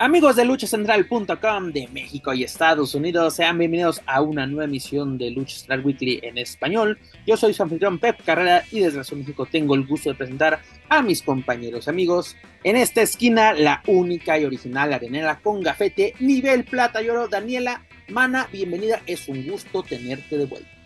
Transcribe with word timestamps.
Amigos 0.00 0.36
de 0.36 0.44
luchacentral.com 0.44 1.72
de 1.72 1.88
México 1.88 2.32
y 2.32 2.44
Estados 2.44 2.94
Unidos, 2.94 3.34
sean 3.34 3.58
bienvenidos 3.58 4.00
a 4.06 4.20
una 4.20 4.46
nueva 4.46 4.66
emisión 4.66 5.18
de 5.18 5.32
Lucha 5.32 5.56
Central 5.56 5.84
Weekly 5.84 6.20
en 6.22 6.38
español. 6.38 7.00
Yo 7.26 7.36
soy 7.36 7.52
su 7.52 7.64
anfitrión 7.64 7.98
Pep 7.98 8.22
Carrera 8.24 8.62
y 8.70 8.78
desde 8.78 9.02
de 9.02 9.16
México 9.16 9.44
tengo 9.46 9.74
el 9.74 9.84
gusto 9.84 10.10
de 10.10 10.14
presentar 10.14 10.60
a 10.88 11.02
mis 11.02 11.20
compañeros 11.20 11.88
amigos. 11.88 12.36
En 12.62 12.76
esta 12.76 13.02
esquina, 13.02 13.52
la 13.54 13.82
única 13.88 14.38
y 14.38 14.44
original 14.44 14.92
arenera 14.92 15.40
con 15.42 15.62
gafete, 15.62 16.14
nivel 16.20 16.62
plata 16.64 17.02
y 17.02 17.08
oro, 17.08 17.26
Daniela 17.26 17.82
Mana, 18.08 18.48
bienvenida, 18.52 19.02
es 19.04 19.28
un 19.28 19.44
gusto 19.48 19.82
tenerte 19.82 20.38
de 20.38 20.46
vuelta. 20.46 20.77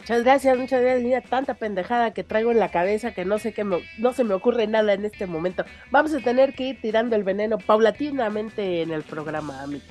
Muchas 0.00 0.24
gracias, 0.24 0.58
muchas 0.58 0.80
gracias. 0.80 1.02
Mira, 1.02 1.20
tanta 1.20 1.54
pendejada 1.54 2.12
que 2.12 2.24
traigo 2.24 2.50
en 2.50 2.58
la 2.58 2.70
cabeza 2.70 3.12
que 3.12 3.24
no 3.24 3.38
sé 3.38 3.52
qué, 3.52 3.64
no 3.64 4.12
se 4.12 4.24
me 4.24 4.34
ocurre 4.34 4.66
nada 4.66 4.94
en 4.94 5.04
este 5.04 5.26
momento. 5.26 5.64
Vamos 5.90 6.14
a 6.14 6.20
tener 6.20 6.54
que 6.54 6.68
ir 6.68 6.80
tirando 6.80 7.16
el 7.16 7.22
veneno 7.22 7.58
paulatinamente 7.58 8.82
en 8.82 8.90
el 8.92 9.02
programa, 9.02 9.62
amigo. 9.62 9.84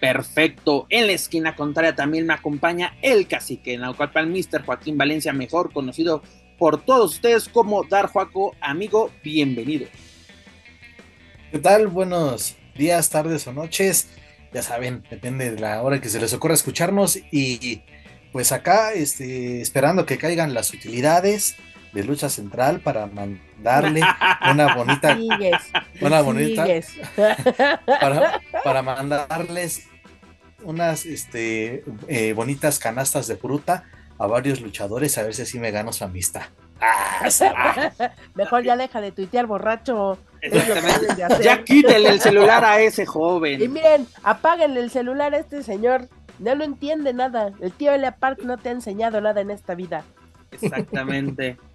Perfecto. 0.00 0.86
En 0.88 1.06
la 1.06 1.12
esquina 1.12 1.54
contraria 1.56 1.94
también 1.94 2.26
me 2.26 2.32
acompaña 2.32 2.96
el 3.02 3.26
cacique 3.28 3.76
Naucalpan, 3.76 4.32
Mr. 4.32 4.64
Joaquín 4.64 4.96
Valencia, 4.96 5.32
mejor 5.32 5.72
conocido 5.72 6.22
por 6.56 6.80
todos 6.80 7.14
ustedes 7.14 7.48
como 7.48 7.84
Dar 7.84 8.06
Joaco. 8.06 8.54
Amigo, 8.60 9.10
bienvenido. 9.22 9.86
¿Qué 11.50 11.58
tal? 11.58 11.88
Buenos 11.88 12.56
días, 12.76 13.10
tardes 13.10 13.46
o 13.46 13.52
noches. 13.52 14.08
Ya 14.52 14.62
saben, 14.62 15.02
depende 15.10 15.50
de 15.50 15.60
la 15.60 15.82
hora 15.82 16.00
que 16.00 16.08
se 16.08 16.20
les 16.20 16.32
ocurra 16.32 16.54
escucharnos 16.54 17.18
y 17.30 17.82
pues 18.32 18.52
acá 18.52 18.92
este, 18.92 19.60
esperando 19.60 20.06
que 20.06 20.18
caigan 20.18 20.54
las 20.54 20.72
utilidades 20.72 21.56
de 21.92 22.04
lucha 22.04 22.28
central 22.28 22.80
para 22.80 23.06
mandarle 23.06 24.02
una 24.50 24.74
bonita 24.74 25.18
una 26.00 26.20
bonita 26.20 26.66
para, 28.64 28.82
mandarles 28.82 29.88
unas 30.62 31.06
este, 31.06 31.84
eh, 32.08 32.32
bonitas 32.34 32.78
canastas 32.78 33.26
de 33.26 33.36
fruta 33.36 33.84
a 34.18 34.26
varios 34.26 34.60
luchadores 34.60 35.16
a 35.16 35.22
ver 35.22 35.34
si 35.34 35.42
así 35.42 35.58
me 35.58 35.70
gano 35.70 35.92
su 35.92 36.04
amistad. 36.04 36.42
Mejor 38.34 38.62
ya 38.64 38.76
deja 38.76 39.00
de 39.00 39.12
tuitear 39.12 39.46
borracho. 39.46 40.18
Ya 41.42 41.64
quítale 41.64 42.08
el 42.08 42.20
celular 42.20 42.64
a 42.64 42.80
ese 42.80 43.06
joven. 43.06 43.60
Y 43.62 43.68
miren, 43.68 44.06
apáguenle 44.22 44.80
el 44.80 44.90
celular 44.90 45.34
a 45.34 45.38
este 45.38 45.62
señor. 45.62 46.08
No 46.38 46.54
lo 46.54 46.64
entiende 46.64 47.12
nada. 47.12 47.52
El 47.60 47.72
tío 47.72 47.92
Elia 47.92 48.16
Park 48.16 48.40
no 48.44 48.58
te 48.58 48.68
ha 48.68 48.72
enseñado 48.72 49.20
nada 49.20 49.40
en 49.40 49.50
esta 49.50 49.74
vida. 49.74 50.04
Exactamente. 50.50 51.56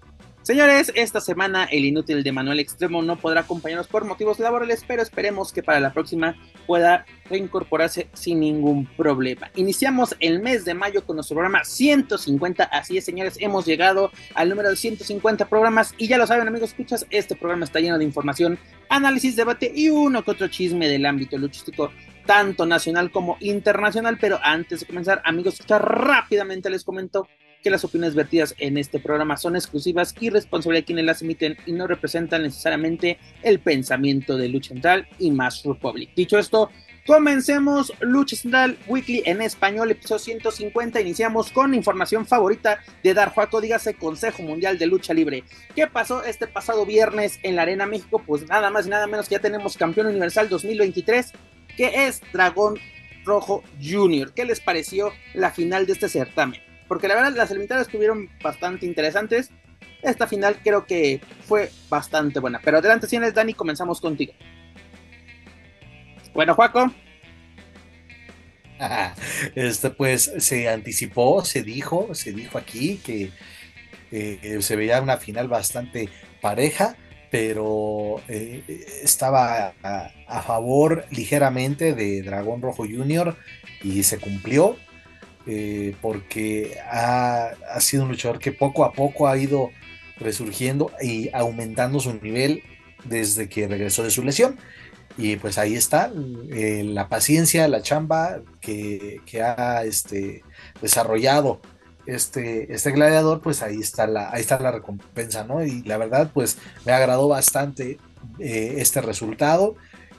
Señores, 0.44 0.92
esta 0.94 1.22
semana 1.22 1.64
el 1.64 1.86
inútil 1.86 2.22
de 2.22 2.30
Manuel 2.30 2.60
Extremo 2.60 3.00
no 3.00 3.16
podrá 3.16 3.40
acompañarnos 3.40 3.86
por 3.86 4.04
motivos 4.04 4.38
laborales, 4.38 4.84
pero 4.86 5.00
esperemos 5.00 5.54
que 5.54 5.62
para 5.62 5.80
la 5.80 5.94
próxima 5.94 6.36
pueda 6.66 7.06
reincorporarse 7.30 8.08
sin 8.12 8.40
ningún 8.40 8.84
problema. 8.84 9.50
Iniciamos 9.54 10.14
el 10.20 10.42
mes 10.42 10.66
de 10.66 10.74
mayo 10.74 11.02
con 11.06 11.16
nuestro 11.16 11.36
programa 11.36 11.64
150, 11.64 12.62
así 12.64 12.98
es 12.98 13.06
señores, 13.06 13.38
hemos 13.40 13.64
llegado 13.64 14.10
al 14.34 14.50
número 14.50 14.68
de 14.68 14.76
150 14.76 15.48
programas 15.48 15.94
y 15.96 16.08
ya 16.08 16.18
lo 16.18 16.26
saben 16.26 16.46
amigos, 16.46 16.72
escuchas, 16.72 17.06
este 17.08 17.36
programa 17.36 17.64
está 17.64 17.80
lleno 17.80 17.96
de 17.96 18.04
información, 18.04 18.58
análisis, 18.90 19.36
debate 19.36 19.72
y 19.74 19.88
uno 19.88 20.22
que 20.22 20.30
otro 20.30 20.48
chisme 20.48 20.88
del 20.88 21.06
ámbito 21.06 21.38
luchístico 21.38 21.90
tanto 22.26 22.66
nacional 22.66 23.10
como 23.10 23.36
internacional. 23.40 24.18
Pero 24.20 24.38
antes 24.42 24.80
de 24.80 24.86
comenzar, 24.86 25.22
amigos, 25.24 25.60
rápidamente 25.68 26.70
les 26.70 26.84
comento 26.84 27.28
que 27.64 27.70
las 27.70 27.82
opiniones 27.82 28.14
vertidas 28.14 28.54
en 28.58 28.76
este 28.76 29.00
programa 29.00 29.38
son 29.38 29.56
exclusivas 29.56 30.14
y 30.20 30.28
responsabilidad 30.28 30.82
de 30.82 30.84
quienes 30.84 31.04
las 31.06 31.22
emiten 31.22 31.56
y 31.64 31.72
no 31.72 31.86
representan 31.86 32.42
necesariamente 32.42 33.18
el 33.42 33.58
pensamiento 33.58 34.36
de 34.36 34.48
Lucha 34.50 34.74
Central 34.74 35.08
y 35.18 35.30
Más 35.30 35.64
Republic. 35.64 36.10
Dicho 36.14 36.38
esto, 36.38 36.70
comencemos 37.06 37.90
Lucha 38.00 38.36
Central 38.36 38.76
Weekly 38.86 39.22
en 39.24 39.40
español, 39.40 39.90
episodio 39.90 40.18
150. 40.18 41.00
Iniciamos 41.00 41.50
con 41.50 41.72
información 41.72 42.26
favorita 42.26 42.80
de 43.02 43.14
Dar 43.14 43.32
Juaco, 43.32 43.62
dígase 43.62 43.94
Consejo 43.94 44.42
Mundial 44.42 44.76
de 44.78 44.86
Lucha 44.86 45.14
Libre. 45.14 45.44
¿Qué 45.74 45.86
pasó 45.86 46.22
este 46.22 46.46
pasado 46.46 46.84
viernes 46.84 47.40
en 47.42 47.56
la 47.56 47.62
Arena 47.62 47.86
México? 47.86 48.22
Pues 48.26 48.46
nada 48.46 48.68
más 48.68 48.86
y 48.86 48.90
nada 48.90 49.06
menos 49.06 49.26
que 49.26 49.36
ya 49.36 49.40
tenemos 49.40 49.78
campeón 49.78 50.08
universal 50.08 50.50
2023 50.50 51.32
que 51.76 52.06
es 52.06 52.20
Dragón 52.32 52.78
Rojo 53.24 53.62
Junior. 53.82 54.32
¿Qué 54.34 54.44
les 54.44 54.60
pareció 54.60 55.12
la 55.34 55.50
final 55.50 55.86
de 55.86 55.92
este 55.92 56.08
certamen? 56.08 56.60
Porque 56.88 57.08
la 57.08 57.14
verdad 57.14 57.34
las 57.34 57.50
eliminatorias 57.50 57.86
estuvieron 57.86 58.28
bastante 58.42 58.86
interesantes. 58.86 59.50
Esta 60.02 60.26
final 60.26 60.58
creo 60.62 60.84
que 60.86 61.20
fue 61.46 61.70
bastante 61.88 62.40
buena. 62.40 62.60
Pero 62.62 62.78
adelante, 62.78 63.06
si 63.06 63.16
eres 63.16 63.34
Dani, 63.34 63.54
comenzamos 63.54 64.00
contigo. 64.00 64.34
Bueno, 66.34 66.54
Juaco. 66.54 66.92
Este 69.54 69.90
pues 69.90 70.32
se 70.38 70.68
anticipó, 70.68 71.44
se 71.44 71.62
dijo, 71.62 72.14
se 72.14 72.32
dijo 72.32 72.58
aquí 72.58 73.00
que 73.04 73.30
eh, 74.10 74.58
se 74.60 74.76
veía 74.76 75.00
una 75.00 75.16
final 75.16 75.48
bastante 75.48 76.08
pareja 76.40 76.96
pero 77.34 78.22
eh, 78.28 78.62
estaba 79.02 79.74
a, 79.82 80.42
favor 80.42 81.04
ligeramente 81.10 81.92
de 81.92 82.22
Dragón 82.22 82.62
Rojo 82.62 82.84
Jr. 82.84 83.34
y 83.82 84.04
se 84.04 84.18
cumplió 84.18 84.76
eh, 85.44 85.96
porque 86.00 86.78
ha, 86.88 87.54
sido 87.80 88.04
un 88.04 88.10
luchador 88.10 88.38
que 88.38 88.52
poco 88.52 88.84
a 88.84 88.92
poco 88.92 89.26
ha 89.26 89.36
ido 89.36 89.70
resurgiendo 90.20 90.92
y 91.02 91.28
aumentando 91.34 91.98
su 91.98 92.14
nivel 92.14 92.62
desde 93.02 93.48
que 93.48 93.66
regresó 93.66 94.04
de 94.04 94.12
su 94.12 94.22
lesión. 94.22 94.56
Y 95.18 95.34
pues 95.34 95.58
ahí 95.58 95.74
está 95.74 96.12
eh, 96.52 96.84
la 96.84 97.08
paciencia, 97.08 97.66
la 97.66 97.82
chamba 97.82 98.42
que, 98.60 99.22
que 99.26 99.42
ha 99.42 99.82
este, 99.82 100.44
desarrollado 100.80 101.60
este, 102.06 102.72
este 102.72 102.90
gladiador, 102.92 103.40
pues 103.40 103.62
ahí 103.62 103.78
está, 103.80 104.06
la, 104.06 104.30
ahí 104.30 104.40
está 104.40 104.58
la 104.58 104.72
recompensa, 104.72 105.44
¿no? 105.44 105.64
Y 105.64 105.82
la 105.82 105.96
verdad, 105.96 106.30
pues 106.32 106.58
me 106.84 106.92
agradó 106.92 107.28
bastante 107.28 107.98
eh, 108.38 108.74
este 108.78 109.00
resultado 109.00 109.76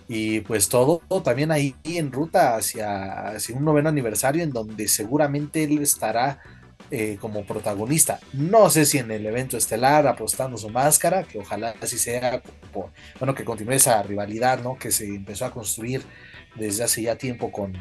y 0.07 0.41
pues 0.41 0.69
todo, 0.69 1.01
también 1.23 1.51
ahí 1.51 1.75
en 1.83 2.11
ruta 2.11 2.55
hacia, 2.55 3.29
hacia, 3.29 3.55
un 3.55 3.65
noveno 3.65 3.89
aniversario 3.89 4.43
en 4.43 4.51
donde 4.51 4.87
seguramente 4.87 5.63
él 5.63 5.79
estará 5.79 6.39
eh, 6.91 7.17
como 7.19 7.45
protagonista. 7.45 8.19
No 8.33 8.69
sé 8.69 8.85
si 8.85 8.99
en 8.99 9.09
el 9.09 9.25
evento 9.25 9.57
estelar 9.57 10.07
apostando 10.07 10.57
su 10.57 10.69
máscara, 10.69 11.23
que 11.23 11.39
ojalá 11.39 11.73
así 11.81 11.97
sea, 11.97 12.43
bueno, 13.19 13.33
que 13.33 13.43
continúe 13.43 13.73
esa 13.73 14.01
rivalidad, 14.03 14.61
¿no? 14.61 14.77
Que 14.77 14.91
se 14.91 15.07
empezó 15.07 15.45
a 15.45 15.51
construir 15.51 16.03
desde 16.55 16.83
hace 16.83 17.01
ya 17.01 17.15
tiempo 17.15 17.51
con, 17.51 17.73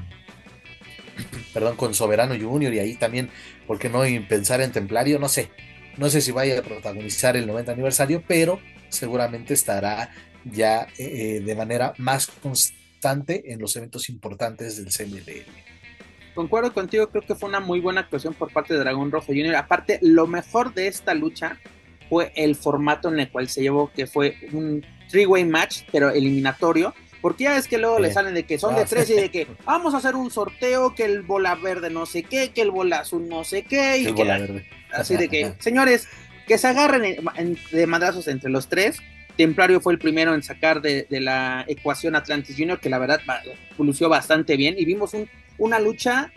perdón, 1.54 1.76
con 1.76 1.94
Soberano 1.94 2.34
Junior 2.38 2.72
y 2.72 2.78
ahí 2.78 2.94
también, 2.94 3.30
¿por 3.66 3.78
qué 3.78 3.88
no 3.88 4.02
pensar 4.28 4.60
en 4.60 4.72
Templario? 4.72 5.18
No 5.18 5.28
sé, 5.28 5.50
no 5.96 6.10
sé 6.10 6.20
si 6.20 6.32
vaya 6.32 6.58
a 6.58 6.62
protagonizar 6.62 7.36
el 7.36 7.46
90 7.46 7.72
aniversario, 7.72 8.22
pero 8.26 8.60
seguramente 8.88 9.54
estará 9.54 10.10
ya 10.44 10.86
eh, 10.98 11.40
de 11.44 11.54
manera 11.54 11.94
más 11.98 12.26
constante 12.26 13.52
en 13.52 13.60
los 13.60 13.76
eventos 13.76 14.08
importantes 14.08 14.76
del 14.76 14.92
CMLL. 14.92 15.44
Concuerdo 16.34 16.72
contigo, 16.72 17.08
creo 17.10 17.22
que 17.22 17.34
fue 17.34 17.48
una 17.48 17.60
muy 17.60 17.80
buena 17.80 18.00
actuación 18.00 18.34
por 18.34 18.52
parte 18.52 18.74
de 18.74 18.80
Dragón 18.80 19.12
Rojo 19.12 19.26
Junior. 19.26 19.54
Aparte, 19.54 20.00
lo 20.02 20.26
mejor 20.26 20.74
de 20.74 20.88
esta 20.88 21.14
lucha 21.14 21.58
fue 22.08 22.32
el 22.34 22.56
formato 22.56 23.08
en 23.08 23.20
el 23.20 23.30
cual 23.30 23.48
se 23.48 23.62
llevó, 23.62 23.92
que 23.92 24.06
fue 24.06 24.36
un 24.52 24.84
three-way 25.10 25.44
match, 25.44 25.82
pero 25.92 26.10
eliminatorio, 26.10 26.92
porque 27.24 27.44
ya 27.44 27.56
es 27.56 27.68
que 27.68 27.78
luego 27.78 27.98
le 27.98 28.12
salen 28.12 28.34
de 28.34 28.42
que 28.42 28.58
son 28.58 28.76
de 28.76 28.84
tres 28.84 29.08
y 29.08 29.14
de 29.14 29.30
que 29.30 29.46
vamos 29.64 29.94
a 29.94 29.96
hacer 29.96 30.14
un 30.14 30.30
sorteo, 30.30 30.94
que 30.94 31.06
el 31.06 31.22
bola 31.22 31.54
verde 31.54 31.88
no 31.88 32.04
sé 32.04 32.22
qué, 32.22 32.50
que 32.50 32.60
el 32.60 32.70
bola 32.70 32.98
azul 32.98 33.26
no 33.30 33.44
sé 33.44 33.62
qué. 33.62 33.96
Y 33.96 34.12
que 34.12 34.62
Así 34.92 35.16
de 35.16 35.30
que, 35.30 35.54
señores, 35.58 36.06
que 36.46 36.58
se 36.58 36.68
agarren 36.68 37.16
de 37.72 37.86
madrazos 37.86 38.28
entre 38.28 38.50
los 38.50 38.68
tres. 38.68 38.98
Templario 39.38 39.80
fue 39.80 39.94
el 39.94 39.98
primero 39.98 40.34
en 40.34 40.42
sacar 40.42 40.82
de, 40.82 41.06
la 41.08 41.64
ecuación 41.66 42.14
Atlantis 42.14 42.56
Junior, 42.58 42.78
que 42.78 42.90
la 42.90 42.98
verdad 42.98 43.22
lució 43.78 44.10
bastante 44.10 44.58
bien. 44.58 44.74
Y 44.76 44.84
vimos 44.84 45.12
una 45.56 45.78
lucha 45.78 46.30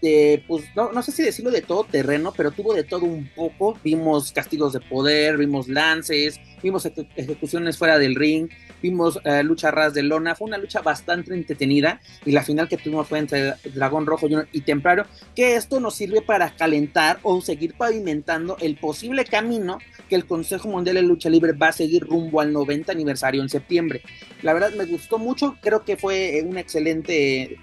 de, 0.00 0.42
pues, 0.48 0.64
no, 0.74 0.90
no 0.90 1.02
sé 1.02 1.12
si 1.12 1.22
decirlo 1.22 1.50
de 1.50 1.60
todo 1.60 1.84
terreno, 1.84 2.32
pero 2.34 2.50
tuvo 2.50 2.72
de 2.72 2.84
todo 2.84 3.04
un 3.04 3.28
poco. 3.36 3.78
Vimos 3.84 4.32
castigos 4.32 4.72
de 4.72 4.80
poder, 4.80 5.36
vimos 5.36 5.68
lances, 5.68 6.40
vimos 6.62 6.86
ejecuciones 7.14 7.76
fuera 7.76 7.98
del 7.98 8.14
ring, 8.14 8.48
vimos 8.82 9.16
uh, 9.16 9.42
lucha 9.42 9.70
ras 9.70 9.94
de 9.94 10.02
lona, 10.02 10.34
fue 10.34 10.48
una 10.48 10.58
lucha 10.58 10.80
bastante 10.80 11.34
entretenida 11.34 12.00
y 12.24 12.32
la 12.32 12.42
final 12.42 12.68
que 12.68 12.76
tuvimos 12.76 13.08
fue 13.08 13.18
entre 13.18 13.54
Dragón 13.74 14.06
Rojo 14.06 14.26
y 14.52 14.60
Templario, 14.62 15.06
que 15.34 15.56
esto 15.56 15.80
nos 15.80 15.94
sirve 15.94 16.22
para 16.22 16.54
calentar 16.56 17.18
o 17.22 17.40
seguir 17.40 17.74
pavimentando 17.74 18.56
el 18.60 18.76
posible 18.76 19.24
camino 19.24 19.78
que 20.08 20.16
el 20.16 20.26
Consejo 20.26 20.68
Mundial 20.68 20.96
de 20.96 21.02
Lucha 21.02 21.30
Libre 21.30 21.52
va 21.52 21.68
a 21.68 21.72
seguir 21.72 22.04
rumbo 22.04 22.40
al 22.40 22.52
90 22.52 22.92
aniversario 22.92 23.42
en 23.42 23.48
septiembre. 23.48 24.02
La 24.42 24.52
verdad 24.52 24.72
me 24.72 24.84
gustó 24.84 25.18
mucho, 25.18 25.56
creo 25.60 25.84
que 25.84 25.96
fue 25.96 26.42
un 26.44 26.58
excelente 26.58 27.58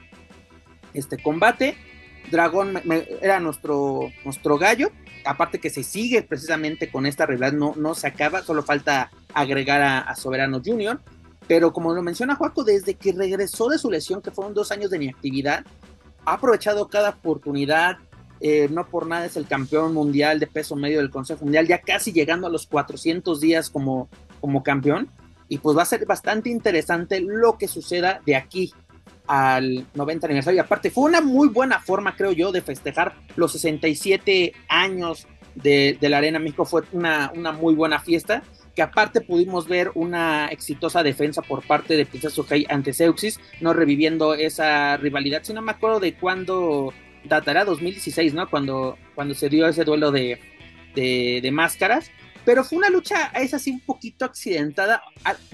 este 0.94 1.18
combate. 1.18 1.76
Dragón 2.32 2.82
era 3.22 3.40
nuestro, 3.40 4.12
nuestro 4.26 4.58
gallo, 4.58 4.92
aparte 5.26 5.60
que 5.60 5.70
se 5.70 5.84
sigue 5.84 6.24
precisamente 6.24 6.90
con 6.90 7.06
esta 7.06 7.26
realidad, 7.26 7.54
no, 7.54 7.74
no 7.78 7.96
se 7.96 8.08
acaba, 8.08 8.44
solo 8.44 8.64
falta 8.64 9.12
agregar 9.34 9.82
a, 9.82 10.16
Soberano 10.16 10.62
Junior. 10.64 11.00
Pero 11.48 11.72
como 11.72 11.94
lo 11.94 12.02
menciona 12.02 12.36
Juaco, 12.36 12.64
desde 12.64 12.96
que 12.96 13.14
regresó 13.14 13.70
de 13.70 13.78
su 13.78 13.90
lesión, 13.90 14.22
que 14.22 14.32
fueron 14.32 14.54
dos 14.54 14.72
años 14.72 14.92
de 14.92 15.04
inactividad, 15.04 15.66
ha 16.26 16.34
aprovechado 16.34 16.88
cada 16.88 17.10
oportunidad. 17.10 17.98
Eh, 18.40 18.68
no 18.70 18.86
por 18.88 19.08
nada 19.08 19.26
es 19.26 19.36
el 19.38 19.48
campeón 19.48 19.94
mundial 19.94 20.40
de 20.40 20.46
peso 20.46 20.76
medio 20.76 21.00
del 21.00 21.10
Consejo 21.10 21.44
Mundial, 21.44 21.66
ya 21.66 21.80
casi 21.80 22.12
llegando 22.12 22.46
a 22.46 22.52
los 22.52 22.68
400 22.68 23.40
días 23.40 23.70
como, 23.70 24.10
como 24.42 24.62
campeón. 24.62 25.10
Y 25.50 25.60
pues 25.60 25.78
va 25.78 25.84
a 25.84 25.86
ser 25.86 26.06
bastante 26.06 26.50
interesante 26.50 27.22
lo 27.22 27.58
que 27.58 27.68
suceda 27.68 28.22
de 28.26 28.36
aquí 28.36 28.74
al 29.28 29.86
90 29.94 30.28
aniversario. 30.28 30.58
Y 30.58 30.60
aparte, 30.60 30.90
fue 30.90 31.06
una 31.06 31.22
muy 31.22 31.50
buena 31.50 31.80
forma, 31.80 32.16
creo 32.16 32.32
yo, 32.32 32.52
de 32.52 32.62
festejar 32.62 33.16
los 33.36 33.52
67 33.52 34.54
años 34.70 35.28
de, 35.56 35.98
de 36.00 36.10
la 36.10 36.18
Arena 36.18 36.40
México. 36.40 36.66
Fue 36.66 36.84
una, 36.94 37.32
una, 37.36 37.52
muy 37.52 37.76
buena 37.76 38.00
fiesta. 38.00 38.42
Que 38.78 38.84
aparte 38.84 39.22
pudimos 39.22 39.68
ver 39.68 39.90
una 39.96 40.50
exitosa 40.50 41.02
defensa 41.02 41.42
por 41.42 41.66
parte 41.66 41.98
de 41.98 42.06
Princesa 42.06 42.36
Suhei 42.36 42.64
ante 42.70 42.94
Seuxis, 42.94 43.40
no 43.60 43.74
reviviendo 43.74 44.36
esa 44.36 44.98
rivalidad. 44.98 45.42
Si 45.42 45.52
no 45.52 45.64
me 45.64 45.72
acuerdo 45.72 46.00
de 46.00 46.14
cuándo 46.14 46.94
datará, 47.24 47.66
2016, 47.66 48.36
¿no? 48.36 48.48
Cuando, 48.48 48.96
cuando 49.16 49.34
se 49.34 49.50
dio 49.50 49.68
ese 49.68 49.84
duelo 49.84 50.12
de, 50.12 50.40
de, 50.94 51.50
máscaras 51.52 52.12
pero 52.46 52.64
fue 52.64 52.78
una 52.78 52.92
lucha, 52.92 53.32
es 53.34 53.56
así 53.56 53.72
un 53.72 53.80
poquito 53.80 54.26
accidentada, 54.26 55.02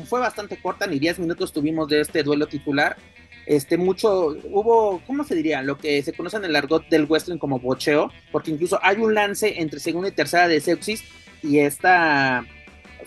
fue 0.06 0.20
bastante 0.20 0.62
corta, 0.62 0.86
ni 0.86 1.00
10 1.00 1.20
minutos 1.20 1.54
tuvimos 1.54 1.88
de 1.88 2.02
este 2.02 2.24
duelo 2.24 2.46
titular, 2.48 2.98
este 3.46 3.78
mucho, 3.78 4.36
hubo, 4.44 5.02
¿cómo 5.08 5.24
se 5.24 5.34
diría? 5.34 5.62
Lo 5.62 5.78
que 5.78 6.04
se 6.04 6.12
conoce 6.12 6.38
en 6.38 6.46
el 6.46 6.56
argot 6.58 6.88
del 6.90 7.06
wrestling 7.06 7.38
como 7.38 7.60
bocheo, 7.60 8.12
porque 8.34 8.52
incluso 8.52 8.80
hay 8.84 8.98
un 8.98 9.16
lance 9.16 9.62
entre 9.62 9.80
segunda 9.80 10.10
y 10.10 10.12
tercera 10.12 10.50
de 10.50 10.60
Seuxis 10.60 11.06
y 11.42 11.60
esta 11.60 12.46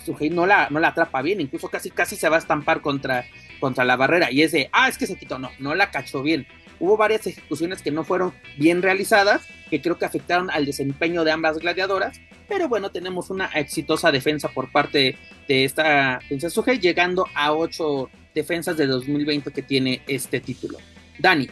Sujei 0.06 0.31
no 0.31 0.47
la, 0.47 0.69
no 0.70 0.81
la 0.81 0.88
atrapa 0.88 1.20
bien, 1.23 1.41
incluso 1.41 1.69
casi, 1.69 1.91
casi 1.91 2.17
se 2.17 2.29
va 2.29 2.37
a 2.37 2.38
estampar 2.38 2.81
contra, 2.81 3.26
contra 3.61 3.85
la 3.85 3.97
barrera 3.97 4.31
y 4.31 4.43
es 4.43 4.53
de, 4.53 4.70
ah, 4.73 4.88
es 4.88 4.97
que 4.97 5.06
se 5.06 5.17
quitó, 5.17 5.38
no, 5.38 5.50
no 5.58 5.75
la 5.75 5.91
cachó 5.91 6.23
bien. 6.23 6.47
Hubo 6.79 6.97
varias 6.97 7.26
ejecuciones 7.26 7.82
que 7.82 7.91
no 7.91 8.05
fueron 8.05 8.32
bien 8.56 8.82
realizadas, 8.82 9.47
que 9.70 9.81
creo 9.81 9.99
que 9.99 10.05
afectaron 10.05 10.50
al 10.50 10.67
desempeño 10.67 11.25
de 11.25 11.32
ambas 11.32 11.58
gladiadoras, 11.58 12.20
pero 12.49 12.69
bueno, 12.69 12.91
tenemos 12.91 13.31
una 13.31 13.47
exitosa 13.47 14.12
defensa 14.12 14.49
por 14.49 14.70
parte 14.70 15.17
de 15.49 15.64
esta 15.64 16.20
princesa 16.29 16.55
Sujei, 16.55 16.79
llegando 16.79 17.26
a 17.35 17.53
ocho 17.53 18.11
defensas 18.35 18.76
de 18.76 18.87
2020 18.87 19.50
que 19.50 19.62
tiene 19.62 20.03
este 20.06 20.41
título. 20.41 20.79
Dani. 21.19 21.49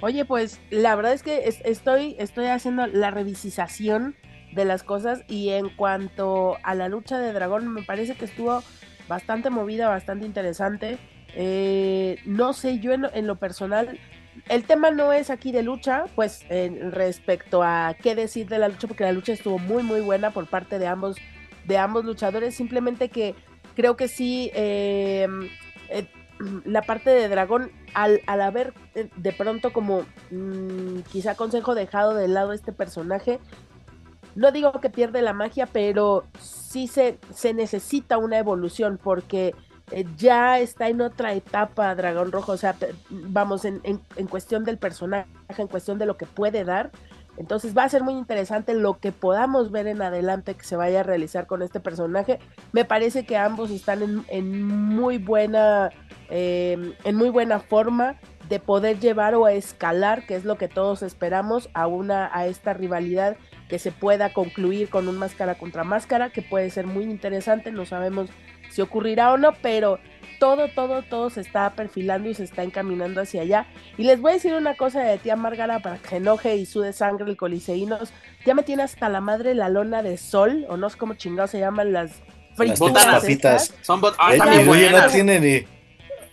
Oye, 0.00 0.24
pues 0.24 0.60
la 0.70 0.94
verdad 0.96 1.12
es 1.12 1.22
que 1.22 1.48
es, 1.48 1.60
estoy, 1.64 2.16
estoy 2.18 2.46
haciendo 2.46 2.86
la 2.86 3.10
revisización 3.10 4.16
de 4.52 4.64
las 4.64 4.82
cosas 4.82 5.24
y 5.28 5.50
en 5.50 5.68
cuanto 5.68 6.56
a 6.62 6.74
la 6.74 6.88
lucha 6.88 7.18
de 7.18 7.32
dragón 7.32 7.68
me 7.68 7.82
parece 7.82 8.14
que 8.14 8.24
estuvo 8.24 8.62
bastante 9.08 9.50
movida, 9.50 9.88
bastante 9.88 10.26
interesante. 10.26 10.98
Eh, 11.34 12.18
no 12.24 12.52
sé, 12.52 12.80
yo 12.80 12.92
en, 12.92 13.26
lo 13.26 13.36
personal, 13.36 13.98
el 14.48 14.64
tema 14.64 14.90
no 14.90 15.12
es 15.12 15.30
aquí 15.30 15.52
de 15.52 15.62
lucha, 15.62 16.04
pues 16.14 16.44
en 16.48 16.92
respecto 16.92 17.62
a 17.62 17.94
qué 18.00 18.14
decir 18.14 18.48
de 18.48 18.58
la 18.58 18.68
lucha, 18.68 18.88
porque 18.88 19.04
la 19.04 19.12
lucha 19.12 19.32
estuvo 19.32 19.58
muy 19.58 19.82
muy 19.82 20.00
buena 20.00 20.32
por 20.32 20.46
parte 20.46 20.78
de 20.78 20.86
ambos, 20.86 21.16
de 21.66 21.78
ambos 21.78 22.04
luchadores, 22.04 22.54
simplemente 22.54 23.08
que 23.08 23.34
creo 23.74 23.96
que 23.96 24.08
sí, 24.08 24.50
eh, 24.54 25.28
eh, 25.88 26.06
la 26.64 26.82
parte 26.82 27.10
de 27.10 27.28
dragón, 27.28 27.70
al, 27.94 28.20
al 28.26 28.40
haber 28.40 28.74
eh, 28.94 29.08
de 29.16 29.32
pronto 29.32 29.72
como 29.72 30.04
mmm, 30.30 31.00
quizá 31.10 31.34
consejo 31.34 31.74
dejado 31.74 32.14
de 32.14 32.28
lado 32.28 32.52
este 32.52 32.72
personaje, 32.72 33.38
no 34.34 34.52
digo 34.52 34.72
que 34.80 34.90
pierde 34.90 35.22
la 35.22 35.32
magia, 35.32 35.66
pero 35.66 36.24
sí 36.38 36.86
se, 36.86 37.18
se 37.34 37.54
necesita 37.54 38.18
una 38.18 38.38
evolución 38.38 38.98
porque 39.02 39.54
eh, 39.90 40.06
ya 40.16 40.58
está 40.60 40.88
en 40.88 41.00
otra 41.00 41.32
etapa 41.32 41.94
Dragón 41.94 42.30
Rojo, 42.30 42.52
o 42.52 42.56
sea, 42.56 42.76
vamos, 43.10 43.64
en, 43.64 43.80
en, 43.82 44.00
en, 44.16 44.26
cuestión 44.28 44.64
del 44.64 44.78
personaje, 44.78 45.28
en 45.58 45.66
cuestión 45.66 45.98
de 45.98 46.06
lo 46.06 46.16
que 46.16 46.26
puede 46.26 46.64
dar. 46.64 46.90
Entonces 47.36 47.76
va 47.76 47.84
a 47.84 47.88
ser 47.88 48.02
muy 48.02 48.14
interesante 48.14 48.74
lo 48.74 48.98
que 48.98 49.12
podamos 49.12 49.70
ver 49.70 49.86
en 49.86 50.02
adelante 50.02 50.54
que 50.54 50.64
se 50.64 50.76
vaya 50.76 51.00
a 51.00 51.02
realizar 51.02 51.46
con 51.46 51.62
este 51.62 51.80
personaje. 51.80 52.38
Me 52.72 52.84
parece 52.84 53.24
que 53.24 53.36
ambos 53.36 53.70
están 53.70 54.02
en, 54.02 54.24
en 54.28 54.62
muy 54.66 55.18
buena, 55.18 55.90
eh, 56.28 56.94
en 57.02 57.16
muy 57.16 57.30
buena 57.30 57.58
forma 57.58 58.16
de 58.50 58.60
poder 58.60 58.98
llevar 58.98 59.34
o 59.36 59.46
a 59.46 59.52
escalar, 59.52 60.26
que 60.26 60.34
es 60.34 60.44
lo 60.44 60.58
que 60.58 60.68
todos 60.68 61.02
esperamos, 61.02 61.70
a 61.72 61.86
una, 61.86 62.28
a 62.36 62.46
esta 62.46 62.74
rivalidad 62.74 63.36
que 63.70 63.78
se 63.78 63.92
pueda 63.92 64.32
concluir 64.32 64.90
con 64.90 65.08
un 65.08 65.16
máscara 65.16 65.54
contra 65.54 65.84
máscara, 65.84 66.30
que 66.30 66.42
puede 66.42 66.68
ser 66.70 66.86
muy 66.86 67.04
interesante, 67.04 67.70
no 67.70 67.86
sabemos 67.86 68.28
si 68.68 68.82
ocurrirá 68.82 69.32
o 69.32 69.38
no, 69.38 69.52
pero 69.62 69.98
todo, 70.38 70.68
todo, 70.68 71.02
todo 71.02 71.30
se 71.30 71.40
está 71.40 71.70
perfilando 71.70 72.28
y 72.28 72.34
se 72.34 72.44
está 72.44 72.64
encaminando 72.64 73.20
hacia 73.20 73.42
allá. 73.42 73.66
Y 73.96 74.04
les 74.04 74.20
voy 74.20 74.32
a 74.32 74.34
decir 74.34 74.54
una 74.54 74.74
cosa 74.76 75.02
de 75.02 75.18
tía 75.18 75.36
Márgara 75.36 75.80
para 75.80 75.98
que 75.98 76.16
enoje 76.16 76.56
y 76.56 76.66
sude 76.66 76.92
sangre 76.92 77.30
el 77.30 77.36
coliseínos. 77.36 78.12
Ya 78.44 78.54
me 78.54 78.62
tiene 78.62 78.82
hasta 78.82 79.08
la 79.08 79.20
madre 79.20 79.54
la 79.54 79.68
lona 79.68 80.02
de 80.02 80.16
sol, 80.16 80.66
o 80.68 80.76
no 80.76 80.90
sé 80.90 80.98
cómo 80.98 81.14
chingados 81.14 81.52
se 81.52 81.60
llaman 81.60 81.92
las 81.92 82.10
frituras. 82.56 83.24
Estas. 83.24 83.74
Son 83.82 84.00
bot 84.00 84.14
ah, 84.18 84.32
no 84.36 85.06
tiene 85.08 85.40
ni. 85.40 85.79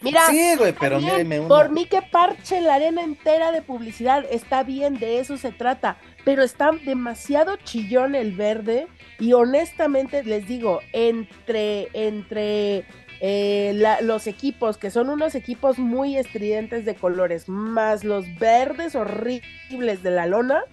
Mira, 0.02 0.28
sí, 0.30 0.56
güey, 0.58 0.74
pero 0.74 1.00
bien, 1.00 1.48
por 1.48 1.72
mí 1.72 1.86
que 1.86 2.02
parche 2.02 2.62
la 2.62 2.76
arena 2.76 3.02
entera 3.02 3.52
de 3.52 3.62
publicidad, 3.62 4.26
está 4.30 4.64
bien, 4.64 5.00
de 5.00 5.20
eso 5.20 5.38
se 5.38 5.52
trata, 5.52 5.98
pero 6.24 6.44
está 6.44 6.72
demasiado 6.86 7.56
chillón 7.58 8.14
el 8.14 8.34
verde 8.34 8.88
y 9.20 9.34
honestamente 9.34 10.24
les 10.24 10.48
digo, 10.48 10.82
entre, 10.94 11.88
entre 11.94 12.86
eh, 13.20 13.72
la, 13.76 14.02
los 14.02 14.28
equipos, 14.28 14.78
que 14.78 14.92
son 14.92 15.10
unos 15.10 15.34
equipos 15.34 15.80
muy 15.80 16.18
estridentes 16.18 16.86
de 16.86 16.96
colores, 16.96 17.50
más 17.50 18.04
los 18.04 18.26
verdes 18.38 18.96
horribles 18.96 20.04
de 20.04 20.12
la 20.12 20.28
lona, 20.28 20.64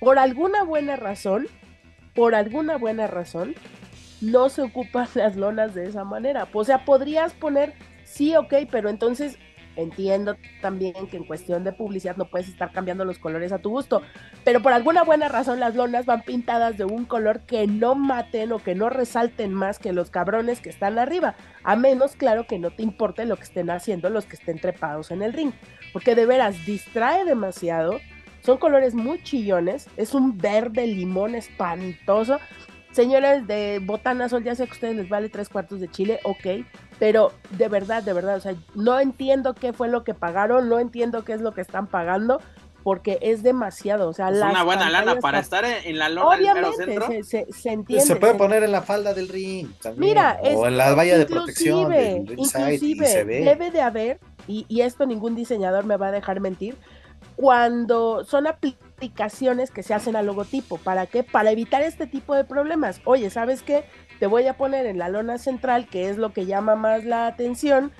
por 0.00 0.18
alguna 0.18 0.64
buena 0.64 0.96
razón, 0.96 1.46
por 2.14 2.34
alguna 2.34 2.76
buena 2.76 3.06
razón, 3.06 3.54
no 4.20 4.48
se 4.48 4.62
ocupan 4.62 5.08
las 5.14 5.36
lonas 5.36 5.74
de 5.74 5.86
esa 5.86 6.04
manera. 6.04 6.48
O 6.52 6.64
sea, 6.64 6.84
podrías 6.84 7.32
poner, 7.34 7.74
sí, 8.12 8.36
ok, 8.36 8.54
pero 8.70 8.88
entonces 8.88 9.38
Entiendo 9.74 10.36
también 10.60 11.06
que 11.06 11.16
en 11.16 11.24
cuestión 11.24 11.64
de 11.64 11.72
publicidad 11.72 12.16
no 12.16 12.26
puedes 12.26 12.48
estar 12.48 12.72
cambiando 12.72 13.06
los 13.06 13.18
colores 13.18 13.52
a 13.52 13.58
tu 13.58 13.70
gusto, 13.70 14.02
pero 14.44 14.60
por 14.60 14.74
alguna 14.74 15.02
buena 15.02 15.28
razón 15.28 15.60
las 15.60 15.74
lonas 15.74 16.04
van 16.04 16.22
pintadas 16.22 16.76
de 16.76 16.84
un 16.84 17.06
color 17.06 17.40
que 17.40 17.66
no 17.66 17.94
maten 17.94 18.52
o 18.52 18.58
que 18.58 18.74
no 18.74 18.90
resalten 18.90 19.54
más 19.54 19.78
que 19.78 19.94
los 19.94 20.10
cabrones 20.10 20.60
que 20.60 20.68
están 20.68 20.98
arriba, 20.98 21.36
a 21.64 21.74
menos 21.74 22.16
claro 22.16 22.46
que 22.46 22.58
no 22.58 22.70
te 22.70 22.82
importe 22.82 23.24
lo 23.24 23.36
que 23.36 23.44
estén 23.44 23.70
haciendo 23.70 24.10
los 24.10 24.26
que 24.26 24.36
estén 24.36 24.58
trepados 24.58 25.10
en 25.10 25.22
el 25.22 25.32
ring, 25.32 25.52
porque 25.94 26.14
de 26.14 26.26
veras 26.26 26.66
distrae 26.66 27.24
demasiado, 27.24 27.98
son 28.42 28.58
colores 28.58 28.92
muy 28.92 29.22
chillones, 29.22 29.88
es 29.96 30.12
un 30.12 30.36
verde 30.36 30.86
limón 30.86 31.34
espantoso. 31.34 32.40
Señores 32.90 33.46
de 33.46 33.80
Botana 33.82 34.28
Sol, 34.28 34.44
ya 34.44 34.54
sé 34.54 34.64
que 34.64 34.70
a 34.70 34.74
ustedes 34.74 34.96
les 34.96 35.08
vale 35.08 35.30
tres 35.30 35.48
cuartos 35.48 35.80
de 35.80 35.88
chile, 35.88 36.20
ok, 36.24 36.66
pero 37.02 37.32
de 37.58 37.66
verdad, 37.66 38.04
de 38.04 38.12
verdad, 38.12 38.36
o 38.36 38.40
sea, 38.40 38.54
no 38.76 39.00
entiendo 39.00 39.54
qué 39.54 39.72
fue 39.72 39.88
lo 39.88 40.04
que 40.04 40.14
pagaron, 40.14 40.68
no 40.68 40.78
entiendo 40.78 41.24
qué 41.24 41.32
es 41.32 41.40
lo 41.40 41.50
que 41.50 41.60
están 41.60 41.88
pagando, 41.88 42.40
porque 42.84 43.18
es 43.22 43.42
demasiado, 43.42 44.08
o 44.08 44.12
sea, 44.12 44.28
es 44.28 44.36
una 44.36 44.62
buena 44.62 44.88
lana 44.88 45.16
para 45.16 45.40
estar 45.40 45.64
en 45.64 45.98
la 45.98 46.08
lona 46.08 46.36
Obviamente, 46.36 46.68
del 46.68 46.86
centro. 46.86 47.06
Se, 47.08 47.24
se, 47.24 47.46
se, 47.52 47.72
entiende. 47.72 48.06
Se 48.06 48.14
puede 48.14 48.34
se... 48.34 48.38
poner 48.38 48.62
en 48.62 48.70
la 48.70 48.82
falda 48.82 49.14
del 49.14 49.28
ring 49.28 49.66
también, 49.82 50.10
Mira, 50.10 50.38
o 50.44 50.46
es, 50.64 50.68
en 50.68 50.76
la 50.78 50.94
valla 50.94 51.18
de 51.18 51.26
protección 51.26 51.90
del 51.90 52.24
ringside 52.24 52.74
inclusive 52.74 53.04
y 53.04 53.10
se 53.10 53.24
ve. 53.24 53.44
debe 53.46 53.72
de 53.72 53.80
haber, 53.80 54.20
y, 54.46 54.64
y 54.68 54.82
esto 54.82 55.04
ningún 55.04 55.34
diseñador 55.34 55.84
me 55.84 55.96
va 55.96 56.06
a 56.06 56.12
dejar 56.12 56.38
mentir, 56.38 56.76
cuando 57.34 58.24
son 58.24 58.46
aplicaciones 58.46 59.72
que 59.72 59.82
se 59.82 59.92
hacen 59.92 60.14
al 60.14 60.26
logotipo. 60.26 60.78
¿Para 60.78 61.06
qué? 61.06 61.24
Para 61.24 61.50
evitar 61.50 61.82
este 61.82 62.06
tipo 62.06 62.36
de 62.36 62.44
problemas. 62.44 63.00
Oye, 63.04 63.28
¿sabes 63.30 63.64
qué? 63.64 63.84
Te 64.22 64.28
voy 64.28 64.46
a 64.46 64.56
poner 64.56 64.86
en 64.86 64.98
la 64.98 65.08
lona 65.08 65.36
central, 65.36 65.88
que 65.88 66.08
es 66.08 66.16
lo 66.16 66.32
que 66.32 66.46
llama 66.46 66.76
más 66.76 67.04
la 67.04 67.26
atención. 67.26 67.90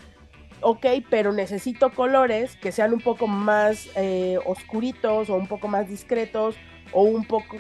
Ok, 0.61 0.87
pero 1.11 1.33
necesito 1.33 1.91
colores 1.91 2.55
que 2.59 2.71
sean 2.71 2.93
un 2.93 3.01
poco 3.01 3.27
más 3.27 3.89
eh, 3.97 4.39
oscuritos 4.47 5.31
o 5.31 5.35
un 5.35 5.49
poco 5.49 5.67
más 5.67 5.89
discretos 5.89 6.55
o 6.93 7.03
un 7.03 7.25
poco, 7.25 7.57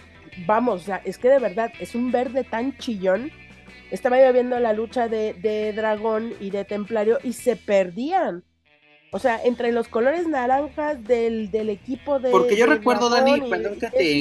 vamos, 0.46 0.82
o 0.82 0.84
sea, 0.84 1.02
es 1.04 1.18
que 1.18 1.28
de 1.28 1.40
verdad 1.40 1.72
es 1.80 1.96
un 1.96 2.12
verde 2.12 2.44
tan 2.44 2.78
chillón 2.78 3.32
estaba 3.90 4.24
yo 4.24 4.32
viendo 4.32 4.56
la 4.60 4.72
lucha 4.72 5.08
de, 5.08 5.34
de 5.34 5.72
Dragón 5.72 6.32
y 6.38 6.50
de 6.50 6.64
Templario 6.64 7.18
y 7.24 7.32
se 7.32 7.56
perdían. 7.56 8.44
O 9.14 9.18
sea, 9.18 9.38
entre 9.44 9.72
los 9.72 9.88
colores 9.88 10.26
naranjas 10.26 11.04
del, 11.04 11.50
del 11.50 11.68
equipo 11.68 12.18
de. 12.18 12.30
Porque 12.30 12.56
yo 12.56 12.64
recuerdo, 12.64 13.10
Dani, 13.10 13.42
perdón 13.50 13.78
que 13.78 13.90
te 13.90 14.12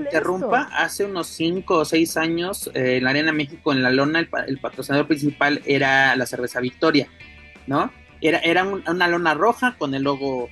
interrumpa, 0.00 0.68
hace 0.76 1.04
unos 1.04 1.28
5 1.28 1.74
o 1.76 1.84
6 1.84 2.16
años 2.16 2.68
eh, 2.74 2.96
en 2.96 3.04
la 3.04 3.10
Arena 3.10 3.30
México, 3.32 3.72
en 3.72 3.80
la 3.84 3.90
lona, 3.90 4.18
el, 4.18 4.28
pa- 4.28 4.42
el 4.44 4.58
patrocinador 4.58 5.06
principal 5.06 5.62
era 5.66 6.16
la 6.16 6.26
cerveza 6.26 6.58
Victoria, 6.58 7.06
¿no? 7.68 7.92
Era, 8.20 8.40
era 8.40 8.64
un- 8.64 8.82
una 8.88 9.06
lona 9.06 9.34
roja 9.34 9.76
con 9.78 9.94
el 9.94 10.02
logo, 10.02 10.48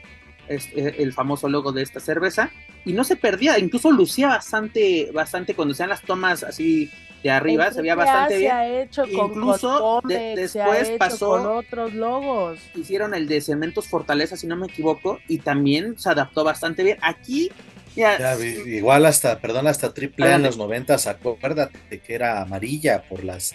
es- 0.46 0.68
eh, 0.76 0.94
el 1.00 1.12
famoso 1.12 1.48
logo 1.48 1.72
de 1.72 1.82
esta 1.82 1.98
cerveza, 1.98 2.50
y 2.84 2.92
no 2.92 3.02
se 3.02 3.16
perdía, 3.16 3.58
incluso 3.58 3.90
lucía 3.90 4.28
bastante, 4.28 5.10
bastante 5.12 5.54
cuando 5.54 5.74
sean 5.74 5.88
las 5.88 6.02
tomas 6.02 6.44
así 6.44 6.88
de 7.22 7.30
arriba, 7.30 7.72
se 7.72 7.80
veía 7.82 7.94
bastante 7.96 8.34
se 8.34 8.40
bien. 8.40 8.52
ha 8.52 8.66
hecho 8.66 9.04
Incluso 9.06 9.78
Coscomex, 9.78 10.36
de- 10.36 10.48
se 10.48 10.60
ha 10.62 10.64
después 10.66 10.88
hecho 10.88 10.98
pasó- 10.98 11.28
con 11.30 11.46
otros 11.46 11.94
logos. 11.94 12.60
hicieron 12.74 13.14
el 13.14 13.26
de 13.26 13.40
Cementos 13.40 13.88
Fortaleza, 13.88 14.36
si 14.36 14.46
no 14.46 14.56
me 14.56 14.66
equivoco, 14.66 15.18
y 15.28 15.38
también 15.38 15.98
se 15.98 16.10
adaptó 16.10 16.44
bastante 16.44 16.84
bien. 16.84 16.98
Aquí, 17.02 17.50
ya, 17.96 18.36
igual 18.38 19.06
hasta, 19.06 19.40
perdón, 19.40 19.66
hasta 19.66 19.92
triple 19.92 20.28
A 20.28 20.36
en 20.36 20.42
los 20.44 20.56
90, 20.56 20.94
acuérdate 20.94 21.98
que 22.00 22.14
era 22.14 22.40
amarilla 22.42 23.02
por 23.08 23.24
las, 23.24 23.54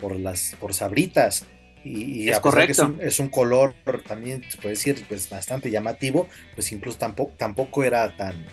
por 0.00 0.16
las, 0.18 0.56
por 0.58 0.74
sabritas. 0.74 1.46
Y, 1.84 2.22
y 2.24 2.30
Es 2.30 2.38
a 2.38 2.42
pesar 2.42 2.64
que 2.66 2.72
es 2.72 2.78
correcto. 2.78 3.00
un, 3.02 3.06
es 3.06 3.20
un 3.20 3.28
color 3.28 3.74
también, 4.08 4.42
se 4.50 4.56
puede 4.56 4.70
decir, 4.70 5.04
pues 5.06 5.28
bastante 5.28 5.70
llamativo, 5.70 6.26
pues 6.54 6.72
incluso 6.72 6.98
tampoco, 6.98 7.34
tampoco 7.36 7.84
era 7.84 8.16
tan, 8.16 8.46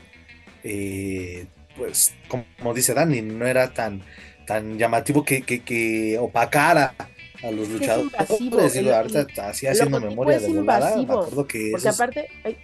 eh, 0.63 1.48
pues, 1.77 2.13
como 2.60 2.74
dice 2.74 2.94
Dani, 2.94 3.22
no 3.22 3.48
era 3.48 3.74
tan, 3.74 4.03
tan 4.51 4.77
llamativo 4.77 5.24
que, 5.24 5.43
que, 5.43 5.62
que 5.62 6.17
opacara 6.20 6.93
a 7.41 7.51
los 7.51 7.70
Es 7.70 7.79
que 7.79 7.86
es 7.86 7.98
luchadores. 7.98 8.41
invasivo, 8.41 8.93
ahorita 8.93 9.48
así 9.48 9.65
haciendo 9.67 10.01
memoria 10.01 10.36
es 10.36 10.43
de 10.43 10.50
volada, 10.50 10.96
me 10.96 11.01
invasivo, 11.03 11.22
acuerdo 11.22 11.48
que 11.48 11.70
Porque 11.72 11.89
aparte, 11.89 12.27
ay, 12.43 12.58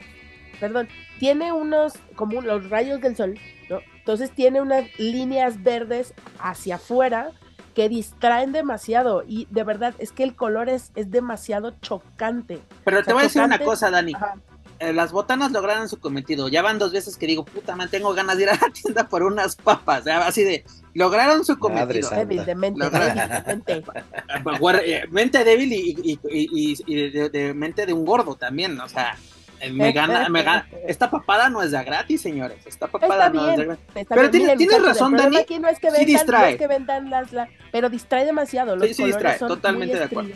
perdón, 0.59 0.89
tiene 1.17 1.53
unos, 1.53 1.93
como 2.15 2.41
los 2.41 2.69
rayos 2.69 2.99
del 2.99 3.15
sol, 3.15 3.39
¿no? 3.69 3.79
Entonces 3.99 4.31
tiene 4.31 4.59
unas 4.59 4.85
líneas 4.99 5.63
verdes 5.63 6.13
hacia 6.39 6.75
afuera 6.75 7.31
que 7.73 7.87
distraen 7.87 8.51
demasiado. 8.51 9.23
Y 9.25 9.47
de 9.49 9.63
verdad, 9.63 9.93
es 9.97 10.11
que 10.11 10.23
el 10.23 10.35
color 10.35 10.67
es, 10.67 10.91
es 10.95 11.09
demasiado 11.09 11.75
chocante. 11.81 12.59
pero 12.83 12.99
o 12.99 13.03
te 13.03 13.13
voy 13.13 13.21
a 13.21 13.23
decir 13.23 13.41
una 13.41 13.59
cosa, 13.59 13.89
Dani. 13.89 14.13
Ajá. 14.13 14.35
Eh, 14.79 14.93
las 14.93 15.11
botanas 15.11 15.51
lograron 15.51 15.89
su 15.89 15.99
cometido. 15.99 16.49
Ya 16.49 16.61
van 16.61 16.77
dos 16.77 16.91
veces 16.91 17.17
que 17.17 17.25
digo, 17.25 17.43
puta, 17.45 17.75
man, 17.75 17.89
tengo 17.89 18.13
ganas 18.13 18.37
de 18.37 18.43
ir 18.43 18.49
a 18.49 18.53
la 18.53 18.69
tienda 18.71 19.07
por 19.07 19.23
unas 19.23 19.55
papas. 19.55 20.05
Así 20.07 20.43
de, 20.43 20.63
lograron 20.93 21.43
su 21.45 21.57
cometido. 21.57 22.09
santa. 22.09 22.25
Débil 22.25 22.45
de 22.45 22.55
mente, 22.55 22.79
Lo- 22.79 22.89
débil 22.91 23.15
de 23.15 23.43
mente. 23.47 23.83
Guar- 24.59 24.81
eh, 24.85 25.05
mente 25.09 25.43
débil 25.43 25.73
y, 25.73 25.97
y- 26.03 26.19
y- 26.29 26.75
y- 26.85 27.09
de, 27.09 27.29
de 27.29 27.53
mente 27.53 27.85
de 27.87 27.93
un 27.93 28.05
gordo 28.05 28.35
también. 28.35 28.79
O 28.79 28.87
sea, 28.87 29.17
eh, 29.59 29.71
me 29.71 29.91
gana, 29.91 30.29
me 30.29 30.43
gana. 30.43 30.67
Esta 30.87 31.09
papada 31.09 31.49
no 31.49 31.63
es 31.63 31.71
de 31.71 31.83
gratis, 31.83 32.21
señores. 32.21 32.59
Esta 32.67 32.85
papada 32.85 33.25
Está 33.25 33.29
no 33.31 33.49
es 33.51 33.57
de 33.57 33.65
gratis. 33.65 33.85
Está 33.95 34.15
Pero 34.15 34.21
bien, 34.21 34.31
tiene- 34.31 34.45
miren, 34.55 34.57
tienes 34.69 34.85
razón, 34.85 35.15
Dani. 35.17 35.37
aquí 35.37 35.57
no 35.57 35.67
es 35.69 35.79
que 35.79 35.89
Sí 35.89 36.01
no 36.01 36.05
distrae. 36.05 36.51
es 36.51 36.57
que 36.59 36.67
vendan 36.67 37.09
las, 37.09 37.31
la- 37.33 37.49
pero 37.71 37.89
distrae 37.89 38.25
demasiado. 38.25 38.75
Los 38.75 38.87
Sí, 38.89 38.93
sí 38.93 39.05
distrae, 39.05 39.39
son 39.39 39.47
totalmente 39.47 39.97
de 39.97 40.03
acuerdo. 40.03 40.29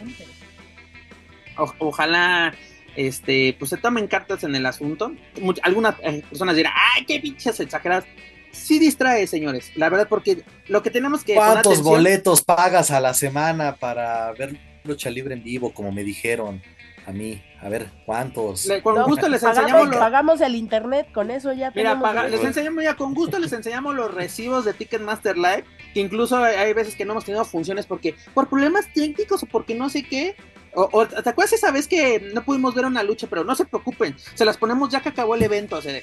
O- 1.57 1.73
ojalá 1.79 2.53
este 2.95 3.55
pues 3.57 3.69
se 3.69 3.77
tomen 3.77 4.07
cartas 4.07 4.43
en 4.43 4.55
el 4.55 4.65
asunto. 4.65 5.11
Much- 5.39 5.59
algunas 5.63 5.95
eh, 6.03 6.23
personas 6.29 6.55
dirán, 6.55 6.73
ay, 6.95 7.05
qué 7.05 7.19
pinches 7.19 7.59
exageradas. 7.59 8.05
Sí 8.51 8.79
distrae, 8.79 9.27
señores. 9.27 9.71
La 9.75 9.89
verdad, 9.89 10.07
porque 10.09 10.43
lo 10.67 10.83
que 10.83 10.89
tenemos 10.89 11.23
que 11.23 11.35
¿Cuántos 11.35 11.59
atención- 11.73 11.85
boletos 11.85 12.41
pagas 12.41 12.91
a 12.91 12.99
la 12.99 13.13
semana 13.13 13.75
para 13.77 14.31
ver 14.33 14.57
lucha 14.83 15.09
libre 15.09 15.33
en 15.35 15.43
vivo, 15.43 15.73
como 15.73 15.91
me 15.91 16.03
dijeron 16.03 16.61
a 17.07 17.11
mí? 17.13 17.41
A 17.61 17.69
ver, 17.69 17.87
¿cuántos? 18.05 18.65
Le- 18.65 18.81
con 18.81 18.95
No, 18.95 19.05
gusto 19.05 19.29
les 19.29 19.41
pagamos, 19.41 19.59
enseñamos 19.63 19.87
los, 19.89 19.97
pagamos 19.97 20.41
el 20.41 20.55
internet, 20.55 21.07
con 21.13 21.31
eso 21.31 21.53
ya 21.53 21.71
Mira, 21.73 21.91
tenemos 21.91 22.01
paga- 22.09 22.25
el- 22.25 22.31
les 22.31 22.43
enseñamos 22.43 22.83
ya 22.83 22.95
con 22.95 23.13
gusto, 23.13 23.39
les 23.39 23.53
enseñamos 23.53 23.95
los 23.95 24.13
recibos 24.13 24.65
de 24.65 24.73
Ticketmaster 24.73 25.37
Live, 25.37 25.63
que 25.93 25.99
incluso 26.01 26.43
hay, 26.43 26.55
hay 26.55 26.73
veces 26.73 26.95
que 26.95 27.05
no 27.05 27.13
hemos 27.13 27.23
tenido 27.25 27.45
funciones 27.45 27.85
porque 27.85 28.15
por 28.33 28.49
problemas 28.49 28.85
técnicos 28.93 29.43
o 29.43 29.45
porque 29.45 29.75
no 29.75 29.89
sé 29.89 30.03
qué. 30.03 30.35
O, 30.73 30.89
o, 30.91 31.05
¿Te 31.07 31.29
acuerdas 31.29 31.53
esa 31.53 31.71
vez 31.71 31.87
que 31.87 32.31
no 32.33 32.43
pudimos 32.43 32.73
ver 32.73 32.85
una 32.85 33.03
lucha? 33.03 33.27
Pero 33.29 33.43
no 33.43 33.55
se 33.55 33.65
preocupen, 33.65 34.15
se 34.35 34.45
las 34.45 34.57
ponemos 34.57 34.89
ya 34.89 35.01
que 35.01 35.09
acabó 35.09 35.35
el 35.35 35.43
evento. 35.43 35.77
O 35.77 35.81
sea, 35.81 35.97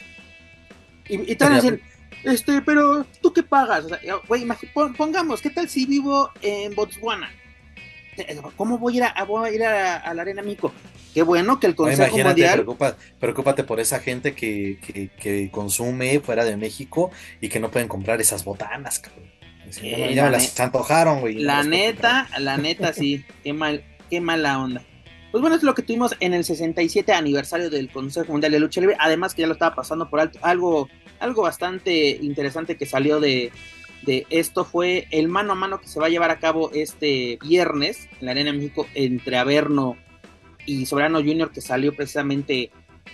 y, 1.09 1.33
y 1.33 1.37
te 1.37 1.45
van 1.45 1.55
a 1.55 1.57
decir, 1.57 1.83
este, 2.25 2.61
pero 2.63 3.05
¿tú 3.23 3.33
qué 3.33 3.43
pagas? 3.43 3.85
O 3.87 3.89
sea, 3.89 3.99
pon- 4.75 4.95
pongamos, 4.95 5.41
¿qué 5.41 5.51
tal 5.51 5.69
si 5.69 5.87
vivo 5.87 6.31
en 6.43 6.75
Botswana? 6.75 7.31
Eh, 8.19 8.41
¿Cómo 8.57 8.79
voy 8.79 8.95
a 8.95 8.97
ir 8.97 9.03
a, 9.05 9.25
voy 9.25 9.49
a, 9.49 9.53
ir 9.55 9.65
a, 9.65 9.97
a 9.99 10.13
la 10.13 10.23
Arena 10.23 10.43
Mico? 10.43 10.73
Qué 11.15 11.23
bueno 11.23 11.59
que 11.59 11.67
el 11.69 11.75
Consejo 11.75 12.03
imagínate, 12.03 12.29
Mundial 12.29 12.55
preocupa- 12.65 12.97
preocúpate 13.19 13.65
por 13.65 13.81
esa 13.81 14.01
gente 14.01 14.35
que, 14.35 14.79
que- 14.87 15.09
que 15.09 15.51
consume 15.51 16.21
fuera 16.21 16.45
de 16.45 16.57
México 16.57 17.11
y 17.41 17.49
que 17.49 17.59
no 17.61 17.71
pueden 17.71 17.89
comprar 17.89 18.21
esas 18.21 18.45
botanas, 18.45 18.99
cabrón. 18.99 19.31
Eh, 19.83 20.07
no, 20.09 20.15
ya 20.15 20.23
la 20.25 20.31
me 20.31 20.37
las 20.37 20.59
ne- 20.59 20.65
antojaron, 20.65 21.21
güey. 21.21 21.35
La 21.39 21.59
las 21.59 21.67
neta, 21.67 22.29
la 22.39 22.57
neta 22.57 22.93
sí, 22.93 23.25
qué 23.45 23.53
mal, 23.53 23.85
qué 24.09 24.21
mala 24.21 24.59
onda. 24.59 24.83
Pues 25.31 25.43
bueno, 25.43 25.57
es 25.57 25.63
lo 25.63 25.75
que 25.75 25.83
tuvimos 25.83 26.15
en 26.21 26.33
el 26.33 26.45
67 26.45 27.13
aniversario 27.13 27.69
del 27.69 27.91
Consejo 27.91 28.33
Mundial 28.33 28.53
de 28.53 28.61
Lucha 28.61 28.81
Libre, 28.81 28.97
además 28.99 29.35
que 29.35 29.43
ya 29.43 29.47
lo 29.47 29.53
estaba 29.53 29.75
pasando 29.75 30.09
por 30.09 30.21
alto, 30.21 30.39
algo, 30.43 30.89
algo 31.21 31.43
bastante 31.43 32.19
interesante 32.23 32.79
que 32.79 32.87
salió 32.87 33.21
de, 33.21 33.53
de 34.03 34.27
esto 34.31 34.65
fue 34.65 35.07
el 35.11 35.29
mano 35.29 35.53
a 35.53 35.55
mano 35.55 35.81
que 35.81 35.89
se 35.89 36.01
va 36.01 36.07
a 36.07 36.11
llevar 36.11 36.31
a 36.31 36.39
cabo 36.39 36.71
este 36.73 37.39
viernes 37.43 38.09
en 38.21 38.27
la 38.27 38.33
Arena 38.33 38.53
de 38.53 38.57
México 38.57 38.87
entre 38.95 39.37
Averno 39.37 39.97
y 40.65 40.87
Soberano 40.87 41.19
Junior, 41.19 41.51
que 41.51 41.61
salió 41.61 41.95
precisamente 41.95 42.71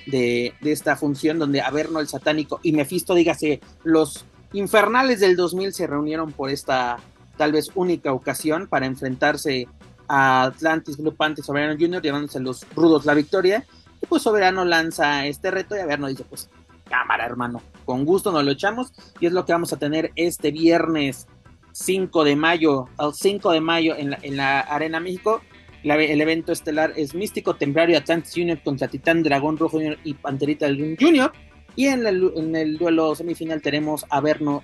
de, 0.06 0.54
de 0.60 0.72
esta 0.72 0.96
función 0.96 1.40
donde 1.40 1.62
Averno 1.62 1.98
el 1.98 2.06
satánico 2.06 2.60
y 2.62 2.72
Mephisto, 2.72 3.14
dígase, 3.14 3.60
los 3.82 4.24
infernales 4.52 5.18
del 5.18 5.34
2000 5.34 5.72
se 5.72 5.86
reunieron 5.88 6.32
por 6.32 6.50
esta 6.50 6.98
tal 7.36 7.52
vez 7.52 7.70
única 7.74 8.12
ocasión 8.12 8.68
para 8.68 8.86
enfrentarse 8.86 9.66
a 10.08 10.44
Atlantis 10.44 10.96
Blue 10.96 11.14
Panthers 11.14 11.46
Soberano 11.46 11.74
Junior, 11.78 12.02
llevándose 12.02 12.40
los 12.40 12.66
rudos 12.74 13.04
la 13.04 13.14
victoria. 13.14 13.64
Y 14.02 14.06
pues 14.06 14.22
Soberano 14.22 14.64
lanza 14.64 15.26
este 15.26 15.50
reto 15.50 15.76
y 15.76 15.80
Averno 15.80 16.08
dice, 16.08 16.24
pues 16.24 16.50
cámara 16.88 17.24
hermano, 17.24 17.62
con 17.86 18.04
gusto 18.04 18.30
nos 18.30 18.44
lo 18.44 18.50
echamos 18.50 18.92
y 19.18 19.26
es 19.26 19.32
lo 19.32 19.44
que 19.46 19.52
vamos 19.52 19.72
a 19.72 19.78
tener 19.78 20.12
este 20.16 20.50
viernes 20.50 21.26
5 21.72 22.24
de 22.24 22.36
mayo, 22.36 22.88
al 22.98 23.14
5 23.14 23.50
de 23.52 23.60
mayo 23.60 23.96
en 23.96 24.10
la, 24.10 24.18
en 24.22 24.36
la 24.36 24.60
Arena 24.60 25.00
México. 25.00 25.40
La- 25.82 25.96
el 25.96 26.20
evento 26.20 26.52
estelar 26.52 26.92
es 26.96 27.14
Místico 27.14 27.54
Templario 27.56 27.96
Atlantis 27.98 28.32
Junior 28.34 28.60
contra 28.62 28.88
Titán 28.88 29.22
Dragón 29.22 29.56
Rojo 29.58 29.78
Junior 29.78 29.98
y 30.04 30.14
Panterita 30.14 30.66
Junior. 30.68 31.32
Y 31.76 31.86
en 31.86 32.06
el, 32.06 32.30
en 32.36 32.54
el 32.54 32.78
duelo 32.78 33.14
semifinal 33.16 33.60
tenemos 33.60 34.06
a 34.08 34.20
Verno 34.20 34.62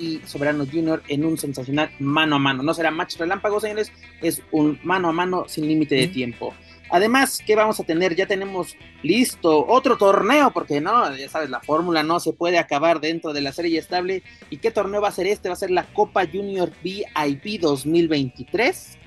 y 0.00 0.20
Soberano 0.24 0.66
Junior 0.66 1.02
en 1.08 1.24
un 1.24 1.38
sensacional 1.38 1.90
mano 1.98 2.36
a 2.36 2.38
mano. 2.38 2.62
No 2.62 2.74
será 2.74 2.90
match 2.90 3.16
relámpago, 3.16 3.60
señores, 3.60 3.92
es 4.22 4.42
un 4.50 4.80
mano 4.82 5.08
a 5.08 5.12
mano 5.12 5.44
sin 5.46 5.68
límite 5.68 5.94
de 5.94 6.08
tiempo. 6.08 6.54
Además, 6.90 7.40
¿qué 7.46 7.54
vamos 7.54 7.78
a 7.78 7.84
tener? 7.84 8.16
Ya 8.16 8.26
tenemos 8.26 8.76
listo 9.02 9.64
otro 9.66 9.96
torneo, 9.96 10.50
porque 10.50 10.80
no, 10.80 11.16
ya 11.16 11.28
sabes, 11.28 11.48
la 11.48 11.60
fórmula 11.60 12.02
no 12.02 12.18
se 12.18 12.32
puede 12.32 12.58
acabar 12.58 13.00
dentro 13.00 13.32
de 13.32 13.40
la 13.40 13.52
serie 13.52 13.78
estable. 13.78 14.24
¿Y 14.50 14.56
qué 14.56 14.72
torneo 14.72 15.00
va 15.00 15.08
a 15.08 15.12
ser 15.12 15.28
este? 15.28 15.48
Va 15.48 15.52
a 15.52 15.56
ser 15.56 15.70
la 15.70 15.84
Copa 15.84 16.26
Junior 16.26 16.72
VIP 16.82 17.60
2023, 17.60 18.98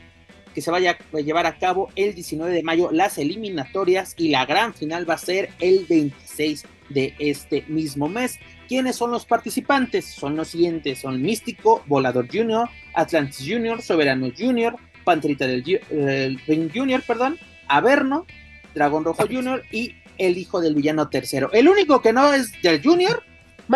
que 0.56 0.62
se 0.62 0.72
vaya 0.72 0.98
a 1.14 1.20
llevar 1.20 1.46
a 1.46 1.58
cabo 1.58 1.90
el 1.98 2.16
19 2.16 2.54
de 2.54 2.64
mayo, 2.64 2.90
las 2.92 3.18
eliminatorias 3.18 4.14
y 4.18 4.30
la 4.30 4.46
gran 4.46 4.74
final 4.74 5.10
va 5.10 5.16
a 5.16 5.18
ser 5.18 5.50
el 5.60 5.86
26 5.90 6.66
de 6.90 7.14
este 7.20 7.66
mismo 7.68 8.08
mes. 8.08 8.40
¿Quiénes 8.68 8.96
son 8.96 9.12
los 9.12 9.26
participantes? 9.26 10.06
Son 10.06 10.36
los 10.36 10.50
siguientes, 10.50 11.00
son 11.00 11.22
Místico, 11.22 11.84
Volador 11.88 12.28
Junior, 12.32 12.70
Atlantis 12.94 13.46
Junior, 13.48 13.82
Soberano 13.82 14.30
Junior, 14.38 14.76
Panterita 15.04 15.48
del 15.48 15.64
eh, 15.68 16.36
Ring 16.48 16.72
Junior, 16.74 17.02
perdón, 17.06 17.38
Averno, 17.68 18.26
Dragón 18.74 19.04
Rojo 19.04 19.26
Junior 19.28 19.64
y 19.72 19.96
el 20.18 20.38
hijo 20.38 20.62
del 20.62 20.76
villano 20.76 21.10
tercero. 21.10 21.52
El 21.54 21.68
único 21.68 22.02
que 22.02 22.14
no 22.14 22.34
es 22.34 22.62
del 22.62 22.82
Junior, 22.84 23.24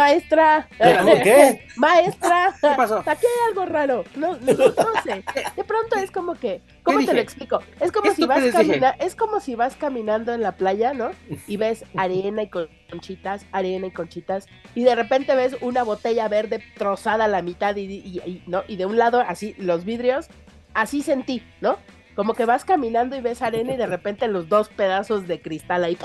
Maestra, 0.02 0.68
¿Por 0.78 1.22
qué? 1.24 1.66
maestra, 1.76 2.54
¿qué 2.62 2.68
pasó? 2.78 3.00
aquí 3.00 3.26
hay 3.26 3.50
algo 3.50 3.66
raro. 3.66 4.04
No, 4.16 4.36
no, 4.38 4.54
no 4.54 5.02
sé. 5.04 5.24
De 5.56 5.64
pronto 5.64 5.96
es 5.96 6.12
como 6.12 6.36
que, 6.36 6.62
¿cómo 6.84 7.04
te 7.04 7.16
lo 7.16 7.20
explico? 7.20 7.64
Es 7.80 7.92
como 7.92 8.10
¿Qué 8.10 8.14
si 8.16 8.28
vas 8.28 8.44
estupidez 8.44 8.68
dije? 8.68 8.80
camina- 8.80 8.96
es 9.04 9.16
como 9.16 9.40
si 9.40 9.56
vas 9.56 9.76
caminando 9.76 10.36
en 10.36 10.44
la 10.44 10.52
playa, 10.52 10.94
¿no? 10.94 11.10
Y 11.48 11.58
ves 11.58 11.84
arena 11.98 12.44
y 12.44 12.48
conchitas, 12.48 13.48
arena 13.52 13.88
y 13.88 13.92
conchitas, 13.92 14.46
y 14.76 14.84
de 14.84 14.94
repente 14.94 15.36
ves 15.36 15.58
una 15.62 15.82
botella 15.82 16.28
verde 16.28 16.64
trozada 16.78 17.26
a 17.26 17.28
la 17.28 17.42
mitad 17.42 17.76
y, 17.76 17.82
y- 17.86 18.22
y- 18.24 18.44
¿no? 18.46 18.64
y 18.68 18.76
de 18.76 18.86
un 18.86 19.00
lado 19.00 19.22
así 19.28 19.56
los 19.58 19.84
vidrios, 19.84 20.28
así 20.76 21.02
sentí, 21.02 21.42
¿no? 21.60 21.80
Como 22.16 22.36
que 22.36 22.46
vas 22.46 22.66
caminando 22.66 23.16
y 23.16 23.22
ves 23.22 23.42
arena 23.42 23.74
y 23.74 23.78
de 23.78 23.88
repente 23.88 24.28
los 24.28 24.48
dos 24.48 24.70
pedazos 24.70 25.28
de 25.28 25.42
cristal 25.42 25.84
ahí. 25.84 25.98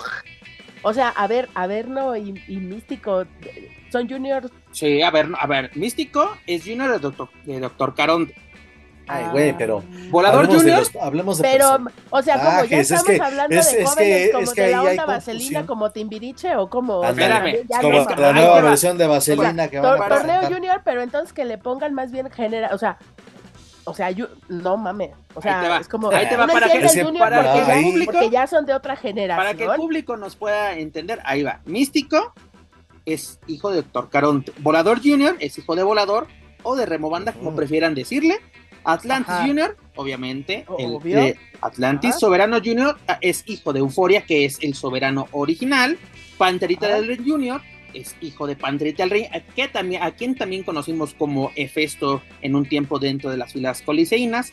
O 0.82 0.92
sea, 0.92 1.08
a 1.10 1.26
ver, 1.26 1.48
Averno 1.54 2.16
y, 2.16 2.42
y 2.48 2.56
Místico 2.56 3.24
son 3.90 4.08
juniors 4.08 4.50
Sí, 4.72 5.02
a 5.02 5.10
ver, 5.10 5.28
a 5.38 5.46
ver, 5.46 5.70
Místico 5.76 6.36
es 6.46 6.62
Junior 6.64 6.90
de 6.92 6.98
Doctor, 6.98 7.28
de 7.44 7.60
Doctor 7.60 7.94
Caronte. 7.94 8.34
Ay, 9.08 9.24
güey, 9.32 9.56
pero. 9.58 9.82
Volador 10.10 10.44
hablemos 10.44 10.64
de 10.64 10.70
Junior. 10.72 10.78
los- 10.94 11.02
hablemos 11.02 11.38
de 11.38 11.42
Pero, 11.42 11.78
o 12.10 12.22
sea, 12.22 12.34
como 12.38 12.50
ya 12.50 12.56
personajes, 12.60 12.72
es 12.72 12.90
estamos 12.92 13.06
que- 13.10 13.22
hablando 13.22 13.56
es- 13.56 13.72
de 13.72 13.82
es 13.82 13.88
jóvenes 13.90 14.26
que- 14.26 14.30
como 14.32 14.42
es 14.44 14.48
de 14.50 14.54
que 14.64 14.70
la 14.70 14.82
onda 14.82 15.06
vaselina 15.06 15.66
como 15.66 15.90
Timbiriche 15.90 16.56
o 16.56 16.70
como... 16.70 16.98
o 16.98 17.00
sea, 17.02 17.10
Ándale, 17.10 17.34
Espérame, 17.50 17.68
ya 17.68 17.80
como 17.80 17.98
no- 17.98 18.16
la 18.22 18.32
nueva 18.32 18.60
versión 18.62 18.98
de 18.98 19.06
Vaselina 19.08 19.68
que 19.68 19.80
van 19.80 19.98
Tor- 19.98 20.04
a 20.04 20.08
torneo 20.08 20.42
junior, 20.48 20.80
pero 20.84 21.02
entonces 21.02 21.32
que 21.32 21.44
le 21.44 21.58
pongan 21.58 21.94
más 21.94 22.12
bien 22.12 22.30
genera, 22.30 22.70
o 22.72 22.78
sea, 22.78 22.96
o 23.84 23.94
sea, 23.94 24.10
yo, 24.10 24.28
no 24.48 24.76
mames, 24.76 25.10
o 25.34 25.38
Ahí 25.38 25.42
te 25.42 25.48
sea, 25.48 25.68
va. 25.68 25.78
es 25.78 25.88
como 25.88 26.10
Ahí 26.10 26.28
te 26.28 26.36
va 26.36 26.46
no 26.46 26.52
para 26.52 26.68
que- 26.70 26.78
el 26.78 26.88
junior 26.88 27.18
para 27.18 27.42
porque, 27.42 27.60
que 27.60 27.66
ya, 27.66 27.74
el 27.78 27.84
público- 27.84 28.12
porque 28.12 28.30
ya 28.30 28.46
son 28.46 28.66
de 28.66 28.74
otra 28.74 28.94
Para 28.94 29.02
que 29.02 29.08
el 29.08 29.14
generación. 29.16 29.76
público 29.76 30.16
nos 30.16 30.36
pueda 30.36 30.76
entender, 30.78 31.20
ahí 31.24 31.42
va. 31.42 31.60
Místico 31.64 32.32
es 33.06 33.40
hijo 33.48 33.70
de 33.70 33.76
Doctor 33.76 34.08
Caronte. 34.10 34.52
Volador 34.58 35.00
Junior 35.02 35.36
es 35.40 35.58
hijo 35.58 35.74
de 35.74 35.82
Volador 35.82 36.28
o 36.62 36.76
de 36.76 36.86
Remobanda, 36.86 37.32
como 37.32 37.48
Ujú. 37.48 37.56
prefieran 37.56 37.94
decirle. 37.94 38.38
Atlantis 38.84 39.32
Ajá. 39.32 39.46
Junior, 39.46 39.76
obviamente, 39.96 40.64
el 40.78 40.94
Obvio. 40.94 41.16
de 41.16 41.36
Atlantis. 41.60 42.10
Ajá. 42.10 42.18
Soberano 42.20 42.58
Junior 42.64 42.98
ah, 43.08 43.18
es 43.20 43.44
hijo 43.46 43.72
de 43.72 43.78
Euforia, 43.80 44.24
que 44.24 44.44
es 44.44 44.58
el 44.62 44.74
soberano 44.74 45.28
original. 45.32 45.98
Panterita 46.38 46.86
Ajá. 46.86 47.00
del 47.00 47.22
Junior 47.24 47.60
es 47.94 48.16
hijo 48.20 48.46
de 48.46 48.56
Panterita 48.56 49.02
del 49.02 49.10
Rey, 49.10 49.26
que 49.54 49.68
también, 49.68 50.02
a 50.02 50.12
quien 50.12 50.34
también 50.34 50.62
conocimos 50.62 51.14
como 51.14 51.50
Hefesto 51.56 52.22
en 52.40 52.54
un 52.54 52.66
tiempo 52.66 52.98
dentro 52.98 53.30
de 53.30 53.36
las 53.36 53.52
filas 53.52 53.82
coliseínas. 53.82 54.52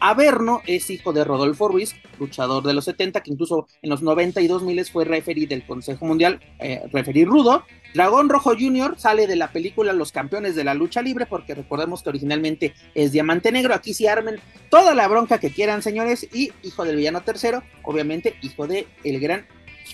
Averno 0.00 0.62
es 0.66 0.88
hijo 0.88 1.12
de 1.12 1.24
Rodolfo 1.24 1.68
Ruiz, 1.68 1.94
luchador 2.18 2.64
de 2.64 2.72
los 2.72 2.86
70, 2.86 3.22
que 3.22 3.30
incluso 3.30 3.66
en 3.82 3.90
los 3.90 4.00
92 4.02 4.62
miles 4.62 4.90
fue 4.90 5.04
referee 5.04 5.46
del 5.46 5.64
Consejo 5.66 6.06
Mundial, 6.06 6.40
eh, 6.58 6.80
referee 6.90 7.26
rudo. 7.26 7.64
Dragón 7.92 8.30
Rojo 8.30 8.52
Jr. 8.58 8.94
sale 8.98 9.26
de 9.26 9.36
la 9.36 9.52
película 9.52 9.92
Los 9.92 10.10
Campeones 10.10 10.54
de 10.54 10.64
la 10.64 10.72
Lucha 10.72 11.02
Libre, 11.02 11.26
porque 11.26 11.54
recordemos 11.54 12.02
que 12.02 12.08
originalmente 12.08 12.72
es 12.94 13.12
Diamante 13.12 13.52
Negro. 13.52 13.74
Aquí 13.74 13.92
sí 13.92 14.06
armen 14.06 14.36
toda 14.70 14.94
la 14.94 15.06
bronca 15.06 15.38
que 15.38 15.50
quieran, 15.50 15.82
señores. 15.82 16.26
Y 16.32 16.50
hijo 16.62 16.84
del 16.84 16.96
villano 16.96 17.20
tercero, 17.20 17.62
obviamente 17.82 18.36
hijo 18.40 18.66
de 18.66 18.86
el 19.04 19.20
gran 19.20 19.46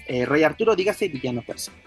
eh, 0.07 0.25
Rey 0.25 0.45
Arturo, 0.45 0.77
dígase 0.77 1.09
villano 1.09 1.43
tercero. 1.45 1.86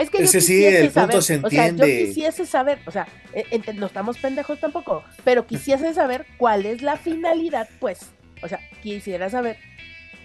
Es 0.00 0.10
que 0.10 0.18
yo 0.18 0.24
Ese 0.24 0.40
sí, 0.40 0.54
quisiese 0.54 0.80
el 0.80 0.90
punto 0.90 1.20
saber, 1.20 1.22
se 1.22 1.46
O 1.46 1.50
sea, 1.50 1.64
yo 1.64 1.68
entiende. 1.70 2.04
quisiese 2.06 2.46
saber, 2.46 2.78
o 2.86 2.90
sea, 2.90 3.06
ent- 3.34 3.74
no 3.74 3.86
estamos 3.86 4.18
pendejos 4.18 4.58
tampoco, 4.58 5.04
pero 5.24 5.46
quisiese 5.46 5.92
saber 5.94 6.26
cuál 6.38 6.64
es 6.66 6.82
la 6.82 6.96
finalidad, 6.96 7.68
pues. 7.78 8.10
O 8.42 8.48
sea, 8.48 8.58
quisiera 8.82 9.28
saber. 9.28 9.58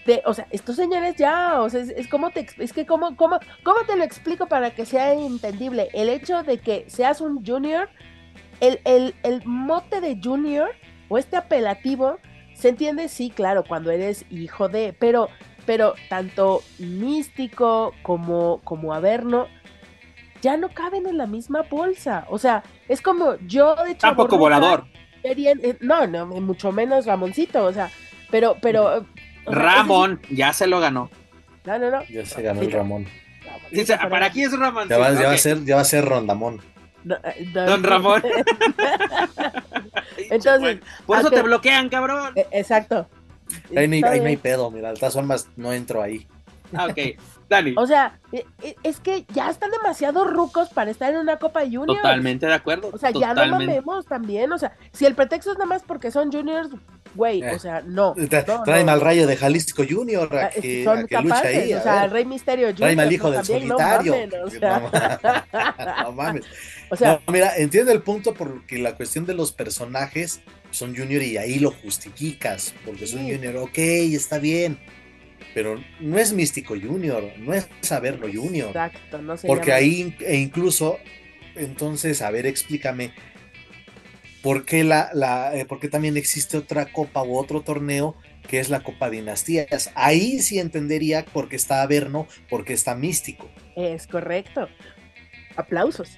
De, 0.06 0.22
o 0.26 0.34
sea, 0.36 0.48
estos 0.52 0.76
señores 0.76 1.16
ya, 1.18 1.62
o 1.62 1.70
sea, 1.70 1.82
es, 1.82 1.90
es 1.90 2.08
como 2.08 2.30
te, 2.30 2.46
es 2.60 2.74
que 2.74 2.86
cómo, 2.86 3.16
cómo, 3.18 3.40
cómo 3.64 3.80
te 3.88 3.96
lo 3.98 4.04
explico 4.04 4.46
para 4.48 4.70
que 4.72 4.86
sea 4.86 5.14
entendible. 5.14 5.90
El 5.94 6.10
hecho 6.10 6.44
de 6.44 6.60
que 6.60 6.86
seas 6.88 7.22
un 7.22 7.44
junior, 7.44 7.90
el, 8.62 8.80
el, 8.86 9.16
el 9.24 9.42
mote 9.46 10.00
de 10.02 10.18
junior 10.24 10.70
o 11.10 11.18
este 11.18 11.38
apelativo, 11.38 12.20
se 12.54 12.70
entiende, 12.70 13.10
sí, 13.10 13.32
claro, 13.32 13.64
cuando 13.68 13.90
eres 13.92 14.26
hijo 14.30 14.70
de, 14.70 14.96
pero, 14.98 15.28
pero 15.66 15.96
tanto 16.08 16.62
místico 16.78 17.94
como, 18.04 18.62
como 18.64 18.94
averno, 18.94 19.48
ya 20.46 20.58
no 20.58 20.70
caben 20.70 21.08
en 21.08 21.18
la 21.18 21.26
misma 21.26 21.64
bolsa. 21.64 22.26
O 22.30 22.38
sea, 22.38 22.62
es 22.88 23.02
como 23.02 23.36
yo 23.48 23.76
de 23.84 23.92
hecho. 23.94 24.02
Tampoco 24.02 24.38
volador. 24.38 24.86
No, 25.82 26.06
no, 26.06 26.28
mucho 26.28 26.72
menos 26.72 27.08
Ramoncito, 27.08 27.66
o 27.66 27.74
sea, 27.74 27.90
pero, 28.30 28.56
pero. 28.62 28.98
eh, 28.98 29.02
o 29.48 29.52
sea, 29.52 29.60
Ramón 29.60 30.22
ya 30.30 30.54
se 30.54 30.68
lo 30.68 30.80
ganó. 30.80 31.10
No, 31.66 31.80
no, 31.80 31.90
no. 31.90 32.04
Ya 32.06 32.24
se 32.28 32.44
ganó 32.44 32.60
Sí, 32.60 32.68
el 32.68 32.72
Ramón. 32.74 33.08
Dice, 33.72 33.98
pero- 33.98 34.10
para 34.12 34.28
aquí 34.28 34.44
es 34.44 34.58
Ramón. 34.58 34.88
Ya 34.88 35.00
va, 35.00 35.10
Sí, 35.12 35.18
ya 35.22 35.28
va 35.28 35.34
a 35.34 35.38
ser, 35.40 35.66
ya 35.66 35.76
va 35.78 35.82
a 35.82 35.86
ser 35.86 36.06
Rondamón. 36.06 36.62
No, 37.04 37.16
eh, 37.24 37.50
no, 37.54 37.66
Don 37.66 37.84
Ramón. 37.84 38.24
Entonces, 40.30 40.80
por 41.08 41.18
eso 41.20 41.32
te 41.32 41.42
bloquean, 41.42 41.90
cabrón. 41.90 42.34
eh, 42.36 42.46
Exacto. 42.52 43.08
Ahí 43.76 43.88
no, 43.88 43.96
hay- 43.96 44.02
ahí 44.02 44.02
no 44.02 44.08
hay 44.08 44.18
Entonces, 44.34 44.40
pedo, 44.40 44.72
mira, 44.72 44.90
el 44.92 45.00
tazón 45.00 45.26
más 45.28 45.48
no 45.56 45.72
entro 45.74 46.02
ahí. 46.02 46.28
Ah, 46.74 46.88
ok, 46.90 47.18
Dani. 47.50 47.74
O 47.78 47.86
sea, 47.86 48.20
eh, 48.32 48.46
eh, 48.64 48.76
es 48.84 49.00
que 49.00 49.26
ya 49.34 49.50
están 49.50 49.70
demasiado 49.72 50.26
rucos 50.26 50.70
para 50.70 50.90
estar 50.92 51.14
en 51.14 51.20
una 51.20 51.38
Copa 51.38 51.62
Junior. 51.62 51.98
Totalmente 51.98 52.46
de 52.46 52.54
acuerdo. 52.54 52.90
O 52.92 52.98
sea, 52.98 53.12
ya 53.12 53.30
no 53.34 53.36
totalmente. 53.44 53.66
mamemos 53.68 54.06
también. 54.06 54.52
O 54.52 54.58
sea, 54.58 54.76
si 54.92 55.06
el 55.06 55.16
pretexto 55.16 55.52
es 55.52 55.58
nada 55.58 55.68
más 55.68 55.84
porque 55.84 56.10
son 56.12 56.32
juniors, 56.32 56.70
güey, 57.14 57.42
Eh. 57.44 57.54
o 57.56 57.60
sea, 57.60 57.82
no. 57.86 58.16
Tra- 58.16 58.46
no, 58.48 58.64
Tráeme 58.64 58.86
no. 58.88 58.92
al 58.94 59.02
rayo 59.02 59.28
de 59.28 59.38
Jalisco 59.38 59.84
Junior 59.88 60.28
Ah, 60.32 60.46
a 60.46 60.48
es 60.48 60.56
que 60.62 60.84
son 60.84 60.98
a 60.98 61.02
que 61.06 61.16
capaces, 61.16 61.64
ahí. 61.64 61.74
a 61.74 61.80
o 61.80 61.84
sea, 61.84 62.04
el 62.06 62.12
Rey 62.12 62.26
Misterio 62.26 62.66
Junior. 62.68 62.78
Tráeme 62.78 63.02
al 63.04 63.14
hijo 63.14 63.32
del 63.32 63.42
también, 63.46 63.68
no 63.68 63.78
solitario. 63.78 64.12
mamen, 64.14 64.32
o 64.44 64.50
sea, 64.50 64.80
No, 64.80 66.04
no 66.04 66.12
mames. 66.14 66.46
o 66.90 66.96
sea, 66.96 67.22
No, 67.28 67.34
mira, 67.34 67.56
entiendo 67.58 67.92
el 67.92 68.02
punto 68.02 68.34
porque 68.34 68.78
la 68.80 68.96
cuestión 68.96 69.26
de 69.26 69.34
los 69.34 69.52
personajes 69.52 70.42
son 70.72 70.96
junior 70.96 71.22
y 71.22 71.38
ahí 71.38 71.60
lo 71.60 71.72
justificas, 71.72 72.74
porque 72.86 73.08
son 73.08 73.20
Sí. 73.26 73.34
junior, 73.34 73.56
ok, 73.58 73.78
está 73.78 74.40
bien, 74.40 74.78
pero 75.56 75.82
no 76.00 76.20
es 76.20 76.34
místico 76.34 76.76
junior, 76.80 77.32
no 77.40 77.54
es 77.54 77.68
saberlo 77.82 78.28
junior, 78.32 78.68
exacto, 78.68 79.20
no 79.22 79.36
se 79.38 79.48
porque 79.48 79.68
llama- 79.72 79.78
ahí 79.80 80.16
e 80.20 80.36
incluso, 80.38 81.00
entonces, 81.56 82.22
a 82.22 82.30
ver, 82.30 82.46
explícame, 82.46 83.12
¿por 84.44 84.66
qué, 84.66 84.84
la, 84.84 85.10
la, 85.14 85.56
eh, 85.56 85.66
por 85.66 85.80
qué 85.80 85.88
también 85.88 86.18
existe 86.18 86.58
otra 86.58 86.92
copa 86.92 87.24
u 87.24 87.38
otro 87.38 87.62
torneo 87.62 88.16
que 88.48 88.60
es 88.60 88.70
la 88.70 88.84
Copa 88.84 89.10
Dinastías? 89.10 89.92
Ahí 89.96 90.40
sí 90.40 90.60
entendería 90.60 91.26
por 91.26 91.50
qué 91.50 91.56
está 91.56 91.82
Averno, 91.82 92.28
porque 92.50 92.74
está 92.74 92.94
místico. 92.96 93.50
Es 93.76 94.06
correcto. 94.06 94.70
Aplausos. 95.56 96.18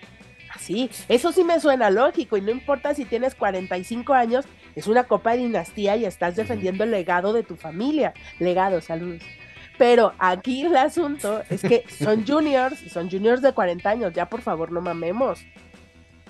Así, 0.53 0.89
eso 1.07 1.31
sí 1.31 1.43
me 1.43 1.59
suena 1.59 1.89
lógico 1.91 2.35
y 2.35 2.41
no 2.41 2.49
importa 2.51 2.95
si 2.95 3.05
tienes 3.05 3.35
45 3.35 4.13
años, 4.13 4.45
es 4.77 4.87
una 4.87 5.03
copa 5.05 5.31
de 5.31 5.39
dinastía 5.39 5.95
y 5.97 6.05
estás 6.05 6.35
defendiendo 6.35 6.83
el 6.83 6.91
legado 6.91 7.33
de 7.33 7.43
tu 7.43 7.55
familia. 7.55 8.13
Legado, 8.39 8.79
saludos. 8.79 9.23
Pero 9.77 10.13
aquí 10.19 10.61
el 10.63 10.75
asunto 10.77 11.41
es 11.49 11.61
que 11.61 11.83
son 12.03 12.25
juniors 12.25 12.81
y 12.83 12.89
son 12.89 13.09
juniors 13.09 13.41
de 13.41 13.53
40 13.53 13.89
años, 13.89 14.13
ya 14.13 14.27
por 14.29 14.41
favor 14.41 14.71
no 14.71 14.81
mamemos. 14.81 15.39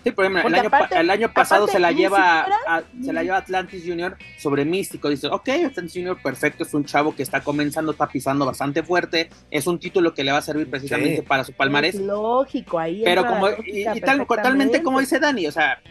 Sí, 0.04 0.12
por 0.12 0.24
ejemplo, 0.26 0.48
el 0.48 0.56
año, 0.56 0.70
pa- 0.70 0.78
aparte- 0.78 1.00
el 1.00 1.10
año 1.10 1.34
pasado 1.34 1.64
aparte, 1.64 1.74
se 1.74 1.80
la 1.82 1.92
lleva 1.92 2.46
siquiera- 2.46 2.58
a- 2.78 2.84
se 3.04 3.12
la 3.14 3.24
lleva 3.24 3.38
Atlantis 3.38 3.84
Junior 3.86 4.18
sobre 4.38 4.64
Místico. 4.64 5.10
Dice, 5.10 5.28
ok, 5.28 5.50
Atlantis 5.66 5.94
Junior 5.94 6.18
perfecto, 6.22 6.64
es 6.64 6.74
un 6.74 6.86
chavo 6.86 7.14
que 7.16 7.24
está 7.24 7.42
comenzando, 7.42 7.92
está 7.92 8.08
pisando 8.08 8.46
bastante 8.46 8.84
fuerte, 8.84 9.30
es 9.52 9.68
un 9.68 9.80
título 9.80 10.14
que 10.14 10.24
le 10.24 10.32
va 10.32 10.38
a 10.38 10.42
servir 10.42 10.70
precisamente 10.70 11.18
Sí. 11.18 11.22
para 11.24 11.44
su 11.44 11.52
palmarés. 11.52 11.96
Es 11.96 12.02
lógico, 12.02 12.80
ahí. 12.80 13.02
Pero 13.04 13.26
como, 13.26 13.50
y, 13.66 13.86
y 13.90 14.02
tal, 14.02 14.26
totalmente 14.26 14.82
como 14.82 15.02
dice 15.02 15.20
Dani, 15.20 15.48
o 15.48 15.52
sea, 15.52 15.82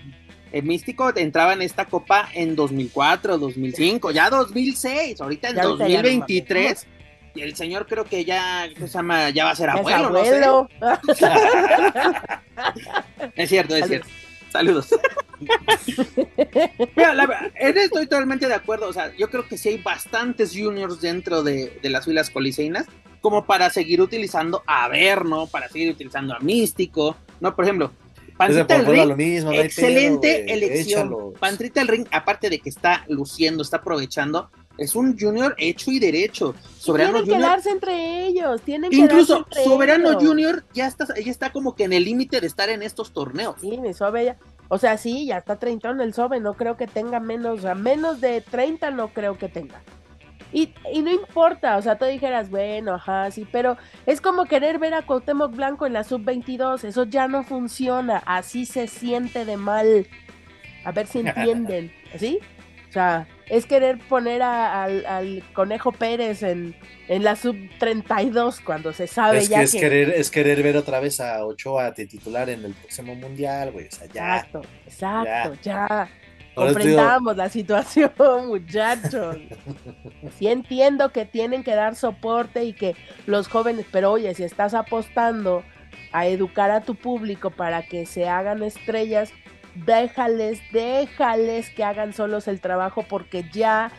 el 0.53 0.63
Místico 0.65 1.13
entraba 1.17 1.53
en 1.53 1.63
esta 1.63 1.85
copa 1.87 2.29
en 2.35 2.57
2004, 2.57 3.39
2005, 3.39 4.11
ya 4.11 4.31
2006, 4.31 5.21
ahorita 5.21 5.49
en 5.51 5.57
Ya 5.57 5.63
ahorita 5.63 5.89
ya 5.89 6.03
no 6.03 6.09
2023. 6.09 6.87
y 7.35 7.41
el 7.43 7.55
señor 7.57 7.87
creo 7.87 8.05
que 8.05 8.25
ya, 8.25 8.69
¿qué 8.75 8.87
se 8.87 8.89
llama? 8.89 9.31
ya 9.31 9.45
va 9.45 9.51
a 9.51 9.57
ser 9.57 9.71
abuelo, 9.71 10.11
no 10.11 10.25
sé. 10.25 10.41
Es 13.37 13.49
cierto, 13.49 13.77
es 13.77 13.87
Saludos. 13.87 13.89
cierto. 13.89 14.09
Saludos. 14.51 14.89
Mira, 16.97 17.15
la 17.15 17.51
estoy 17.61 18.07
totalmente 18.07 18.47
de 18.47 18.55
acuerdo. 18.55 18.89
O 18.89 18.93
sea, 18.93 19.15
yo 19.17 19.29
creo 19.29 19.47
que 19.47 19.59
sí 19.59 19.71
hay 19.71 19.79
bastantes 19.79 20.53
juniors 20.57 21.01
dentro 21.01 21.43
de, 21.43 21.79
de 21.83 21.91
las 21.91 22.05
filas 22.07 22.31
coliseínas, 22.31 22.87
como 23.21 23.45
para 23.45 23.71
seguir 23.71 24.01
utilizando 24.01 24.63
a 24.67 24.85
Averno, 24.85 25.47
para 25.47 25.69
seguir 25.69 25.91
utilizando 25.91 26.35
a 26.35 26.39
Místico, 26.41 27.17
¿no? 27.41 27.55
Por 27.55 27.65
ejemplo, 27.65 27.93
Del 28.39 28.67
por 28.67 28.89
Ring, 28.89 29.09
lo 29.09 29.17
mismo, 29.17 29.53
no 29.53 29.61
excelente 29.61 30.45
pedo, 30.45 30.55
elección. 30.55 31.07
échalo. 31.07 31.33
Pantrita 31.39 31.81
del 31.81 31.89
Ring, 31.89 32.07
aparte 32.11 32.51
de 32.51 32.59
que 32.59 32.69
está 32.69 33.05
luciendo, 33.09 33.63
está 33.63 33.79
aprovechando, 33.79 34.51
es 34.79 34.95
un 34.95 35.19
junior 35.19 35.55
hecho 35.59 35.91
y 35.91 35.99
derecho. 35.99 36.55
Soberano 36.79 37.23
tienen 37.23 37.27
que 37.27 37.35
Junior 37.35 37.51
darse 37.51 37.71
entre 37.71 38.27
ellos, 38.27 38.61
tienen 38.63 38.93
Incluso 38.93 39.39
entre 39.39 39.65
Soberano 39.65 40.11
ellos. 40.11 40.23
Junior 40.23 40.65
ya 40.75 40.87
está, 40.87 41.07
ya 41.15 41.31
está 41.31 41.51
como 41.51 41.75
que 41.75 41.85
en 41.85 41.93
el 41.93 42.05
límite 42.05 42.41
de 42.41 42.47
estar 42.47 42.69
en 42.69 42.83
estos 42.83 43.13
torneos. 43.13 43.57
Sí, 43.61 43.79
mi 43.79 43.95
Sobe 43.95 44.27
ya. 44.27 44.37
O 44.69 44.79
sea, 44.79 44.99
sí, 44.99 45.27
ya 45.27 45.39
está 45.39 45.59
30 45.59 45.91
el 46.03 46.13
Sobe, 46.13 46.41
no 46.41 46.55
creo 46.55 46.77
que 46.77 46.87
tenga 46.87 47.21
menos, 47.21 47.65
a 47.65 47.75
menos 47.75 48.21
de 48.21 48.41
30 48.41 48.91
no 48.91 49.09
creo 49.09 49.39
que 49.39 49.49
tenga. 49.49 49.81
Y, 50.57 50.73
y 50.91 51.03
no 51.03 51.11
importa, 51.11 51.77
o 51.77 51.83
sea, 51.83 51.99
tú 51.99 52.07
dijeras, 52.07 52.49
bueno, 52.49 52.95
ajá, 52.95 53.31
sí, 53.31 53.47
pero 53.53 53.77
es 54.07 54.23
como 54.23 54.47
querer 54.47 54.79
ver 54.79 54.95
a 54.95 55.03
Cuauhtémoc 55.03 55.55
Blanco 55.55 55.85
en 55.85 55.93
la 55.93 56.03
sub-22, 56.03 56.83
eso 56.85 57.05
ya 57.05 57.29
no 57.29 57.45
funciona, 57.45 58.23
así 58.25 58.65
se 58.65 58.87
siente 58.87 59.45
de 59.45 59.59
mal. 59.59 60.07
A 60.85 60.93
ver 60.93 61.07
si 61.09 61.19
entienden, 61.27 61.93
¿sí? 62.19 62.39
O 62.89 62.93
sea, 62.93 63.29
es 63.51 63.67
querer 63.67 63.99
poner 64.09 64.41
a- 64.41 64.83
al, 64.85 65.05
al 65.05 65.43
Conejo 65.53 65.93
Pérez 65.93 66.43
en, 66.43 66.75
en 67.09 67.23
la 67.23 67.37
sub-32 67.37 68.63
cuando 68.65 68.95
se 68.95 69.07
sabe 69.07 69.39
Es 69.41 69.51
ya 69.51 69.59
que 69.59 69.65
es 69.65 69.73
querer, 69.73 70.09
es 70.09 70.31
querer 70.31 70.63
ver 70.63 70.79
otra 70.79 71.01
vez 71.01 71.21
a 71.21 71.45
Ochoa 71.45 71.91
de 71.91 72.07
titular 72.07 72.49
en 72.49 72.65
el 72.65 72.73
próximo 72.73 73.15
mundial, 73.15 73.73
güey. 73.73 73.89
O 73.89 73.91
sea, 73.91 74.07
ya. 74.07 74.37
Exacto, 74.37 74.63
exacto, 74.87 75.55
ya. 75.63 76.09
Comprendamos 76.57 77.37
la 77.37 77.51
situación, 77.51 78.11
muchachos. 78.49 79.37
Sí 80.39 80.49
entiendo 80.49 81.13
que 81.13 81.27
tienen 81.27 81.63
que 81.63 81.75
dar 81.75 81.95
soporte 81.95 82.65
y 82.65 82.73
que 82.73 82.97
los 83.27 83.47
jóvenes, 83.47 83.85
pero 83.93 84.11
oye, 84.13 84.35
si 84.35 84.43
estás 84.43 84.73
apostando 84.73 85.63
a 86.13 86.27
educar 86.27 86.71
a 86.71 86.81
tu 86.81 86.95
público 86.95 87.51
para 87.51 87.83
que 87.83 88.07
se 88.07 88.27
hagan 88.27 88.63
estrellas, 88.63 89.33
déjales, 89.75 90.61
déjales 90.73 91.69
que 91.69 91.85
hagan 91.85 92.15
solos 92.15 92.49
el 92.49 92.63
trabajo 92.63 93.05
porque 93.07 93.45
ya 93.53 93.93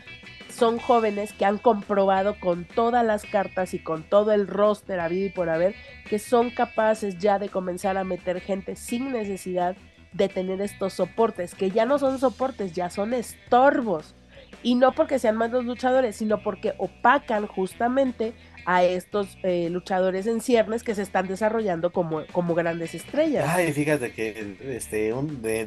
son 0.50 0.80
jóvenes 0.80 1.34
que 1.34 1.46
han 1.46 1.60
comprobado 1.60 2.40
con 2.40 2.66
todas 2.66 3.06
las 3.06 3.24
cartas 3.24 3.76
y 3.76 3.80
con 3.80 4.02
todo 4.02 4.32
el 4.32 4.48
roster 4.48 5.00
habido 5.00 5.28
y 5.28 5.30
por 5.30 5.50
haber 5.50 5.76
que 6.10 6.18
son 6.18 6.50
capaces 6.50 7.20
ya 7.20 7.38
de 7.38 7.50
comenzar 7.50 7.98
a 7.98 8.04
meter 8.04 8.42
gente 8.42 8.76
sin 8.76 9.12
necesidad 9.12 9.76
de 10.14 10.30
tener 10.30 10.62
estos 10.62 10.94
soportes, 10.94 11.56
que 11.56 11.72
ya 11.72 11.86
no 11.86 12.00
son 12.00 12.20
soportes, 12.20 12.74
ya 12.74 12.90
son 12.90 13.14
estorbos. 13.14 14.16
Y 14.64 14.76
no 14.76 14.94
porque 14.94 15.20
sean 15.20 15.36
malos 15.36 15.66
luchadores, 15.66 16.16
sino 16.16 16.42
porque 16.42 16.74
opacan 16.78 17.48
justamente 17.48 18.34
a 18.66 18.84
estos 18.84 19.38
eh, 19.44 19.70
luchadores 19.70 20.28
en 20.28 20.42
ciernes 20.42 20.84
que 20.84 20.94
se 20.94 21.02
están 21.02 21.28
desarrollando 21.28 21.94
como, 21.94 22.26
como 22.34 22.54
grandes 22.54 22.96
estrellas. 22.96 23.46
Ay, 23.48 23.72
fíjate 23.72 24.12
que 24.12 24.58
este, 24.62 25.14
un, 25.14 25.42
de, 25.42 25.66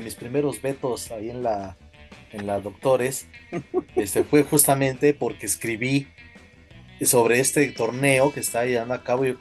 mis, 0.00 0.14
primeros 0.14 0.62
vetos 0.62 1.10
ahí 1.10 1.30
en 1.30 1.42
la, 1.42 1.76
en 2.30 2.46
la 2.46 2.60
Doctores 2.60 3.26
este, 3.96 4.22
fue 4.22 4.44
justamente 4.44 5.12
porque 5.12 5.46
escribí 5.46 6.06
sobre 7.02 7.40
este 7.40 7.66
torneo 7.72 8.32
que 8.32 8.40
está 8.40 8.64
llevando 8.64 8.94
a 8.94 9.02
cabo. 9.02 9.26
y 9.26 9.36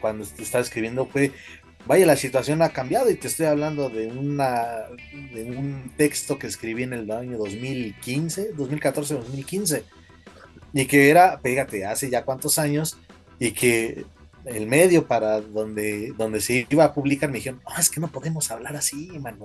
cuando 0.00 0.24
estaba 0.24 0.64
escribiendo 0.64 1.06
fue 1.06 1.30
vaya, 1.86 2.06
la 2.06 2.16
situación 2.16 2.62
ha 2.62 2.70
cambiado 2.70 3.10
y 3.10 3.14
te 3.14 3.28
estoy 3.28 3.46
hablando 3.46 3.88
de, 3.90 4.06
una, 4.08 4.86
de 5.32 5.44
un 5.44 5.92
texto 5.96 6.38
que 6.38 6.46
escribí 6.46 6.82
en 6.82 6.92
el 6.92 7.10
año 7.10 7.38
2015, 7.38 8.54
2014-2015, 8.54 9.82
y 10.72 10.86
que 10.86 11.10
era, 11.10 11.40
pégate, 11.40 11.84
hace 11.86 12.10
ya 12.10 12.24
cuántos 12.24 12.58
años, 12.58 12.98
y 13.38 13.52
que 13.52 14.04
el 14.44 14.66
medio 14.66 15.06
para 15.06 15.40
donde, 15.40 16.12
donde 16.16 16.40
se 16.40 16.66
iba 16.68 16.84
a 16.84 16.94
publicar 16.94 17.30
me 17.30 17.36
dijeron, 17.36 17.60
no, 17.64 17.76
es 17.78 17.88
que 17.88 18.00
no 18.00 18.08
podemos 18.08 18.50
hablar 18.50 18.76
así, 18.76 19.10
mano. 19.18 19.44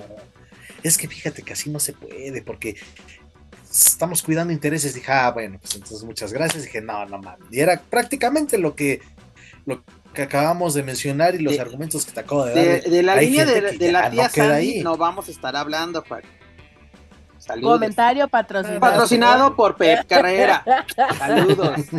Es 0.84 0.98
que 0.98 1.08
fíjate 1.08 1.42
que 1.42 1.54
así 1.54 1.70
no 1.70 1.80
se 1.80 1.94
puede, 1.94 2.42
porque 2.42 2.76
estamos 3.72 4.24
cuidando 4.24 4.54
intereses. 4.54 4.94
Dije, 4.94 5.12
ah, 5.12 5.32
bueno, 5.32 5.60
pues 5.60 5.76
entonces 5.76 6.04
muchas 6.04 6.34
gracias. 6.34 6.64
Dije, 6.64 6.82
no, 6.82 7.06
no 7.06 7.20
mames. 7.20 7.48
Y 7.52 7.60
era 7.60 7.82
prácticamente 7.82 8.58
lo 8.58 8.76
que, 8.76 9.02
lo 9.66 9.84
que 10.14 10.24
acabamos 10.24 10.74
de 10.74 10.84
mencionar 10.84 11.36
y 11.36 11.40
los 11.40 11.60
argumentos 11.60 12.06
que 12.06 12.12
te 12.12 12.20
acabo 12.20 12.46
de 12.46 12.54
dar. 12.54 12.84
De, 12.84 13.04
la 13.04 13.16
línea 13.18 13.46
de, 13.46 13.92
la 13.92 14.10
tía 14.10 14.24
no 14.24 14.30
Sandy 14.30 14.84
no 14.84 14.98
vamos 14.98 15.28
a 15.28 15.32
estar 15.32 15.56
hablando, 15.56 16.04
Juan. 16.08 16.22
Saludos. 17.38 17.74
Comentario 17.74 18.28
patrocinado. 18.28 18.80
Patrocinado 18.80 19.56
por 19.56 19.76
Pep 19.76 20.06
Carrera. 20.08 20.64
Saludos. 21.18 21.82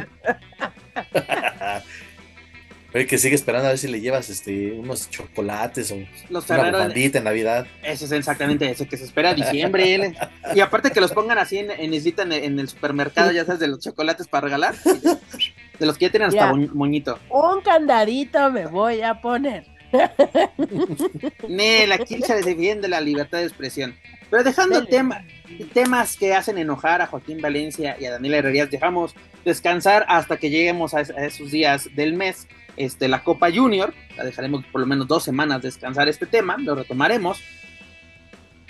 Oye, 2.92 3.06
que 3.06 3.18
sigue 3.18 3.34
esperando 3.34 3.66
a 3.66 3.70
ver 3.70 3.78
si 3.78 3.88
le 3.88 4.00
llevas 4.00 4.30
este 4.30 4.72
unos 4.72 5.08
chocolates 5.10 5.92
o 5.92 5.96
los 6.28 6.48
una 6.50 6.70
bandita 6.70 7.18
en 7.18 7.24
Navidad. 7.24 7.66
Eso 7.82 8.04
es 8.04 8.12
exactamente 8.12 8.68
eso, 8.68 8.88
que 8.88 8.96
se 8.96 9.04
espera 9.04 9.32
diciembre. 9.32 10.14
y 10.54 10.60
aparte 10.60 10.90
que 10.90 11.00
los 11.00 11.12
pongan 11.12 11.38
así 11.38 11.58
en, 11.58 11.70
en, 11.70 11.92
en 11.94 12.58
el 12.58 12.68
supermercado, 12.68 13.30
ya 13.30 13.44
sabes, 13.44 13.60
de 13.60 13.68
los 13.68 13.80
chocolates 13.80 14.26
para 14.26 14.42
regalar. 14.42 14.74
De 14.82 15.86
los 15.86 15.96
que 15.96 16.06
ya 16.06 16.10
tienen 16.10 16.28
hasta 16.28 16.52
moñito. 16.52 17.18
Un 17.30 17.60
candadito 17.62 18.50
me 18.50 18.66
voy 18.66 19.02
a 19.02 19.20
poner. 19.20 19.66
Nel, 21.48 21.92
aquí 21.92 22.20
se 22.22 22.42
defiende 22.42 22.88
la 22.88 23.00
libertad 23.00 23.38
de 23.38 23.44
expresión. 23.44 23.94
Pero 24.30 24.44
dejando 24.44 24.84
tema, 24.86 25.24
temas 25.72 26.16
que 26.16 26.34
hacen 26.34 26.58
enojar 26.58 27.02
a 27.02 27.06
Joaquín 27.06 27.40
Valencia 27.40 27.96
y 27.98 28.04
a 28.04 28.12
Daniela 28.12 28.38
Herrerías, 28.38 28.70
dejamos 28.70 29.14
descansar 29.44 30.04
hasta 30.08 30.36
que 30.36 30.50
lleguemos 30.50 30.94
a, 30.94 31.00
esos 31.00 31.50
días 31.50 31.88
del 31.96 32.14
mes. 32.14 32.46
Este, 32.76 33.08
la 33.08 33.22
Copa 33.24 33.50
Junior, 33.52 33.92
la 34.16 34.24
dejaremos 34.24 34.64
por 34.66 34.80
lo 34.80 34.86
menos 34.86 35.06
dos 35.06 35.22
semanas 35.22 35.62
descansar 35.62 36.08
este 36.08 36.26
tema, 36.26 36.56
lo 36.58 36.74
retomaremos. 36.74 37.40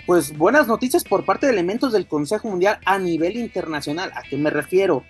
Pues 0.05 0.35
buenas 0.37 0.67
noticias 0.67 1.03
por 1.03 1.25
parte 1.25 1.45
de 1.45 1.53
elementos 1.53 1.93
del 1.93 2.07
Consejo 2.07 2.49
Mundial 2.49 2.79
a 2.85 2.97
nivel 2.97 3.37
internacional. 3.37 4.11
¿A 4.15 4.23
qué 4.23 4.35
me 4.35 4.49
refiero? 4.49 5.03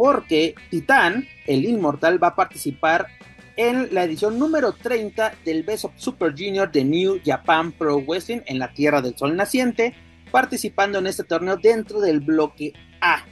porque 0.00 0.54
Titán, 0.70 1.28
el 1.46 1.66
inmortal, 1.66 2.22
va 2.22 2.28
a 2.28 2.34
participar 2.34 3.08
en 3.56 3.92
la 3.92 4.04
edición 4.04 4.38
número 4.38 4.72
30 4.72 5.34
del 5.44 5.62
Best 5.62 5.84
of 5.84 5.92
Super 5.96 6.30
Junior 6.30 6.72
de 6.72 6.86
New 6.86 7.20
Japan 7.22 7.70
Pro 7.70 8.00
Wrestling 8.00 8.40
en 8.46 8.58
la 8.58 8.72
Tierra 8.72 9.02
del 9.02 9.14
Sol 9.18 9.36
Naciente, 9.36 9.92
participando 10.30 11.00
en 11.00 11.06
este 11.06 11.22
torneo 11.22 11.58
dentro 11.58 12.00
del 12.00 12.20
bloque 12.20 12.72
A, 13.02 13.26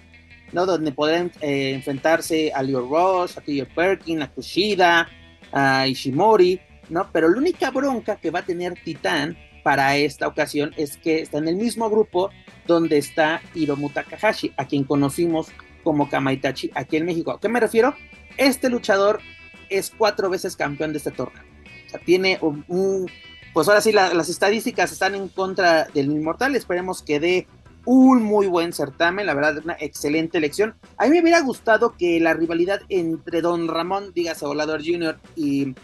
¿no? 0.52 0.66
donde 0.66 0.92
podrán 0.92 1.32
eh, 1.40 1.72
enfrentarse 1.74 2.52
a 2.52 2.62
Leo 2.62 2.88
Ross, 2.88 3.36
a 3.36 3.40
T.J. 3.40 3.74
Perkin, 3.74 4.22
a 4.22 4.30
Kushida, 4.30 5.08
a 5.52 5.86
Ishimori, 5.86 6.60
¿no? 6.88 7.08
Pero 7.12 7.28
la 7.28 7.38
única 7.38 7.70
bronca 7.70 8.16
que 8.16 8.30
va 8.30 8.40
a 8.40 8.44
tener 8.44 8.74
Titán 8.82 9.36
para 9.62 9.96
esta 9.96 10.26
ocasión 10.26 10.72
es 10.76 10.96
que 10.96 11.20
está 11.20 11.38
en 11.38 11.48
el 11.48 11.56
mismo 11.56 11.90
grupo 11.90 12.30
donde 12.66 12.98
está 12.98 13.40
Hiromu 13.54 13.90
Takahashi, 13.90 14.52
a 14.56 14.66
quien 14.66 14.84
conocimos 14.84 15.48
como 15.84 16.08
Kamaitachi 16.08 16.70
aquí 16.74 16.96
en 16.96 17.06
México. 17.06 17.32
¿A 17.32 17.40
qué 17.40 17.48
me 17.48 17.60
refiero? 17.60 17.94
Este 18.36 18.68
luchador 18.70 19.20
es 19.68 19.90
cuatro 19.96 20.30
veces 20.30 20.56
campeón 20.56 20.92
de 20.92 20.98
este 20.98 21.10
torneo. 21.10 21.42
O 21.86 21.90
sea, 21.90 22.00
tiene 22.00 22.38
un, 22.40 23.10
pues 23.52 23.68
ahora 23.68 23.80
sí 23.80 23.92
las 23.92 24.28
estadísticas 24.28 24.92
están 24.92 25.14
en 25.14 25.28
contra 25.28 25.84
del 25.86 26.10
Inmortal. 26.10 26.54
Esperemos 26.56 27.02
que 27.02 27.20
dé 27.20 27.46
un 27.90 28.22
muy 28.22 28.46
buen 28.48 28.74
certamen, 28.74 29.24
la 29.24 29.32
verdad, 29.32 29.62
una 29.64 29.74
excelente 29.80 30.36
elección. 30.36 30.74
A 30.98 31.04
mí 31.04 31.10
me 31.10 31.22
hubiera 31.22 31.40
gustado 31.40 31.94
que 31.96 32.20
la 32.20 32.34
rivalidad 32.34 32.82
entre 32.90 33.40
Don 33.40 33.66
Ramón, 33.66 34.12
dígase 34.14 34.44
Volador 34.44 34.82
Jr. 34.84 35.18
y, 35.36 35.74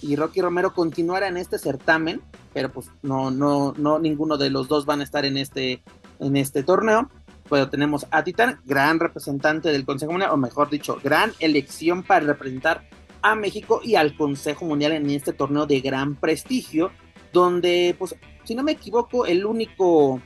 y 0.00 0.16
Rocky 0.16 0.40
Romero 0.40 0.74
continuara 0.74 1.28
en 1.28 1.36
este 1.36 1.58
certamen, 1.58 2.20
pero 2.52 2.72
pues 2.72 2.88
no, 3.02 3.30
no, 3.30 3.74
no, 3.76 4.00
ninguno 4.00 4.38
de 4.38 4.50
los 4.50 4.66
dos 4.66 4.86
van 4.86 5.02
a 5.02 5.04
estar 5.04 5.24
en 5.24 5.36
este, 5.36 5.84
en 6.18 6.36
este 6.36 6.64
torneo 6.64 7.08
pero 7.48 7.68
tenemos 7.68 8.06
a 8.10 8.24
Titán, 8.24 8.60
gran 8.64 8.98
representante 8.98 9.70
del 9.70 9.84
Consejo 9.84 10.12
Mundial, 10.12 10.30
o 10.32 10.38
mejor 10.38 10.70
dicho, 10.70 10.98
gran 11.04 11.32
elección 11.38 12.02
para 12.02 12.24
representar 12.24 12.88
a 13.20 13.34
México 13.34 13.82
y 13.84 13.96
al 13.96 14.16
Consejo 14.16 14.64
Mundial 14.64 14.92
en 14.92 15.10
este 15.10 15.34
torneo 15.34 15.66
de 15.66 15.80
gran 15.80 16.16
prestigio, 16.16 16.90
donde, 17.30 17.94
pues, 17.98 18.16
si 18.44 18.54
no 18.54 18.62
me 18.62 18.72
equivoco, 18.72 19.26
el 19.26 19.44
único 19.44 20.22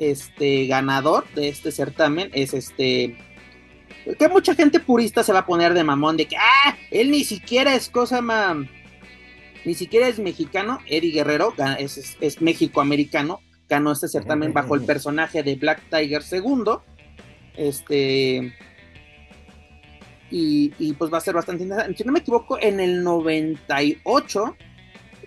este, 0.00 0.66
ganador 0.66 1.24
de 1.34 1.48
este 1.48 1.70
certamen 1.70 2.30
es 2.32 2.54
este 2.54 3.16
que 4.18 4.28
mucha 4.28 4.54
gente 4.54 4.80
purista 4.80 5.22
se 5.22 5.32
va 5.32 5.40
a 5.40 5.46
poner 5.46 5.74
de 5.74 5.84
mamón 5.84 6.16
de 6.16 6.26
que 6.26 6.36
ah, 6.36 6.76
él 6.90 7.10
ni 7.10 7.22
siquiera 7.22 7.74
es 7.74 7.88
cosa 7.88 8.20
más 8.20 8.56
ni 9.64 9.74
siquiera 9.74 10.08
es 10.08 10.18
mexicano, 10.18 10.78
Eddie 10.86 11.12
Guerrero 11.12 11.52
es, 11.78 11.98
es, 11.98 12.16
es 12.20 12.40
México-americano, 12.40 13.40
ganó 13.68 13.92
este 13.92 14.08
certamen 14.08 14.52
bajo 14.52 14.74
el 14.74 14.82
personaje 14.82 15.42
de 15.42 15.54
Black 15.56 15.82
Tiger 15.90 16.22
II. 16.30 16.78
Este. 17.56 18.54
Y, 20.32 20.92
pues 20.94 21.12
va 21.12 21.18
a 21.18 21.20
ser 21.20 21.34
bastante 21.34 21.64
interesante. 21.64 21.98
Si 21.98 22.04
no 22.04 22.12
me 22.12 22.20
equivoco, 22.20 22.58
en 22.60 22.78
el 22.78 23.02
98, 23.02 24.56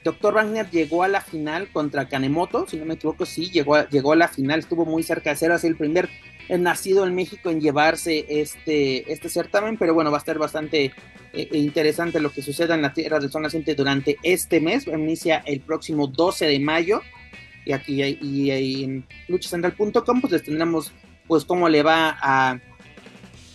Dr. 0.03 0.33
Wagner 0.33 0.69
llegó 0.69 1.03
a 1.03 1.07
la 1.07 1.21
final 1.21 1.69
contra 1.71 2.07
Kanemoto. 2.07 2.67
Si 2.67 2.77
no 2.77 2.85
me 2.85 2.95
equivoco, 2.95 3.25
sí, 3.25 3.49
llegó 3.49 3.75
a, 3.75 3.89
llegó 3.89 4.11
a 4.11 4.15
la 4.15 4.27
final, 4.27 4.59
estuvo 4.59 4.85
muy 4.85 5.03
cerca 5.03 5.29
de 5.29 5.35
ser 5.35 5.51
así 5.51 5.67
el 5.67 5.77
primer 5.77 6.09
nacido 6.49 7.05
en 7.05 7.15
México 7.15 7.49
en 7.49 7.61
llevarse 7.61 8.25
este, 8.27 9.11
este 9.11 9.29
certamen. 9.29 9.77
Pero 9.77 9.93
bueno, 9.93 10.11
va 10.11 10.17
a 10.17 10.19
estar 10.19 10.37
bastante 10.37 10.93
eh, 11.33 11.49
interesante 11.53 12.19
lo 12.19 12.31
que 12.31 12.41
suceda 12.41 12.75
en 12.75 12.81
la 12.81 12.93
tierra 12.93 13.19
del 13.19 13.31
sol 13.31 13.41
naciente 13.41 13.75
durante 13.75 14.17
este 14.23 14.59
mes. 14.59 14.87
Inicia 14.87 15.41
el 15.45 15.61
próximo 15.61 16.07
12 16.07 16.45
de 16.47 16.59
mayo 16.59 17.01
y 17.65 17.71
aquí 17.71 18.03
y, 18.03 18.51
en 18.51 19.05
luchacentral.com 19.27 20.21
pues 20.21 20.33
les 20.33 20.43
tendremos 20.43 20.91
pues 21.27 21.45
cómo 21.45 21.69
le 21.69 21.81
va 21.81 22.17
a, 22.21 22.59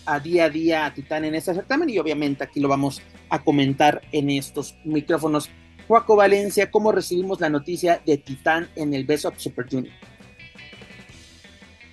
a 0.05 0.19
día 0.19 0.45
a 0.45 0.49
día 0.49 0.85
a 0.85 0.93
Titán 0.93 1.25
en 1.25 1.35
este 1.35 1.53
certamen 1.53 1.89
y 1.89 1.99
obviamente 1.99 2.43
aquí 2.43 2.59
lo 2.59 2.67
vamos 2.67 3.01
a 3.29 3.39
comentar 3.39 4.01
en 4.11 4.29
estos 4.29 4.75
micrófonos. 4.83 5.49
Juaco 5.89 6.15
Valencia, 6.15 6.69
¿cómo 6.69 6.91
recibimos 6.91 7.41
la 7.41 7.49
noticia 7.49 7.99
de 8.05 8.19
Titán 8.19 8.69
en 8.75 8.93
el 8.93 9.05
Best 9.05 9.25
of 9.25 9.39
Super 9.39 9.65
Junior? 9.67 9.91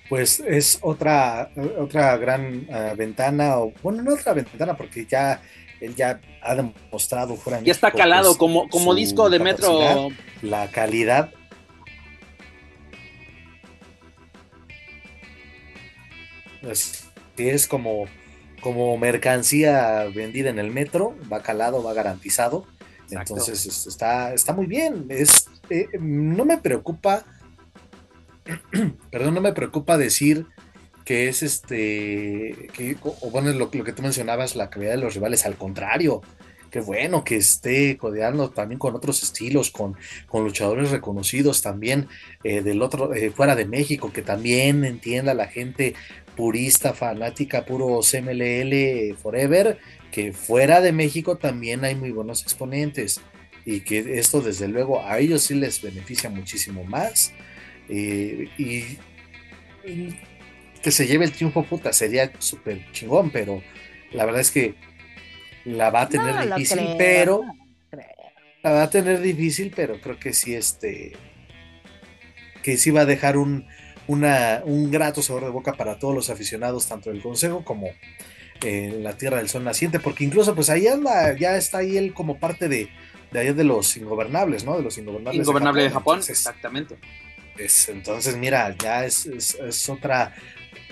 Pues 0.07 0.39
es 0.39 0.77
otra, 0.83 1.49
otra 1.79 2.15
gran 2.17 2.67
eh, 2.69 2.93
ventana, 2.95 3.57
o 3.57 3.73
bueno, 3.81 4.03
no 4.03 4.13
otra 4.13 4.33
ventana, 4.33 4.77
porque 4.77 5.07
ya 5.07 5.41
él 5.81 5.95
ya 5.95 6.21
ha 6.43 6.53
demostrado 6.53 7.35
fuera 7.37 7.59
Ya 7.61 7.71
está 7.71 7.89
calado 7.89 8.27
pues, 8.27 8.37
como, 8.37 8.69
como 8.69 8.93
disco 8.93 9.31
de 9.31 9.39
metro. 9.39 10.09
La 10.43 10.69
calidad 10.69 11.31
es 17.35 17.67
como, 17.67 18.05
como 18.61 18.95
mercancía 18.99 20.03
vendida 20.13 20.51
en 20.51 20.59
el 20.59 20.69
metro, 20.69 21.15
va 21.33 21.41
calado, 21.41 21.81
va 21.81 21.93
garantizado. 21.95 22.67
Entonces 23.11 23.87
está, 23.87 24.33
está 24.33 24.53
muy 24.53 24.65
bien. 24.65 25.05
Es, 25.09 25.47
eh, 25.69 25.87
no 25.99 26.45
me 26.45 26.57
preocupa, 26.57 27.25
perdón, 29.11 29.33
no 29.33 29.41
me 29.41 29.53
preocupa 29.53 29.97
decir 29.97 30.45
que 31.05 31.29
es 31.29 31.41
este, 31.41 32.67
que, 32.73 32.97
o 33.01 33.31
bueno, 33.31 33.49
lo, 33.53 33.69
lo 33.71 33.83
que 33.83 33.93
tú 33.93 34.01
mencionabas, 34.01 34.55
la 34.55 34.69
calidad 34.69 34.91
de 34.91 34.97
los 34.97 35.13
rivales, 35.13 35.45
al 35.45 35.55
contrario, 35.55 36.21
qué 36.69 36.81
bueno 36.81 37.23
que 37.23 37.37
esté 37.37 37.97
codeando 37.97 38.49
también 38.49 38.79
con 38.79 38.95
otros 38.95 39.23
estilos, 39.23 39.71
con, 39.71 39.95
con 40.27 40.43
luchadores 40.43 40.91
reconocidos 40.91 41.61
también 41.61 42.07
eh, 42.43 42.61
del 42.61 42.81
otro, 42.81 43.13
eh, 43.13 43.31
fuera 43.31 43.55
de 43.55 43.65
México, 43.65 44.11
que 44.11 44.21
también 44.21 44.83
entienda 44.83 45.33
la 45.33 45.47
gente 45.47 45.95
purista, 46.35 46.93
fanática, 46.93 47.65
puro 47.65 48.01
CMLL 48.01 49.15
Forever, 49.17 49.79
que 50.11 50.33
fuera 50.33 50.81
de 50.81 50.91
México 50.91 51.37
también 51.37 51.83
hay 51.83 51.95
muy 51.95 52.11
buenos 52.11 52.43
exponentes 52.43 53.21
y 53.65 53.81
que 53.81 54.19
esto 54.19 54.41
desde 54.41 54.67
luego 54.67 55.05
a 55.05 55.19
ellos 55.19 55.43
sí 55.43 55.53
les 55.53 55.81
beneficia 55.81 56.29
muchísimo 56.29 56.83
más 56.83 57.33
eh, 57.89 58.49
y, 58.57 58.97
que 60.81 60.91
se 60.91 61.07
lleve 61.07 61.25
el 61.25 61.31
triunfo 61.31 61.63
puta 61.63 61.91
sería 61.91 62.31
súper 62.39 62.91
chingón, 62.91 63.29
pero 63.29 63.61
la 64.11 64.25
verdad 64.25 64.41
es 64.41 64.51
que 64.51 64.75
la 65.65 65.89
va 65.89 66.03
a 66.03 66.09
tener 66.09 66.53
difícil, 66.55 66.95
pero 66.97 67.43
la 68.63 68.71
va 68.71 68.83
a 68.83 68.89
tener 68.89 69.21
difícil, 69.21 69.71
pero 69.75 69.99
creo 69.99 70.19
que 70.19 70.33
sí 70.33 70.53
este 70.53 71.13
que 72.63 72.77
sí 72.77 72.91
va 72.91 73.01
a 73.01 73.05
dejar 73.05 73.37
un, 73.37 73.65
una, 74.07 74.61
un 74.65 74.91
grato 74.91 75.21
sabor 75.21 75.45
de 75.45 75.49
boca 75.49 75.73
para 75.73 75.99
todos 75.99 76.13
los 76.13 76.29
aficionados, 76.29 76.87
tanto 76.87 77.09
del 77.09 77.21
Consejo 77.21 77.63
como 77.63 77.87
en 78.61 79.03
la 79.03 79.17
Tierra 79.17 79.37
del 79.37 79.49
Sol 79.49 79.63
Naciente, 79.63 79.99
porque 79.99 80.23
incluso 80.23 80.55
pues 80.55 80.69
ahí 80.69 80.87
anda, 80.87 81.35
ya 81.37 81.57
está 81.57 81.79
ahí 81.79 81.97
él 81.97 82.13
como 82.13 82.39
parte 82.39 82.67
de, 82.67 82.89
de 83.31 83.39
allá 83.39 83.53
de 83.53 83.63
los 83.63 83.95
ingobernables, 83.97 84.63
¿no? 84.65 84.77
De 84.77 84.83
los 84.83 84.97
ingobernables. 84.97 85.41
Ingobernable 85.41 85.83
de 85.83 85.89
Japón, 85.89 86.19
exactamente. 86.27 86.97
Es, 87.57 87.89
entonces, 87.89 88.37
mira, 88.37 88.75
ya 88.81 89.05
es, 89.05 89.25
es, 89.25 89.89
otra. 89.89 90.35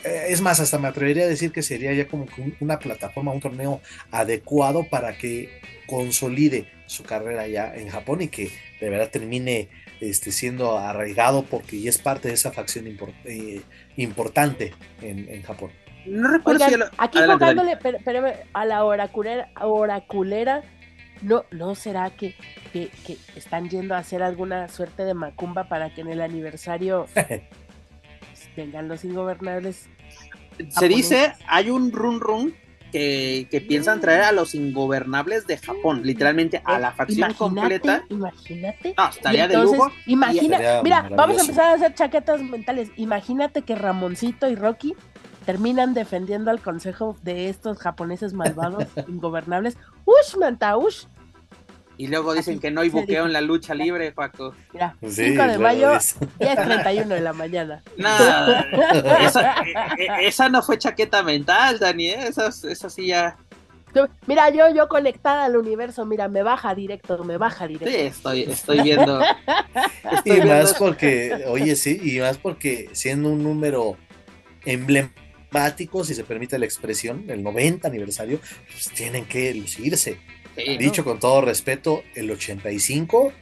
Eh, 0.04 0.28
es 0.30 0.41
más, 0.41 0.60
hasta 0.60 0.80
me 0.80 0.88
atrevería 0.88 1.23
a 1.23 1.28
decir 1.28 1.51
que 1.51 1.62
sería 1.62 1.93
ya 1.93 2.08
como 2.08 2.28
una 2.60 2.80
plataforma, 2.80 3.32
un 3.32 3.39
torneo 3.39 3.82
adecuado 4.12 4.84
para 4.89 5.17
que 5.17 5.62
consolide 5.88 6.71
su 6.88 7.04
carrera 7.04 7.47
ya 7.47 7.75
en 7.75 7.89
Japón 7.89 8.21
y 8.21 8.28
que 8.28 8.51
de 8.80 8.89
verdad 8.89 9.10
termine 9.10 9.69
este, 10.01 10.32
siendo 10.32 10.78
arraigado 10.78 11.43
porque 11.43 11.80
ya 11.80 11.89
es 11.89 11.97
parte 11.97 12.28
de 12.28 12.34
esa 12.34 12.51
facción 12.51 12.86
eh, 13.25 13.62
importante 13.97 14.73
en, 15.01 15.41
Japón. 15.43 15.71
No 16.06 16.30
recuerdo 16.30 16.68
si 16.68 16.76
aquí 16.98 17.20
contándole 17.26 17.78
a 18.54 18.65
la 18.65 18.84
oraculera, 18.84 19.50
oraculera 19.60 20.63
¿No, 21.22 21.46
¿No 21.52 21.76
será 21.76 22.10
que, 22.12 22.36
que, 22.74 22.91
están 23.36 23.70
yendo 23.70 23.96
a 23.96 24.00
hacer 24.00 24.22
alguna 24.22 24.68
suerte 24.68 25.06
de 25.06 25.13
macumba 25.13 25.68
para 25.68 25.94
que 25.94 26.02
en 26.02 26.10
el 26.10 26.22
aniversario 26.22 27.08
vengan 28.56 28.88
los 28.88 29.06
ingobernables? 29.06 29.88
Se 30.70 30.88
dice, 30.88 31.34
hay 31.48 31.70
un 31.70 31.91
run 31.91 32.20
run 32.20 32.56
que, 32.91 33.48
que, 33.50 33.60
piensan 33.60 34.00
traer 34.00 34.22
a 34.22 34.32
los 34.32 34.56
ingobernables 34.56 35.48
de 35.48 35.58
Japón, 35.58 36.02
literalmente 36.04 36.62
a 36.63 36.80
la 36.80 36.91
facción 36.94 37.34
completa. 37.34 38.04
Imagínate. 38.10 38.96
Estaría 39.10 39.48
de 39.48 39.58
lujo. 39.58 39.91
Imagina, 40.06 40.82
mira, 40.84 41.10
vamos 41.12 41.39
a 41.39 41.41
empezar 41.41 41.65
a 41.65 41.74
hacer 41.74 41.94
chaquetas 41.94 42.41
mentales. 42.41 42.89
Imagínate 42.96 43.63
que 43.63 43.76
Ramoncito 43.76 44.50
y 44.50 44.56
Rocky 44.56 44.96
terminan 45.45 45.93
defendiendo 45.93 46.51
al 46.51 46.60
consejo 46.60 47.15
de 47.21 47.49
estos 47.49 47.77
japoneses 47.77 48.34
malvados, 48.34 48.86
ingobernables. 49.08 49.77
¡Ush, 50.05 50.38
Mantaush! 50.38 51.05
Y 51.97 52.08
luego 52.08 52.34
dicen 52.34 52.60
que 52.60 52.71
no 52.71 52.81
hay 52.81 52.89
buqueo 52.89 53.25
en 53.25 53.31
la 53.31 53.39
lucha 53.39 53.73
libre, 53.73 54.12
Paco. 54.12 54.53
Mira, 54.73 54.97
5 55.01 55.43
de 55.43 55.58
mayo, 55.58 55.91
10.31 55.91 57.05
de 57.08 57.21
la 57.21 57.31
mañana. 57.31 57.84
Nada, 57.95 58.67
esa, 59.21 59.55
e, 59.62 60.03
e, 60.03 60.27
esa, 60.27 60.49
no 60.49 60.62
fue 60.62 60.77
chaqueta 60.77 61.23
mental, 61.23 61.79
Dani, 61.79 62.10
¿eh? 62.10 62.27
esa, 62.27 62.47
esa 62.47 62.89
sí 62.89 63.08
ya... 63.08 63.38
Mira, 64.27 64.49
yo, 64.49 64.67
yo 64.75 64.89
conectada 64.89 65.45
al 65.45 65.55
universo, 65.55 66.05
mira, 66.05 66.27
me 66.27 66.43
baja 66.43 66.75
directo, 66.75 67.23
me 67.23 67.38
baja 67.38 67.65
directo. 67.65 67.97
Sí, 67.97 68.01
estoy, 68.01 68.41
estoy 68.43 68.81
viendo. 68.81 69.21
y 70.25 70.41
más 70.41 70.73
porque, 70.73 71.45
oye, 71.47 71.77
sí, 71.77 72.01
y 72.03 72.19
más 72.19 72.38
porque 72.38 72.89
siendo 72.91 73.29
un 73.29 73.41
número 73.41 73.95
emblemático 74.65 75.24
si 76.04 76.15
se 76.15 76.24
permite 76.24 76.60
la 76.60 76.65
expresión, 76.65 77.26
el 77.30 77.44
90 77.44 77.88
aniversario, 77.88 78.39
pues 78.72 78.89
tienen 78.89 79.26
que 79.26 79.54
lucirse. 79.54 80.18
Dicho 80.80 81.04
con 81.04 81.20
todo 81.20 81.41
respeto, 81.41 82.04
el 82.13 82.32
85 82.32 83.34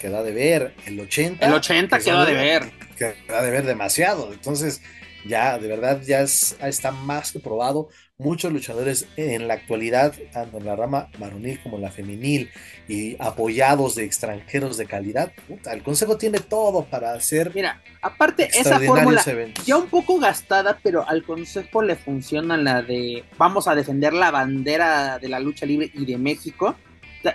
queda 0.00 0.22
de 0.22 0.32
ver, 0.32 0.74
el 0.86 1.00
80. 1.00 1.46
El 1.46 1.52
80 1.52 1.98
queda 1.98 2.24
de 2.26 2.34
ver. 2.34 2.70
Queda 2.96 3.42
de 3.42 3.50
ver 3.50 3.64
demasiado. 3.64 4.32
Entonces, 4.32 4.82
ya, 5.26 5.58
de 5.58 5.68
verdad, 5.68 6.02
ya 6.02 6.20
está 6.20 6.90
más 6.90 7.32
que 7.32 7.40
probado 7.40 7.88
muchos 8.18 8.52
luchadores 8.52 9.06
en 9.16 9.48
la 9.48 9.54
actualidad, 9.54 10.14
tanto 10.32 10.58
en 10.58 10.66
la 10.66 10.76
rama 10.76 11.08
varonil 11.18 11.60
como 11.62 11.76
en 11.76 11.82
la 11.82 11.90
femenil, 11.90 12.48
y 12.86 13.16
apoyados 13.18 13.96
de 13.96 14.04
extranjeros 14.04 14.76
de 14.76 14.86
calidad, 14.86 15.32
el 15.70 15.82
Consejo 15.82 16.16
tiene 16.16 16.38
todo 16.38 16.84
para 16.84 17.12
hacer. 17.12 17.50
Mira, 17.54 17.82
aparte, 18.02 18.48
esa 18.54 18.78
fórmula 18.78 19.24
ya 19.66 19.76
un 19.76 19.88
poco 19.88 20.20
gastada, 20.20 20.78
pero 20.82 21.08
al 21.08 21.24
Consejo 21.24 21.82
le 21.82 21.96
funciona 21.96 22.56
la 22.56 22.82
de 22.82 23.24
vamos 23.36 23.66
a 23.66 23.74
defender 23.74 24.12
la 24.12 24.30
bandera 24.30 25.18
de 25.18 25.28
la 25.28 25.40
lucha 25.40 25.66
libre 25.66 25.90
y 25.92 26.04
de 26.06 26.16
México. 26.16 26.76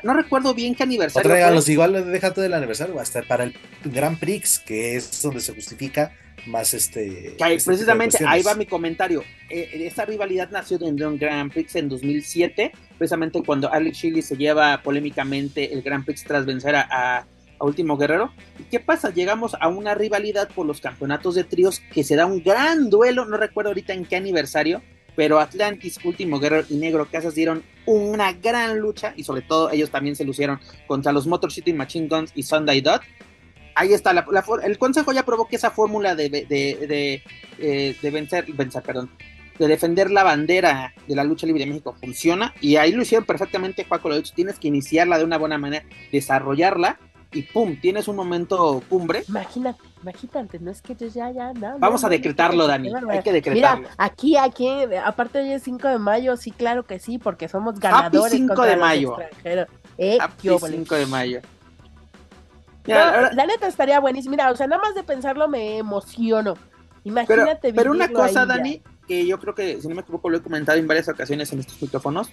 No 0.04 0.14
recuerdo 0.14 0.54
bien 0.54 0.76
qué 0.76 0.84
aniversario. 0.84 1.30
Regalos, 1.30 1.68
igual 1.68 2.12
déjate 2.12 2.42
del 2.42 2.54
aniversario, 2.54 3.00
hasta 3.00 3.24
para 3.24 3.44
el 3.44 3.56
Grand 3.84 4.20
Prix, 4.20 4.60
que 4.60 4.96
es 4.96 5.22
donde 5.22 5.42
se 5.42 5.54
justifica 5.54 6.14
más 6.46 6.74
este. 6.74 7.36
este 7.38 7.66
precisamente 7.66 8.18
ahí 8.26 8.42
va 8.42 8.56
mi 8.56 8.66
comentario. 8.66 9.24
Eh, 9.50 9.86
esta 9.86 10.06
rivalidad 10.06 10.50
nació 10.52 10.78
en 10.82 11.02
un 11.04 11.18
Grand 11.18 11.52
Prix 11.52 11.76
en 11.76 11.90
2007, 11.90 12.72
precisamente 12.98 13.42
cuando 13.44 13.72
Alex 13.72 13.98
Shelley 13.98 14.22
se 14.22 14.38
lleva 14.38 14.82
polémicamente 14.82 15.74
el 15.74 15.82
Grand 15.82 16.06
Prix 16.06 16.24
tras 16.24 16.46
vencer 16.46 16.76
a, 16.76 17.26
Último 17.62 17.98
Guerrero. 17.98 18.32
¿Y 18.58 18.64
qué 18.64 18.80
pasa? 18.80 19.10
Llegamos 19.10 19.54
a 19.60 19.68
una 19.68 19.94
rivalidad 19.94 20.48
por 20.48 20.66
los 20.66 20.80
campeonatos 20.80 21.36
de 21.36 21.44
tríos 21.44 21.82
que 21.92 22.06
se 22.06 22.16
da 22.16 22.26
un 22.26 22.42
gran 22.42 22.90
duelo, 22.90 23.26
no 23.26 23.36
recuerdo 23.36 23.72
ahorita 23.72 23.92
en 23.92 24.06
qué 24.06 24.16
aniversario, 24.16 24.82
pero 25.18 25.42
Atlantis, 25.42 26.00
Último 26.06 26.40
Guerrero 26.40 26.66
y 26.70 26.78
Negro 26.78 27.06
Casas 27.12 27.36
dieron 27.36 27.64
una 27.86 28.32
gran 28.32 28.80
lucha 28.80 29.14
y 29.18 29.26
sobre 29.26 29.42
todo 29.42 29.72
ellos 29.72 29.90
también 29.90 30.16
se 30.16 30.24
lucieron 30.24 30.58
contra 30.88 31.12
los 31.12 31.28
Motor 31.28 31.52
City 31.52 31.74
Machine 31.74 32.08
Guns 32.08 32.32
y 32.34 32.44
Sunday 32.44 32.80
Dot 32.80 33.02
ahí 33.80 33.94
está, 33.94 34.14
el 34.64 34.78
Consejo 34.78 35.14
ya 35.14 35.24
probó 35.24 35.48
que 35.48 35.56
esa 35.56 35.72
fórmula 35.72 36.14
de, 36.14 36.30
de, 36.30 37.24
eh, 37.58 37.96
de, 38.02 38.12
vencer, 38.12 38.46
vencer, 38.54 38.84
perdón, 38.84 39.10
de 39.58 39.68
defender 39.68 40.12
la 40.12 40.24
bandera 40.24 40.94
de 41.08 41.16
la 41.16 41.24
lucha 41.24 41.48
libre 41.48 41.64
de 41.64 41.70
México 41.70 41.96
funciona 42.00 42.54
y 42.60 42.76
ahí 42.76 42.92
lo 42.92 43.02
hicieron 43.02 43.26
perfectamente, 43.26 43.86
Paco, 43.86 44.10
lo 44.10 44.18
dicho, 44.18 44.34
tienes 44.36 44.60
que 44.60 44.68
iniciarla 44.68 45.18
de 45.18 45.24
una 45.24 45.38
buena 45.38 45.58
manera, 45.58 45.86
desarrollarla 46.12 47.00
y 47.32 47.44
pum, 47.44 47.80
tienes 47.80 48.08
un 48.08 48.18
momento 48.18 48.84
cumbre. 48.90 49.24
Imagínate, 49.30 49.80
imagínate, 50.02 50.60
no 50.60 50.72
es 50.72 50.82
que 50.82 50.96
yo 50.96 51.08
ya, 51.08 51.32
ya, 51.32 51.54
no, 51.54 51.80
Vamos 51.80 52.04
a 52.04 52.10
decretarlo, 52.10 52.68
Dani, 52.68 52.92
hay 53.10 53.24
que 53.24 53.32
decretarlo. 53.32 53.84
Mira, 53.84 53.96
aquí, 53.98 54.36
aquí, 54.36 54.70
aparte 55.06 55.40
hoy 55.40 55.54
es 55.54 55.64
5 55.64 55.88
de 55.88 56.00
mayo, 56.00 56.36
sí, 56.36 56.52
claro 56.52 56.84
que 56.84 57.00
sí, 57.00 57.18
porque 57.18 57.48
somos 57.48 57.80
ganadores. 57.80 58.34
5 58.34 58.62
de 58.62 58.76
mayo. 58.76 59.18
Eh, 59.98 60.18
5 60.42 60.96
de 60.96 61.06
mayo 61.06 61.42
la 62.94 63.46
neta 63.46 63.68
estaría 63.68 64.00
buenísimo. 64.00 64.32
Mira, 64.32 64.52
o 64.52 64.56
sea, 64.56 64.68
nada 64.68 64.82
más 64.82 64.96
de 64.96 65.04
pensarlo 65.04 65.48
me 65.48 65.78
emociono. 65.78 66.56
Imagínate. 67.04 67.74
Pero, 67.74 67.76
pero 67.76 67.92
una 67.92 68.10
cosa, 68.10 68.46
Dani, 68.46 68.82
que 69.08 69.26
yo 69.26 69.40
creo 69.40 69.56
que, 69.56 69.82
si 69.82 69.88
no 69.88 69.96
me 69.96 70.02
equivoco, 70.02 70.30
lo 70.30 70.38
he 70.38 70.42
comentado 70.42 70.78
en 70.78 70.88
varias 70.88 71.10
ocasiones 71.10 71.52
en 71.52 71.60
estos 71.60 71.82
micrófonos. 71.82 72.32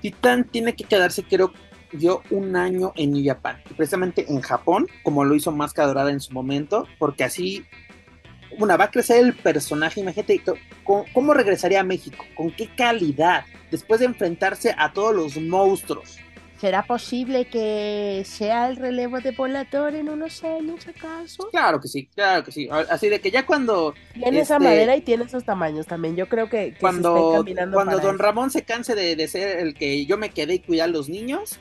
Titán 0.00 0.44
tiene 0.44 0.74
que 0.74 0.84
quedarse, 0.84 1.24
creo 1.24 1.52
yo, 1.92 2.22
un 2.30 2.56
año 2.56 2.92
en 2.96 3.12
New 3.12 3.24
Japan. 3.24 3.62
Precisamente 3.76 4.26
en 4.28 4.40
Japón, 4.40 4.86
como 5.02 5.24
lo 5.24 5.34
hizo 5.34 5.52
Máscara 5.52 5.88
Dorada 5.88 6.10
en 6.10 6.20
su 6.20 6.32
momento, 6.32 6.86
porque 6.98 7.24
así, 7.24 7.64
una, 8.58 8.76
va 8.76 8.84
a 8.84 8.90
crecer 8.90 9.24
el 9.24 9.34
personaje. 9.34 10.00
Imagínate, 10.00 10.42
¿cómo 10.84 11.34
regresaría 11.34 11.80
a 11.80 11.84
México? 11.84 12.24
¿Con 12.36 12.50
qué 12.50 12.68
calidad? 12.74 13.44
Después 13.70 14.00
de 14.00 14.06
enfrentarse 14.06 14.74
a 14.76 14.92
todos 14.92 15.14
los 15.14 15.36
monstruos 15.36 16.18
¿Será 16.60 16.82
posible 16.82 17.44
que 17.44 18.24
sea 18.26 18.68
el 18.68 18.76
relevo 18.76 19.20
de 19.20 19.30
Volator 19.30 19.94
en 19.94 20.08
unos 20.08 20.42
años 20.42 20.88
acaso? 20.88 21.48
Claro 21.52 21.80
que 21.80 21.86
sí, 21.86 22.08
claro 22.12 22.42
que 22.42 22.50
sí. 22.50 22.68
Así 22.90 23.08
de 23.08 23.20
que 23.20 23.30
ya 23.30 23.46
cuando... 23.46 23.94
Tiene 24.12 24.40
esa 24.40 24.56
este, 24.56 24.64
madera 24.64 24.96
y 24.96 25.02
tiene 25.02 25.22
esos 25.22 25.44
tamaños 25.44 25.86
también. 25.86 26.16
Yo 26.16 26.28
creo 26.28 26.48
que, 26.48 26.74
cuando, 26.80 27.44
cuando 27.72 28.00
Don 28.00 28.18
Ramón 28.18 28.50
se 28.50 28.64
canse 28.64 28.96
de, 28.96 29.28
ser 29.28 29.60
el 29.60 29.74
que 29.74 30.04
yo 30.04 30.18
me 30.18 30.30
quedé 30.30 30.54
y 30.54 30.58
cuidar 30.58 30.88
a 30.88 30.92
los 30.92 31.08
niños, 31.08 31.60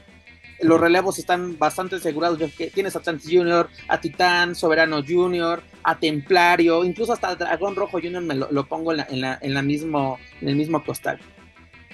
los 0.61 0.81
relevos 0.81 1.19
están 1.19 1.59
bastante 1.59 1.97
asegurados. 1.97 2.39
Tienes 2.73 2.95
a 2.95 3.03
Santos 3.03 3.27
Junior, 3.31 3.69
a 3.87 4.01
Titán, 4.01 4.55
Soberano 4.55 5.03
Junior, 5.07 5.61
a 5.83 5.99
Templario, 5.99 6.83
incluso 6.83 7.13
hasta 7.13 7.35
Dragón 7.35 7.75
Rojo 7.75 7.99
Junior 8.01 8.23
me 8.23 8.33
lo, 8.33 8.65
pongo 8.65 8.93
en, 8.93 8.97
la, 8.97 9.07
en, 9.11 9.21
la, 9.21 9.37
en, 9.43 9.53
la 9.53 9.61
mismo, 9.61 10.17
en 10.41 10.49
el 10.49 10.55
mismo 10.55 10.83
costal. 10.83 11.19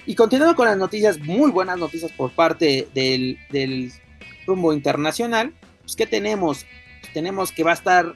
Y 0.06 0.14
continuando 0.14 0.54
con 0.54 0.66
las 0.66 0.76
noticias, 0.76 1.18
muy 1.18 1.50
buenas 1.50 1.78
noticias 1.78 2.12
por 2.12 2.30
parte 2.32 2.88
del, 2.94 3.38
rumbo 4.46 4.74
internacional, 4.74 5.54
pues 5.80 5.96
¿qué 5.96 6.06
tenemos? 6.06 6.66
tenemos 7.14 7.52
que 7.52 7.64
va 7.64 7.70
a 7.70 7.74
estar 7.74 8.14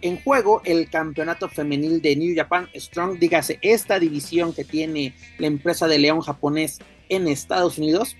en 0.00 0.22
juego 0.22 0.60
el 0.64 0.88
campeonato 0.90 1.48
femenil 1.48 2.00
de 2.00 2.14
New 2.14 2.36
Japan 2.36 2.68
Strong, 2.74 3.18
dígase, 3.18 3.58
esta 3.62 3.98
división 3.98 4.52
que 4.52 4.64
tiene 4.64 5.14
la 5.38 5.48
empresa 5.48 5.88
de 5.88 5.98
León 5.98 6.20
japonés 6.20 6.78
en 7.08 7.26
Estados 7.26 7.78
Unidos. 7.78 8.16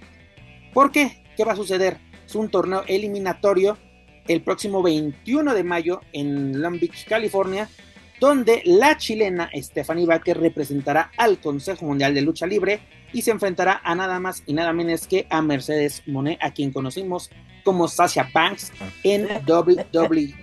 ¿Por 0.72 0.90
qué? 0.90 1.22
¿Qué 1.36 1.44
va 1.44 1.52
a 1.52 1.56
suceder? 1.56 1.98
Es 2.26 2.34
un 2.34 2.48
torneo 2.48 2.82
eliminatorio 2.88 3.78
el 4.26 4.42
próximo 4.42 4.82
21 4.82 5.54
de 5.54 5.62
mayo 5.62 6.00
en 6.12 6.60
Long 6.60 6.80
Beach, 6.80 7.06
California, 7.06 7.68
donde 8.24 8.62
la 8.64 8.96
chilena 8.96 9.50
Stephanie 9.54 10.06
Baker 10.06 10.40
representará 10.40 11.10
al 11.18 11.38
Consejo 11.38 11.84
Mundial 11.84 12.14
de 12.14 12.22
Lucha 12.22 12.46
Libre 12.46 12.80
y 13.12 13.20
se 13.20 13.30
enfrentará 13.30 13.82
a 13.84 13.94
nada 13.94 14.18
más 14.18 14.42
y 14.46 14.54
nada 14.54 14.72
menos 14.72 15.06
que 15.06 15.26
a 15.28 15.42
Mercedes 15.42 16.02
Monet, 16.06 16.38
a 16.40 16.50
quien 16.50 16.72
conocimos 16.72 17.30
como 17.64 17.86
Sasha 17.86 18.30
Banks 18.32 18.72
en 19.02 19.28
WWE. 19.46 20.34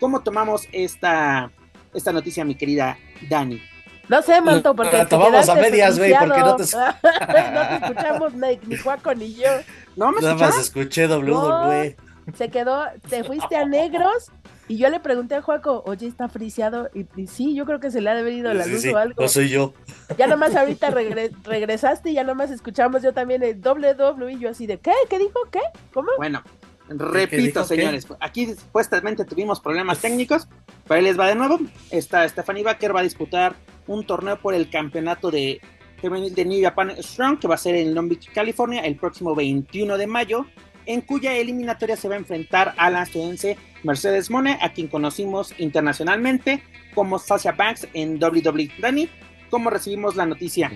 ¿Cómo 0.00 0.20
tomamos 0.24 0.66
esta, 0.72 1.52
esta 1.94 2.12
noticia, 2.12 2.44
mi 2.44 2.56
querida 2.56 2.98
Dani? 3.30 3.62
No 4.08 4.20
sé, 4.20 4.40
Manto, 4.40 4.74
porque 4.74 4.96
La 4.96 5.08
tomamos 5.08 5.48
a 5.48 5.54
medias, 5.54 5.96
güey, 5.96 6.12
porque 6.18 6.40
no 6.40 6.56
te, 6.56 6.64
no 7.52 7.68
te 7.68 7.86
escuchamos 7.86 8.34
ni, 8.34 8.58
ni 8.66 8.76
Juaco 8.78 9.14
ni 9.14 9.34
yo. 9.34 9.50
¿No 9.94 10.10
me 10.10 10.20
nada 10.20 10.34
más 10.34 10.58
escuché 10.58 11.06
WWE. 11.06 11.96
Se 12.36 12.48
quedó, 12.48 12.84
te 13.08 13.22
fuiste 13.22 13.54
a 13.54 13.64
negros 13.64 14.32
y 14.68 14.76
yo 14.78 14.88
le 14.90 15.00
pregunté 15.00 15.34
a 15.34 15.42
Juaco, 15.42 15.82
oye, 15.86 16.06
está 16.06 16.28
friseado. 16.28 16.88
Y, 16.94 17.06
y 17.20 17.26
sí, 17.26 17.54
yo 17.54 17.64
creo 17.66 17.80
que 17.80 17.90
se 17.90 18.00
le 18.00 18.10
ha 18.10 18.14
de 18.14 18.20
haber 18.20 18.34
ido 18.34 18.52
la 18.54 18.64
Sí, 18.64 18.70
luz 18.70 18.82
sí, 18.82 18.88
o 18.90 18.96
algo. 18.98 19.20
no 19.22 19.28
soy 19.28 19.48
yo. 19.48 19.72
Ya 20.18 20.26
nomás 20.26 20.54
ahorita 20.54 20.90
regre- 20.90 21.32
regresaste 21.44 22.10
y 22.10 22.14
ya 22.14 22.24
nomás 22.24 22.50
escuchamos 22.50 23.02
yo 23.02 23.12
también 23.12 23.42
el 23.42 23.60
WWE 23.60 24.32
y 24.34 24.38
yo 24.38 24.50
así 24.50 24.66
de, 24.66 24.78
¿qué? 24.78 24.92
¿Qué 25.08 25.18
dijo? 25.18 25.40
¿Qué? 25.50 25.60
¿Cómo? 25.92 26.10
Bueno, 26.18 26.42
¿Qué 26.86 26.94
repito, 26.94 27.64
señores, 27.64 28.06
aquí 28.20 28.46
supuestamente 28.54 29.24
tuvimos 29.24 29.60
problemas 29.60 29.98
técnicos, 30.00 30.48
pero 30.86 30.98
ahí 30.98 31.02
les 31.04 31.18
va 31.18 31.26
de 31.28 31.34
nuevo. 31.34 31.58
Esta 31.90 32.26
Stephanie 32.28 32.62
Baker 32.64 32.94
va 32.94 33.00
a 33.00 33.02
disputar 33.04 33.56
un 33.86 34.06
torneo 34.06 34.38
por 34.38 34.54
el 34.54 34.70
campeonato 34.70 35.30
de 35.30 35.60
femenil 36.00 36.34
de 36.34 36.44
New 36.44 36.62
Japan 36.62 36.92
Strong, 37.02 37.40
que 37.40 37.48
va 37.48 37.56
a 37.56 37.58
ser 37.58 37.74
en 37.74 37.94
Long 37.94 38.08
Beach, 38.08 38.30
California, 38.32 38.82
el 38.82 38.96
próximo 38.96 39.34
21 39.34 39.98
de 39.98 40.06
mayo, 40.06 40.46
en 40.88 41.02
cuya 41.02 41.34
eliminatoria 41.34 41.96
se 41.96 42.08
va 42.08 42.14
a 42.14 42.18
enfrentar 42.18 42.74
a 42.78 42.90
la 42.90 43.02
estadounidense 43.02 43.58
Mercedes 43.84 44.30
Mone, 44.30 44.58
a 44.60 44.72
quien 44.72 44.88
conocimos 44.88 45.54
internacionalmente 45.58 46.62
como 46.94 47.18
Sasha 47.18 47.52
Banks 47.52 47.86
en 47.92 48.20
WWE. 48.20 48.70
Dani, 48.80 49.08
¿cómo 49.50 49.70
recibimos 49.70 50.16
la 50.16 50.26
noticia? 50.26 50.72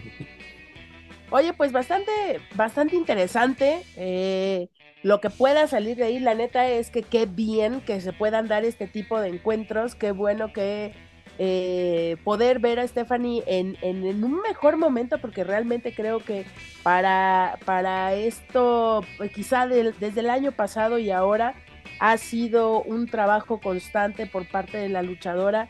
Oye, 1.30 1.54
pues 1.54 1.72
bastante, 1.72 2.12
bastante 2.54 2.94
interesante. 2.94 3.82
eh, 3.96 4.68
lo 5.02 5.20
que 5.20 5.30
pueda 5.30 5.66
salir 5.66 5.96
de 5.96 6.04
ahí, 6.04 6.20
la 6.20 6.34
neta 6.34 6.68
es 6.68 6.90
que 6.90 7.02
qué 7.02 7.26
bien 7.26 7.80
que 7.80 8.00
se 8.00 8.12
puedan 8.12 8.46
dar 8.46 8.64
este 8.64 8.86
tipo 8.86 9.20
de 9.20 9.30
encuentros, 9.30 9.96
qué 9.96 10.12
bueno 10.12 10.52
que 10.52 10.92
eh, 11.38 12.16
poder 12.24 12.58
ver 12.58 12.78
a 12.80 12.86
Stephanie 12.86 13.42
en, 13.46 13.76
en- 13.82 14.22
un 14.24 14.40
mejor 14.40 14.76
momento, 14.76 15.18
porque 15.18 15.44
realmente 15.44 15.94
creo 15.94 16.20
que 16.20 16.44
para, 16.82 17.58
para 17.64 18.14
esto, 18.14 19.04
pues, 19.16 19.32
quizá 19.32 19.66
desde 19.66 20.20
el 20.20 20.30
año 20.30 20.52
pasado 20.52 20.98
y 20.98 21.10
ahora, 21.10 21.54
ha 22.00 22.16
sido 22.16 22.82
un 22.82 23.06
trabajo 23.06 23.60
constante 23.60 24.26
por 24.26 24.48
parte 24.48 24.76
de 24.78 24.88
la 24.88 25.02
luchadora. 25.02 25.68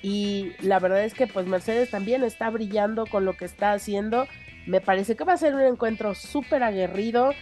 Y 0.00 0.52
la 0.60 0.78
verdad 0.80 1.04
es 1.04 1.14
que 1.14 1.26
pues 1.28 1.46
Mercedes 1.46 1.90
también 1.90 2.24
está 2.24 2.50
brillando 2.50 3.06
con 3.06 3.24
lo 3.24 3.36
que 3.36 3.44
está 3.44 3.72
haciendo. 3.72 4.26
Me 4.66 4.80
parece 4.80 5.14
que 5.16 5.24
va 5.24 5.32
a 5.34 5.36
ser 5.36 5.54
un 5.54 5.60
encuentro 5.62 6.14
súper 6.14 6.62
aguerrido, 6.62 7.32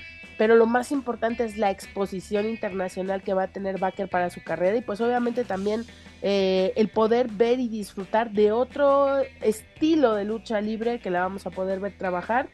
pero 0.41 0.55
lo 0.57 0.65
más 0.65 0.91
importante 0.91 1.45
es 1.45 1.59
la 1.59 1.71
exposición 1.71 2.49
internacional 2.49 3.23
que 3.23 3.35
va 3.35 3.43
a 3.43 3.49
tener 3.49 3.79
Baker 3.79 4.09
para 4.09 4.31
su 4.31 4.43
carrera 4.43 4.75
y 4.79 4.81
pues 4.81 4.99
obviamente 5.03 5.45
también 5.45 5.85
eh, 6.23 6.73
el 6.77 6.89
poder 6.89 7.29
ver 7.29 7.61
y 7.61 7.69
disfrutar 7.69 8.31
de 8.31 8.51
otro 8.51 9.19
estilo 9.43 10.15
de 10.15 10.25
lucha 10.25 10.63
libre 10.63 10.99
que 10.99 11.11
la 11.11 11.21
vamos 11.21 11.45
a 11.47 11.51
poder 11.51 11.79
ver 11.79 11.93
trabajar. 11.99 12.49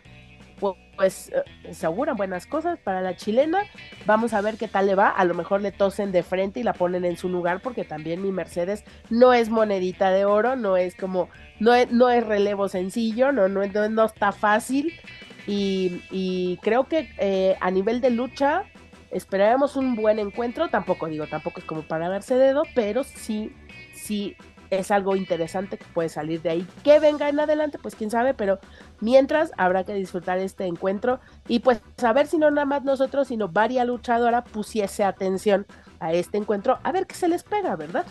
Pu- 0.61 0.75
Pues 0.97 1.31
eh, 1.65 1.73
se 1.75 1.87
auguran 1.87 2.17
buenas 2.17 2.45
cosas 2.47 2.77
para 2.81 3.01
la 3.03 3.15
chilena. 3.15 3.63
Vamos 4.05 4.33
a 4.35 4.41
ver 4.41 4.57
qué 4.57 4.67
tal 4.67 4.87
le 4.87 4.97
va. 4.97 5.09
A 5.11 5.25
lo 5.25 5.35
mejor 5.35 5.61
le 5.63 5.71
tosen 5.71 6.11
de 6.11 6.25
frente 6.25 6.59
y 6.59 6.65
la 6.65 6.73
ponen 6.73 7.05
en 7.05 7.17
su 7.17 7.29
lugar 7.29 7.61
porque 7.63 7.85
también 7.85 8.21
mi 8.21 8.33
Mercedes 8.33 8.83
no 9.11 9.33
es 9.33 9.49
monedita 9.49 10.11
de 10.11 10.25
oro, 10.25 10.57
no 10.57 10.77
es 10.77 10.97
como 10.97 11.29
no 11.61 11.73
es, 11.73 11.93
no 11.93 12.11
es 12.11 12.27
relevo 12.27 12.69
sencillo, 12.69 13.31
no, 13.31 13.47
no, 13.47 13.65
no, 13.65 13.89
no 13.91 14.05
está 14.07 14.33
fácil. 14.33 14.93
Y, 15.47 16.03
y 16.11 16.59
creo 16.63 16.85
que 16.85 17.11
eh, 17.19 17.57
a 17.61 17.71
nivel 17.71 18.01
de 18.01 18.11
lucha 18.11 18.65
esperaremos 19.11 19.77
un 19.77 19.95
buen 19.97 20.19
encuentro. 20.19 20.69
Tampoco 20.69 21.07
digo, 21.07 21.27
tampoco 21.27 21.61
es 21.61 21.67
como 21.67 21.83
para 21.83 22.09
darse 22.09 22.37
dedo, 22.37 22.63
pero 22.75 23.05
sí, 23.05 23.53
sí 23.95 24.37
es 24.71 24.91
algo 24.91 25.17
interesante 25.17 25.79
que 25.79 25.85
puede 25.95 26.09
salir 26.09 26.43
de 26.43 26.51
ahí. 26.51 26.67
Que 26.83 26.99
venga 26.99 27.29
en 27.29 27.41
adelante, 27.41 27.79
pues 27.79 27.95
quién 27.95 28.11
sabe, 28.11 28.35
pero 28.35 28.59
mientras 29.01 29.53
habrá 29.57 29.85
que 29.85 29.95
disfrutar 29.95 30.39
este 30.39 30.67
encuentro 30.67 31.21
y 31.49 31.61
pues 31.61 31.81
saber 31.97 32.27
si 32.27 32.39
no 32.39 32.51
nada 32.51 32.67
más 32.67 32.85
nosotros, 32.85 33.29
sino 33.29 33.49
varias 33.49 33.87
luchadoras 33.87 34.45
pusiese 34.51 35.05
atención 35.05 35.67
a 36.01 36.13
este 36.13 36.39
encuentro, 36.39 36.79
a 36.83 36.93
ver 36.93 37.07
qué 37.07 37.15
se 37.15 37.29
les 37.29 37.43
pega, 37.43 37.77
¿verdad? 37.77 38.07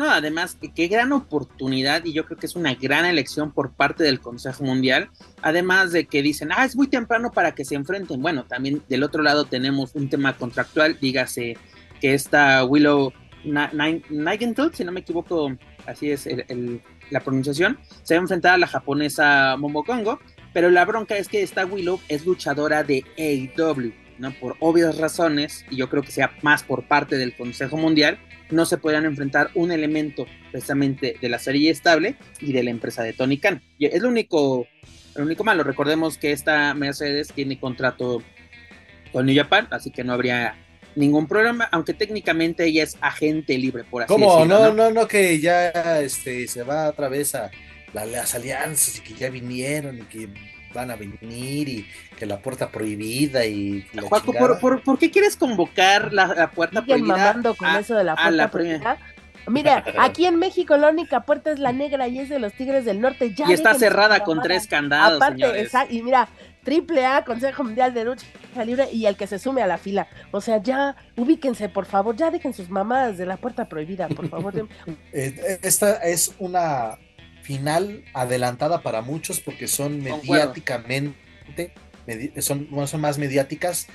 No, 0.00 0.10
además, 0.10 0.56
qué 0.74 0.88
gran 0.88 1.12
oportunidad 1.12 2.06
y 2.06 2.14
yo 2.14 2.24
creo 2.24 2.38
que 2.38 2.46
es 2.46 2.56
una 2.56 2.72
gran 2.72 3.04
elección 3.04 3.52
por 3.52 3.74
parte 3.74 4.02
del 4.02 4.18
Consejo 4.18 4.64
Mundial. 4.64 5.10
Además 5.42 5.92
de 5.92 6.06
que 6.06 6.22
dicen, 6.22 6.48
ah, 6.56 6.64
es 6.64 6.74
muy 6.74 6.86
temprano 6.86 7.30
para 7.30 7.54
que 7.54 7.66
se 7.66 7.74
enfrenten. 7.74 8.22
Bueno, 8.22 8.44
también 8.44 8.82
del 8.88 9.02
otro 9.02 9.22
lado 9.22 9.44
tenemos 9.44 9.94
un 9.94 10.08
tema 10.08 10.34
contractual, 10.38 10.96
dígase 10.98 11.58
que 12.00 12.14
esta 12.14 12.64
Willow 12.64 13.12
Nightingale, 13.44 14.70
si 14.72 14.84
no 14.84 14.92
me 14.92 15.00
equivoco, 15.00 15.54
así 15.84 16.10
es 16.10 16.26
la 17.10 17.20
pronunciación, 17.20 17.78
se 18.02 18.14
va 18.14 18.20
a 18.20 18.22
enfrentar 18.22 18.54
a 18.54 18.58
la 18.58 18.68
japonesa 18.68 19.56
Momokongo, 19.58 20.18
pero 20.54 20.70
la 20.70 20.86
bronca 20.86 21.18
es 21.18 21.28
que 21.28 21.42
esta 21.42 21.66
Willow 21.66 22.00
es 22.08 22.24
luchadora 22.24 22.84
de 22.84 23.04
AEW, 23.18 23.92
¿no? 24.20 24.32
Por 24.32 24.56
obvias 24.60 24.98
razones, 24.98 25.64
y 25.70 25.76
yo 25.76 25.88
creo 25.88 26.02
que 26.02 26.12
sea 26.12 26.32
más 26.42 26.62
por 26.62 26.84
parte 26.86 27.16
del 27.16 27.34
Consejo 27.34 27.76
Mundial, 27.76 28.18
no 28.50 28.66
se 28.66 28.78
podrán 28.78 29.04
enfrentar 29.04 29.50
un 29.54 29.72
elemento 29.72 30.26
precisamente 30.50 31.16
de 31.20 31.28
la 31.28 31.38
serie 31.38 31.70
estable 31.70 32.16
y 32.40 32.52
de 32.52 32.62
la 32.62 32.70
empresa 32.70 33.02
de 33.02 33.12
Tony 33.12 33.38
Khan. 33.38 33.62
Y 33.78 33.86
es 33.86 34.02
lo 34.02 34.08
único, 34.08 34.66
lo 35.14 35.24
único 35.24 35.44
malo. 35.44 35.62
Recordemos 35.64 36.18
que 36.18 36.32
esta 36.32 36.74
Mercedes 36.74 37.28
tiene 37.34 37.58
contrato 37.58 38.22
con 39.12 39.26
New 39.26 39.36
Japan, 39.36 39.68
así 39.70 39.90
que 39.90 40.04
no 40.04 40.12
habría 40.12 40.56
ningún 40.96 41.28
problema, 41.28 41.68
aunque 41.70 41.94
técnicamente 41.94 42.64
ella 42.64 42.82
es 42.82 42.96
agente 43.00 43.56
libre, 43.56 43.84
por 43.84 44.02
así 44.02 44.08
¿Cómo? 44.12 44.34
decirlo. 44.38 44.58
No, 44.58 44.66
¿no? 44.68 44.74
no, 44.74 44.90
no, 44.90 45.06
que 45.08 45.38
ya 45.40 46.00
este, 46.00 46.48
se 46.48 46.62
va 46.64 46.88
otra 46.88 47.08
vez 47.08 47.34
a 47.36 47.50
la- 47.92 48.06
las 48.06 48.34
alianzas 48.34 48.98
y 48.98 49.00
que 49.00 49.14
ya 49.14 49.30
vinieron 49.30 49.98
y 49.98 50.02
que 50.02 50.28
van 50.74 50.90
a 50.90 50.96
venir 50.96 51.68
y 51.68 51.86
que 52.18 52.26
la 52.26 52.38
puerta 52.38 52.68
prohibida 52.70 53.44
y 53.44 53.84
la 53.92 54.02
Juaco. 54.02 54.32
¿por, 54.32 54.58
por, 54.60 54.82
por 54.82 54.98
qué 54.98 55.10
quieres 55.10 55.36
convocar 55.36 56.12
la, 56.12 56.26
la 56.28 56.50
puerta 56.50 56.82
prohibida? 56.84 57.16
mamando 57.16 57.54
con 57.54 57.68
a- 57.68 57.78
eso 57.80 57.94
de 57.96 58.04
la 58.04 58.14
puerta 58.14 58.30
la 58.30 58.50
prohibida. 58.50 58.98
Mira, 59.48 59.84
aquí 59.98 60.26
en 60.26 60.36
México 60.36 60.76
la 60.76 60.90
única 60.90 61.20
puerta 61.22 61.50
es 61.50 61.58
la 61.58 61.72
negra 61.72 62.06
y 62.08 62.18
es 62.20 62.28
de 62.28 62.38
los 62.38 62.52
Tigres 62.52 62.84
del 62.84 63.00
Norte. 63.00 63.34
Ya 63.34 63.46
y 63.48 63.52
está 63.52 63.74
cerrada 63.74 64.20
con 64.22 64.42
tres 64.42 64.66
candados, 64.66 65.16
Aparte, 65.16 65.40
señores. 65.40 65.72
y 65.88 66.02
mira, 66.02 66.28
triple 66.62 67.06
A, 67.06 67.24
Consejo 67.24 67.64
Mundial 67.64 67.94
de 67.94 68.04
Lucha 68.04 68.26
Libre 68.66 68.88
y 68.92 69.06
el 69.06 69.16
que 69.16 69.26
se 69.26 69.38
sume 69.38 69.62
a 69.62 69.66
la 69.66 69.78
fila. 69.78 70.06
O 70.30 70.40
sea, 70.42 70.62
ya 70.62 70.94
ubíquense, 71.16 71.68
por 71.70 71.86
favor, 71.86 72.14
ya 72.14 72.30
dejen 72.30 72.52
sus 72.52 72.68
mamadas 72.68 73.16
de 73.16 73.24
la 73.26 73.38
puerta 73.38 73.64
prohibida, 73.68 74.08
por 74.08 74.28
favor. 74.28 74.52
Eh, 75.12 75.58
Esta 75.62 75.94
es 75.96 76.34
una 76.38 76.98
final 77.42 78.04
adelantada 78.14 78.82
para 78.82 79.02
muchos 79.02 79.40
porque 79.40 79.66
son 79.68 80.02
mediáticamente, 80.02 81.72
medi- 82.06 82.40
son, 82.40 82.68
bueno, 82.70 82.86
son 82.86 83.00
más 83.00 83.18
mediáticas 83.18 83.86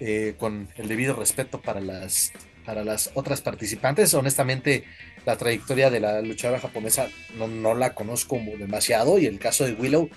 eh, 0.00 0.34
con 0.38 0.68
el 0.76 0.88
debido 0.88 1.14
respeto 1.14 1.60
para 1.60 1.80
las, 1.80 2.32
para 2.64 2.84
las 2.84 3.10
otras 3.14 3.40
participantes. 3.40 4.12
Honestamente, 4.14 4.84
la 5.26 5.36
trayectoria 5.36 5.90
de 5.90 6.00
la 6.00 6.20
luchadora 6.22 6.60
japonesa 6.60 7.08
no, 7.38 7.46
no 7.48 7.74
la 7.74 7.94
conozco 7.94 8.40
demasiado 8.58 9.18
y 9.18 9.26
el 9.26 9.38
caso 9.38 9.64
de 9.64 9.72
Willow, 9.74 10.10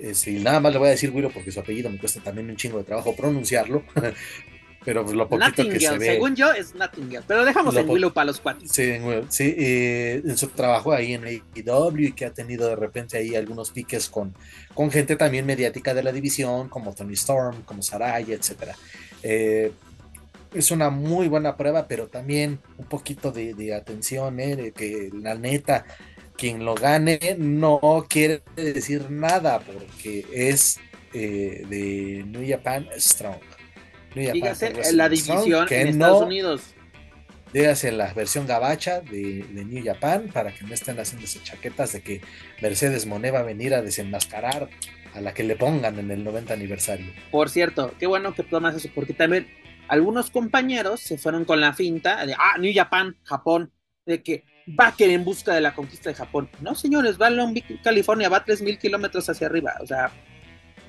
eh, 0.00 0.14
si 0.14 0.38
nada 0.40 0.60
más 0.60 0.72
le 0.72 0.78
voy 0.78 0.88
a 0.88 0.92
decir 0.92 1.10
Willow 1.10 1.30
porque 1.32 1.50
su 1.52 1.60
apellido 1.60 1.90
me 1.90 1.98
cuesta 1.98 2.20
también 2.20 2.48
un 2.50 2.56
chingo 2.56 2.78
de 2.78 2.84
trabajo 2.84 3.14
pronunciarlo, 3.16 3.84
pero 4.84 5.04
pues 5.04 5.14
lo 5.14 5.28
poquito 5.28 5.68
que 5.68 5.78
se 5.78 5.98
ve. 5.98 6.06
según 6.06 6.34
yo 6.34 6.52
es 6.52 6.74
Nottingham, 6.74 7.22
pero 7.26 7.44
dejamos 7.44 7.76
en 7.76 7.88
Willow 7.88 8.12
para 8.12 8.26
los 8.26 8.40
cuates. 8.40 8.70
Sí, 8.70 8.82
en, 8.82 9.30
sí, 9.30 9.54
eh, 9.56 10.22
en 10.24 10.36
su 10.36 10.48
trabajo 10.48 10.92
ahí 10.92 11.14
en 11.14 11.24
AEW 11.24 11.98
y 11.98 12.12
que 12.12 12.24
ha 12.24 12.32
tenido 12.32 12.68
de 12.68 12.76
repente 12.76 13.18
ahí 13.18 13.34
algunos 13.34 13.70
piques 13.70 14.08
con, 14.08 14.34
con 14.74 14.90
gente 14.90 15.16
también 15.16 15.44
mediática 15.46 15.92
de 15.92 16.02
la 16.02 16.12
división, 16.12 16.68
como 16.68 16.94
Tony 16.94 17.14
Storm, 17.14 17.62
como 17.62 17.82
Saraya, 17.82 18.34
etcétera. 18.34 18.74
Eh, 19.22 19.72
es 20.54 20.70
una 20.70 20.90
muy 20.90 21.28
buena 21.28 21.56
prueba, 21.56 21.86
pero 21.86 22.08
también 22.08 22.58
un 22.76 22.86
poquito 22.86 23.32
de, 23.32 23.54
de 23.54 23.74
atención, 23.74 24.40
eh, 24.40 24.56
de 24.56 24.72
que 24.72 25.10
la 25.12 25.34
neta, 25.34 25.84
quien 26.36 26.64
lo 26.64 26.74
gane 26.74 27.36
no 27.38 28.06
quiere 28.08 28.42
decir 28.56 29.10
nada, 29.10 29.60
porque 29.60 30.26
es 30.32 30.78
eh, 31.12 31.64
de 31.68 32.24
New 32.26 32.48
Japan 32.48 32.88
Strong. 32.96 33.40
Dígase 34.14 34.92
la 34.92 35.08
división 35.08 35.66
que 35.66 35.80
en 35.82 35.98
no- 35.98 36.06
Estados 36.06 36.22
Unidos. 36.26 36.62
Dígase 37.52 37.90
la 37.90 38.12
versión 38.14 38.46
gabacha 38.46 39.00
de, 39.00 39.42
de 39.42 39.64
New 39.64 39.84
Japan 39.84 40.28
para 40.32 40.52
que 40.54 40.64
no 40.64 40.72
estén 40.72 40.98
haciéndose 41.00 41.42
chaquetas 41.42 41.92
de 41.92 42.00
que 42.02 42.20
Mercedes 42.62 43.06
Monet 43.06 43.34
va 43.34 43.40
a 43.40 43.42
venir 43.42 43.74
a 43.74 43.82
desenmascarar 43.82 44.68
a 45.14 45.20
la 45.20 45.34
que 45.34 45.42
le 45.42 45.56
pongan 45.56 45.98
en 45.98 46.10
el 46.12 46.22
90 46.22 46.54
aniversario. 46.54 47.12
Por 47.32 47.50
cierto, 47.50 47.92
qué 47.98 48.06
bueno 48.06 48.34
que 48.34 48.44
tomas 48.44 48.76
eso, 48.76 48.88
porque 48.94 49.14
también 49.14 49.48
algunos 49.88 50.30
compañeros 50.30 51.00
se 51.00 51.18
fueron 51.18 51.44
con 51.44 51.60
la 51.60 51.72
finta 51.72 52.24
de, 52.24 52.34
ah, 52.34 52.56
New 52.60 52.72
Japan, 52.72 53.16
Japón, 53.24 53.72
de 54.06 54.22
que 54.22 54.44
Baker 54.68 55.10
en 55.10 55.24
busca 55.24 55.52
de 55.52 55.60
la 55.60 55.74
conquista 55.74 56.10
de 56.10 56.14
Japón. 56.14 56.48
No, 56.60 56.76
señores, 56.76 57.20
va 57.20 57.26
a 57.26 57.30
Long 57.30 57.52
Beach, 57.52 57.82
California, 57.82 58.28
va 58.28 58.36
a 58.36 58.44
3.000 58.44 58.78
kilómetros 58.78 59.28
hacia 59.28 59.48
arriba, 59.48 59.74
o 59.82 59.86
sea, 59.88 60.12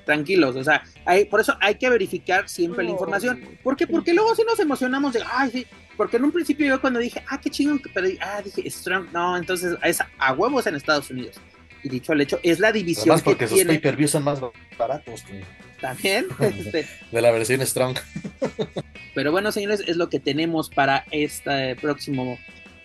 tranquilos, 0.04 0.56
o 0.56 0.64
sea, 0.64 0.82
hay, 1.04 1.24
por 1.24 1.40
eso 1.40 1.56
hay 1.60 1.76
que 1.76 1.88
verificar 1.88 2.48
siempre 2.48 2.84
la 2.84 2.90
información. 2.90 3.40
¿Por 3.62 3.76
qué? 3.76 3.86
Porque 3.86 4.12
luego 4.14 4.34
sí 4.34 4.42
nos 4.46 4.58
emocionamos 4.58 5.12
de, 5.12 5.22
ay, 5.30 5.50
sí, 5.50 5.66
porque 5.96 6.16
en 6.16 6.24
un 6.24 6.32
principio 6.32 6.66
yo 6.66 6.80
cuando 6.80 7.00
dije, 7.00 7.22
ah, 7.28 7.40
qué 7.40 7.50
chingón 7.50 7.78
que 7.78 7.88
perdí, 7.88 8.18
ah, 8.20 8.42
dije, 8.42 8.68
Strong, 8.68 9.12
no, 9.12 9.36
entonces 9.36 9.76
es 9.82 10.00
a 10.18 10.32
huevos 10.32 10.66
en 10.66 10.74
Estados 10.74 11.10
Unidos. 11.10 11.36
Y 11.84 11.88
dicho 11.88 12.12
al 12.12 12.20
hecho, 12.20 12.38
es 12.42 12.60
la 12.60 12.70
división 12.70 13.10
Además 13.10 13.22
porque 13.22 13.48
sus 13.48 13.64
pay-per-views 13.64 14.12
son 14.12 14.24
más 14.24 14.40
baratos 14.78 15.22
que... 15.22 15.42
También. 15.80 16.26
Este, 16.40 16.86
de 17.10 17.20
la 17.20 17.32
versión 17.32 17.66
Strong. 17.66 17.98
Pero 19.14 19.32
bueno, 19.32 19.50
señores, 19.50 19.82
es 19.86 19.96
lo 19.96 20.08
que 20.08 20.20
tenemos 20.20 20.70
para 20.70 21.04
este 21.10 21.74
próximo, 21.76 22.38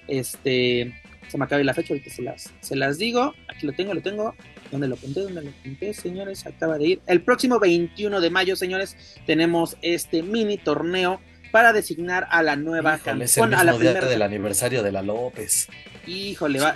este, 0.08 1.00
se 1.28 1.38
me 1.38 1.46
acaba 1.46 1.64
la 1.64 1.76
fecha, 1.76 1.94
ahorita 1.94 2.10
se 2.10 2.22
las, 2.24 2.54
se 2.60 2.76
las 2.76 2.98
digo, 2.98 3.36
aquí 3.48 3.68
lo 3.68 3.74
tengo, 3.74 3.94
lo 3.94 4.02
tengo, 4.02 4.36
¿dónde 4.72 4.88
lo 4.88 4.96
apunté? 4.96 5.22
¿Dónde 5.22 5.42
lo 5.42 5.50
apunté, 5.50 5.94
señores? 5.94 6.46
Acaba 6.46 6.78
de 6.78 6.88
ir. 6.88 7.02
El 7.08 7.22
próximo 7.22 7.60
21 7.60 8.22
de 8.22 8.30
mayo, 8.30 8.56
señores, 8.56 8.96
tenemos 9.26 9.78
este 9.82 10.24
mini 10.24 10.58
torneo 10.58 11.20
para 11.52 11.74
designar 11.74 12.28
a 12.30 12.44
la 12.44 12.56
nueva 12.56 12.98
campeona. 12.98 13.26
Es 13.26 13.38
el 13.38 13.50
mismo 13.50 13.80
día 13.80 13.94
del 13.94 14.22
aniversario 14.22 14.84
de 14.84 14.92
la 14.92 15.02
López. 15.02 15.68
Híjole, 16.06 16.60
va 16.60 16.76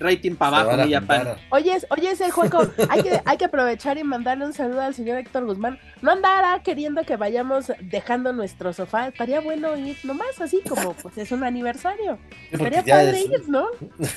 rating 0.00 0.34
para 0.34 0.60
abajo. 0.60 1.36
Oye, 1.50 1.78
oye, 1.90 2.10
ese 2.10 2.30
juego, 2.30 2.62
hay 2.88 3.02
que, 3.02 3.20
hay 3.24 3.36
que 3.36 3.44
aprovechar 3.44 3.98
y 3.98 4.04
mandarle 4.04 4.46
un 4.46 4.52
saludo 4.52 4.80
al 4.80 4.94
señor 4.94 5.18
Héctor 5.18 5.44
Guzmán. 5.44 5.78
No 6.02 6.10
andará 6.10 6.62
queriendo 6.62 7.02
que 7.04 7.16
vayamos 7.16 7.72
dejando 7.80 8.32
nuestro 8.32 8.72
sofá. 8.72 9.08
Estaría 9.08 9.40
bueno 9.40 9.76
ir 9.76 9.98
nomás 10.04 10.40
así 10.40 10.62
como, 10.66 10.94
pues 10.94 11.18
es 11.18 11.30
un 11.30 11.44
aniversario. 11.44 12.18
Estaría 12.50 12.82
padre 12.82 13.20
ir, 13.20 13.48
¿no? 13.48 13.66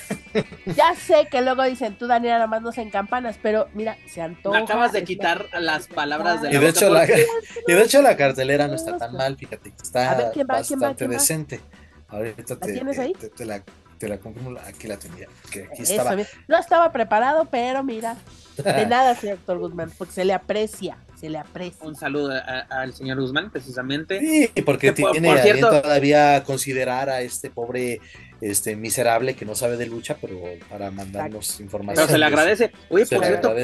ya 0.65 0.95
sé 0.95 1.27
que 1.29 1.41
luego 1.41 1.63
dicen, 1.63 1.97
tú 1.97 2.07
Daniela 2.07 2.35
nada 2.35 2.47
más 2.47 2.61
no 2.61 2.71
en 2.81 2.89
campanas, 2.89 3.37
pero 3.41 3.67
mira, 3.73 3.97
se 4.07 4.21
antoja. 4.21 4.57
Me 4.57 4.63
acabas 4.63 4.93
de 4.93 5.03
quitar 5.03 5.47
las 5.59 5.87
palabras 5.87 6.41
de 6.41 6.49
la 6.49 6.55
y 6.55 6.59
de, 6.59 6.69
hecho, 6.69 6.89
la, 6.89 7.05
y 7.67 7.73
de 7.73 7.81
hecho 7.81 8.01
la 8.01 8.15
cartelera 8.15 8.67
no 8.67 8.75
está 8.75 8.97
tan 8.97 9.13
mal, 9.13 9.37
fíjate. 9.37 9.73
Está 9.81 10.31
bastante 10.47 11.07
decente. 11.07 11.59
Ahorita 12.07 12.57
te, 12.57 12.73
tienes 12.73 12.99
ahí? 12.99 13.13
te 13.13 13.45
la 13.45 13.63
te 14.03 14.09
la 14.09 14.61
aquí 14.67 14.87
la 14.87 14.97
tenía. 14.97 15.27
Que 15.49 15.63
aquí 15.63 15.83
estaba. 15.83 16.15
No 16.47 16.57
estaba 16.57 16.91
preparado, 16.91 17.45
pero 17.45 17.83
mira, 17.83 18.17
de 18.57 18.85
nada, 18.87 19.15
señor 19.15 19.37
doctor 19.37 19.59
Guzmán, 19.59 19.91
porque 19.97 20.13
se 20.13 20.25
le 20.25 20.33
aprecia, 20.33 20.97
se 21.19 21.29
le 21.29 21.37
aprecia. 21.37 21.87
Un 21.87 21.95
saludo 21.95 22.33
al 22.69 22.93
señor 22.93 23.19
Guzmán, 23.21 23.49
precisamente. 23.49 24.19
Sí, 24.19 24.61
porque 24.63 24.91
tiene 24.91 25.57
todavía 25.59 26.43
considerar 26.43 27.09
a 27.09 27.21
este 27.21 27.49
pobre 27.49 28.01
este 28.41 28.75
miserable 28.75 29.35
que 29.35 29.45
no 29.45 29.55
sabe 29.55 29.77
de 29.77 29.85
lucha, 29.85 30.17
pero 30.19 30.37
para 30.69 30.91
mandarnos 30.91 31.61
información. 31.61 32.05
Pero 32.05 32.11
se 32.11 32.17
le 32.17 32.25
agradece. 32.25 32.71
Oye, 32.89 33.05
por 33.05 33.25
cierto, 33.25 33.55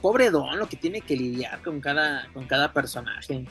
pobre 0.00 0.30
Don, 0.30 0.58
lo 0.58 0.68
que 0.68 0.76
tiene 0.76 1.00
que 1.00 1.16
lidiar 1.16 1.60
con 1.62 1.80
cada, 1.80 2.28
con 2.32 2.46
cada 2.46 2.72
personaje. 2.72 3.44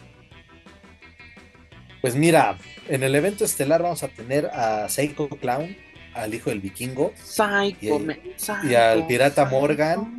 Pues 2.01 2.15
mira, 2.15 2.57
en 2.87 3.03
el 3.03 3.13
evento 3.13 3.45
estelar 3.45 3.83
vamos 3.83 4.01
a 4.01 4.07
tener 4.07 4.47
a 4.47 4.89
Seiko 4.89 5.29
Clown, 5.29 5.77
al 6.13 6.33
hijo 6.33 6.49
del 6.49 6.59
vikingo 6.59 7.13
y, 7.81 8.75
al 8.75 9.07
pirata 9.07 9.45
Morgan. 9.45 10.17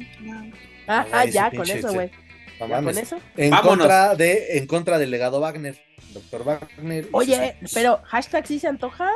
Ah, 0.86 1.24
ya, 1.24 1.50
con 1.50 1.68
eso, 1.68 1.92
güey. 1.92 2.10
¿Con 2.58 2.98
eso? 2.98 3.18
En 3.36 3.50
contra, 3.56 4.14
de, 4.14 4.58
en 4.58 4.66
contra 4.66 4.98
del 4.98 5.10
legado 5.10 5.40
Wagner, 5.40 5.76
doctor 6.12 6.44
Wagner. 6.44 7.08
Oye, 7.12 7.56
pero 7.74 8.00
hashtag 8.04 8.46
sí 8.46 8.58
se 8.58 8.68
antoja. 8.68 9.10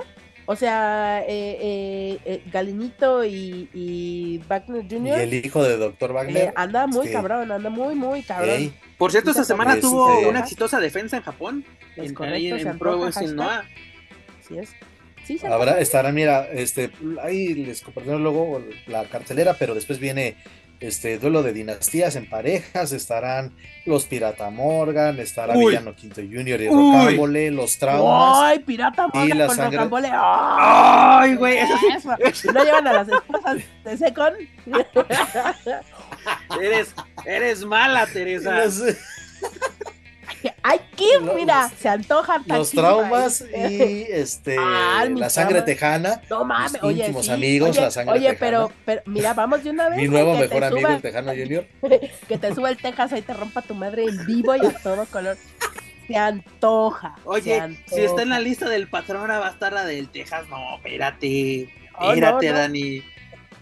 O 0.48 0.54
sea, 0.54 1.22
eh, 1.22 1.58
eh, 1.60 2.18
eh 2.24 2.42
Galinito 2.52 3.24
y, 3.24 4.40
Wagner 4.48 4.84
Jr. 4.88 5.18
Y 5.18 5.22
el 5.22 5.34
hijo 5.34 5.64
de 5.64 5.76
Doctor 5.76 6.12
Wagner. 6.12 6.36
Eh, 6.36 6.52
anda 6.54 6.86
muy 6.86 7.10
cabrón, 7.10 7.50
anda 7.50 7.68
muy, 7.68 7.96
muy 7.96 8.22
cabrón. 8.22 8.72
Por 8.96 9.10
cierto, 9.10 9.30
esta 9.30 9.44
semana 9.44 9.80
tuvo 9.80 10.28
una 10.28 10.40
exitosa 10.40 10.78
defensa 10.78 11.16
en 11.16 11.24
Japón. 11.24 11.64
Es 11.96 12.10
en, 12.10 12.14
correcto, 12.14 12.56
en, 12.56 12.68
en 12.68 12.78
Pro 12.78 13.04
Así 13.04 13.24
es. 14.56 14.70
Habrá, 15.50 15.80
estará, 15.80 16.12
mira, 16.12 16.46
este, 16.52 16.90
ahí 17.22 17.54
les 17.54 17.82
compartimos 17.82 18.20
luego 18.20 18.62
la 18.86 19.04
cartelera, 19.04 19.54
pero 19.54 19.74
después 19.74 19.98
viene 19.98 20.36
este 20.80 21.18
duelo 21.18 21.42
de 21.42 21.52
dinastías 21.52 22.16
en 22.16 22.28
parejas, 22.28 22.92
estarán 22.92 23.52
los 23.86 24.04
Pirata 24.04 24.50
Morgan, 24.50 25.18
estará 25.18 25.56
Villano 25.56 25.94
Quinto 25.94 26.20
Junior 26.20 26.60
y 26.60 26.68
Rocambole, 26.68 27.50
los 27.50 27.78
traumas. 27.78 28.38
Ay, 28.42 28.58
Pirata 28.60 29.08
Morgan 29.08 29.46
con 29.46 29.56
Rocambole. 29.56 30.10
Ay, 30.12 31.34
güey, 31.36 31.58
eso 31.58 31.72
¿No 32.52 32.64
llevan 32.64 32.86
a 32.86 32.92
las 32.92 33.08
esposas 33.08 33.56
de 33.84 33.96
Secon? 33.96 34.34
eres, 36.60 36.94
eres 37.24 37.64
mala, 37.64 38.06
Teresa. 38.06 38.64
Ay, 40.62 40.80
qué, 40.96 41.20
mira, 41.34 41.70
se 41.78 41.88
antoja 41.88 42.42
Los 42.46 42.70
traumas 42.70 43.42
y 43.42 44.02
este 44.10 44.56
la 44.56 45.30
sangre 45.30 45.62
tejana. 45.62 46.20
No 46.28 46.44
mames, 46.44 46.82
oye, 46.82 47.00
íntimos 47.00 47.28
amigos, 47.28 47.76
la 47.76 47.90
sangre 47.90 48.14
oye, 48.14 48.34
pero, 48.34 48.72
pero 48.84 49.02
mira, 49.06 49.34
vamos 49.34 49.62
de 49.62 49.70
una 49.70 49.88
vez. 49.88 49.98
Mi 49.98 50.08
nuevo 50.08 50.36
mejor 50.36 50.64
amigo, 50.64 50.88
el 50.88 51.00
Tejano 51.00 51.32
Junior. 51.32 51.66
que 52.28 52.38
te 52.38 52.54
suba 52.54 52.70
el 52.70 52.76
Texas 52.76 53.12
ahí 53.12 53.22
te 53.22 53.32
rompa 53.32 53.62
tu 53.62 53.74
madre 53.74 54.04
en 54.04 54.26
vivo 54.26 54.54
y 54.56 54.66
a 54.66 54.72
todo 54.82 55.06
color. 55.06 55.36
Se 56.06 56.16
antoja. 56.16 57.16
Oye, 57.24 57.82
si 57.86 58.00
está 58.00 58.22
en 58.22 58.28
la 58.28 58.40
lista 58.40 58.68
del 58.68 58.88
patrón, 58.88 59.22
ahora 59.22 59.38
va 59.38 59.48
a 59.48 59.50
estar 59.50 59.72
la 59.72 59.84
del 59.84 60.08
Texas. 60.08 60.48
No, 60.48 60.76
espérate. 60.76 61.68
Oh, 61.98 62.10
espérate, 62.10 62.52
Dani 62.52 63.02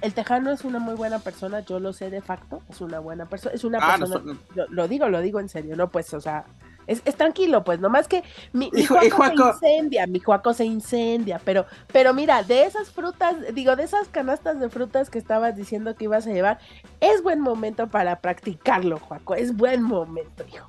el 0.04 0.12
Tejano 0.12 0.52
es 0.52 0.64
una 0.64 0.78
muy 0.78 0.94
buena 0.94 1.18
persona, 1.18 1.60
yo 1.60 1.80
lo 1.80 1.94
sé 1.94 2.10
de 2.10 2.20
facto, 2.20 2.60
es 2.68 2.82
una 2.82 2.98
buena 2.98 3.24
persona, 3.24 3.54
es 3.54 3.64
una 3.64 3.78
ah, 3.80 3.96
persona, 3.96 4.38
lo, 4.68 4.86
digo, 4.86 5.08
lo 5.08 5.22
digo 5.22 5.40
en 5.40 5.48
serio, 5.48 5.76
no 5.76 5.90
pues, 5.90 6.12
o 6.12 6.20
sea, 6.20 6.44
es, 6.86 7.02
tranquilo, 7.16 7.64
pues, 7.64 7.80
nomás 7.80 8.06
que 8.06 8.22
mi, 8.52 8.70
mi 8.70 8.82
se 8.82 8.94
incendia, 9.34 10.06
mi 10.06 10.20
Juaco 10.20 10.52
se 10.52 10.66
incendia, 10.66 11.40
pero, 11.42 11.64
pero 11.90 12.12
mira, 12.12 12.42
de 12.42 12.64
esas 12.64 12.90
frutas, 12.90 13.34
digo, 13.54 13.76
de 13.76 13.84
esas 13.84 14.08
canastas 14.08 14.60
de 14.60 14.68
frutas 14.68 15.08
que 15.08 15.18
estabas 15.18 15.56
diciendo 15.56 15.94
que 15.96 16.04
ibas 16.04 16.26
a 16.26 16.32
llevar, 16.32 16.58
es 17.00 17.22
buen 17.22 17.40
momento 17.40 17.86
para 17.86 18.20
practicarlo, 18.20 18.98
Juaco, 18.98 19.34
es 19.34 19.56
buen 19.56 19.82
momento, 19.82 20.44
hijo. 20.46 20.68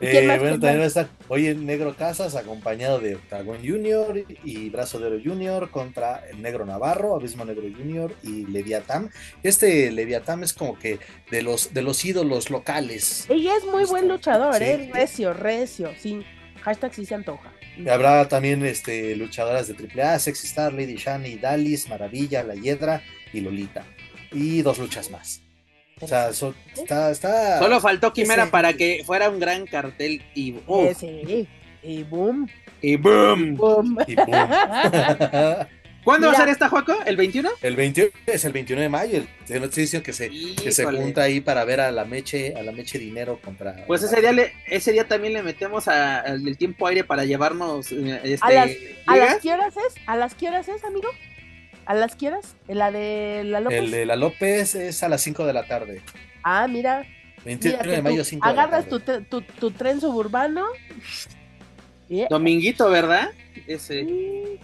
Eh, 0.00 0.26
bueno, 0.38 0.60
también 0.60 0.80
va 0.80 0.84
a 0.84 0.86
estar 0.86 1.08
hoy 1.26 1.46
el 1.48 1.66
Negro 1.66 1.96
Casas 1.96 2.36
acompañado 2.36 3.00
de 3.00 3.16
Octagon 3.16 3.58
Junior 3.58 4.24
y 4.44 4.70
Brazo 4.70 5.00
de 5.00 5.06
Oro 5.06 5.18
Junior 5.22 5.70
contra 5.70 6.24
el 6.30 6.40
Negro 6.40 6.64
Navarro, 6.64 7.16
Abismo 7.16 7.44
Negro 7.44 7.62
Junior 7.62 8.14
y 8.22 8.46
Leviatán. 8.46 9.10
Este 9.42 9.90
Leviatán 9.90 10.44
es 10.44 10.52
como 10.52 10.78
que 10.78 11.00
de 11.30 11.42
los, 11.42 11.74
de 11.74 11.82
los 11.82 12.04
ídolos 12.04 12.50
locales. 12.50 13.26
Y 13.28 13.48
es 13.48 13.64
muy 13.64 13.84
buen 13.86 14.06
luchador, 14.06 14.62
¿eh? 14.62 14.90
Recio, 14.92 15.32
recio, 15.32 15.90
sí. 16.00 16.24
Hashtag 16.62 16.94
sí 16.94 17.04
se 17.04 17.14
antoja. 17.14 17.52
Y 17.76 17.88
habrá 17.88 18.28
también 18.28 18.64
este, 18.64 19.16
luchadoras 19.16 19.68
de 19.68 19.74
AAA, 19.74 20.18
Sexy 20.18 20.46
Star, 20.46 20.72
Lady 20.72 20.96
Shani, 20.96 21.36
Dalis, 21.36 21.88
Maravilla, 21.88 22.42
La 22.42 22.54
Hiedra 22.54 23.02
y 23.32 23.40
Lolita. 23.40 23.84
Y 24.32 24.62
dos 24.62 24.78
luchas 24.78 25.10
más. 25.10 25.42
O 26.00 26.06
sea, 26.06 26.30
está, 26.30 27.10
está, 27.10 27.58
Solo 27.58 27.80
faltó 27.80 28.12
Quimera 28.12 28.50
para 28.50 28.72
que 28.74 29.02
fuera 29.04 29.28
un 29.30 29.40
gran 29.40 29.66
cartel 29.66 30.22
y. 30.34 30.54
Sí, 30.98 31.48
y 31.82 32.02
boom. 32.04 32.48
Y 32.80 32.96
boom. 32.96 33.56
¿Cuándo 36.04 36.28
va 36.28 36.32
a 36.32 36.36
ser 36.36 36.48
esta, 36.48 36.70
Juaco? 36.70 36.96
¿El 37.04 37.16
21? 37.16 37.50
El 37.60 37.76
21 37.76 38.10
es 38.26 38.44
el 38.46 38.52
21 38.52 38.80
de 38.80 38.88
mayo. 38.88 39.22
El 39.48 39.60
noticia 39.60 40.02
que 40.02 40.14
se, 40.14 40.30
que 40.30 40.72
se 40.72 40.84
junta 40.84 41.24
ahí 41.24 41.40
para 41.40 41.64
ver 41.64 41.80
a 41.80 41.90
la 41.90 42.06
Meche, 42.06 42.54
a 42.56 42.62
la 42.62 42.72
Meche 42.72 42.98
Dinero 42.98 43.38
contra. 43.44 43.84
Pues 43.86 44.02
ese 44.02 44.20
día, 44.20 44.32
le, 44.32 44.54
ese 44.66 44.92
día 44.92 45.06
también 45.06 45.34
le 45.34 45.42
metemos 45.42 45.86
al 45.86 46.56
tiempo 46.56 46.86
aire 46.86 47.04
para 47.04 47.26
llevarnos. 47.26 47.92
Este, 47.92 48.38
¿A, 48.40 48.50
las, 48.50 48.70
¿A 49.06 49.16
las 49.16 49.40
qué 49.42 49.52
horas 49.52 49.74
es? 49.76 49.94
¿A 50.06 50.16
las 50.16 50.34
qué 50.34 50.48
horas 50.48 50.68
es, 50.68 50.82
amigo? 50.84 51.10
¿A 51.88 51.94
las 51.94 52.16
quieras? 52.16 52.54
¿La 52.66 52.92
de 52.92 53.44
la 53.46 53.60
López? 53.60 53.78
El 53.78 53.90
de 53.90 54.04
la 54.04 54.14
López 54.14 54.74
es 54.74 55.02
a 55.02 55.08
las 55.08 55.22
5 55.22 55.46
de 55.46 55.54
la 55.54 55.66
tarde. 55.66 56.02
Ah, 56.42 56.68
mira. 56.68 57.06
21 57.46 57.82
de 57.82 58.02
mayo, 58.02 58.24
5 58.24 58.46
Agarras 58.46 58.86
tu, 58.90 59.00
tu, 59.00 59.40
tu, 59.40 59.70
tren 59.70 59.98
suburbano. 59.98 60.66
Dominguito, 62.28 62.90
¿verdad? 62.90 63.30
Ese. 63.66 64.04
Sí. 64.04 64.60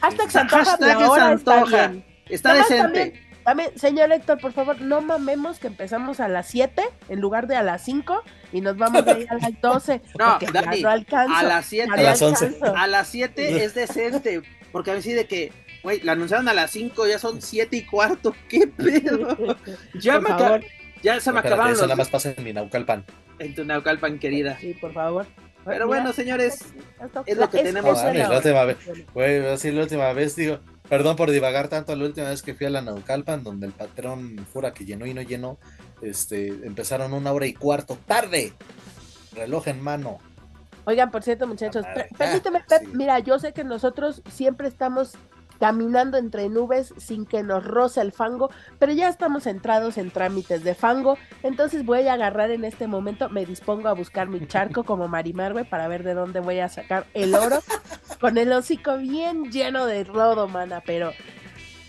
Hashtag, 0.00 0.30
se 0.30 0.38
antoja, 0.38 0.74
Está, 0.74 1.92
está 2.28 2.54
decente. 2.54 3.20
También, 3.42 3.76
señor 3.76 4.12
Héctor, 4.12 4.40
por 4.40 4.52
favor, 4.52 4.80
no 4.80 5.00
mamemos 5.00 5.58
que 5.58 5.66
empezamos 5.66 6.20
a 6.20 6.28
las 6.28 6.46
7 6.46 6.80
en 7.08 7.20
lugar 7.20 7.48
de 7.48 7.56
a 7.56 7.64
las 7.64 7.84
5 7.84 8.22
y 8.52 8.60
nos 8.60 8.76
vamos 8.76 9.04
a 9.04 9.18
ir 9.18 9.26
a 9.28 9.34
las 9.34 9.60
12. 9.60 10.00
No, 10.16 10.38
Dani, 10.52 10.80
no 10.80 10.90
alcanzo, 10.90 11.34
a 11.34 11.42
las 11.42 11.66
7. 11.66 11.90
A 11.92 11.96
las 11.96 12.22
11. 12.22 12.58
A 12.76 12.86
las 12.86 13.08
7 13.08 13.64
es 13.64 13.74
decente. 13.74 14.42
Porque 14.70 14.90
a 14.90 14.94
veces 14.94 15.16
de 15.16 15.26
que 15.26 15.52
Güey, 15.82 16.00
la 16.02 16.12
anunciaron 16.12 16.48
a 16.48 16.54
las 16.54 16.70
5, 16.70 17.06
ya 17.08 17.18
son 17.18 17.42
7 17.42 17.76
y 17.76 17.84
cuarto. 17.84 18.34
¿Qué 18.48 18.66
pedo? 18.68 19.56
Ya 19.94 20.20
me, 20.20 20.28
Ya 21.02 21.18
se 21.20 21.32
me 21.32 21.38
Espérate, 21.38 21.48
acabaron 21.48 21.72
Eso 21.72 21.80
los... 21.82 21.88
nada 21.88 21.96
más 21.96 22.08
pasa 22.10 22.32
en 22.36 22.44
mi 22.44 22.52
Naucalpan. 22.52 23.04
En 23.38 23.54
tu 23.54 23.64
Naucalpan, 23.64 24.18
querida. 24.18 24.56
Sí, 24.60 24.74
por 24.74 24.92
favor. 24.92 25.26
Pero 25.64 25.74
Mira, 25.74 25.86
bueno, 25.86 26.12
señores, 26.12 26.60
esto- 27.00 27.22
es 27.26 27.36
lo 27.36 27.48
que 27.50 27.62
tenemos. 27.62 27.98
es 27.98 28.04
No, 28.04 28.12
la- 28.14 28.28
la 28.28 28.36
última 28.36 28.64
vez. 28.64 28.76
Güey, 29.14 29.46
así 29.46 29.70
la 29.70 29.82
última 29.82 30.12
vez, 30.12 30.34
digo, 30.36 30.58
perdón 30.88 31.14
por 31.16 31.30
divagar 31.30 31.68
tanto, 31.68 31.94
la 31.94 32.04
última 32.04 32.28
vez 32.30 32.42
que 32.42 32.54
fui 32.54 32.66
a 32.66 32.70
la 32.70 32.82
Naucalpan, 32.82 33.42
donde 33.44 33.66
el 33.66 33.72
patrón 33.72 34.44
jura 34.52 34.72
que 34.74 34.84
llenó 34.84 35.06
y 35.06 35.14
no 35.14 35.22
llenó, 35.22 35.58
este, 36.00 36.48
empezaron 36.48 37.12
una 37.12 37.30
hora 37.32 37.46
y 37.46 37.54
cuarto 37.54 37.96
tarde, 38.06 38.52
reloj 39.34 39.68
en 39.68 39.80
mano. 39.82 40.18
Oigan, 40.84 41.12
por 41.12 41.22
cierto, 41.22 41.46
muchachos, 41.46 41.84
per- 41.94 42.08
permíteme, 42.18 42.58
Ah, 42.58 42.64
Pep, 42.68 42.80
sí. 42.82 42.90
mira, 42.94 43.18
yo 43.20 43.38
sé 43.38 43.52
que 43.52 43.62
nosotros 43.62 44.20
siempre 44.32 44.66
estamos 44.66 45.12
caminando 45.62 46.18
entre 46.18 46.48
nubes 46.48 46.92
sin 46.96 47.24
que 47.24 47.44
nos 47.44 47.64
roce 47.64 48.00
el 48.00 48.10
fango, 48.10 48.50
pero 48.80 48.92
ya 48.92 49.08
estamos 49.08 49.46
entrados 49.46 49.96
en 49.96 50.10
trámites 50.10 50.64
de 50.64 50.74
fango, 50.74 51.18
entonces 51.44 51.84
voy 51.84 52.08
a 52.08 52.14
agarrar 52.14 52.50
en 52.50 52.64
este 52.64 52.88
momento, 52.88 53.28
me 53.28 53.46
dispongo 53.46 53.86
a 53.86 53.92
buscar 53.92 54.26
mi 54.26 54.44
charco 54.48 54.82
como 54.84 55.06
Marimar, 55.06 55.52
güey, 55.52 55.64
para 55.64 55.86
ver 55.86 56.02
de 56.02 56.14
dónde 56.14 56.40
voy 56.40 56.58
a 56.58 56.68
sacar 56.68 57.06
el 57.14 57.36
oro, 57.36 57.60
con 58.20 58.38
el 58.38 58.50
hocico 58.50 58.96
bien 58.96 59.52
lleno 59.52 59.86
de 59.86 60.02
rodo, 60.02 60.48
mana, 60.48 60.82
pero 60.84 61.12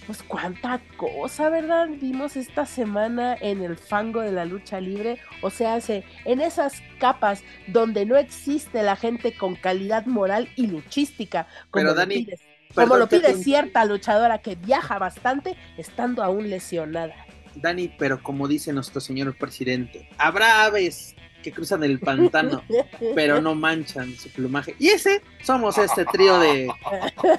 pues 0.05 0.21
cuánta 0.21 0.79
cosa, 0.95 1.49
¿verdad? 1.49 1.87
Vimos 1.99 2.35
esta 2.35 2.67
semana 2.67 3.35
en 3.41 3.63
el 3.63 3.75
fango 3.75 4.21
de 4.21 4.33
la 4.33 4.45
lucha 4.45 4.79
libre, 4.81 5.19
o 5.41 5.49
sea, 5.49 5.81
se, 5.81 6.03
en 6.25 6.41
esas 6.41 6.83
capas 6.99 7.43
donde 7.65 8.05
no 8.05 8.17
existe 8.17 8.83
la 8.83 8.95
gente 8.97 9.35
con 9.35 9.55
calidad 9.55 10.05
moral 10.05 10.47
y 10.55 10.67
luchística, 10.67 11.47
como 11.71 11.85
Pero, 11.85 11.95
Dani, 11.95 12.27
como 12.75 12.97
lo 12.97 13.07
pide 13.07 13.33
te- 13.33 13.43
cierta 13.43 13.85
luchadora 13.85 14.39
que 14.39 14.55
viaja 14.55 14.97
bastante, 14.99 15.55
estando 15.77 16.23
aún 16.23 16.49
lesionada. 16.49 17.13
Dani, 17.55 17.87
pero 17.99 18.21
como 18.23 18.47
dice 18.47 18.73
nuestro 18.73 18.99
señor 18.99 19.35
presidente, 19.37 20.09
habrá 20.17 20.63
aves 20.65 21.15
que 21.43 21.51
cruzan 21.51 21.83
el 21.83 21.99
pantano, 21.99 22.63
pero 23.15 23.41
no 23.41 23.53
manchan 23.53 24.15
su 24.15 24.29
plumaje. 24.29 24.75
Y 24.79 24.87
ese 24.87 25.21
somos 25.43 25.77
este 25.77 26.05
trío 26.05 26.39
de, 26.39 26.71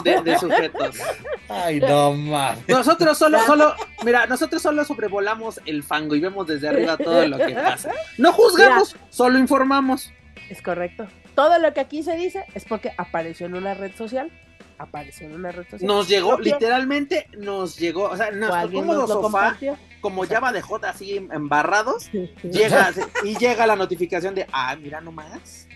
de, 0.05 0.22
de 0.22 0.39
sujetos. 0.39 0.97
Ay, 1.49 1.80
no 1.80 2.12
mames. 2.12 2.68
Nosotros 2.68 3.16
solo, 3.16 3.39
solo, 3.47 3.74
mira, 4.05 4.26
nosotros 4.26 4.61
solo 4.61 4.85
sobrevolamos 4.85 5.59
el 5.64 5.82
fango 5.82 6.14
y 6.14 6.20
vemos 6.20 6.47
desde 6.47 6.68
arriba 6.68 6.97
todo 6.99 7.26
lo 7.26 7.39
que 7.39 7.55
pasa. 7.55 7.91
No 8.18 8.32
juzgamos, 8.32 8.95
solo 9.09 9.39
informamos. 9.39 10.12
Es 10.51 10.61
correcto. 10.61 11.09
Todo 11.35 11.59
lo 11.59 11.72
que 11.72 11.80
aquí 11.80 12.03
se 12.03 12.14
dice 12.16 12.45
es 12.55 12.64
porque 12.66 12.93
apareció 12.99 13.47
en 13.47 13.55
una 13.55 13.72
red 13.74 13.93
social. 13.97 14.30
Apareció 14.78 15.26
en 15.28 15.34
una 15.34 15.52
red 15.52 15.64
social. 15.68 15.86
Nos 15.86 16.08
llegó, 16.08 16.30
Propio, 16.34 16.54
literalmente 16.54 17.28
nos 17.38 17.76
llegó, 17.78 18.04
o 18.10 18.16
sea, 18.16 18.28
o 18.28 18.32
nos 18.34 18.48
lo 18.96 19.06
sofá, 19.06 19.20
compartió. 19.22 19.78
como 20.00 20.26
Java 20.26 20.52
de 20.52 20.62
J 20.62 20.88
así 20.88 21.16
embarrados, 21.16 22.10
llega 22.42 22.90
y 23.24 23.36
llega 23.38 23.66
la 23.66 23.76
notificación 23.76 24.34
de, 24.34 24.46
ah, 24.52 24.74
mira 24.76 25.00
nomás, 25.00 25.68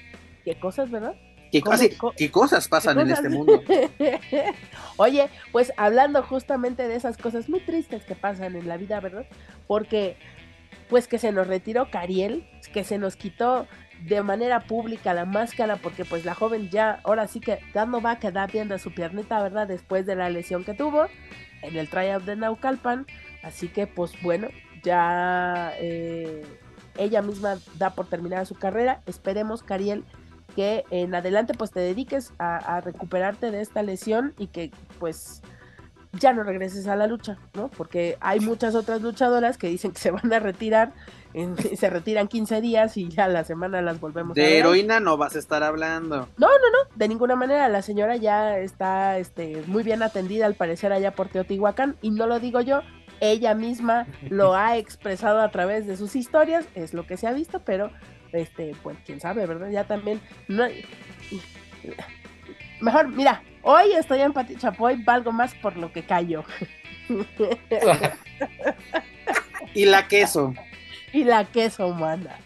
Qué 0.44 0.58
cosas, 0.58 0.90
¿verdad? 0.90 1.14
qué, 1.52 1.60
¿Cómo- 1.60 1.76
cosas, 1.76 1.88
cómo- 1.96 2.12
qué 2.16 2.30
cosas 2.30 2.68
pasan 2.68 2.96
¿Qué 2.96 3.02
en 3.02 3.10
este 3.10 3.28
mundo. 3.28 3.62
Oye, 4.96 5.28
pues 5.52 5.72
hablando 5.76 6.22
justamente 6.22 6.88
de 6.88 6.96
esas 6.96 7.16
cosas 7.16 7.48
muy 7.48 7.60
tristes 7.60 8.04
que 8.04 8.14
pasan 8.14 8.56
en 8.56 8.66
la 8.68 8.76
vida, 8.76 9.00
¿verdad? 9.00 9.26
Porque 9.66 10.16
pues 10.88 11.06
que 11.06 11.18
se 11.18 11.32
nos 11.32 11.46
retiró 11.46 11.90
Cariel, 11.90 12.48
que 12.72 12.82
se 12.82 12.98
nos 12.98 13.16
quitó 13.16 13.66
de 14.04 14.22
manera 14.22 14.60
pública 14.60 15.14
la 15.14 15.24
máscara 15.24 15.76
porque 15.76 16.04
pues 16.04 16.24
la 16.24 16.34
joven 16.34 16.70
ya 16.70 17.00
ahora 17.04 17.26
sí 17.26 17.40
que 17.40 17.58
ya 17.74 17.84
no 17.86 18.00
va 18.00 18.12
a 18.12 18.18
quedar 18.18 18.50
viendo 18.50 18.78
su 18.78 18.92
piernita, 18.92 19.42
¿verdad? 19.42 19.66
Después 19.66 20.06
de 20.06 20.16
la 20.16 20.30
lesión 20.30 20.64
que 20.64 20.74
tuvo 20.74 21.06
en 21.62 21.76
el 21.76 21.88
tryout 21.88 22.24
de 22.24 22.36
Naucalpan, 22.36 23.06
así 23.42 23.68
que 23.68 23.86
pues 23.86 24.12
bueno, 24.22 24.48
ya 24.82 25.72
eh, 25.78 26.44
ella 26.96 27.22
misma 27.22 27.58
da 27.76 27.90
por 27.90 28.06
terminada 28.06 28.44
su 28.44 28.54
carrera, 28.54 29.02
esperemos 29.06 29.62
Cariel 29.62 30.04
que 30.54 30.84
en 30.90 31.14
adelante 31.14 31.54
pues 31.54 31.70
te 31.70 31.80
dediques 31.80 32.32
a, 32.38 32.56
a 32.56 32.80
recuperarte 32.80 33.50
de 33.50 33.60
esta 33.60 33.82
lesión 33.82 34.34
y 34.38 34.48
que 34.48 34.70
pues 34.98 35.42
ya 36.12 36.32
no 36.32 36.42
regreses 36.42 36.86
a 36.86 36.96
la 36.96 37.06
lucha, 37.06 37.36
¿no? 37.54 37.68
Porque 37.68 38.16
hay 38.20 38.40
muchas 38.40 38.74
otras 38.74 39.02
luchadoras 39.02 39.58
que 39.58 39.68
dicen 39.68 39.92
que 39.92 39.98
se 39.98 40.10
van 40.10 40.32
a 40.32 40.38
retirar, 40.38 40.92
en- 41.34 41.56
se 41.76 41.90
retiran 41.90 42.28
15 42.28 42.60
días 42.60 42.96
y 42.96 43.08
ya 43.08 43.28
la 43.28 43.44
semana 43.44 43.82
las 43.82 44.00
volvemos 44.00 44.36
a 44.36 44.40
De 44.40 44.58
heroína 44.58 45.00
no 45.00 45.16
vas 45.16 45.36
a 45.36 45.38
estar 45.38 45.62
hablando. 45.62 46.28
De 46.96 47.06
ninguna 47.08 47.36
manera, 47.36 47.68
la 47.68 47.82
señora 47.82 48.16
ya 48.16 48.58
está 48.58 49.18
este, 49.18 49.62
muy 49.66 49.82
bien 49.82 50.02
atendida 50.02 50.46
al 50.46 50.54
parecer 50.54 50.92
allá 50.92 51.12
por 51.12 51.28
Teotihuacán 51.28 51.96
y 52.02 52.10
no 52.10 52.26
lo 52.26 52.40
digo 52.40 52.60
yo, 52.60 52.82
ella 53.20 53.54
misma 53.54 54.06
lo 54.30 54.54
ha 54.56 54.76
expresado 54.76 55.40
a 55.40 55.50
través 55.50 55.86
de 55.86 55.96
sus 55.96 56.16
historias, 56.16 56.66
es 56.74 56.94
lo 56.94 57.06
que 57.06 57.16
se 57.16 57.26
ha 57.26 57.32
visto, 57.32 57.60
pero 57.64 57.90
este, 58.32 58.74
pues 58.82 58.96
quién 59.06 59.20
sabe, 59.20 59.46
¿verdad? 59.46 59.70
Ya 59.70 59.84
también 59.84 60.20
no 60.48 60.64
Mejor, 62.80 63.08
mira, 63.08 63.42
hoy 63.62 63.92
estoy 63.92 64.20
en 64.20 64.32
Pati 64.32 64.56
Chapoy, 64.56 65.02
valgo 65.04 65.32
más 65.32 65.54
por 65.56 65.76
lo 65.76 65.92
que 65.92 66.02
callo. 66.04 66.44
Y 69.74 69.84
la 69.84 70.08
queso. 70.08 70.54
y 71.12 71.24
la 71.24 71.44
queso 71.44 71.86
humana. 71.88 72.38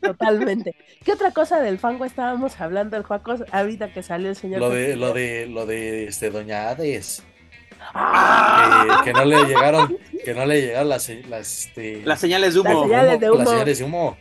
Totalmente. 0.00 0.74
¿Qué 1.04 1.12
otra 1.12 1.30
cosa 1.32 1.60
del 1.60 1.78
fango 1.78 2.04
estábamos 2.04 2.60
hablando, 2.60 2.96
el 2.96 3.02
Juacos, 3.02 3.42
ahorita 3.52 3.92
que 3.92 4.02
salió 4.02 4.28
el 4.30 4.36
señor? 4.36 4.60
Lo 4.60 4.70
de, 4.70 4.96
lo 4.96 5.12
de, 5.12 5.46
lo 5.46 5.66
de 5.66 6.04
este, 6.08 6.30
Doña 6.30 6.68
Hades, 6.70 7.22
¡Ah! 7.94 9.02
que, 9.04 9.12
que 9.12 9.18
no 9.18 9.24
le 9.24 9.44
llegaron, 9.44 9.96
que 10.24 10.34
no 10.34 10.46
le 10.46 10.60
llegaron 10.62 10.88
las, 10.88 11.08
las, 11.28 11.66
este, 11.66 12.02
Las 12.04 12.20
señales 12.20 12.54
de 12.54 12.62
Las 12.62 12.72
humo. 12.72 12.82
señales 12.84 13.20
de 13.20 13.28
las 13.30 13.48
señales 13.48 13.78
de 13.78 13.84
humo. 13.84 14.16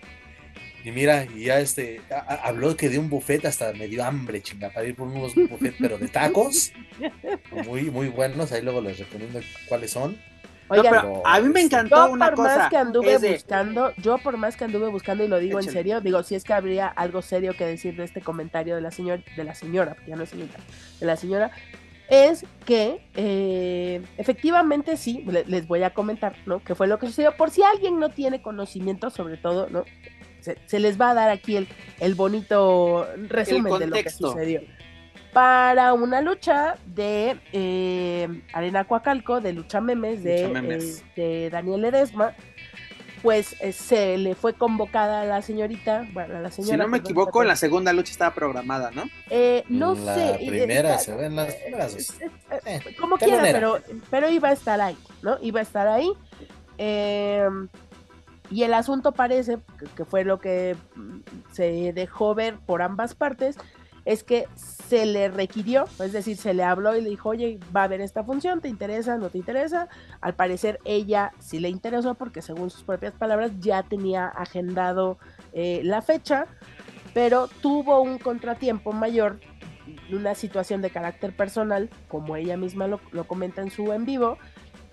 Y 0.85 0.91
mira, 0.91 1.25
y 1.35 1.45
ya 1.45 1.59
este, 1.59 1.99
a- 2.11 2.35
habló 2.47 2.77
que 2.77 2.89
de 2.89 2.99
un 2.99 3.09
buffet, 3.09 3.43
hasta 3.45 3.73
me 3.73 3.87
dio 3.87 4.03
hambre, 4.05 4.41
chinga, 4.41 4.69
para 4.69 4.85
ir 4.87 4.95
por 4.95 5.07
unos 5.07 5.33
buffet, 5.33 5.73
pero 5.79 5.97
de 5.97 6.07
tacos, 6.07 6.71
muy, 7.65 7.89
muy 7.89 8.07
buenos, 8.09 8.51
ahí 8.51 8.61
luego 8.61 8.81
les 8.81 8.99
recomiendo 8.99 9.39
cuáles 9.67 9.91
son. 9.91 10.13
No, 10.13 10.75
Oigan, 10.77 10.95
pero 10.95 11.21
a 11.27 11.39
mí 11.41 11.49
me 11.49 11.61
este, 11.61 11.75
encantó 11.75 12.07
yo 12.07 12.11
una 12.13 12.29
por 12.29 12.37
más 12.39 12.53
cosa. 12.55 12.69
que 12.69 12.77
anduve 12.77 13.17
buscando, 13.17 13.93
yo 13.97 14.17
por 14.19 14.37
más 14.37 14.55
que 14.57 14.63
anduve 14.65 14.87
buscando 14.89 15.23
y 15.23 15.27
lo 15.27 15.39
digo 15.39 15.59
en 15.59 15.71
serio, 15.71 16.01
digo, 16.01 16.23
si 16.23 16.33
es 16.35 16.43
que 16.43 16.53
habría 16.53 16.87
algo 16.87 17.21
serio 17.21 17.53
que 17.55 17.65
decir 17.65 17.95
de 17.95 18.03
este 18.03 18.21
comentario 18.21 18.75
de 18.75 18.81
la 18.81 18.89
señora, 18.91 19.21
de 19.35 19.43
la 19.43 19.53
señora, 19.53 19.93
porque 19.95 20.09
ya 20.11 20.15
no 20.15 20.23
es 20.23 20.29
señorita, 20.29 20.57
de 20.99 21.05
la 21.05 21.15
señora, 21.17 21.51
es 22.09 22.45
que 22.65 22.99
eh, 23.15 24.01
efectivamente 24.17 24.97
sí, 24.97 25.23
le- 25.27 25.45
les 25.45 25.67
voy 25.67 25.83
a 25.83 25.91
comentar, 25.91 26.35
¿no? 26.47 26.63
Que 26.63 26.73
fue 26.75 26.87
lo 26.87 26.97
que 26.99 27.07
sucedió. 27.07 27.35
Por 27.37 27.49
si 27.51 27.61
alguien 27.63 27.99
no 27.99 28.09
tiene 28.09 28.41
conocimiento, 28.43 29.09
sobre 29.11 29.37
todo, 29.37 29.67
¿no? 29.69 29.85
Se, 30.45 30.57
se 30.67 30.79
les 30.79 30.99
va 31.01 31.09
a 31.09 31.13
dar 31.15 31.29
aquí 31.31 31.55
el, 31.57 31.67
el 31.99 32.13
bonito 32.15 33.07
resumen 33.29 33.79
de 33.79 33.87
lo 33.87 33.95
que 33.95 34.09
sucedió. 34.11 34.61
Para 35.33 35.93
una 35.93 36.21
lucha 36.21 36.75
de 36.85 37.37
eh, 37.51 38.41
Arena 38.53 38.85
Coacalco, 38.85 39.41
de 39.41 39.53
Lucha 39.53 39.81
Memes, 39.81 40.23
de, 40.23 40.43
Lucha 40.47 40.61
Memes. 40.61 41.03
eh, 41.17 41.21
de 41.21 41.49
Daniel 41.49 41.81
Ledesma, 41.81 42.33
pues 43.23 43.55
eh, 43.59 43.71
se 43.73 44.17
le 44.19 44.35
fue 44.35 44.53
convocada 44.53 45.21
a 45.21 45.25
la 45.25 45.41
señorita, 45.41 46.07
bueno, 46.13 46.37
a 46.37 46.41
la 46.41 46.51
señora. 46.51 46.75
Si 46.75 46.77
no 46.77 46.87
me 46.87 46.99
equivoco, 46.99 47.43
la 47.43 47.55
segunda 47.55 47.91
lucha 47.91 48.11
estaba 48.11 48.33
programada, 48.35 48.91
¿no? 48.91 49.03
Eh, 49.31 49.63
no 49.67 49.95
la 49.95 50.13
sé. 50.15 50.37
primera, 50.47 50.91
está- 50.91 50.99
se 50.99 51.15
ven 51.15 51.35
las 51.35 51.53
primeras 51.55 51.93
dos. 51.93 52.21
eh, 52.21 52.29
eh, 52.51 52.59
Eh, 52.85 52.95
como 52.99 53.17
quiera, 53.17 53.41
pero, 53.41 53.79
pero 54.11 54.29
iba 54.29 54.49
a 54.49 54.53
estar 54.53 54.79
ahí, 54.79 54.95
¿no? 55.23 55.37
Iba 55.41 55.59
a 55.61 55.63
estar 55.63 55.87
ahí. 55.87 56.11
Y 58.51 58.63
el 58.63 58.73
asunto 58.73 59.11
parece, 59.11 59.59
que, 59.79 59.85
que 59.95 60.05
fue 60.05 60.23
lo 60.23 60.39
que 60.39 60.75
mm, 60.95 61.19
se 61.51 61.93
dejó 61.93 62.35
ver 62.35 62.57
por 62.59 62.81
ambas 62.81 63.15
partes, 63.15 63.57
es 64.05 64.23
que 64.23 64.47
se 64.55 65.05
le 65.07 65.29
requirió, 65.29 65.85
es 65.99 66.13
decir, 66.13 66.37
se 66.37 66.53
le 66.53 66.63
habló 66.63 66.95
y 66.95 67.01
le 67.01 67.09
dijo, 67.09 67.29
oye, 67.29 67.59
va 67.75 67.81
a 67.81 67.83
haber 67.85 68.01
esta 68.01 68.23
función, 68.23 68.61
¿te 68.61 68.69
interesa? 68.69 69.17
¿No 69.17 69.29
te 69.29 69.39
interesa? 69.39 69.89
Al 70.21 70.35
parecer 70.35 70.79
ella 70.85 71.33
sí 71.39 71.59
le 71.59 71.69
interesó 71.69 72.13
porque 72.13 72.43
según 72.43 72.69
sus 72.69 72.83
propias 72.83 73.13
palabras 73.13 73.51
ya 73.59 73.81
tenía 73.81 74.27
agendado 74.27 75.17
eh, 75.53 75.81
la 75.83 76.03
fecha, 76.03 76.45
pero 77.15 77.47
tuvo 77.61 77.99
un 78.01 78.19
contratiempo 78.19 78.91
mayor, 78.91 79.39
una 80.11 80.35
situación 80.35 80.83
de 80.83 80.91
carácter 80.91 81.35
personal, 81.35 81.89
como 82.07 82.35
ella 82.35 82.57
misma 82.57 82.85
lo, 82.87 83.01
lo 83.11 83.25
comenta 83.25 83.63
en 83.63 83.71
su 83.71 83.91
en 83.91 84.05
vivo, 84.05 84.37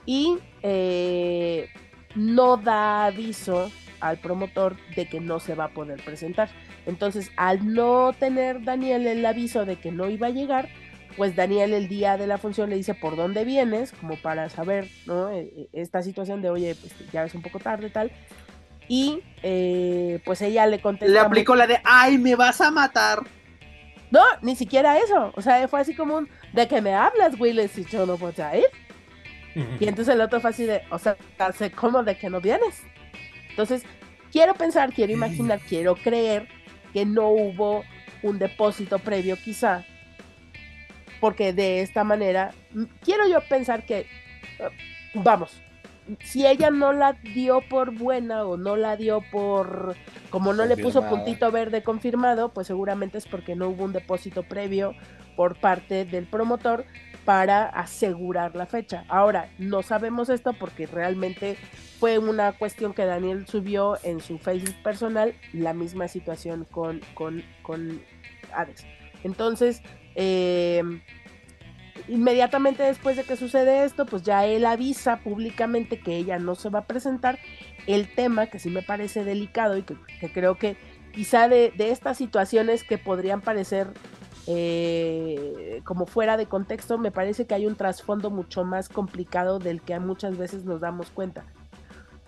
y 0.07 0.39
eh, 0.63 1.69
no 2.15 2.57
da 2.57 3.07
aviso 3.07 3.71
al 4.01 4.19
promotor 4.19 4.77
de 4.97 5.09
que 5.09 5.21
no 5.21 5.39
se 5.41 5.55
va 5.55 5.65
a 5.67 5.71
poder 5.71 6.03
presentar. 6.05 6.49
Entonces, 6.87 7.31
al 7.37 7.73
no 7.73 8.13
tener 8.13 8.65
Daniel 8.65 9.07
el 9.07 9.25
aviso 9.25 9.65
de 9.65 9.77
que 9.77 9.93
no 9.93 10.09
iba 10.11 10.27
a 10.27 10.31
llegar, 10.31 10.69
pues 11.17 11.37
Daniel 11.37 11.73
el 11.73 11.89
día 11.89 12.17
de 12.17 12.27
la 12.27 12.39
función 12.39 12.71
le 12.71 12.77
dice 12.77 12.95
por 12.95 13.17
dónde 13.17 13.45
vienes, 13.45 13.93
como 13.93 14.17
para 14.17 14.49
saber, 14.49 14.89
¿no? 15.07 15.31
E- 15.31 15.53
e- 15.57 15.69
Esta 15.73 16.03
situación 16.03 16.43
de, 16.43 16.51
oye, 16.51 16.75
pues 16.75 16.93
ya 17.13 17.25
es 17.25 17.35
un 17.35 17.43
poco 17.43 17.61
tarde, 17.61 17.91
tal. 17.91 18.11
Y 18.89 19.21
eh, 19.43 20.21
pues 20.25 20.43
ella 20.43 20.67
le 20.67 20.81
contesta. 20.81 21.13
Le 21.13 21.21
aplicó 21.21 21.55
la 21.55 21.67
de, 21.67 21.81
ay, 21.85 22.19
me 22.19 22.35
vas 22.35 22.61
a 22.61 22.71
matar. 22.71 23.21
No, 24.11 24.21
ni 24.43 24.57
siquiera 24.57 24.99
eso. 24.99 25.33
O 25.37 25.43
sea, 25.43 25.67
fue 25.69 25.81
así 25.81 25.95
como 25.95 26.17
un, 26.17 26.29
¿de 26.53 26.67
qué 26.67 26.83
me 26.83 26.93
hablas, 26.95 27.39
Will? 27.39 27.67
Si 27.69 27.85
yo 27.85 28.05
no 28.05 28.19
voy 28.19 28.35
a 28.39 28.57
ir. 28.57 28.67
Y 29.55 29.87
entonces 29.87 30.15
el 30.15 30.21
otro 30.21 30.41
fue 30.41 30.51
así 30.51 30.65
de, 30.65 30.83
o 30.91 30.99
sea, 30.99 31.17
¿cómo 31.75 32.03
de 32.03 32.17
que 32.17 32.31
no 32.31 32.41
vienes? 32.41 32.83
Entonces, 33.51 33.85
quiero 34.31 34.55
pensar, 34.55 34.93
quiero 34.93 35.13
imaginar, 35.13 35.61
quiero 35.61 35.95
creer 35.95 36.49
que 36.93 37.05
no 37.05 37.29
hubo 37.29 37.85
un 38.23 38.39
depósito 38.39 38.99
previo 38.99 39.37
quizá, 39.37 39.85
porque 41.21 41.53
de 41.53 41.83
esta 41.83 42.05
manera, 42.05 42.53
quiero 43.03 43.29
yo 43.29 43.41
pensar 43.49 43.85
que, 43.85 44.07
vamos, 45.15 45.61
si 46.25 46.47
ella 46.47 46.71
no 46.71 46.93
la 46.93 47.13
dio 47.13 47.61
por 47.69 47.93
buena 47.93 48.45
o 48.45 48.57
no 48.57 48.77
la 48.77 48.97
dio 48.97 49.23
por, 49.31 49.95
como 50.31 50.53
no 50.53 50.67
le 50.67 50.77
puso 50.77 51.09
puntito 51.09 51.51
verde 51.53 51.83
confirmado, 51.83 52.53
pues 52.53 52.67
seguramente 52.67 53.19
es 53.19 53.27
porque 53.27 53.55
no 53.55 53.69
hubo 53.69 53.85
un 53.85 53.93
depósito 53.93 54.43
previo 54.43 54.95
por 55.37 55.57
parte 55.57 56.05
del 56.05 56.27
promotor 56.27 56.85
para 57.25 57.67
asegurar 57.67 58.57
la 58.57 58.67
fecha. 58.67 59.05
Ahora, 59.09 59.49
no 59.59 59.83
sabemos 59.83 60.29
esto 60.29 60.53
porque 60.53 60.87
realmente 60.87 61.57
fue 61.99 62.19
una 62.19 62.53
cuestión 62.53 62.95
que 62.95 63.05
Daniel 63.05 63.47
subió 63.47 63.99
en 64.03 64.21
su 64.21 64.39
Facebook 64.39 64.83
personal, 64.83 65.35
la 65.53 65.73
misma 65.73 66.09
situación 66.09 66.67
con, 66.71 67.01
con, 67.15 67.45
con 67.63 68.03
Hades. 68.53 68.85
Entonces, 69.23 69.83
eh, 70.15 70.83
inmediatamente 72.09 72.83
después 72.83 73.17
de 73.17 73.25
que 73.25 73.37
sucede 73.37 73.85
esto, 73.85 74.07
pues 74.07 74.23
ya 74.23 74.47
él 74.47 74.65
avisa 74.67 75.19
públicamente 75.19 76.01
que 76.01 76.17
ella 76.17 76.39
no 76.39 76.55
se 76.55 76.69
va 76.69 76.81
a 76.81 76.87
presentar. 76.87 77.39
El 77.87 78.09
tema 78.15 78.47
que 78.47 78.59
sí 78.59 78.71
me 78.71 78.83
parece 78.83 79.25
delicado 79.25 79.77
y 79.77 79.83
que, 79.83 79.97
creo 80.33 80.57
que 80.57 80.77
quizá 81.13 81.49
de, 81.49 81.73
estas 81.79 82.17
situaciones 82.17 82.85
que 82.85 82.99
podrían 82.99 83.41
parecer 83.41 83.89
eh, 84.47 85.81
como 85.85 86.07
fuera 86.07 86.37
de 86.37 86.47
contexto, 86.47 86.99
me 86.99 87.11
parece 87.11 87.47
que 87.47 87.55
hay 87.55 87.67
un 87.67 87.77
trasfondo 87.77 88.31
mucho 88.31 88.65
más 88.65 88.89
complicado 88.89 89.59
del 89.59 89.81
que 89.81 89.99
muchas 90.01 90.37
veces 90.37 90.65
nos 90.65 90.81
damos 90.81 91.11
cuenta. 91.11 91.45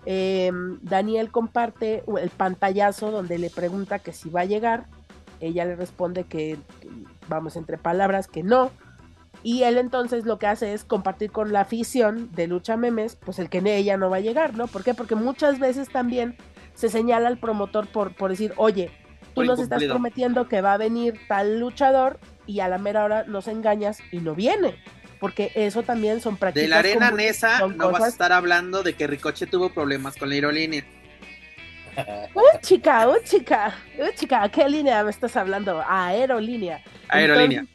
Em, 0.05 0.79
Daniel 0.81 1.31
comparte 1.31 2.03
el 2.21 2.29
pantallazo 2.29 3.11
donde 3.11 3.39
le 3.39 3.49
pregunta 3.49 3.99
que 3.99 4.13
si 4.13 4.29
va 4.29 4.41
a 4.41 4.45
llegar. 4.45 4.85
Ella 5.39 5.65
le 5.65 5.75
responde 5.75 6.23
que, 6.23 6.57
vamos, 7.27 7.55
entre 7.55 7.77
palabras, 7.77 8.27
que 8.27 8.43
no 8.43 8.71
y 9.45 9.61
él 9.61 9.77
entonces 9.77 10.25
lo 10.25 10.39
que 10.39 10.47
hace 10.47 10.73
es 10.73 10.83
compartir 10.83 11.31
con 11.31 11.53
la 11.53 11.61
afición 11.61 12.31
de 12.31 12.47
lucha 12.47 12.77
memes, 12.77 13.15
pues 13.15 13.37
el 13.37 13.47
que 13.47 13.61
ella 13.63 13.95
no 13.95 14.09
va 14.09 14.17
a 14.17 14.21
llegar, 14.21 14.57
¿no? 14.57 14.65
¿Por 14.65 14.83
qué? 14.83 14.95
Porque 14.95 15.13
muchas 15.13 15.59
veces 15.59 15.87
también 15.89 16.35
se 16.73 16.89
señala 16.89 17.27
al 17.27 17.37
promotor 17.37 17.85
por, 17.85 18.15
por 18.15 18.31
decir, 18.31 18.53
oye, 18.57 18.89
tú 19.35 19.43
nos 19.43 19.59
estás 19.59 19.83
prometiendo 19.83 20.47
que 20.47 20.61
va 20.61 20.73
a 20.73 20.77
venir 20.77 21.19
tal 21.27 21.59
luchador 21.59 22.19
y 22.47 22.61
a 22.61 22.67
la 22.67 22.77
mera 22.77 23.03
hora 23.03 23.23
nos 23.25 23.47
engañas 23.47 23.99
y 24.11 24.17
no 24.17 24.33
viene. 24.33 24.75
Porque 25.19 25.51
eso 25.55 25.83
también 25.83 26.21
son 26.21 26.37
prácticas. 26.37 26.63
De 26.63 26.69
la 26.69 26.79
arena 26.79 27.11
Nesa 27.11 27.67
no 27.67 27.91
vas 27.91 28.03
a 28.03 28.07
estar 28.07 28.31
hablando 28.31 28.83
de 28.83 28.93
que 28.93 29.07
Ricoche 29.07 29.47
tuvo 29.47 29.69
problemas 29.69 30.15
con 30.17 30.29
la 30.29 30.35
aerolínea. 30.35 30.83
Uh, 32.35 32.59
chica, 32.61 33.07
uh, 33.07 33.23
chica, 33.23 33.73
uh, 33.97 34.13
chica, 34.15 34.49
¿qué 34.49 34.67
línea 34.67 35.01
me 35.01 35.09
estás 35.09 35.37
hablando? 35.37 35.81
Aerolínea. 35.87 36.83
Aerolínea. 37.07 37.65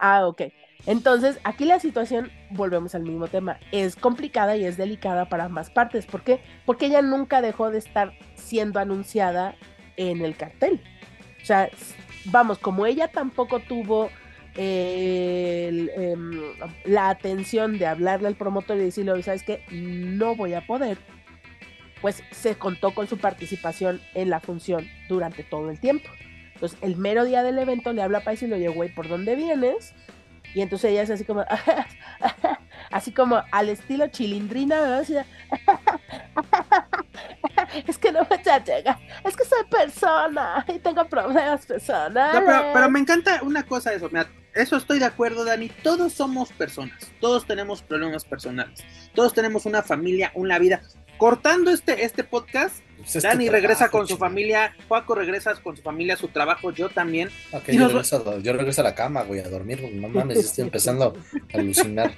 ah, 0.00 0.26
ok. 0.26 0.42
Entonces, 0.84 1.38
aquí 1.44 1.64
la 1.64 1.78
situación, 1.78 2.32
volvemos 2.50 2.96
al 2.96 3.02
mismo 3.02 3.28
tema, 3.28 3.60
es 3.70 3.94
complicada 3.94 4.56
y 4.56 4.64
es 4.64 4.76
delicada 4.76 5.28
para 5.28 5.44
ambas 5.44 5.70
partes. 5.70 6.06
¿Por 6.06 6.22
qué? 6.22 6.40
Porque 6.66 6.86
ella 6.86 7.02
nunca 7.02 7.40
dejó 7.40 7.70
de 7.70 7.78
estar 7.78 8.14
siendo 8.34 8.80
anunciada 8.80 9.54
en 9.96 10.24
el 10.24 10.36
cartel. 10.36 10.80
O 11.48 11.50
sea, 11.50 11.70
vamos, 12.26 12.58
como 12.58 12.84
ella 12.84 13.08
tampoco 13.08 13.60
tuvo 13.60 14.10
eh, 14.54 15.88
em, 15.96 16.42
la 16.84 17.08
atención 17.08 17.78
de 17.78 17.86
hablarle 17.86 18.28
al 18.28 18.34
promotor 18.34 18.76
y 18.76 18.80
decirle, 18.80 19.22
¿sabes 19.22 19.44
qué? 19.44 19.64
No 19.70 20.36
voy 20.36 20.52
a 20.52 20.66
poder. 20.66 20.98
Pues 22.02 22.22
se 22.32 22.56
contó 22.56 22.92
con 22.92 23.08
su 23.08 23.16
participación 23.16 23.98
en 24.12 24.28
la 24.28 24.40
función 24.40 24.86
durante 25.08 25.42
todo 25.42 25.70
el 25.70 25.80
tiempo. 25.80 26.10
Entonces, 26.52 26.78
el 26.82 26.96
mero 26.96 27.24
día 27.24 27.42
del 27.42 27.58
evento 27.58 27.94
le 27.94 28.02
habla 28.02 28.18
a 28.18 28.24
Pais 28.24 28.42
y 28.42 28.46
lo 28.46 28.56
oye, 28.56 28.68
güey, 28.68 28.94
¿por 28.94 29.08
dónde 29.08 29.34
vienes? 29.34 29.94
Y 30.54 30.60
entonces 30.60 30.90
ella 30.90 31.00
es 31.00 31.10
así 31.10 31.24
como, 31.24 31.46
así 32.90 33.12
como 33.12 33.42
al 33.50 33.68
estilo 33.68 34.06
chilindrina, 34.08 34.80
¿verdad? 34.80 35.26
es 37.86 37.98
que 37.98 38.12
no 38.12 38.26
me 38.28 38.36
llega, 38.38 38.98
es 39.24 39.36
que 39.36 39.44
soy 39.44 39.64
persona 39.70 40.64
y 40.68 40.78
tengo 40.78 41.06
problemas 41.08 41.66
personales. 41.66 42.40
No, 42.40 42.72
pero, 42.72 42.90
me 42.90 43.00
encanta 43.00 43.40
una 43.42 43.64
cosa 43.64 43.92
eso, 43.92 44.08
mira, 44.10 44.28
eso 44.54 44.76
estoy 44.76 44.98
de 44.98 45.04
acuerdo, 45.04 45.44
Dani. 45.44 45.68
Todos 45.82 46.12
somos 46.12 46.52
personas, 46.52 47.12
todos 47.20 47.46
tenemos 47.46 47.82
problemas 47.82 48.24
personales, 48.24 48.84
todos 49.14 49.34
tenemos 49.34 49.66
una 49.66 49.82
familia, 49.82 50.32
una 50.34 50.58
vida. 50.58 50.82
Cortando 51.16 51.72
este, 51.72 52.04
este 52.04 52.22
podcast, 52.22 52.76
pues 52.96 53.22
Dani 53.22 53.48
regresa 53.48 53.88
con 53.88 54.06
su 54.06 54.16
familia, 54.16 54.72
Paco 54.86 55.16
regresa 55.16 55.52
con 55.56 55.76
su 55.76 55.82
familia 55.82 56.14
a 56.14 56.16
su 56.16 56.28
trabajo, 56.28 56.70
yo 56.70 56.88
también. 56.88 57.28
yo, 57.66 57.88
regreso, 57.88 58.80
a 58.80 58.84
la 58.84 58.94
cama, 58.94 59.22
güey, 59.22 59.40
a 59.40 59.48
dormir, 59.48 59.82
no 59.94 60.08
mames, 60.08 60.38
estoy 60.38 60.64
empezando 60.64 61.16
a 61.52 61.58
alucinar. 61.58 62.14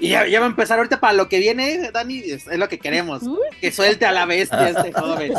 Y 0.00 0.08
ya, 0.08 0.40
va 0.40 0.46
a 0.46 0.48
empezar 0.48 0.78
ahorita 0.78 0.98
para 0.98 1.12
lo 1.12 1.28
que 1.28 1.38
viene, 1.38 1.90
Dani, 1.92 2.18
es, 2.18 2.46
lo 2.46 2.68
que 2.68 2.78
queremos, 2.78 3.22
que 3.60 3.70
suelte 3.70 4.06
a 4.06 4.12
la 4.12 4.24
bestia 4.24 4.70
este 4.70 4.92
joven. 4.98 5.34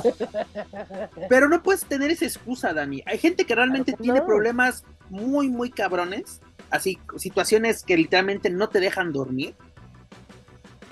Pero 1.28 1.49
no 1.49 1.64
puedes 1.64 1.84
tener 1.86 2.12
esa 2.12 2.26
excusa, 2.26 2.72
Dani. 2.72 3.01
Hay 3.07 3.18
gente 3.18 3.45
que 3.45 3.55
realmente 3.55 3.93
tiene 3.93 4.22
problemas 4.22 4.84
muy, 5.09 5.49
muy 5.49 5.72
cabrones, 5.72 6.41
así, 6.70 6.99
situaciones 7.18 7.84
que 7.84 7.97
literalmente 7.97 8.51
no 8.51 8.70
te 8.70 8.80
dejan 8.80 9.12
dormir. 9.12 9.55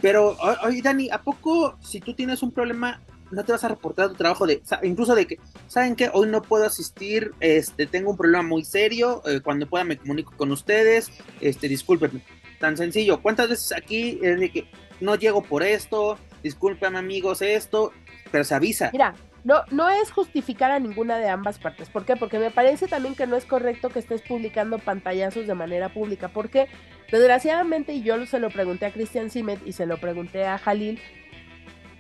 Pero, 0.02 0.36
oye, 0.64 0.82
Dani, 0.82 1.10
¿a 1.12 1.22
poco 1.22 1.78
si 1.80 2.00
tú 2.00 2.16
tienes 2.16 2.42
un 2.42 2.52
problema 2.52 3.00
no 3.32 3.44
te 3.44 3.52
vas 3.52 3.64
a 3.64 3.68
reportar 3.68 4.10
tu 4.10 4.16
trabajo 4.16 4.48
de, 4.48 4.62
incluso 4.84 5.16
de 5.16 5.28
que, 5.28 5.40
¿saben 5.68 5.96
qué? 5.96 6.10
Hoy 6.12 6.28
no 6.28 6.42
puedo 6.42 6.66
asistir, 6.66 7.32
este, 7.40 7.86
tengo 7.86 8.12
un 8.12 8.18
problema 8.18 8.44
muy 8.44 8.66
serio, 8.66 9.22
eh, 9.26 9.42
cuando 9.42 9.68
pueda 9.68 9.84
me 9.84 9.98
comunico 9.98 10.34
con 10.36 10.52
ustedes, 10.52 11.12
este, 11.40 11.68
discúlpenme. 11.68 12.22
Tan 12.60 12.78
sencillo, 12.78 13.22
¿cuántas 13.22 13.50
veces 13.50 13.72
aquí 13.72 14.20
es 14.22 14.40
de 14.40 14.52
que 14.52 14.66
no 15.00 15.16
llego 15.16 15.42
por 15.42 15.64
esto, 15.64 16.18
disculpen 16.44 16.96
amigos 16.96 17.42
esto, 17.42 17.94
pero 18.32 18.44
se 18.44 18.54
avisa? 18.54 18.90
Mira, 18.92 19.16
no, 19.44 19.64
no 19.72 19.90
es 19.90 20.12
justificar 20.12 20.72
a 20.72 20.80
ninguna 20.80 21.18
de 21.18 21.30
ambas 21.30 21.60
partes. 21.60 21.90
¿Por 21.90 22.06
qué? 22.06 22.16
Porque 22.16 22.40
me 22.40 22.52
parece 22.52 22.88
también 22.88 23.16
que 23.16 23.28
no 23.28 23.36
es 23.38 23.46
correcto 23.46 23.90
que 23.90 24.00
estés 24.00 24.22
publicando 24.22 24.80
pantallazos 24.80 25.48
de 25.48 25.56
manera 25.56 25.90
pública. 25.90 26.28
Porque, 26.28 26.68
desgraciadamente, 27.12 27.94
y 27.94 28.04
yo 28.04 28.26
se 28.26 28.40
lo 28.40 28.50
pregunté 28.50 28.86
a 28.86 28.92
Christian 28.92 29.30
Simet 29.30 29.66
y 29.66 29.72
se 29.72 29.86
lo 29.86 29.98
pregunté 29.98 30.46
a 30.46 30.58
Jalil, 30.58 31.00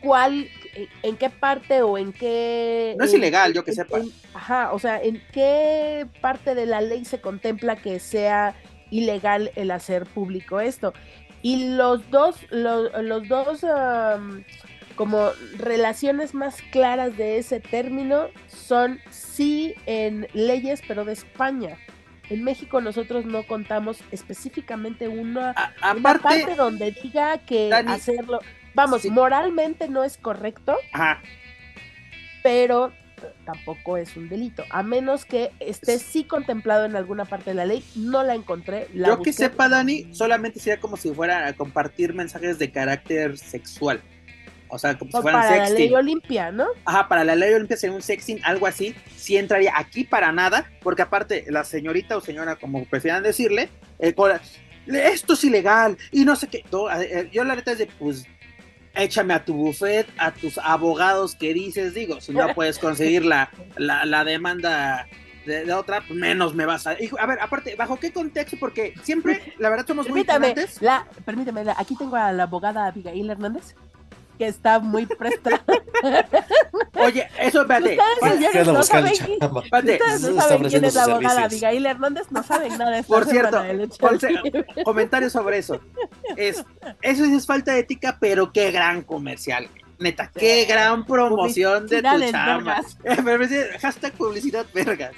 cuál, 0.01 0.49
en 1.03 1.17
qué 1.17 1.29
parte 1.29 1.81
o 1.81 1.97
en 1.97 2.11
qué... 2.11 2.95
No 2.97 3.05
es 3.05 3.13
ilegal, 3.13 3.53
yo 3.53 3.63
que 3.63 3.73
sepa. 3.73 3.99
ajá, 4.33 4.73
o 4.73 4.79
sea, 4.79 5.01
en 5.01 5.21
qué 5.31 6.07
parte 6.21 6.55
de 6.55 6.65
la 6.65 6.81
ley 6.81 7.05
se 7.05 7.21
contempla 7.21 7.77
que 7.77 7.99
sea 7.99 8.55
ilegal 8.91 9.51
el 9.55 9.71
hacer 9.71 10.05
público 10.05 10.59
esto. 10.59 10.93
Y 11.41 11.75
los 11.75 12.09
dos, 12.11 12.45
los, 12.51 13.27
dos 13.27 13.65
como 14.95 15.29
relaciones 15.57 16.33
más 16.33 16.61
claras 16.71 17.15
de 17.15 17.37
ese 17.37 17.59
término 17.61 18.27
son 18.47 18.99
sí 19.09 19.73
en 19.85 20.27
leyes, 20.33 20.81
pero 20.87 21.05
de 21.05 21.13
España. 21.13 21.77
En 22.29 22.43
México 22.43 22.81
nosotros 22.81 23.25
no 23.25 23.47
contamos 23.47 24.01
específicamente 24.11 25.07
una, 25.07 25.55
parte 26.03 26.55
donde 26.55 26.91
diga 26.91 27.39
que 27.39 27.73
hacerlo 27.73 28.39
Vamos, 28.73 29.05
moralmente 29.05 29.89
no 29.89 30.03
es 30.03 30.17
correcto. 30.17 30.77
Pero 32.43 32.93
tampoco 33.45 33.97
es 33.97 34.15
un 34.17 34.29
delito, 34.29 34.63
a 34.69 34.83
menos 34.83 35.25
que 35.25 35.51
esté 35.59 35.99
sí 35.99 36.23
contemplado 36.23 36.85
en 36.85 36.95
alguna 36.95 37.25
parte 37.25 37.51
de 37.51 37.55
la 37.55 37.65
ley, 37.65 37.83
no 37.95 38.23
la 38.23 38.35
encontré. 38.35 38.87
Yo 38.93 39.21
que 39.21 39.33
sepa, 39.33 39.69
Dani, 39.69 40.13
solamente 40.13 40.59
sería 40.59 40.79
como 40.79 40.97
si 40.97 41.13
fuera 41.13 41.47
a 41.47 41.53
compartir 41.53 42.13
mensajes 42.13 42.59
de 42.59 42.71
carácter 42.71 43.37
sexual. 43.37 44.01
O 44.69 44.77
sea, 44.77 44.97
como 44.97 45.11
si 45.11 45.21
fueran 45.21 45.41
Para 45.41 45.57
la 45.57 45.69
ley 45.69 45.91
Olimpia, 45.93 46.51
¿no? 46.51 46.67
Ajá, 46.85 47.07
para 47.07 47.23
la 47.23 47.35
ley 47.35 47.53
Olimpia 47.53 47.75
sería 47.75 47.95
un 47.95 48.03
sexting, 48.03 48.39
algo 48.43 48.67
así. 48.67 48.95
Sí 49.15 49.35
entraría 49.35 49.73
aquí 49.75 50.03
para 50.03 50.31
nada, 50.31 50.69
porque 50.81 51.01
aparte, 51.01 51.45
la 51.49 51.63
señorita 51.63 52.15
o 52.17 52.21
señora, 52.21 52.55
como 52.55 52.85
prefieran 52.85 53.23
decirle, 53.23 53.69
eh, 53.97 54.13
esto 54.87 55.33
es 55.33 55.43
ilegal 55.43 55.97
y 56.11 56.23
no 56.23 56.35
sé 56.35 56.47
qué. 56.47 56.63
Eh, 57.01 57.29
yo 57.31 57.43
la 57.43 57.55
neta 57.55 57.71
es 57.71 57.79
de, 57.79 57.87
pues, 57.87 58.25
échame 59.03 59.33
a 59.33 59.43
tu 59.43 59.53
buffet, 59.53 60.07
a 60.17 60.31
tus 60.31 60.57
abogados 60.57 61.35
que 61.35 61.53
dices, 61.53 61.93
digo, 61.93 62.21
si 62.21 62.33
no 62.33 62.53
puedes 62.53 62.79
conseguir 62.79 63.25
la, 63.25 63.49
la, 63.77 64.23
demanda 64.23 65.07
de, 65.45 65.73
otra, 65.73 66.01
pues 66.01 66.19
menos 66.19 66.53
me 66.53 66.65
vas 66.65 66.87
a... 66.87 66.91
A 66.91 67.25
ver, 67.25 67.39
aparte, 67.41 67.75
¿bajo 67.75 67.97
qué 67.97 68.11
contexto? 68.11 68.57
Porque 68.59 68.93
siempre, 69.03 69.53
la 69.57 69.69
verdad, 69.69 69.87
somos 69.87 70.09
muy 70.09 70.23
la, 70.79 71.07
Permítame, 71.25 71.63
aquí 71.77 71.95
tengo 71.95 72.15
a 72.15 72.31
la 72.31 72.43
abogada 72.43 72.87
Abigail 72.87 73.29
Hernández 73.29 73.75
que 74.39 74.47
está 74.47 74.79
muy 74.79 75.05
presta. 75.05 75.61
Oye, 76.95 77.27
eso, 77.39 77.61
espérate. 77.61 77.99
Ustedes, 78.21 78.67
no 78.67 78.83
saben, 78.83 79.11
ustedes 79.11 80.21
no 80.23 80.41
saben 80.41 80.69
quién 80.69 80.85
es 80.85 80.95
la 80.95 81.03
abogada 81.03 81.43
Abigail 81.43 81.85
Hernández, 81.85 82.31
no 82.31 82.41
saben 82.41 82.77
nada 82.77 82.91
de 82.91 83.03
Por 83.03 83.25
cierto, 83.25 83.61
comentarios 84.85 85.33
sobre 85.33 85.57
eso. 85.57 85.81
Es, 86.37 86.63
eso 87.01 87.25
es 87.25 87.45
falta 87.45 87.73
de 87.73 87.79
ética, 87.81 88.17
pero 88.19 88.53
qué 88.53 88.71
gran 88.71 89.01
comercial. 89.01 89.69
Neta, 89.99 90.31
qué 90.33 90.63
gran 90.63 91.05
promoción 91.05 91.85
de 91.87 92.01
tu 92.01 92.31
chama. 92.31 92.81
Hashtag 93.81 94.13
publicidad 94.13 94.65
vergas. 94.73 95.11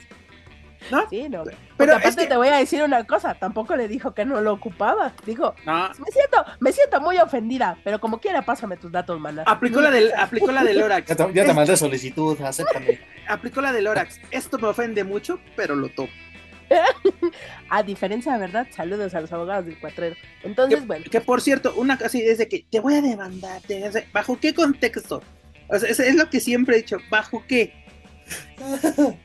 ¿No? 0.89 1.07
Sí, 1.11 1.29
no. 1.29 1.43
Pero 1.85 1.97
es 1.97 1.99
aparte 1.99 2.21
que- 2.23 2.27
te 2.27 2.37
voy 2.37 2.47
a 2.47 2.57
decir 2.57 2.81
una 2.83 3.03
cosa, 3.05 3.33
tampoco 3.35 3.75
le 3.75 3.87
dijo 3.87 4.13
que 4.13 4.25
no 4.25 4.39
lo 4.41 4.53
ocupaba. 4.53 5.13
Dijo, 5.25 5.53
No. 5.65 5.89
me 5.89 6.11
siento, 6.11 6.45
me 6.59 6.71
siento 6.71 7.01
muy 7.01 7.17
ofendida, 7.17 7.77
pero 7.83 7.99
como 7.99 8.19
quiera, 8.19 8.41
pásame 8.43 8.77
tus 8.77 8.91
datos, 8.91 9.19
mana. 9.19 9.43
Aplicó 9.45 9.81
la 9.81 9.91
del, 9.91 10.11
aplicó 10.17 10.51
la 10.51 10.63
del 10.63 10.79
Lorax. 10.79 11.07
Ya 11.07 11.15
te, 11.15 11.23
ya 11.33 11.43
te 11.43 11.49
Es- 11.49 11.55
mandé 11.55 11.77
solicitud, 11.77 12.39
acéptame. 12.41 12.99
aplicó 13.27 13.61
la 13.61 13.71
del 13.73 13.83
Lorax. 13.85 14.19
Esto 14.31 14.57
me 14.59 14.67
ofende 14.67 15.03
mucho, 15.03 15.39
pero 15.55 15.75
lo 15.75 15.89
topo. 15.89 16.11
A 17.69 17.83
diferencia, 17.83 18.37
¿verdad? 18.37 18.65
Saludos 18.73 19.13
a 19.13 19.19
los 19.21 19.31
abogados 19.33 19.65
del 19.65 19.77
cuatrero. 19.79 20.15
Entonces, 20.43 20.87
bueno, 20.87 21.03
Que 21.11 21.19
por 21.19 21.41
cierto, 21.41 21.73
una 21.75 21.95
cosa 21.97 22.07
así 22.07 22.21
es 22.21 22.37
de 22.37 22.47
que 22.47 22.65
te 22.69 22.79
voy 22.79 22.95
a 22.95 23.01
demandar. 23.01 23.61
te 23.67 23.91
¿Bajo 24.13 24.39
qué 24.39 24.53
contexto? 24.53 25.21
O 25.67 25.77
sea, 25.77 25.89
es, 25.89 25.99
es 25.99 26.15
lo 26.15 26.29
que 26.29 26.39
siempre 26.39 26.75
he 26.75 26.79
dicho. 26.79 26.97
¿Bajo 27.09 27.43
qué? 27.47 27.73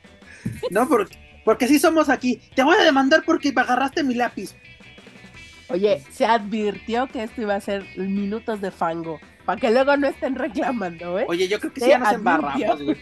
No, 0.71 0.87
porque, 0.87 1.17
porque 1.47 1.63
así 1.63 1.79
somos 1.79 2.09
aquí. 2.09 2.41
Te 2.55 2.61
voy 2.61 2.75
a 2.77 2.83
demandar 2.83 3.23
porque 3.25 3.53
agarraste 3.55 4.03
mi 4.03 4.15
lápiz. 4.15 4.53
oye, 5.69 6.03
se 6.11 6.25
advirtió 6.25 7.07
que 7.07 7.23
esto 7.23 7.41
iba 7.41 7.55
a 7.55 7.61
ser 7.61 7.85
minutos 7.95 8.59
de 8.59 8.69
fango, 8.69 9.21
para 9.45 9.57
que 9.57 9.71
luego 9.71 9.95
no 9.95 10.07
estén 10.07 10.35
reclamando, 10.35 11.17
¿eh? 11.17 11.25
Oye, 11.25 11.47
yo 11.47 11.57
creo 11.61 11.71
que 11.71 11.79
sí 11.79 11.87
ya 11.87 11.99
nos 11.99 12.11
embarramos, 12.11 12.83
güey. 12.83 12.97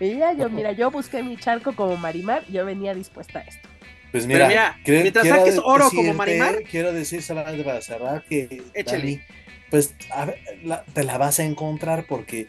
Ya 0.18 0.32
yo, 0.32 0.48
mira, 0.50 0.72
yo 0.72 0.90
busqué 0.90 1.22
mi 1.22 1.36
charco 1.36 1.76
como 1.76 1.98
Marimar, 1.98 2.46
yo 2.48 2.64
venía 2.64 2.94
dispuesta 2.94 3.40
a 3.40 3.42
esto. 3.42 3.68
Pues 4.10 4.26
mira, 4.26 4.48
mira, 4.48 4.78
mientras 4.86 5.28
saques 5.28 5.60
oro 5.62 5.90
como 5.90 6.14
Marimar. 6.14 6.62
Quiero 6.70 6.94
decir 6.94 7.22
solamente 7.22 7.64
para 7.64 7.82
cerrar 7.82 8.24
que 8.24 8.62
Échale. 8.72 8.98
Dani, 8.98 9.20
pues 9.68 9.94
a 10.10 10.24
ver, 10.24 10.38
la- 10.64 10.84
te 10.84 11.04
la 11.04 11.18
vas 11.18 11.38
a 11.38 11.44
encontrar 11.44 12.06
porque 12.08 12.48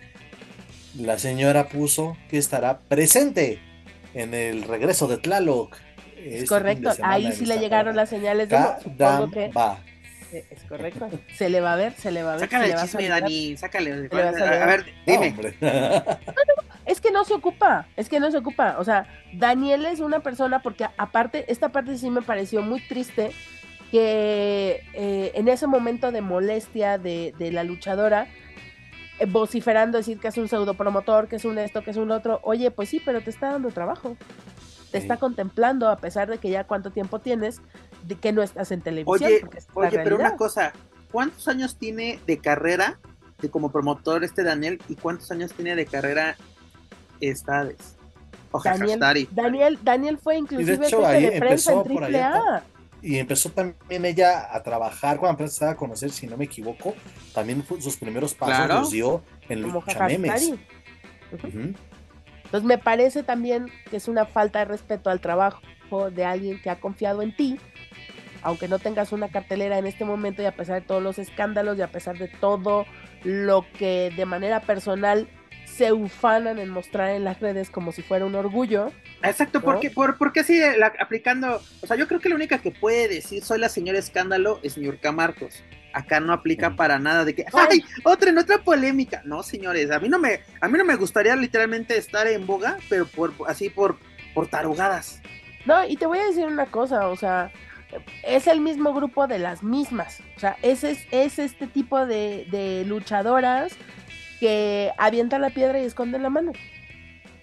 la 0.98 1.20
señora 1.20 1.68
puso 1.68 2.16
que 2.30 2.38
estará 2.38 2.80
presente 2.80 3.60
en 4.14 4.34
el 4.34 4.64
regreso 4.64 5.08
de 5.08 5.18
Tlaloc. 5.18 5.76
Es 6.18 6.34
este 6.36 6.48
correcto, 6.48 6.92
ahí 7.02 7.32
sí 7.34 7.46
le 7.46 7.58
llegaron 7.58 7.96
las 7.96 8.10
señales 8.10 8.48
de 8.50 8.58
eh, 10.34 10.46
es 10.50 10.64
correcto. 10.64 11.10
Se 11.36 11.48
le 11.50 11.62
va 11.62 11.74
a 11.74 11.76
ver, 11.76 11.94
se 11.94 12.12
le 12.12 12.24
va 12.24 12.34
a 12.34 12.38
ver. 12.38 12.50
Sácale 12.50 12.66
se 12.66 12.70
el 12.70 12.72
le 12.72 12.76
va 12.76 12.82
a 12.82 12.86
chisme. 12.88 13.08
Dani. 13.08 13.58
Sácale. 13.58 13.92
a 13.92 14.66
ver, 14.66 14.86
No, 15.06 15.14
dime. 15.14 15.30
hombre. 15.30 15.56
Es 16.86 17.00
que 17.00 17.12
no 17.12 17.24
se 17.24 17.34
ocupa, 17.34 17.88
es 17.96 18.10
que 18.10 18.20
no 18.20 18.30
se 18.30 18.38
ocupa. 18.38 18.76
O 18.78 18.84
sea, 18.84 19.08
Daniel 19.32 19.86
es 19.86 20.02
una 20.02 20.20
persona, 20.20 20.62
porque 20.62 20.86
aparte, 20.98 21.46
esta 21.48 21.70
parte 21.70 21.98
sí 21.98 22.10
me 22.10 22.22
pareció 22.22 22.62
muy 22.62 22.82
triste, 22.82 23.32
que 23.90 24.84
eh, 24.94 25.32
en 25.34 25.48
ese 25.48 25.66
momento 25.66 26.12
de 26.12 26.20
molestia 26.20 26.98
de, 26.98 27.34
de 27.38 27.52
la 27.54 27.64
luchadora, 27.64 28.24
eh, 28.24 28.28
vociferando 29.28 29.98
decir 29.98 30.20
que 30.20 30.28
es 30.30 30.38
un 30.38 30.48
pseudopromotor, 30.48 31.28
que 31.28 31.36
es 31.38 31.46
un 31.46 31.58
esto, 31.58 31.84
que 31.84 31.92
es 31.92 31.98
un 31.98 32.12
otro, 32.12 32.40
oye, 32.44 32.72
pues 32.72 32.90
sí, 32.90 33.02
pero 33.04 33.22
te 33.22 33.30
está 33.30 33.52
dando 33.52 33.70
trabajo. 33.70 34.18
Te 34.92 35.00
Sí. 35.00 35.04
está 35.04 35.18
contemplando, 35.18 35.90
a 35.90 35.98
pesar 35.98 36.30
de 36.30 36.38
que 36.38 36.50
ya 36.50 36.66
cuánto 36.66 36.92
tiempo 36.92 37.20
tienes, 37.20 37.62
de 38.06 38.16
que 38.16 38.32
no 38.32 38.44
estás 38.44 38.72
en 38.72 38.82
televisión. 38.82 39.16
Oye, 39.16 39.42
oye, 39.74 40.00
pero 40.04 40.18
una 40.18 40.36
cosa. 40.36 40.74
¿Cuántos 41.12 41.48
años 41.48 41.78
tiene 41.78 42.20
de 42.28 42.38
carrera 42.40 43.00
de 43.42 43.50
como 43.50 43.72
promotor 43.72 44.24
este 44.24 44.44
Daniel 44.44 44.80
y 44.88 44.96
cuántos 44.96 45.32
años 45.32 45.52
tiene 45.54 45.76
de 45.76 45.86
carrera 45.86 46.36
Estades? 47.22 47.96
O 48.52 48.62
Daniel. 48.62 49.00
Daniel, 49.32 49.80
Daniel 49.82 50.18
fue 50.20 50.38
inclusive 50.38 50.86
hecho, 50.88 51.00
jefe 51.02 51.06
ahí 51.08 51.26
de 51.26 51.40
prensa 51.40 51.72
en 51.72 51.78
empezó 51.80 51.84
por 51.84 51.86
Triple 51.86 52.06
allá, 52.22 52.36
A. 52.58 52.64
Y 53.04 53.20
empezó 53.20 53.50
también 53.50 54.06
ella 54.06 54.48
a 54.56 54.64
trabajar 54.64 55.18
cuando 55.20 55.44
empezó 55.44 55.68
a 55.68 55.76
conocer, 55.76 56.10
si 56.12 56.26
no 56.26 56.38
me 56.38 56.46
equivoco, 56.46 56.96
también 57.34 57.64
sus 57.82 57.98
primeros 57.98 58.34
pasos 58.34 58.56
Claro. 58.56 58.80
los 58.80 58.92
dio 58.92 59.22
en. 59.50 59.66
Ujú. 59.66 59.78
Ujú. 61.34 61.74
Entonces 62.46 62.64
me 62.64 62.78
parece 62.78 63.24
también 63.24 63.66
que 63.90 63.98
es 63.98 64.08
una 64.08 64.26
falta 64.26 64.60
de 64.60 64.66
respeto 64.66 65.10
al 65.10 65.20
trabajo 65.20 65.60
de 66.12 66.24
alguien 66.24 66.62
que 66.62 66.70
ha 66.70 66.80
confiado 66.80 67.22
en 67.22 67.36
ti, 67.36 67.60
aunque 68.42 68.68
no 68.70 68.80
tengas 68.80 69.12
una 69.12 69.28
cartelera 69.30 69.78
en 69.78 69.86
este 69.86 70.06
momento 70.06 70.42
y 70.42 70.46
a 70.46 70.56
pesar 70.56 70.80
de 70.82 70.88
todos 70.88 71.04
los 71.04 71.20
escándalos 71.20 71.78
y 71.78 71.82
a 71.82 71.92
pesar 71.92 72.18
de 72.18 72.28
todo 72.30 72.86
lo 73.24 73.66
que 73.78 74.14
de 74.16 74.26
manera 74.26 74.62
personal 74.62 75.28
se 75.76 75.92
ufanan 75.92 76.60
en 76.60 76.70
mostrar 76.70 77.10
en 77.12 77.24
las 77.24 77.40
redes 77.40 77.70
como 77.70 77.92
si 77.92 78.02
fuera 78.02 78.26
un 78.26 78.36
orgullo. 78.36 78.92
Exacto, 79.24 79.60
¿No? 79.60 79.66
porque, 79.66 79.90
por, 79.90 80.18
porque 80.18 80.42
así 80.42 80.60
la- 80.60 80.94
aplicando, 81.00 81.62
o 81.82 81.88
sea, 81.88 81.98
yo 81.98 82.08
creo 82.08 82.20
que 82.20 82.30
la 82.30 82.36
única 82.36 82.60
que 82.60 82.72
puede 82.72 83.08
decir 83.08 83.44
soy 83.44 83.60
la 83.60 83.70
señora 83.70 83.98
escándalo 84.00 84.60
es 84.64 84.78
Niurka 84.78 85.12
Marcos. 85.12 85.64
Acá 85.94 86.20
no 86.20 86.34
aplica 86.34 86.76
para 86.76 86.98
nada 86.98 87.24
de 87.24 87.36
que, 87.36 87.46
ay, 87.54 87.84
otra 88.04 88.30
en 88.32 88.38
otra 88.40 88.58
polémica. 88.60 89.22
No, 89.26 89.44
señores, 89.44 89.92
a 89.92 90.00
mí 90.00 90.10
no 90.10 90.18
me, 90.20 90.40
a 90.60 90.68
mí 90.68 90.78
no 90.78 90.86
me 90.86 90.96
gustaría 90.96 91.36
literalmente 91.36 91.98
estar 91.98 92.26
en 92.28 92.48
boga, 92.48 92.78
pero 92.90 93.06
por 93.06 93.34
así 93.48 93.70
por, 93.70 93.98
por 94.34 94.48
tarugadas. 94.48 95.22
No, 95.66 95.86
y 95.88 95.96
te 95.96 96.06
voy 96.08 96.18
a 96.20 96.26
decir 96.26 96.46
una 96.46 96.66
cosa, 96.66 97.08
o 97.10 97.16
sea, 97.16 97.52
es 98.24 98.48
el 98.48 98.60
mismo 98.60 98.92
grupo 98.94 99.28
de 99.28 99.38
las 99.40 99.62
mismas. 99.64 100.20
O 100.36 100.40
sea, 100.40 100.58
ese 100.64 100.92
es, 100.92 101.06
es 101.12 101.38
este 101.40 101.68
tipo 101.68 102.06
de, 102.08 102.48
de 102.50 102.86
luchadoras 102.86 103.74
que 104.40 104.92
avientan 104.98 105.42
la 105.42 105.50
piedra 105.50 105.80
y 105.80 105.86
esconden 105.86 106.24
la 106.24 106.30
mano. 106.30 106.52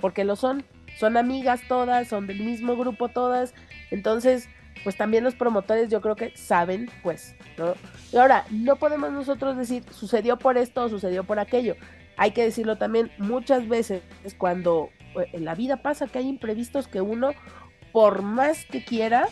Porque 0.00 0.24
lo 0.24 0.36
son. 0.36 0.64
Son 0.98 1.16
amigas 1.16 1.60
todas, 1.68 2.08
son 2.08 2.26
del 2.26 2.40
mismo 2.40 2.76
grupo 2.76 3.08
todas. 3.08 3.54
Entonces, 3.90 4.48
pues 4.84 4.96
también 4.96 5.24
los 5.24 5.34
promotores 5.34 5.88
yo 5.88 6.00
creo 6.00 6.16
que 6.16 6.36
saben, 6.36 6.90
pues, 7.02 7.34
¿no? 7.58 7.74
Y 8.12 8.16
ahora, 8.16 8.44
no 8.50 8.76
podemos 8.76 9.12
nosotros 9.12 9.56
decir, 9.56 9.84
sucedió 9.92 10.38
por 10.38 10.58
esto 10.58 10.84
o 10.84 10.88
sucedió 10.88 11.24
por 11.24 11.38
aquello. 11.38 11.76
Hay 12.16 12.32
que 12.32 12.42
decirlo 12.42 12.76
también, 12.76 13.10
muchas 13.18 13.68
veces 13.68 14.02
es 14.24 14.34
cuando 14.34 14.90
eh, 15.18 15.28
en 15.32 15.44
la 15.44 15.54
vida 15.54 15.82
pasa 15.82 16.06
que 16.06 16.18
hay 16.18 16.28
imprevistos 16.28 16.86
que 16.86 17.00
uno, 17.00 17.32
por 17.92 18.22
más 18.22 18.64
que 18.66 18.84
quiera, 18.84 19.28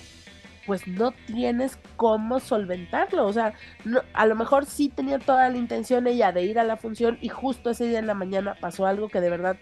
pues 0.68 0.86
no 0.86 1.12
tienes 1.26 1.78
cómo 1.96 2.38
solventarlo. 2.40 3.26
O 3.26 3.32
sea, 3.32 3.54
no- 3.84 4.02
a 4.12 4.26
lo 4.26 4.36
mejor 4.36 4.66
sí 4.66 4.90
tenía 4.90 5.18
toda 5.18 5.48
la 5.48 5.56
intención 5.56 6.06
ella 6.06 6.30
de 6.30 6.44
ir 6.44 6.58
a 6.58 6.64
la 6.64 6.76
función 6.76 7.16
y 7.22 7.28
justo 7.30 7.70
ese 7.70 7.86
día 7.88 7.98
en 7.98 8.06
la 8.06 8.12
mañana 8.14 8.54
pasó 8.60 8.86
algo 8.86 9.08
que 9.08 9.20
de 9.22 9.30
verdad 9.30 9.56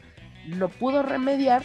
no 0.49 0.69
pudo 0.69 1.03
remediar 1.05 1.63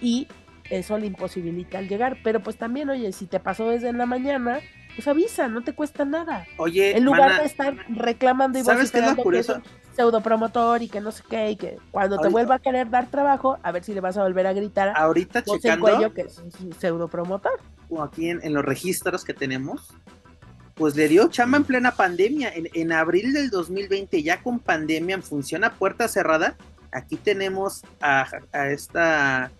y 0.00 0.26
eso 0.70 0.96
le 0.96 1.06
imposibilita 1.06 1.78
el 1.78 1.88
llegar. 1.88 2.16
Pero 2.24 2.40
pues 2.42 2.56
también, 2.56 2.88
oye, 2.88 3.12
si 3.12 3.26
te 3.26 3.38
pasó 3.40 3.68
desde 3.68 3.90
en 3.90 3.98
la 3.98 4.06
mañana, 4.06 4.60
pues 4.94 5.08
avisa, 5.08 5.48
no 5.48 5.62
te 5.62 5.74
cuesta 5.74 6.04
nada. 6.04 6.46
Oye, 6.58 6.96
En 6.96 7.04
lugar 7.04 7.30
mana, 7.30 7.40
de 7.40 7.46
estar 7.46 7.76
reclamando 7.88 8.58
y 8.58 8.64
¿sabes 8.64 8.90
qué 8.90 8.98
es 8.98 9.16
lo 9.16 9.30
que 9.30 9.38
es 9.38 9.48
un 9.48 9.62
pseudopromotor 9.94 10.82
y 10.82 10.88
que 10.88 11.00
no 11.00 11.12
sé 11.12 11.22
qué, 11.28 11.50
y 11.50 11.56
que 11.56 11.76
cuando 11.90 12.18
te 12.18 12.28
vuelva 12.28 12.56
a 12.56 12.58
querer 12.58 12.90
dar 12.90 13.10
trabajo, 13.10 13.58
a 13.62 13.72
ver 13.72 13.84
si 13.84 13.92
le 13.94 14.00
vas 14.00 14.16
a 14.16 14.22
volver 14.22 14.46
a 14.46 14.52
gritar 14.52 14.92
ahorita 14.96 15.42
checando 15.42 15.86
cuello 15.86 16.14
que 16.14 16.22
es 16.22 16.38
un 16.38 16.72
pseudopromotor. 16.72 17.60
o 17.90 18.02
aquí 18.02 18.30
en, 18.30 18.40
en 18.42 18.54
los 18.54 18.64
registros 18.64 19.24
que 19.24 19.34
tenemos, 19.34 19.92
pues 20.74 20.96
le 20.96 21.08
dio 21.08 21.28
chamba 21.28 21.58
en 21.58 21.64
plena 21.64 21.92
pandemia. 21.92 22.50
En, 22.54 22.68
en 22.72 22.92
abril 22.92 23.32
del 23.32 23.50
2020, 23.50 24.22
ya 24.22 24.42
con 24.42 24.58
pandemia 24.58 25.14
en 25.14 25.22
función 25.22 25.64
a 25.64 25.74
puerta 25.74 26.08
cerrada, 26.08 26.56
aquí 26.90 27.16
tenemos 27.16 27.82
a, 28.00 28.26
a 28.52 28.68
esta. 28.68 29.50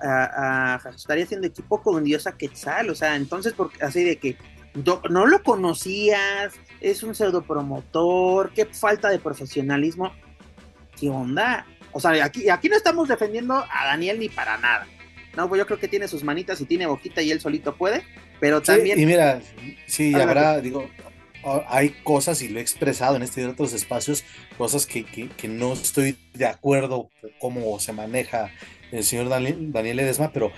A, 0.00 0.06
a 0.06 0.74
Hajastari 0.76 1.22
haciendo 1.22 1.48
equipo 1.48 1.82
con 1.82 2.04
Diosa 2.04 2.30
Quetzal, 2.30 2.88
o 2.88 2.94
sea, 2.94 3.16
entonces, 3.16 3.52
porque, 3.52 3.82
así 3.82 4.04
de 4.04 4.16
que 4.16 4.36
no 5.10 5.26
lo 5.26 5.42
conocías, 5.42 6.54
es 6.80 7.02
un 7.02 7.14
pseudo 7.14 7.42
promotor, 7.42 8.52
qué 8.54 8.66
falta 8.66 9.08
de 9.08 9.18
profesionalismo, 9.18 10.12
qué 10.98 11.08
onda. 11.08 11.66
O 11.92 12.00
sea, 12.00 12.24
aquí, 12.24 12.48
aquí 12.50 12.68
no 12.68 12.76
estamos 12.76 13.08
defendiendo 13.08 13.54
a 13.54 13.84
Daniel 13.86 14.18
ni 14.18 14.28
para 14.28 14.58
nada. 14.58 14.86
No, 15.36 15.48
pues 15.48 15.58
yo 15.58 15.66
creo 15.66 15.78
que 15.78 15.88
tiene 15.88 16.08
sus 16.08 16.24
manitas 16.24 16.60
y 16.60 16.64
tiene 16.66 16.86
boquita 16.86 17.22
y 17.22 17.30
él 17.30 17.40
solito 17.40 17.76
puede, 17.76 18.02
pero 18.40 18.58
Sí, 18.60 18.66
también 18.66 18.98
y 19.00 19.06
mira, 19.06 19.40
sí, 19.86 20.12
habrá, 20.14 20.60
digo, 20.60 20.88
hay 21.68 21.90
cosas, 22.02 22.42
y 22.42 22.48
lo 22.48 22.58
he 22.58 22.62
expresado 22.62 23.16
en 23.16 23.22
este 23.22 23.40
y 23.40 23.44
en 23.44 23.50
otros 23.50 23.72
espacios, 23.72 24.24
cosas 24.58 24.84
que, 24.86 25.04
que- 25.04 25.28
que 25.28 25.48
no 25.48 25.72
estoy 25.74 26.18
de 26.34 26.46
acuerdo 26.46 27.08
con 27.20 27.30
cómo 27.38 27.78
se 27.78 27.92
maneja 27.92 28.50
el 28.90 29.04
señor 29.04 29.28
Daniel, 29.28 29.70
Daniel 29.72 29.98
Ledesma, 29.98 30.32
pero 30.32 30.50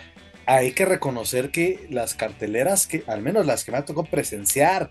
hay 0.57 0.73
que 0.73 0.85
reconocer 0.85 1.51
que 1.51 1.87
las 1.91 2.15
carteleras, 2.15 2.87
que 2.87 3.05
al 3.07 3.23
menos 3.23 3.47
las 3.47 3.65
que 3.65 3.71
me 3.73 3.79
tocado 3.85 4.05
presenciar 4.05 4.91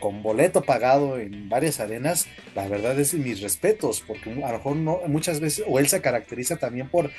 con 0.00 0.22
boleto 0.22 0.62
pagado 0.62 1.18
en 1.18 1.48
varias 1.48 1.80
arenas, 1.80 2.26
la 2.54 2.68
verdad 2.68 2.98
es 3.00 3.14
mis 3.14 3.40
respetos, 3.40 4.02
porque 4.06 4.30
a 4.30 4.52
lo 4.52 4.58
mejor 4.58 4.76
no, 4.76 5.00
muchas 5.06 5.40
veces, 5.40 5.64
o 5.66 5.78
él 5.78 5.88
se 5.88 6.02
caracteriza 6.02 6.56
también 6.56 6.88
por, 6.90 7.10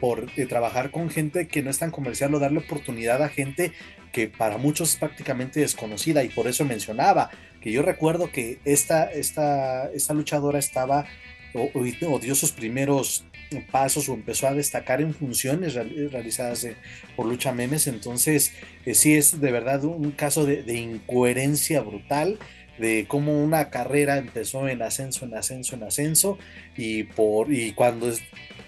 por 0.00 0.26
eh, 0.36 0.46
trabajar 0.46 0.90
con 0.90 1.08
gente 1.10 1.48
que 1.48 1.62
no 1.62 1.70
es 1.70 1.78
tan 1.78 1.90
comercial 1.90 2.34
o 2.34 2.38
darle 2.38 2.58
oportunidad 2.60 3.22
a 3.22 3.28
gente 3.30 3.72
que 4.12 4.28
para 4.28 4.58
muchos 4.58 4.90
es 4.90 4.96
prácticamente 4.96 5.60
desconocida 5.60 6.22
y 6.24 6.28
por 6.28 6.46
eso 6.46 6.64
mencionaba 6.64 7.30
que 7.62 7.72
yo 7.72 7.82
recuerdo 7.82 8.30
que 8.30 8.58
esta, 8.66 9.04
esta, 9.10 9.90
esta 9.92 10.12
luchadora 10.14 10.58
estaba 10.58 11.06
o, 11.54 11.70
o- 11.74 12.12
o 12.14 12.18
dio 12.18 12.34
sus 12.34 12.52
primeros 12.52 13.24
pasos 13.70 14.08
o 14.08 14.14
empezó 14.14 14.46
a 14.48 14.54
destacar 14.54 15.00
en 15.00 15.12
funciones 15.14 15.74
real- 15.74 16.10
realizadas 16.10 16.64
eh, 16.64 16.76
por 17.16 17.26
Lucha 17.26 17.52
Memes, 17.52 17.86
entonces 17.86 18.52
eh, 18.86 18.94
sí 18.94 19.14
es 19.16 19.40
de 19.40 19.50
verdad 19.52 19.84
un 19.84 20.12
caso 20.12 20.46
de, 20.46 20.62
de 20.62 20.78
incoherencia 20.78 21.80
brutal 21.80 22.38
de 22.78 23.04
cómo 23.08 23.42
una 23.42 23.68
carrera 23.68 24.16
empezó 24.16 24.66
en 24.68 24.80
ascenso, 24.80 25.26
en 25.26 25.34
ascenso, 25.34 25.74
en 25.76 25.82
ascenso, 25.82 26.38
y 26.76 27.02
por, 27.02 27.52
y 27.52 27.72
cuando 27.72 28.08
es, 28.08 28.22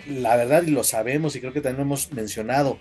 la 0.07 0.37
verdad, 0.37 0.64
y 0.66 0.70
lo 0.70 0.85
sabemos, 0.85 1.35
y 1.35 1.41
creo 1.41 1.55
que 1.55 1.62
también 1.62 1.87
hemos 1.87 2.12
mencionado, 2.12 2.78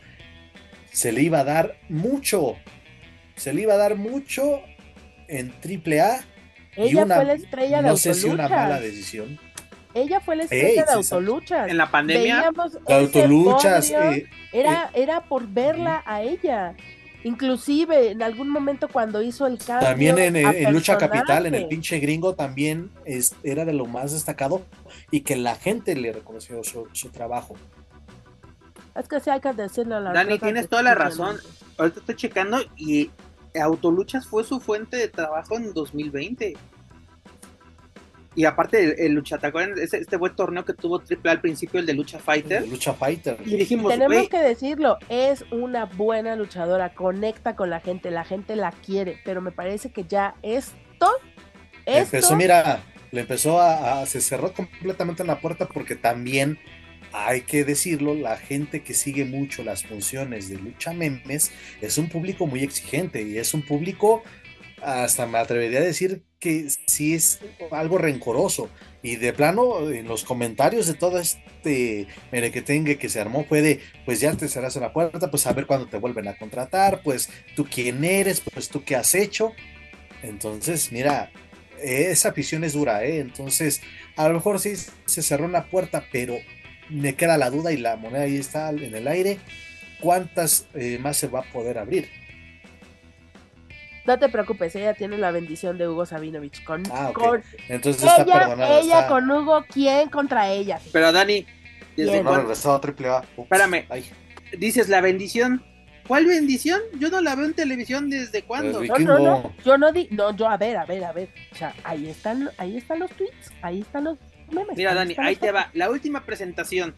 se 0.91 1.13
le 1.13 1.21
iba 1.21 1.39
a 1.39 1.43
dar 1.45 1.77
mucho, 1.87 2.57
se 3.37 3.53
le 3.53 3.61
iba 3.61 3.75
a 3.75 3.77
dar 3.77 3.95
mucho 3.95 4.61
en 5.29 5.51
AAA. 5.63 6.25
Ella 6.75 6.91
y 6.91 6.95
una, 6.95 7.15
fue 7.15 7.25
la 7.25 7.33
estrella 7.33 7.81
de 7.81 7.87
no 7.89 7.95
sé 7.97 8.13
si 8.13 8.27
una 8.27 8.49
mala 8.49 8.81
decisión. 8.81 9.39
Ella 9.93 10.19
fue 10.19 10.35
la 10.35 10.43
Ey, 10.43 10.49
estrella 10.51 10.81
de 10.81 11.03
sí. 11.03 11.13
Autoluchas. 11.13 11.69
En 11.69 11.77
la 11.77 11.91
pandemia, 11.91 12.51
De 12.87 12.93
Autoluchas, 12.93 13.91
podio, 13.91 14.11
eh, 14.11 14.29
era, 14.51 14.89
era 14.93 15.21
por 15.21 15.47
verla 15.47 16.03
a 16.05 16.21
ella. 16.21 16.75
Inclusive 17.23 18.11
en 18.11 18.23
algún 18.23 18.49
momento 18.49 18.87
cuando 18.87 19.21
hizo 19.21 19.45
el 19.45 19.59
cambio 19.59 19.87
También 19.87 20.17
en, 20.17 20.35
a 20.45 20.51
en 20.51 20.73
Lucha 20.73 20.97
Capital, 20.97 21.45
en 21.45 21.53
el 21.53 21.67
pinche 21.67 21.99
gringo, 21.99 22.33
también 22.33 22.89
es, 23.05 23.35
era 23.43 23.63
de 23.63 23.73
lo 23.73 23.85
más 23.85 24.11
destacado 24.11 24.63
y 25.11 25.21
que 25.21 25.35
la 25.35 25.55
gente 25.55 25.95
le 25.95 26.11
reconoció 26.11 26.63
su, 26.63 26.87
su 26.93 27.09
trabajo. 27.09 27.55
Es 28.95 29.07
que 29.07 29.19
sí 29.19 29.29
hay 29.29 29.39
que 29.39 29.53
decirle 29.53 29.95
a 29.95 29.99
la 29.99 30.13
Dani, 30.13 30.39
tienes 30.39 30.67
toda 30.67 30.81
la 30.81 30.95
razón. 30.95 31.37
ahorita 31.77 31.99
estoy 31.99 32.15
checando 32.15 32.59
y 32.75 33.11
Autoluchas 33.59 34.25
fue 34.25 34.43
su 34.43 34.59
fuente 34.59 34.97
de 34.97 35.07
trabajo 35.07 35.57
en 35.57 35.73
2020. 35.73 36.55
Y 38.33 38.45
aparte, 38.45 38.81
el, 38.83 38.95
el 38.97 39.11
Lucha, 39.13 39.37
¿te 39.37 39.47
acuerdan? 39.47 39.77
Ese- 39.77 39.97
Este 39.97 40.15
buen 40.15 40.33
torneo 40.35 40.63
que 40.63 40.73
tuvo 40.73 40.99
Triple 40.99 41.31
al 41.31 41.41
principio, 41.41 41.79
el 41.81 41.85
de 41.85 41.93
Lucha 41.93 42.17
Fighter. 42.17 42.65
Lucha 42.67 42.93
Fighter. 42.93 43.37
Y 43.45 43.57
dijimos, 43.57 43.91
Tenemos 43.91 44.29
que 44.29 44.39
decirlo, 44.39 44.97
es 45.09 45.43
una 45.51 45.85
buena 45.85 46.35
luchadora, 46.37 46.93
conecta 46.93 47.55
con 47.57 47.69
la 47.69 47.81
gente, 47.81 48.09
la 48.09 48.23
gente 48.23 48.55
la 48.55 48.71
quiere, 48.71 49.19
pero 49.25 49.41
me 49.41 49.51
parece 49.51 49.91
que 49.91 50.05
ya 50.05 50.35
esto, 50.43 51.09
esto, 51.85 52.15
Empezó, 52.15 52.35
mira, 52.37 52.83
le 53.11 53.21
empezó 53.21 53.59
a, 53.59 54.01
a- 54.01 54.05
se 54.05 54.21
cerró 54.21 54.53
completamente 54.53 55.23
en 55.23 55.27
la 55.27 55.39
puerta 55.41 55.67
porque 55.67 55.95
también 55.95 56.57
hay 57.13 57.41
que 57.41 57.65
decirlo, 57.65 58.13
la 58.13 58.37
gente 58.37 58.83
que 58.83 58.93
sigue 58.93 59.25
mucho 59.25 59.63
las 59.63 59.83
funciones 59.83 60.47
de 60.47 60.55
lucha 60.57 60.93
memes 60.93 61.51
es 61.81 61.97
un 61.97 62.07
público 62.07 62.47
muy 62.47 62.63
exigente 62.63 63.21
y 63.23 63.37
es 63.37 63.53
un 63.53 63.63
público, 63.63 64.23
hasta 64.81 65.25
me 65.25 65.37
atrevería 65.37 65.79
a 65.79 65.83
decir 65.83 66.23
que 66.39 66.67
sí 66.87 67.13
es 67.13 67.39
algo 67.71 67.97
rencoroso. 67.97 68.69
Y 69.03 69.15
de 69.15 69.33
plano, 69.33 69.89
en 69.89 70.07
los 70.07 70.23
comentarios 70.23 70.85
de 70.87 70.93
todo 70.93 71.19
este 71.19 72.07
merequetengue 72.31 72.97
que 72.97 73.09
se 73.09 73.19
armó 73.19 73.45
fue 73.45 73.61
de, 73.61 73.79
pues 74.05 74.19
ya 74.19 74.35
te 74.35 74.47
cerras 74.47 74.75
en 74.75 74.83
la 74.83 74.93
puerta, 74.93 75.31
pues 75.31 75.47
a 75.47 75.53
ver 75.53 75.65
cuándo 75.65 75.87
te 75.87 75.97
vuelven 75.97 76.27
a 76.27 76.37
contratar, 76.37 77.01
pues 77.03 77.29
tú 77.55 77.65
quién 77.65 78.03
eres, 78.03 78.41
pues 78.41 78.69
tú 78.69 78.83
qué 78.83 78.95
has 78.95 79.15
hecho. 79.15 79.53
Entonces, 80.21 80.91
mira, 80.91 81.31
esa 81.81 82.29
afición 82.29 82.63
es 82.63 82.73
dura, 82.73 83.03
¿eh? 83.03 83.19
Entonces, 83.19 83.81
a 84.15 84.27
lo 84.27 84.35
mejor 84.35 84.59
sí 84.59 84.73
se 85.05 85.23
cerró 85.23 85.45
una 85.45 85.65
puerta, 85.65 86.05
pero 86.11 86.37
me 86.89 87.15
queda 87.15 87.37
la 87.37 87.49
duda 87.49 87.71
y 87.71 87.77
la 87.77 87.95
moneda 87.95 88.23
ahí 88.23 88.37
está 88.37 88.69
en 88.69 88.93
el 88.93 89.07
aire. 89.07 89.39
¿Cuántas 89.99 90.67
eh, 90.73 90.97
más 90.99 91.17
se 91.17 91.27
va 91.27 91.39
a 91.39 91.51
poder 91.51 91.77
abrir? 91.77 92.09
No 94.05 94.19
te 94.19 94.29
preocupes, 94.29 94.75
ella 94.75 94.93
tiene 94.93 95.17
la 95.17 95.31
bendición 95.31 95.77
de 95.77 95.87
Hugo 95.87 96.05
Sabinovich 96.05 96.63
con, 96.63 96.83
Ah, 96.91 97.11
con 97.13 97.43
Entonces 97.69 98.03
está 98.03 98.23
ella, 98.23 98.39
perdonada. 98.39 98.79
ella 98.79 98.95
está- 99.01 99.07
con 99.07 99.29
Hugo, 99.29 99.65
¿quién 99.71 100.09
contra 100.09 100.49
ella? 100.49 100.79
pero 100.91 101.11
Dani, 101.11 101.45
¿desde. 101.95 102.17
No 102.17 102.23
cuándo- 102.23 102.41
regresó 102.41 102.73
a 102.73 102.81
triple 102.81 103.07
A. 103.09 103.17
Ups. 103.35 103.51
Espérame. 103.51 103.85
Ay, 103.89 104.05
dices 104.57 104.89
la 104.89 105.01
bendición? 105.01 105.63
¿Cuál 106.07 106.25
bendición? 106.25 106.81
Yo 106.99 107.09
no 107.09 107.21
la 107.21 107.35
veo 107.35 107.45
en 107.45 107.53
televisión 107.53 108.09
desde 108.09 108.41
cuándo. 108.43 108.79
Desde- 108.81 109.03
No, 109.05 109.17
no, 109.17 109.19
no, 109.19 109.53
yo 109.63 109.77
no 109.77 109.91
di, 109.91 110.07
no, 110.11 110.35
yo 110.35 110.49
a 110.49 110.57
ver, 110.57 110.75
a 110.77 110.85
ver, 110.85 111.03
a 111.05 111.11
ver, 111.13 111.29
o 111.51 111.55
sea, 111.55 111.73
ahí 111.83 112.09
están, 112.09 112.49
ahí 112.57 112.75
están 112.77 112.99
los 112.99 113.11
tweets, 113.11 113.51
ahí 113.61 113.81
están 113.81 114.05
los 114.05 114.17
memes. 114.49 114.75
Mira, 114.75 114.93
Dani, 114.93 115.15
ahí 115.19 115.35
te 115.35 115.51
va. 115.51 115.69
La 115.73 115.89
última 115.89 116.25
presentación 116.25 116.95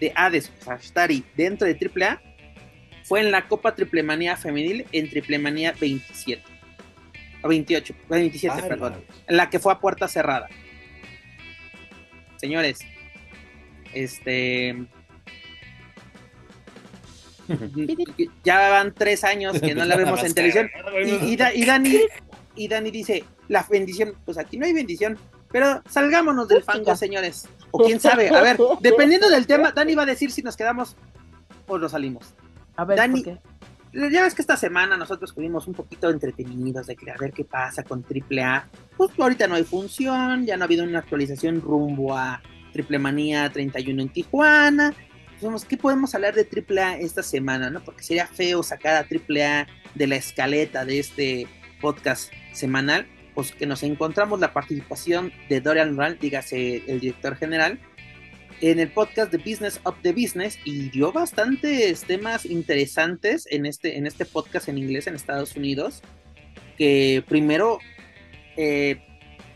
de 0.00 0.12
Hades 0.16 0.50
Ashtari 0.66 1.22
dentro 1.36 1.66
de 1.68 1.74
AAA 1.74 2.20
fue 3.10 3.18
en 3.22 3.32
la 3.32 3.48
Copa 3.48 3.74
Triplemanía 3.74 4.36
Femenil 4.36 4.86
en 4.92 5.10
Triplemanía 5.10 5.72
27. 5.80 6.40
O 7.42 7.48
28, 7.48 7.92
27, 8.08 8.56
Ah, 8.56 8.68
perdón. 8.68 9.04
En 9.26 9.36
la 9.36 9.50
que 9.50 9.58
fue 9.58 9.72
a 9.72 9.80
puerta 9.80 10.06
cerrada. 10.06 10.46
Señores, 12.36 12.78
este. 13.92 14.86
Ya 18.44 18.70
van 18.70 18.94
tres 18.94 19.24
años 19.24 19.60
que 19.60 19.74
no 19.74 19.84
la 19.86 19.96
vemos 19.96 20.22
en 20.22 20.32
televisión. 20.32 20.70
Y, 21.04 21.32
y 21.32 21.36
Da- 21.36 21.52
y 21.52 21.64
Dani, 21.64 21.98
y 22.54 22.68
Dani 22.68 22.92
dice, 22.92 23.24
la 23.48 23.66
bendición, 23.68 24.14
pues 24.24 24.38
aquí 24.38 24.56
no 24.56 24.66
hay 24.66 24.72
bendición, 24.72 25.18
pero 25.50 25.82
salgámonos 25.90 26.46
del 26.46 26.62
fango, 26.62 26.94
señores. 26.94 27.48
O 27.72 27.84
quién 27.84 27.98
sabe, 27.98 28.28
a 28.28 28.40
ver, 28.40 28.56
dependiendo 28.80 29.28
del 29.28 29.48
tema, 29.48 29.72
Dani 29.72 29.96
va 29.96 30.04
a 30.04 30.06
decir 30.06 30.30
si 30.30 30.42
nos 30.42 30.56
quedamos 30.56 30.94
o 31.66 31.76
nos 31.76 31.90
salimos. 31.90 32.34
A 32.80 32.84
ver, 32.86 32.98
Dani- 32.98 33.22
¿por 33.22 33.34
qué? 33.34 34.10
Ya 34.10 34.22
ves 34.22 34.34
que 34.34 34.42
esta 34.42 34.56
semana 34.56 34.96
nosotros 34.96 35.30
estuvimos 35.30 35.66
un 35.66 35.74
poquito 35.74 36.08
entretenidos 36.10 36.86
de 36.86 36.94
que 36.96 37.10
a 37.10 37.16
ver 37.18 37.32
qué 37.32 37.44
pasa 37.44 37.82
con 37.82 38.04
AAA. 38.04 38.68
Pues 38.96 39.10
ahorita 39.18 39.48
no 39.48 39.56
hay 39.56 39.64
función, 39.64 40.46
ya 40.46 40.56
no 40.56 40.62
ha 40.62 40.66
habido 40.66 40.84
una 40.84 41.00
actualización 41.00 41.60
rumbo 41.60 42.16
a 42.16 42.40
Triple 42.72 42.98
Manía 43.00 43.50
31 43.50 44.02
en 44.02 44.08
Tijuana. 44.08 44.94
Dijimos, 45.34 45.64
¿qué 45.64 45.76
podemos 45.76 46.14
hablar 46.14 46.34
de 46.34 46.46
AAA 46.48 46.98
esta 47.00 47.22
semana? 47.22 47.68
¿no? 47.68 47.80
Porque 47.82 48.02
sería 48.02 48.26
feo 48.26 48.62
sacar 48.62 48.94
a 48.94 49.00
AAA 49.08 49.66
de 49.94 50.06
la 50.06 50.16
escaleta 50.16 50.84
de 50.84 51.00
este 51.00 51.46
podcast 51.82 52.32
semanal. 52.52 53.06
Pues 53.34 53.52
que 53.52 53.66
nos 53.66 53.82
encontramos 53.82 54.38
la 54.38 54.52
participación 54.52 55.32
de 55.48 55.60
Dorian 55.60 55.96
Rand, 55.96 56.18
dígase 56.20 56.84
el 56.86 57.00
director 57.00 57.36
general, 57.36 57.80
en 58.60 58.78
el 58.78 58.90
podcast 58.92 59.32
de 59.32 59.38
Business 59.38 59.80
of 59.84 59.96
the 60.02 60.12
Business 60.12 60.58
y 60.64 60.90
dio 60.90 61.12
bastantes 61.12 62.02
temas 62.04 62.44
interesantes 62.44 63.46
en 63.50 63.66
este, 63.66 63.96
en 63.96 64.06
este 64.06 64.24
podcast 64.24 64.68
en 64.68 64.78
inglés 64.78 65.06
en 65.06 65.14
Estados 65.14 65.56
Unidos. 65.56 66.02
Que 66.76 67.22
primero, 67.28 67.78
eh, 68.56 69.00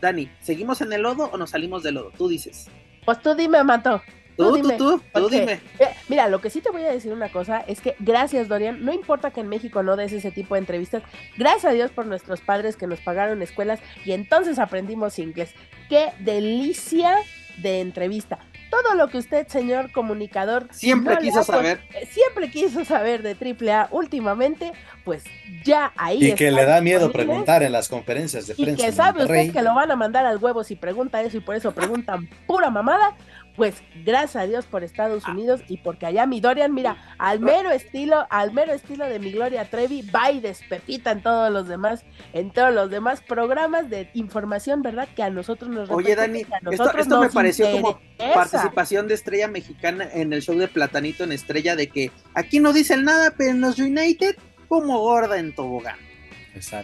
Dani, 0.01 0.29
¿seguimos 0.41 0.81
en 0.81 0.91
el 0.93 1.01
lodo 1.01 1.29
o 1.31 1.37
nos 1.37 1.51
salimos 1.51 1.83
del 1.83 1.95
lodo? 1.95 2.11
Tú 2.17 2.27
dices. 2.27 2.67
Pues 3.05 3.21
tú 3.21 3.35
dime, 3.35 3.63
Mato. 3.63 4.01
Tú, 4.37 4.49
tú, 4.49 4.55
dime, 4.55 4.73
tú, 4.77 4.97
tú 4.97 5.03
porque- 5.13 5.39
dime. 5.39 5.53
Eh, 5.79 5.87
Mira, 6.09 6.27
lo 6.27 6.41
que 6.41 6.49
sí 6.49 6.59
te 6.59 6.69
voy 6.69 6.83
a 6.83 6.91
decir 6.91 7.13
una 7.13 7.29
cosa 7.31 7.59
es 7.61 7.79
que 7.79 7.95
gracias, 7.99 8.47
Dorian. 8.49 8.83
No 8.83 8.91
importa 8.93 9.31
que 9.31 9.39
en 9.39 9.47
México 9.47 9.81
no 9.81 9.95
des 9.95 10.11
ese 10.11 10.31
tipo 10.31 10.55
de 10.55 10.59
entrevistas. 10.59 11.03
Gracias 11.37 11.65
a 11.65 11.71
Dios 11.71 11.91
por 11.91 12.05
nuestros 12.05 12.41
padres 12.41 12.75
que 12.75 12.85
nos 12.85 12.99
pagaron 12.99 13.41
escuelas 13.41 13.79
y 14.03 14.11
entonces 14.11 14.59
aprendimos 14.59 15.19
inglés. 15.19 15.51
Qué 15.89 16.09
delicia 16.19 17.15
de 17.61 17.79
entrevista. 17.79 18.39
Todo 18.69 18.95
lo 18.95 19.07
que 19.09 19.17
usted, 19.19 19.47
señor 19.47 19.91
comunicador, 19.91 20.67
Siempre 20.71 21.15
no 21.15 21.21
quiso 21.21 21.43
saber. 21.43 21.79
eh, 21.93 22.07
siempre 22.11 22.49
quiso 22.51 22.83
saber 22.83 23.21
de 23.23 23.35
AAA 23.35 23.87
últimamente, 23.91 24.73
pues 25.03 25.23
ya 25.63 25.93
ahí 25.95 26.31
Y 26.31 26.35
que 26.35 26.51
le 26.51 26.65
da 26.65 26.81
miedo 26.81 27.11
preguntar 27.11 27.63
en 27.63 27.71
las 27.71 27.87
conferencias 27.87 28.47
de 28.47 28.55
Y 28.57 28.63
prensa. 28.63 28.81
que 28.83 28.89
en 28.89 28.95
sabe 28.95 29.19
Monterrey. 29.19 29.47
usted 29.47 29.59
que 29.59 29.63
lo 29.63 29.73
van 29.75 29.91
a 29.91 29.95
mandar 29.95 30.25
al 30.25 30.37
huevo 30.37 30.63
si 30.63 30.75
pregunta 30.75 31.21
eso 31.21 31.37
y 31.37 31.41
por 31.41 31.55
eso 31.55 31.71
preguntan 31.73 32.27
pura 32.47 32.69
mamada. 32.69 33.15
Pues 33.55 33.75
gracias 34.03 34.35
a 34.35 34.47
Dios 34.47 34.65
por 34.65 34.81
Ah. 34.81 34.85
Estados 34.85 35.25
Unidos 35.27 35.61
y 35.67 35.77
porque 35.77 36.05
allá 36.05 36.25
mi 36.25 36.41
Dorian, 36.41 36.73
mira, 36.73 36.97
al 37.17 37.39
mero 37.39 37.71
estilo, 37.71 38.27
al 38.29 38.51
mero 38.53 38.73
estilo 38.73 39.05
de 39.05 39.19
mi 39.19 39.31
Gloria 39.31 39.69
Trevi, 39.69 40.01
va 40.01 40.31
y 40.31 40.39
despepita 40.41 41.11
en 41.11 41.21
todos 41.21 41.51
los 41.51 41.67
demás, 41.67 42.03
en 42.33 42.51
todos 42.51 42.73
los 42.73 42.89
demás 42.89 43.21
programas 43.21 43.89
de 43.89 44.09
información, 44.13 44.81
¿verdad? 44.81 45.07
Que 45.15 45.23
a 45.23 45.29
nosotros 45.29 45.69
nos 45.69 45.89
Oye, 45.89 46.15
Dani, 46.15 46.39
a 46.39 46.41
esto, 46.41 46.55
nosotros 46.61 47.01
esto 47.03 47.21
me 47.21 47.29
pareció 47.29 47.71
como 47.71 47.99
participación 48.33 49.07
de 49.07 49.13
estrella 49.13 49.47
mexicana 49.47 50.07
en 50.13 50.33
el 50.33 50.41
show 50.41 50.57
de 50.57 50.67
Platanito 50.67 51.23
en 51.23 51.31
Estrella 51.31 51.75
de 51.75 51.87
que 51.87 52.11
aquí 52.33 52.59
no 52.59 52.73
dicen 52.73 53.03
nada, 53.03 53.33
pero 53.37 53.51
en 53.51 53.61
los 53.61 53.79
United 53.79 54.35
como 54.67 54.99
gorda 54.99 55.39
en 55.39 55.53
tobogán. 55.55 55.97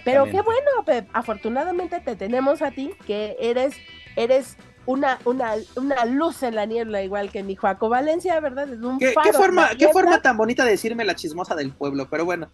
Pero 0.03 0.26
qué 0.26 0.41
bueno, 0.41 0.86
Pep. 0.86 1.07
Afortunadamente 1.13 1.99
te 2.01 2.15
tenemos 2.15 2.61
a 2.61 2.72
ti, 2.72 2.91
que 3.07 3.38
eres, 3.39 3.76
eres 4.15 4.57
una, 4.86 5.20
una, 5.26 5.54
una 5.76 6.06
luz 6.06 6.44
en 6.44 6.56
la 6.56 6.66
niebla, 6.66 7.04
igual 7.04 7.32
que 7.32 7.44
mi 7.44 7.56
Joaco 7.56 7.90
Valencia, 7.90 8.40
¿verdad? 8.40 8.72
Es 8.72 8.80
un 8.80 8.98
¿Qué, 8.98 9.12
faro 9.12 9.24
qué 9.24 9.30
en 9.30 9.44
forma, 9.44 9.70
qué 9.78 9.88
forma 9.90 10.22
tan 10.22 10.38
bonita 10.38 10.66
de 10.66 10.72
decirme 10.72 11.06
la 11.06 11.16
chismosa 11.16 11.56
del 11.56 11.72
pueblo, 11.72 12.08
pero 12.10 12.26
bueno. 12.26 12.50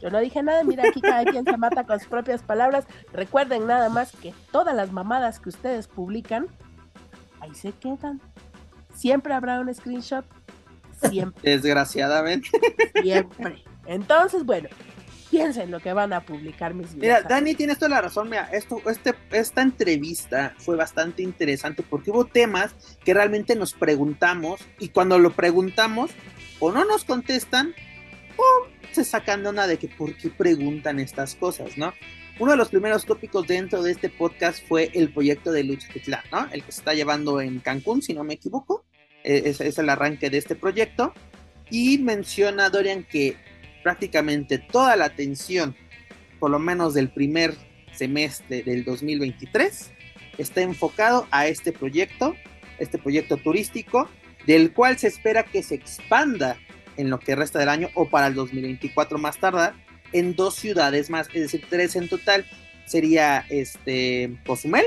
Yo 0.00 0.10
no 0.10 0.20
dije 0.20 0.42
nada, 0.42 0.62
mira, 0.64 0.84
aquí 0.88 1.00
cada 1.00 1.24
quien 1.24 1.44
se 1.44 1.56
mata 1.56 1.84
con 1.84 1.98
sus 1.98 2.08
propias 2.08 2.42
palabras. 2.42 2.84
Recuerden 3.12 3.66
nada 3.66 3.88
más 3.88 4.12
que 4.12 4.32
todas 4.50 4.74
las 4.74 4.92
mamadas 4.92 5.40
que 5.40 5.48
ustedes 5.48 5.88
publican, 5.88 6.46
ahí 7.40 7.54
se 7.54 7.72
quedan. 7.72 8.20
Siempre 8.94 9.34
habrá 9.34 9.60
un 9.60 9.74
screenshot. 9.74 10.24
Siempre, 11.08 11.50
Desgraciadamente. 11.50 12.48
siempre. 13.02 13.64
Entonces, 13.86 14.44
bueno, 14.44 14.68
piensen 15.32 15.70
lo 15.70 15.80
que 15.80 15.94
van 15.94 16.12
a 16.12 16.20
publicar 16.20 16.74
mis 16.74 16.94
Mira, 16.94 17.16
videos. 17.16 17.28
Dani, 17.28 17.54
tienes 17.54 17.78
toda 17.78 17.88
la 17.88 18.02
razón. 18.02 18.28
Mira, 18.28 18.50
esto, 18.52 18.82
este, 18.88 19.14
esta 19.30 19.62
entrevista 19.62 20.54
fue 20.58 20.76
bastante 20.76 21.22
interesante 21.22 21.82
porque 21.82 22.10
hubo 22.10 22.26
temas 22.26 22.74
que 23.02 23.14
realmente 23.14 23.56
nos 23.56 23.72
preguntamos 23.72 24.60
y 24.78 24.90
cuando 24.90 25.18
lo 25.18 25.32
preguntamos 25.32 26.10
o 26.60 26.70
no 26.70 26.84
nos 26.84 27.06
contestan 27.06 27.74
o 28.36 28.44
se 28.92 29.04
sacan 29.04 29.42
de 29.42 29.48
una 29.48 29.66
de 29.66 29.78
que 29.78 29.88
por 29.88 30.14
qué 30.14 30.28
preguntan 30.28 31.00
estas 31.00 31.34
cosas, 31.34 31.78
¿no? 31.78 31.94
uno 32.38 32.52
de 32.52 32.58
los 32.58 32.68
primeros 32.68 33.06
tópicos 33.06 33.46
dentro 33.46 33.82
de 33.82 33.92
este 33.92 34.10
podcast 34.10 34.66
fue 34.66 34.90
el 34.94 35.12
proyecto 35.12 35.50
de 35.50 35.64
Lucha 35.64 35.88
Titlán, 35.92 36.22
¿no? 36.30 36.48
El 36.50 36.62
que 36.62 36.72
se 36.72 36.80
está 36.80 36.92
llevando 36.92 37.40
en 37.40 37.60
Cancún, 37.60 38.02
si 38.02 38.14
no 38.14 38.24
me 38.24 38.34
equivoco. 38.34 38.84
Eh, 39.22 39.42
es, 39.46 39.60
es 39.60 39.78
el 39.78 39.88
arranque 39.88 40.28
de 40.28 40.38
este 40.38 40.56
proyecto. 40.56 41.12
Y 41.70 41.98
menciona 41.98 42.70
Dorian 42.70 43.04
que 43.04 43.36
prácticamente 43.82 44.58
toda 44.58 44.96
la 44.96 45.06
atención, 45.06 45.74
por 46.38 46.50
lo 46.50 46.58
menos 46.58 46.94
del 46.94 47.10
primer 47.10 47.54
semestre 47.92 48.62
del 48.62 48.84
2023, 48.84 49.92
está 50.38 50.62
enfocado 50.62 51.26
a 51.30 51.46
este 51.46 51.72
proyecto, 51.72 52.34
este 52.78 52.98
proyecto 52.98 53.36
turístico, 53.36 54.08
del 54.46 54.72
cual 54.72 54.98
se 54.98 55.08
espera 55.08 55.44
que 55.44 55.62
se 55.62 55.74
expanda 55.74 56.56
en 56.96 57.10
lo 57.10 57.18
que 57.18 57.34
resta 57.34 57.58
del 57.58 57.68
año 57.68 57.88
o 57.94 58.08
para 58.08 58.26
el 58.26 58.34
2024 58.34 59.18
más 59.18 59.38
tardar 59.38 59.74
en 60.12 60.34
dos 60.34 60.56
ciudades 60.56 61.10
más, 61.10 61.28
es 61.32 61.42
decir, 61.42 61.64
tres 61.68 61.96
en 61.96 62.08
total. 62.08 62.44
Sería 62.86 63.46
este 63.48 64.36
Cozumel 64.44 64.84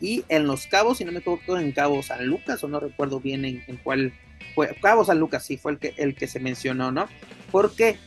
y 0.00 0.24
en 0.28 0.46
Los 0.46 0.66
Cabos, 0.66 0.98
si 0.98 1.04
no 1.04 1.12
me 1.12 1.20
equivoco, 1.20 1.56
en 1.58 1.70
Cabo 1.72 2.02
San 2.02 2.26
Lucas, 2.26 2.62
o 2.64 2.68
no 2.68 2.80
recuerdo 2.80 3.20
bien 3.20 3.44
en, 3.44 3.62
cuál 3.84 4.12
fue. 4.54 4.74
Cabo 4.80 5.04
San 5.04 5.20
Lucas, 5.20 5.44
sí, 5.44 5.56
fue 5.56 5.72
el 5.72 5.78
que, 5.78 5.94
el 5.96 6.14
que 6.14 6.26
se 6.26 6.40
mencionó, 6.40 6.90
¿no? 6.90 7.06
¿Por 7.52 7.76
qué? 7.76 7.98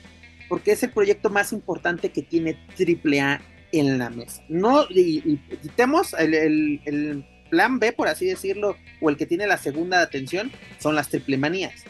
Porque 0.49 0.73
es 0.73 0.83
el 0.83 0.89
proyecto 0.91 1.29
más 1.29 1.53
importante 1.53 2.09
que 2.09 2.23
tiene 2.23 2.57
AAA 2.77 3.41
en 3.71 3.97
la 3.97 4.09
mesa. 4.09 4.43
No, 4.49 4.85
y, 4.89 5.37
quitemos 5.61 6.13
el, 6.13 6.33
el, 6.83 7.25
plan 7.49 7.77
B, 7.77 7.93
por 7.93 8.07
así 8.07 8.25
decirlo, 8.25 8.75
o 8.99 9.09
el 9.09 9.17
que 9.17 9.27
tiene 9.27 9.45
la 9.45 9.57
segunda 9.57 10.01
atención, 10.01 10.51
son 10.79 10.95
las 10.95 11.09
triple 11.09 11.37
manías. 11.37 11.83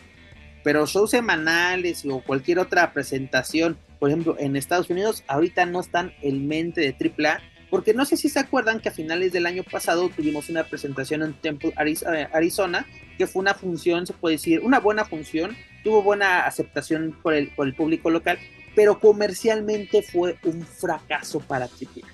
Pero 0.63 0.85
shows 0.85 1.11
semanales 1.11 2.03
o 2.05 2.19
cualquier 2.19 2.59
otra 2.59 2.91
presentación, 2.91 3.77
por 3.97 4.09
ejemplo, 4.09 4.35
en 4.37 4.57
Estados 4.57 4.89
Unidos, 4.89 5.23
ahorita 5.27 5.65
no 5.65 5.79
están 5.79 6.13
en 6.21 6.47
mente 6.47 6.81
de 6.81 6.93
AAA, 6.93 7.39
porque 7.69 7.93
no 7.93 8.05
sé 8.05 8.17
si 8.17 8.29
se 8.29 8.39
acuerdan 8.39 8.79
que 8.79 8.89
a 8.89 8.91
finales 8.91 9.31
del 9.31 9.45
año 9.45 9.63
pasado 9.63 10.09
tuvimos 10.09 10.49
una 10.49 10.65
presentación 10.65 11.23
en 11.23 11.33
Temple, 11.33 11.73
eh, 11.77 12.27
Arizona, 12.33 12.85
que 13.17 13.27
fue 13.27 13.41
una 13.41 13.53
función, 13.53 14.05
se 14.05 14.13
puede 14.13 14.35
decir, 14.35 14.59
una 14.61 14.79
buena 14.79 15.05
función, 15.05 15.55
tuvo 15.85 16.01
buena 16.01 16.47
aceptación 16.47 17.15
por 17.21 17.35
el, 17.35 17.51
por 17.51 17.67
el 17.67 17.75
público 17.75 18.09
local, 18.09 18.39
pero 18.75 18.99
comercialmente 18.99 20.01
fue 20.01 20.37
un 20.43 20.63
fracaso 20.63 21.39
para 21.39 21.65
AAA. 21.65 22.09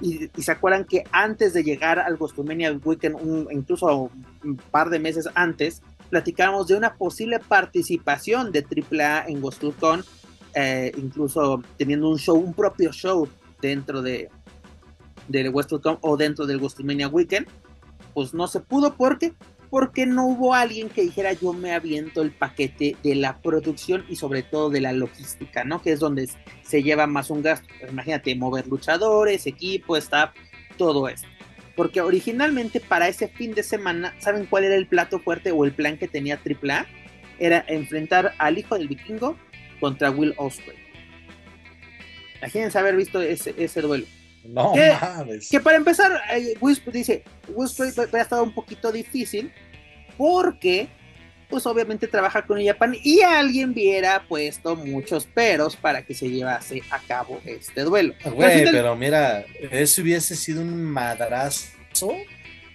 Y, 0.00 0.30
y, 0.34 0.42
se 0.42 0.52
acuerdan 0.52 0.84
que 0.84 1.02
antes 1.10 1.52
de 1.52 1.64
llegar 1.64 1.98
al 1.98 2.16
Ghostmania 2.16 2.72
Weekend, 2.84 3.16
incluso 3.50 4.10
un 4.44 4.56
par 4.70 4.90
de 4.90 5.00
meses 5.00 5.28
antes, 5.34 5.82
platicamos 6.08 6.68
de 6.68 6.76
una 6.76 6.94
posible 6.94 7.40
participación 7.40 8.52
de 8.52 8.64
AAA 8.64 9.26
en 9.26 9.40
GhostCon, 9.40 10.04
eh, 10.54 10.92
incluso 10.96 11.62
teniendo 11.76 12.08
un 12.08 12.18
show, 12.18 12.36
un 12.36 12.54
propio 12.54 12.92
show 12.92 13.28
dentro 13.60 14.02
de 14.02 14.30
del 15.26 15.50
WrestleCon 15.50 15.98
o 16.02 16.16
dentro 16.16 16.46
del 16.46 16.60
Ghostmania 16.60 17.08
Weekend, 17.08 17.48
pues 18.12 18.34
no 18.34 18.46
se 18.46 18.60
pudo 18.60 18.94
porque 18.94 19.32
porque 19.74 20.06
no 20.06 20.28
hubo 20.28 20.54
alguien 20.54 20.88
que 20.88 21.02
dijera 21.02 21.32
yo 21.32 21.52
me 21.52 21.72
aviento 21.72 22.22
el 22.22 22.30
paquete 22.30 22.96
de 23.02 23.16
la 23.16 23.42
producción 23.42 24.06
y 24.08 24.14
sobre 24.14 24.44
todo 24.44 24.70
de 24.70 24.80
la 24.80 24.92
logística, 24.92 25.64
¿no? 25.64 25.82
Que 25.82 25.90
es 25.90 25.98
donde 25.98 26.30
se 26.62 26.84
lleva 26.84 27.08
más 27.08 27.28
un 27.28 27.42
gasto. 27.42 27.66
Pues 27.80 27.90
imagínate, 27.90 28.36
mover 28.36 28.68
luchadores, 28.68 29.48
equipo, 29.48 29.96
staff, 29.96 30.30
todo 30.78 31.08
esto. 31.08 31.26
Porque 31.74 32.00
originalmente 32.00 32.78
para 32.78 33.08
ese 33.08 33.26
fin 33.26 33.52
de 33.52 33.64
semana, 33.64 34.14
¿saben 34.20 34.46
cuál 34.46 34.62
era 34.62 34.76
el 34.76 34.86
plato 34.86 35.18
fuerte 35.18 35.50
o 35.50 35.64
el 35.64 35.72
plan 35.72 35.98
que 35.98 36.06
tenía 36.06 36.38
AAA? 36.38 36.86
Era 37.40 37.64
enfrentar 37.66 38.32
al 38.38 38.56
hijo 38.56 38.78
del 38.78 38.86
vikingo 38.86 39.36
contra 39.80 40.12
Will 40.12 40.34
Osprey. 40.36 40.78
Imagínense 42.38 42.78
haber 42.78 42.94
visto 42.94 43.20
ese, 43.20 43.56
ese 43.58 43.80
duelo. 43.80 44.06
No 44.44 44.72
que, 44.72 44.94
que 45.50 45.58
para 45.58 45.78
empezar, 45.78 46.20
eh, 46.32 46.54
dice, 46.92 47.24
Will 47.48 47.66
Osprey 47.66 47.90
ha 48.12 48.20
estado 48.20 48.44
un 48.44 48.54
poquito 48.54 48.92
difícil 48.92 49.50
porque 50.16 50.88
pues 51.48 51.66
obviamente 51.66 52.08
trabaja 52.08 52.42
con 52.42 52.58
el 52.58 52.66
Japan 52.66 52.96
y 53.02 53.20
alguien 53.20 53.70
hubiera 53.70 54.22
puesto 54.26 54.76
muchos 54.76 55.26
peros 55.26 55.76
para 55.76 56.02
que 56.02 56.14
se 56.14 56.28
llevase 56.28 56.82
a 56.90 56.98
cabo 56.98 57.40
este 57.44 57.82
duelo. 57.82 58.14
Güey, 58.24 58.64
pero 58.72 58.96
mira, 58.96 59.44
eso 59.70 60.02
hubiese 60.02 60.34
sido 60.36 60.62
un 60.62 60.82
madrazo, 60.82 61.68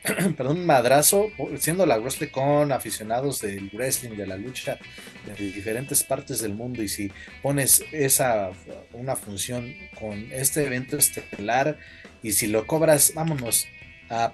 perdón, 0.38 0.60
un 0.60 0.66
madrazo, 0.66 1.30
siendo 1.58 1.86
la 1.86 1.98
wrestling 1.98 2.30
con 2.30 2.72
aficionados 2.72 3.42
del 3.42 3.70
wrestling, 3.74 4.16
de 4.16 4.28
la 4.28 4.38
lucha 4.38 4.78
de 5.26 5.52
diferentes 5.52 6.04
partes 6.04 6.40
del 6.40 6.54
mundo 6.54 6.82
y 6.82 6.88
si 6.88 7.12
pones 7.42 7.84
esa, 7.92 8.52
una 8.94 9.16
función 9.16 9.76
con 10.00 10.32
este 10.32 10.66
evento 10.66 10.98
estelar 10.98 11.78
y 12.24 12.32
si 12.32 12.48
lo 12.48 12.66
cobras, 12.66 13.14
vámonos 13.14 13.68
a 14.10 14.32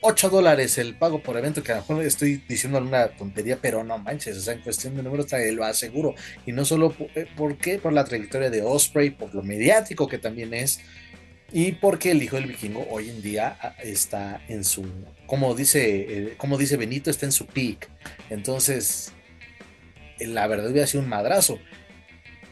8 0.00 0.30
dólares 0.30 0.78
el 0.78 0.94
pago 0.94 1.22
por 1.22 1.36
evento, 1.36 1.62
que 1.62 1.72
a 1.72 1.76
lo 1.76 1.80
mejor 1.82 2.02
estoy 2.04 2.42
diciendo 2.48 2.78
alguna 2.78 3.08
tontería, 3.08 3.58
pero 3.60 3.82
no 3.82 3.98
manches, 3.98 4.36
o 4.36 4.40
sea, 4.40 4.54
en 4.54 4.60
cuestión 4.60 4.96
de 4.96 5.02
números 5.02 5.26
te 5.26 5.52
lo 5.52 5.64
aseguro. 5.64 6.14
Y 6.44 6.52
no 6.52 6.64
solo 6.64 6.94
eh, 7.14 7.26
por, 7.36 7.56
por 7.80 7.92
la 7.92 8.04
trayectoria 8.04 8.50
de 8.50 8.62
Osprey, 8.62 9.10
por 9.10 9.34
lo 9.34 9.42
mediático 9.42 10.06
que 10.08 10.18
también 10.18 10.54
es, 10.54 10.80
y 11.52 11.72
porque 11.72 12.10
el 12.10 12.22
hijo 12.22 12.36
del 12.36 12.46
vikingo 12.46 12.86
hoy 12.90 13.08
en 13.08 13.22
día 13.22 13.56
ah, 13.60 13.74
está 13.82 14.42
en 14.48 14.64
su, 14.64 14.84
como 15.26 15.54
dice, 15.54 16.06
eh, 16.08 16.34
como 16.36 16.58
dice 16.58 16.76
Benito, 16.76 17.10
está 17.10 17.26
en 17.26 17.32
su 17.32 17.46
peak. 17.46 17.88
Entonces, 18.30 19.12
eh, 20.18 20.26
la 20.26 20.46
verdad 20.46 20.70
hubiera 20.70 20.86
sido 20.86 21.02
un 21.02 21.08
madrazo. 21.08 21.58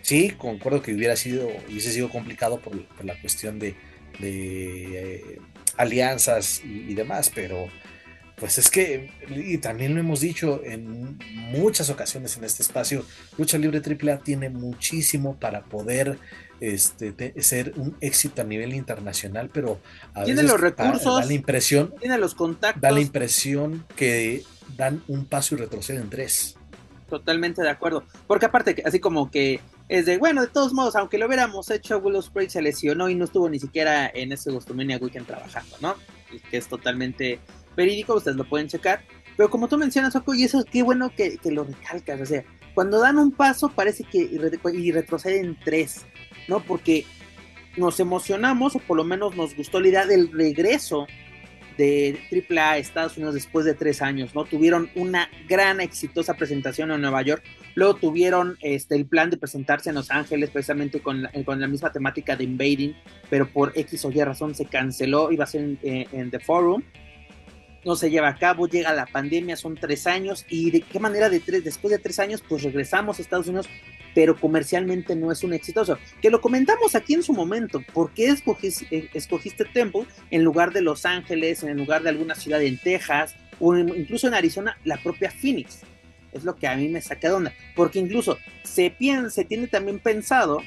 Sí, 0.03 0.31
concuerdo 0.31 0.83
que 0.83 0.95
hubiera 0.95 1.17
sido, 1.17 1.49
hubiese 1.69 1.93
sido 1.93 2.11
complicado 2.11 2.61
por, 2.61 2.77
la 3.05 3.19
cuestión 3.21 3.59
de 3.59 3.75
alianzas 5.77 6.63
y, 6.65 6.95
demás, 6.95 7.31
pero 7.35 7.69
pues 8.37 8.59
es 8.59 8.71
que, 8.71 9.11
y 9.29 9.59
también 9.59 9.95
lo 9.95 10.01
hemos 10.01 10.21
dicho 10.21 10.61
en 10.65 11.19
muchas 11.51 11.89
ocasiones 11.91 12.37
en 12.37 12.45
este 12.45 12.63
espacio, 12.63 13.05
Lucha 13.39 13.59
Libre 13.59 13.81
AAA 13.81 14.19
tiene 14.19 14.51
muchísimo 14.51 15.37
para 15.37 15.63
poder 15.65 16.19
este, 16.61 17.35
ser 17.43 17.73
un 17.77 17.97
éxito 18.01 18.43
a 18.43 18.45
nivel 18.45 18.75
internacional, 18.75 19.51
pero 19.53 19.81
a 20.15 20.25
tiene 20.25 20.43
los 20.43 20.61
recursos, 20.61 21.21
da 21.21 21.27
la 21.27 21.33
impresión, 21.33 21.95
tiene 22.01 22.19
los 22.19 22.35
contactos, 22.35 22.83
da 22.83 22.91
la 22.91 23.01
impresión 23.01 23.87
que 23.97 24.43
dan 24.77 25.03
un 25.09 25.27
paso 25.27 25.55
y 25.55 25.59
retroceden 25.59 26.11
tres. 26.11 26.57
Totalmente 27.09 27.63
de 27.63 27.71
acuerdo, 27.71 28.05
porque 28.27 28.47
aparte, 28.47 28.83
así 28.85 28.99
como 28.99 29.31
que 29.31 29.61
es 29.89 30.07
de, 30.07 30.19
bueno, 30.19 30.43
de 30.43 30.49
todos 30.49 30.73
modos, 30.73 30.97
aunque 30.97 31.19
lo 31.19 31.27
hubiéramos 31.27 31.71
hecho, 31.71 31.99
Will 31.99 32.17
Ospreay 32.17 32.49
se 32.49 32.63
lesionó 32.63 33.09
y 33.09 33.15
no 33.15 33.27
estuvo 33.27 33.49
ni 33.49 33.59
siquiera 33.59 34.11
en 34.13 34.33
ese 34.33 34.51
Gostomania 34.51 34.99
Weekend 34.99 35.27
trabajando, 35.27 35.77
¿no? 35.81 35.95
Que 36.51 36.57
es 36.57 36.69
totalmente 36.69 37.39
verídico, 37.77 38.15
ustedes 38.15 38.37
lo 38.37 38.49
pueden 38.49 38.69
checar. 38.69 39.03
Pero 39.37 39.51
como 39.51 39.69
tú 39.69 39.77
mencionas, 39.77 40.17
Oco, 40.17 40.35
y 40.35 40.45
eso 40.45 40.65
qué 40.65 40.83
bueno 40.83 41.13
que, 41.15 41.39
lo 41.45 41.65
recalcas, 41.65 42.21
o 42.21 42.27
sea, 42.27 42.45
cuando 42.73 42.99
dan 42.99 43.19
un 43.19 43.33
paso 43.33 43.69
parece 43.69 44.05
que 44.05 44.19
y, 44.19 44.93
retroceden 44.93 45.59
tres, 45.65 46.07
¿no? 46.49 46.61
Porque 46.61 47.05
nos 47.77 48.01
emocionamos, 48.01 48.77
o 48.77 48.79
por 48.79 48.97
lo 48.97 49.05
menos 49.05 49.37
nos 49.37 49.55
gustó 49.57 49.81
la 49.81 49.89
idea 49.89 50.07
del 50.07 50.33
regreso 50.33 51.07
de 51.77 52.21
AAA 52.31 52.79
Estados 52.79 53.17
Unidos 53.17 53.35
después 53.35 53.67
de 53.67 53.75
tres 53.75 54.01
años, 54.01 54.35
¿no? 54.35 54.45
Tuvieron 54.45 54.89
una 54.95 55.29
gran 55.49 55.81
exitosa 55.81 56.35
presentación 56.35 56.93
en 56.93 57.01
Nueva 57.01 57.23
York, 57.23 57.43
luego 57.75 57.95
tuvieron 57.95 58.57
este, 58.61 58.95
el 58.95 59.07
plan 59.07 59.31
de 59.31 59.37
presentarse 59.37 59.89
en 59.89 59.97
Los 59.97 60.11
Ángeles 60.11 60.51
precisamente 60.51 61.01
con 61.01 61.23
la, 61.23 61.69
misma 61.69 61.93
temática 61.93 62.37
de 62.37 62.45
Invading, 62.45 62.95
pero 63.31 63.49
por 63.49 63.73
X 63.75 64.05
o 64.05 64.11
Y 64.11 64.23
razón 64.23 64.55
se 64.55 64.67
canceló, 64.67 65.33
iba 65.33 65.45
a 65.45 65.49
ser 65.49 65.63
en, 65.63 65.79
eh, 65.83 66.07
en 66.13 66.31
The 66.31 66.41
Forum, 66.41 66.83
no 67.85 67.97
se 67.97 68.11
lleva 68.11 68.29
a 68.29 68.37
cabo, 68.37 68.67
llega 68.67 68.93
la 68.95 69.07
pandemia, 69.07 69.57
son 69.57 69.75
tres 69.75 70.07
años, 70.07 70.47
y 70.49 70.71
de 70.71 70.81
qué 70.81 70.99
manera 70.99 71.29
de 71.29 71.41
tres, 71.41 71.65
después 71.65 71.93
de 71.93 71.99
tres 71.99 72.19
años, 72.19 72.43
pues 72.49 72.63
regresamos 72.63 73.19
a 73.19 73.23
Estados 73.23 73.49
Unidos 73.49 73.69
pero 74.15 74.37
comercialmente 74.39 75.17
no 75.17 75.33
es 75.33 75.43
un 75.43 75.53
exitoso. 75.53 75.99
Que 76.23 76.31
lo 76.31 76.41
comentamos 76.41 76.95
aquí 76.95 77.15
en 77.15 77.23
su 77.23 77.33
momento. 77.33 77.83
¿Por 77.93 78.13
qué 78.13 78.29
escogiste, 78.29 78.87
eh, 78.97 79.11
escogiste 79.13 79.65
Temple 79.65 80.05
en 80.31 80.45
lugar 80.45 80.73
de 80.73 80.81
Los 80.81 81.05
Ángeles, 81.05 81.63
en 81.63 81.77
lugar 81.77 82.03
de 82.03 82.11
alguna 82.11 82.35
ciudad 82.35 82.63
en 82.63 82.79
Texas 82.79 83.35
o 83.59 83.77
incluso 83.77 84.29
en 84.29 84.35
Arizona, 84.35 84.79
la 84.85 84.97
propia 84.99 85.31
Phoenix? 85.31 85.81
Es 86.35 86.45
lo 86.45 86.57
que 86.57 86.67
a 86.67 86.77
mí 86.77 86.89
me 86.89 87.01
saca 87.01 87.29
de 87.29 87.35
onda. 87.35 87.53
Porque 87.75 87.99
incluso 87.99 88.37
se, 88.63 88.91
piensa, 88.91 89.31
se 89.31 89.45
tiene 89.45 89.67
también 89.67 89.99
pensado 89.99 90.61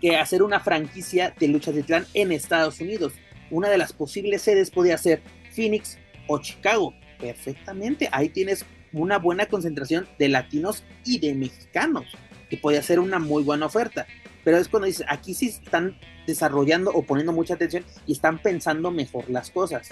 que 0.00 0.16
hacer 0.16 0.42
una 0.42 0.60
franquicia 0.60 1.34
de 1.38 1.48
lucha 1.48 1.70
de 1.70 1.82
clan 1.84 2.06
en 2.14 2.32
Estados 2.32 2.80
Unidos. 2.80 3.12
Una 3.50 3.68
de 3.68 3.78
las 3.78 3.92
posibles 3.92 4.42
sedes 4.42 4.70
podría 4.70 4.98
ser 4.98 5.22
Phoenix 5.54 5.98
o 6.26 6.38
Chicago. 6.38 6.94
Perfectamente. 7.20 8.08
Ahí 8.10 8.28
tienes 8.28 8.64
una 8.92 9.18
buena 9.18 9.46
concentración 9.46 10.08
de 10.18 10.28
latinos 10.28 10.84
y 11.04 11.18
de 11.18 11.34
mexicanos, 11.34 12.06
que 12.48 12.56
podía 12.56 12.82
ser 12.82 13.00
una 13.00 13.18
muy 13.18 13.42
buena 13.42 13.66
oferta. 13.66 14.06
Pero 14.44 14.56
es 14.56 14.68
cuando 14.68 14.86
dices, 14.86 15.04
aquí 15.08 15.34
sí 15.34 15.48
están 15.48 15.98
desarrollando 16.26 16.90
o 16.92 17.02
poniendo 17.02 17.32
mucha 17.32 17.54
atención 17.54 17.84
y 18.06 18.12
están 18.12 18.38
pensando 18.38 18.90
mejor 18.90 19.28
las 19.28 19.50
cosas. 19.50 19.90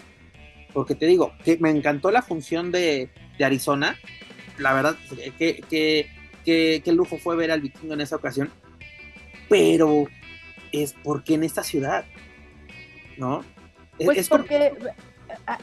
Porque 0.73 0.95
te 0.95 1.07
digo, 1.07 1.33
que 1.45 1.57
me 1.59 1.71
encantó 1.71 2.11
la 2.11 2.23
función 2.23 2.71
de, 2.71 3.11
Arizona. 3.41 3.97
La 4.59 4.73
verdad, 4.73 4.97
que, 5.39 5.63
que, 5.69 6.83
que, 6.83 6.93
lujo 6.93 7.19
fue 7.19 7.37
ver 7.37 7.51
al 7.51 7.61
vikingo 7.61 7.95
en 7.95 8.01
esa 8.01 8.17
ocasión. 8.17 8.51
Pero 9.49 10.07
es 10.73 10.95
porque 11.05 11.35
en 11.35 11.45
esta 11.45 11.63
ciudad, 11.63 12.05
¿no? 13.17 13.45
Pues 13.99 14.19
es 14.19 14.29
porque 14.29 14.73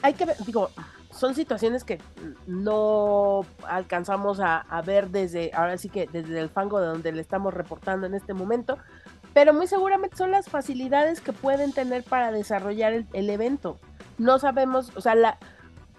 hay 0.01 0.13
que 0.13 0.25
ver, 0.25 0.37
digo, 0.45 0.69
son 1.13 1.35
situaciones 1.35 1.83
que 1.83 1.99
no 2.47 3.45
alcanzamos 3.67 4.39
a, 4.41 4.81
ver 4.85 5.09
desde, 5.09 5.51
ahora 5.53 5.77
sí 5.77 5.89
que 5.89 6.07
desde 6.11 6.39
el 6.39 6.49
fango 6.49 6.79
de 6.79 6.87
donde 6.87 7.11
le 7.11 7.21
estamos 7.21 7.53
reportando 7.53 8.07
en 8.07 8.15
este 8.15 8.33
momento, 8.33 8.77
pero 9.33 9.53
muy 9.53 9.67
seguramente 9.67 10.17
son 10.17 10.31
las 10.31 10.49
facilidades 10.49 11.21
que 11.21 11.33
pueden 11.33 11.71
tener 11.71 12.03
para 12.03 12.31
desarrollar 12.31 13.05
el, 13.13 13.29
evento. 13.29 13.79
No 14.17 14.39
sabemos, 14.39 14.91
o 14.95 15.01
sea, 15.01 15.15
la, 15.15 15.37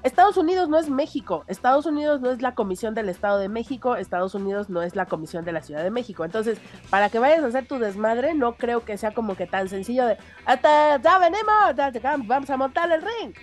Estados 0.04 0.36
Unidos 0.36 0.68
no 0.68 0.78
es 0.78 0.88
México, 0.88 1.44
Estados 1.48 1.86
Unidos 1.86 2.20
no 2.20 2.30
es 2.30 2.40
la 2.40 2.54
Comisión 2.54 2.94
del 2.94 3.08
Estado 3.08 3.38
de 3.38 3.48
México, 3.48 3.96
Estados 3.96 4.34
Unidos 4.36 4.70
no 4.70 4.82
es 4.82 4.94
la 4.94 5.06
Comisión 5.06 5.44
de 5.44 5.52
la 5.52 5.62
Ciudad 5.62 5.82
de 5.82 5.90
México. 5.90 6.24
Entonces, 6.24 6.58
para 6.90 7.08
que 7.08 7.18
vayas 7.18 7.42
a 7.42 7.48
hacer 7.48 7.66
tu 7.66 7.78
desmadre, 7.78 8.34
no 8.34 8.56
creo 8.56 8.84
que 8.84 8.96
sea 8.96 9.12
como 9.12 9.34
que 9.34 9.46
tan 9.46 9.68
sencillo 9.68 10.06
de, 10.06 10.16
hasta 10.44 11.00
ya 11.00 11.18
venimos, 11.18 12.26
vamos 12.26 12.50
a 12.50 12.56
montar 12.56 12.92
el 12.92 13.02
ring 13.02 13.34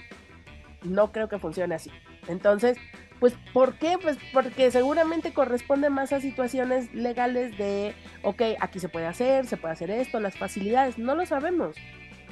no 0.84 1.12
creo 1.12 1.30
que 1.30 1.40
funcione 1.40 1.76
así. 1.76 1.92
Entonces, 2.28 2.78
pues, 3.20 3.34
¿por 3.54 3.76
qué? 3.78 3.98
Pues 4.02 4.18
porque 4.34 4.72
seguramente 4.72 5.34
corresponde 5.34 5.90
más 5.90 6.12
a 6.14 6.20
situaciones 6.20 6.94
legales 6.94 7.58
de, 7.58 7.94
ok, 8.24 8.42
aquí 8.60 8.80
se 8.80 8.90
puede 8.90 9.08
hacer, 9.08 9.46
se 9.46 9.58
puede 9.58 9.74
hacer 9.74 9.92
esto, 9.92 10.20
las 10.20 10.38
facilidades, 10.38 10.98
no 10.98 11.16
lo 11.16 11.26
sabemos. 11.26 11.76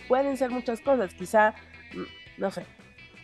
Pueden 0.07 0.37
ser 0.37 0.49
muchas 0.49 0.81
cosas, 0.81 1.13
quizá, 1.13 1.53
mm, 1.93 2.41
no 2.41 2.51
sé. 2.51 2.65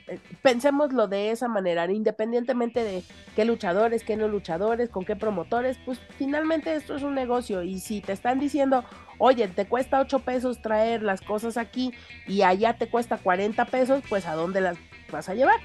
Eh, 0.08 0.20
pensémoslo 0.44 1.08
de 1.08 1.32
esa 1.32 1.48
manera, 1.48 1.92
independientemente 1.92 2.84
de 2.84 3.04
qué 3.36 3.44
luchadores, 3.44 4.04
qué 4.04 4.16
no 4.16 4.28
luchadores, 4.28 4.90
con 4.90 5.04
qué 5.04 5.16
promotores, 5.16 5.80
pues 5.84 6.00
finalmente 6.20 6.76
esto 6.76 6.96
es 6.96 7.02
un 7.02 7.16
negocio 7.16 7.64
y 7.64 7.80
si 7.80 8.02
te 8.02 8.14
están 8.14 8.40
diciendo, 8.40 8.86
oye, 9.18 9.48
te 9.48 9.66
cuesta 9.66 10.00
8 10.00 10.20
pesos 10.20 10.62
traer 10.62 11.02
las 11.02 11.22
cosas 11.22 11.58
aquí 11.58 11.92
y 12.28 12.44
allá 12.44 12.78
te 12.78 12.88
cuesta 12.88 13.18
40 13.18 13.66
pesos, 13.66 14.04
pues 14.08 14.28
a 14.28 14.36
dónde 14.36 14.62
las 14.62 14.78
vas 15.12 15.28
a 15.28 15.34
llevar. 15.34 15.60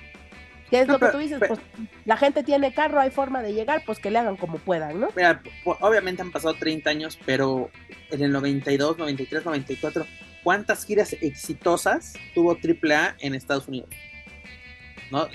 ¿Qué 0.70 0.80
es 0.80 0.88
lo 0.88 0.98
que 0.98 1.08
tú 1.08 1.18
dices? 1.18 1.40
Pues 1.46 1.58
la 2.06 2.16
gente 2.16 2.42
tiene 2.42 2.72
carro, 2.72 3.00
hay 3.00 3.10
forma 3.10 3.42
de 3.42 3.52
llegar, 3.52 3.82
pues 3.84 3.98
que 3.98 4.10
le 4.10 4.20
hagan 4.20 4.36
como 4.36 4.56
puedan, 4.56 5.00
¿no? 5.00 5.08
Mira, 5.16 5.42
obviamente 5.64 6.22
han 6.22 6.30
pasado 6.30 6.54
30 6.54 6.88
años, 6.88 7.18
pero 7.26 7.70
en 8.10 8.22
el 8.22 8.32
92, 8.32 8.96
93, 8.96 9.44
94, 9.44 10.06
¿cuántas 10.44 10.86
giras 10.86 11.12
exitosas 11.20 12.14
tuvo 12.34 12.52
AAA 12.52 13.16
en 13.18 13.34
Estados 13.34 13.68
Unidos? 13.68 13.90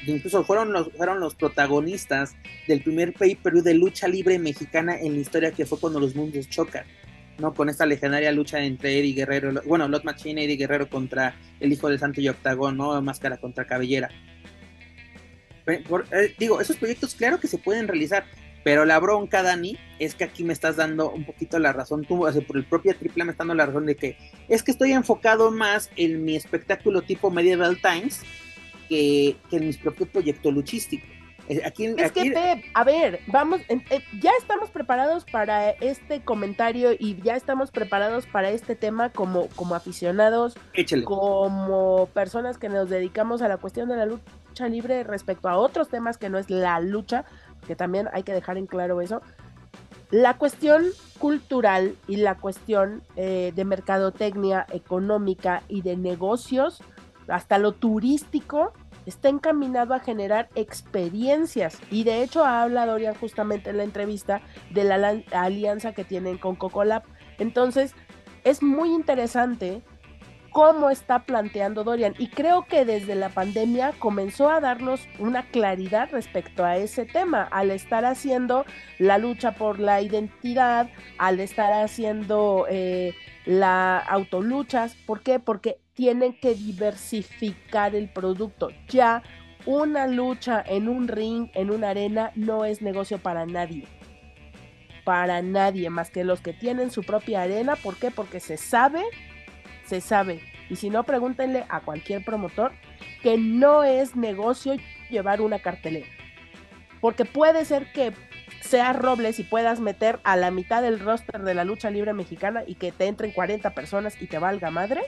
Incluso 0.07 0.43
fueron 0.43 0.71
los, 0.71 0.91
fueron 0.93 1.19
los 1.19 1.35
protagonistas 1.35 2.35
del 2.67 2.81
primer 2.81 3.13
pay-per-view 3.13 3.63
de 3.63 3.73
lucha 3.73 4.07
libre 4.07 4.39
mexicana 4.39 4.97
en 4.97 5.13
la 5.13 5.19
historia 5.19 5.51
que 5.51 5.65
fue 5.65 5.79
cuando 5.79 5.99
los 5.99 6.15
mundos 6.15 6.49
chocan. 6.49 6.85
¿no? 7.37 7.53
Con 7.53 7.67
esta 7.67 7.85
legendaria 7.85 8.31
lucha 8.31 8.63
entre 8.63 8.99
Eddie 8.99 9.13
Guerrero, 9.13 9.61
bueno, 9.65 9.87
Lot 9.87 10.05
Machine, 10.05 10.45
Eddie 10.45 10.55
Guerrero 10.55 10.89
contra 10.89 11.35
el 11.59 11.73
Hijo 11.73 11.89
del 11.89 11.99
Santo 11.99 12.21
y 12.21 12.29
Octagón, 12.29 12.77
¿no? 12.77 13.01
Máscara 13.01 13.37
contra 13.37 13.65
Cabellera. 13.65 14.09
Eh, 15.67 16.35
digo, 16.37 16.61
esos 16.61 16.77
proyectos 16.77 17.15
claro 17.15 17.39
que 17.39 17.47
se 17.47 17.57
pueden 17.57 17.87
realizar, 17.87 18.25
pero 18.63 18.85
la 18.85 18.99
bronca, 18.99 19.43
Dani, 19.43 19.77
es 19.99 20.15
que 20.15 20.23
aquí 20.23 20.43
me 20.43 20.53
estás 20.53 20.77
dando 20.77 21.11
un 21.11 21.25
poquito 21.25 21.59
la 21.59 21.73
razón, 21.73 22.05
tú, 22.05 22.25
por 22.47 22.57
el 22.57 22.65
propio 22.65 22.95
triple 22.95 23.25
me 23.25 23.31
estás 23.31 23.47
dando 23.47 23.55
la 23.55 23.65
razón 23.65 23.85
de 23.85 23.95
que 23.95 24.17
es 24.47 24.63
que 24.63 24.71
estoy 24.71 24.93
enfocado 24.93 25.51
más 25.51 25.89
en 25.97 26.23
mi 26.23 26.35
espectáculo 26.35 27.01
tipo 27.01 27.31
Medieval 27.31 27.81
Times 27.81 28.21
que, 28.87 29.37
que 29.49 29.57
en 29.57 29.67
mi 29.67 29.73
propio 29.73 30.05
proyecto 30.07 30.51
luchístico. 30.51 31.05
Eh, 31.47 31.61
es 31.97 32.11
que, 32.11 32.31
Pep, 32.31 32.63
a 32.73 32.83
ver, 32.83 33.19
vamos, 33.27 33.61
eh, 33.69 33.81
ya 34.19 34.31
estamos 34.39 34.71
preparados 34.71 35.25
para 35.25 35.69
este 35.71 36.21
comentario 36.21 36.93
y 36.97 37.21
ya 37.21 37.35
estamos 37.35 37.69
preparados 37.69 38.25
para 38.25 38.49
este 38.49 38.75
tema 38.75 39.09
como, 39.09 39.47
como 39.49 39.75
aficionados, 39.75 40.57
como 41.03 42.09
personas 42.13 42.57
que 42.57 42.67
nos 42.67 42.89
dedicamos 42.89 43.43
a 43.43 43.47
la 43.47 43.57
cuestión 43.57 43.89
de 43.89 43.97
la 43.97 44.07
lucha 44.07 44.67
libre 44.67 45.03
respecto 45.03 45.47
a 45.47 45.57
otros 45.57 45.89
temas 45.89 46.17
que 46.17 46.29
no 46.29 46.39
es 46.39 46.49
la 46.49 46.79
lucha, 46.79 47.25
que 47.67 47.75
también 47.75 48.09
hay 48.11 48.23
que 48.23 48.33
dejar 48.33 48.57
en 48.57 48.65
claro 48.65 49.01
eso. 49.01 49.21
La 50.09 50.37
cuestión 50.37 50.85
cultural 51.19 51.95
y 52.07 52.17
la 52.17 52.35
cuestión 52.35 53.03
eh, 53.15 53.51
de 53.55 53.65
mercadotecnia 53.65 54.65
económica 54.71 55.61
y 55.67 55.81
de 55.81 55.95
negocios, 55.95 56.81
hasta 57.27 57.57
lo 57.57 57.73
turístico, 57.73 58.73
está 59.05 59.29
encaminado 59.29 59.93
a 59.93 59.99
generar 59.99 60.49
experiencias. 60.55 61.79
Y 61.91 62.03
de 62.03 62.23
hecho 62.23 62.43
habla 62.43 62.85
Dorian 62.85 63.15
justamente 63.15 63.69
en 63.69 63.77
la 63.77 63.83
entrevista 63.83 64.41
de 64.71 64.83
la 64.83 65.21
alianza 65.31 65.93
que 65.93 66.03
tienen 66.03 66.37
con 66.37 66.55
Cocolab. 66.55 67.03
Entonces, 67.37 67.93
es 68.43 68.61
muy 68.61 68.89
interesante 68.89 69.81
cómo 70.55 70.89
está 70.89 71.25
planteando 71.25 71.83
Dorian. 71.83 72.15
Y 72.17 72.29
creo 72.29 72.65
que 72.65 72.85
desde 72.85 73.15
la 73.15 73.27
pandemia 73.27 73.91
comenzó 73.99 74.49
a 74.49 74.61
darnos 74.61 75.01
una 75.19 75.43
claridad 75.49 76.07
respecto 76.13 76.63
a 76.63 76.77
ese 76.77 77.03
tema, 77.03 77.43
al 77.51 77.71
estar 77.71 78.05
haciendo 78.05 78.65
la 78.97 79.17
lucha 79.17 79.55
por 79.55 79.79
la 79.79 80.01
identidad, 80.01 80.89
al 81.17 81.41
estar 81.41 81.73
haciendo 81.73 82.67
eh, 82.69 83.13
la 83.45 83.97
autoluchas. 83.97 84.95
¿Por 85.05 85.19
qué? 85.23 85.39
Porque 85.39 85.77
tienen 85.95 86.33
que 86.33 86.53
diversificar 86.53 87.95
el 87.95 88.09
producto. 88.09 88.69
Ya 88.87 89.23
una 89.65 90.05
lucha 90.05 90.63
en 90.65 90.87
un 90.87 91.07
ring, 91.07 91.49
en 91.53 91.71
una 91.71 91.89
arena, 91.89 92.31
no 92.35 92.65
es 92.65 92.81
negocio 92.81 93.17
para 93.17 93.45
nadie. 93.45 93.87
Para 95.03 95.41
nadie, 95.41 95.89
más 95.89 96.11
que 96.11 96.23
los 96.23 96.41
que 96.41 96.53
tienen 96.53 96.91
su 96.91 97.03
propia 97.03 97.41
arena. 97.41 97.75
¿Por 97.75 97.95
qué? 97.95 98.11
Porque 98.11 98.39
se 98.39 98.57
sabe, 98.57 99.01
se 99.85 100.01
sabe. 100.01 100.41
Y 100.69 100.75
si 100.75 100.89
no, 100.89 101.03
pregúntenle 101.03 101.65
a 101.69 101.79
cualquier 101.79 102.23
promotor 102.23 102.73
que 103.21 103.37
no 103.37 103.83
es 103.83 104.15
negocio 104.15 104.75
llevar 105.09 105.41
una 105.41 105.59
cartelera. 105.59 106.07
Porque 107.01 107.23
puede 107.25 107.65
ser 107.65 107.91
que 107.91 108.13
seas 108.61 108.95
Robles 108.95 109.39
y 109.39 109.43
puedas 109.43 109.79
meter 109.79 110.19
a 110.23 110.35
la 110.35 110.49
mitad 110.51 110.81
del 110.81 110.99
roster 110.99 111.43
de 111.43 111.53
la 111.53 111.63
lucha 111.63 111.91
libre 111.91 112.13
mexicana 112.13 112.63
y 112.65 112.75
que 112.75 112.91
te 112.91 113.05
entren 113.05 113.31
40 113.31 113.75
personas 113.75 114.19
y 114.19 114.25
te 114.25 114.39
valga 114.39 114.71
madre 114.71 115.01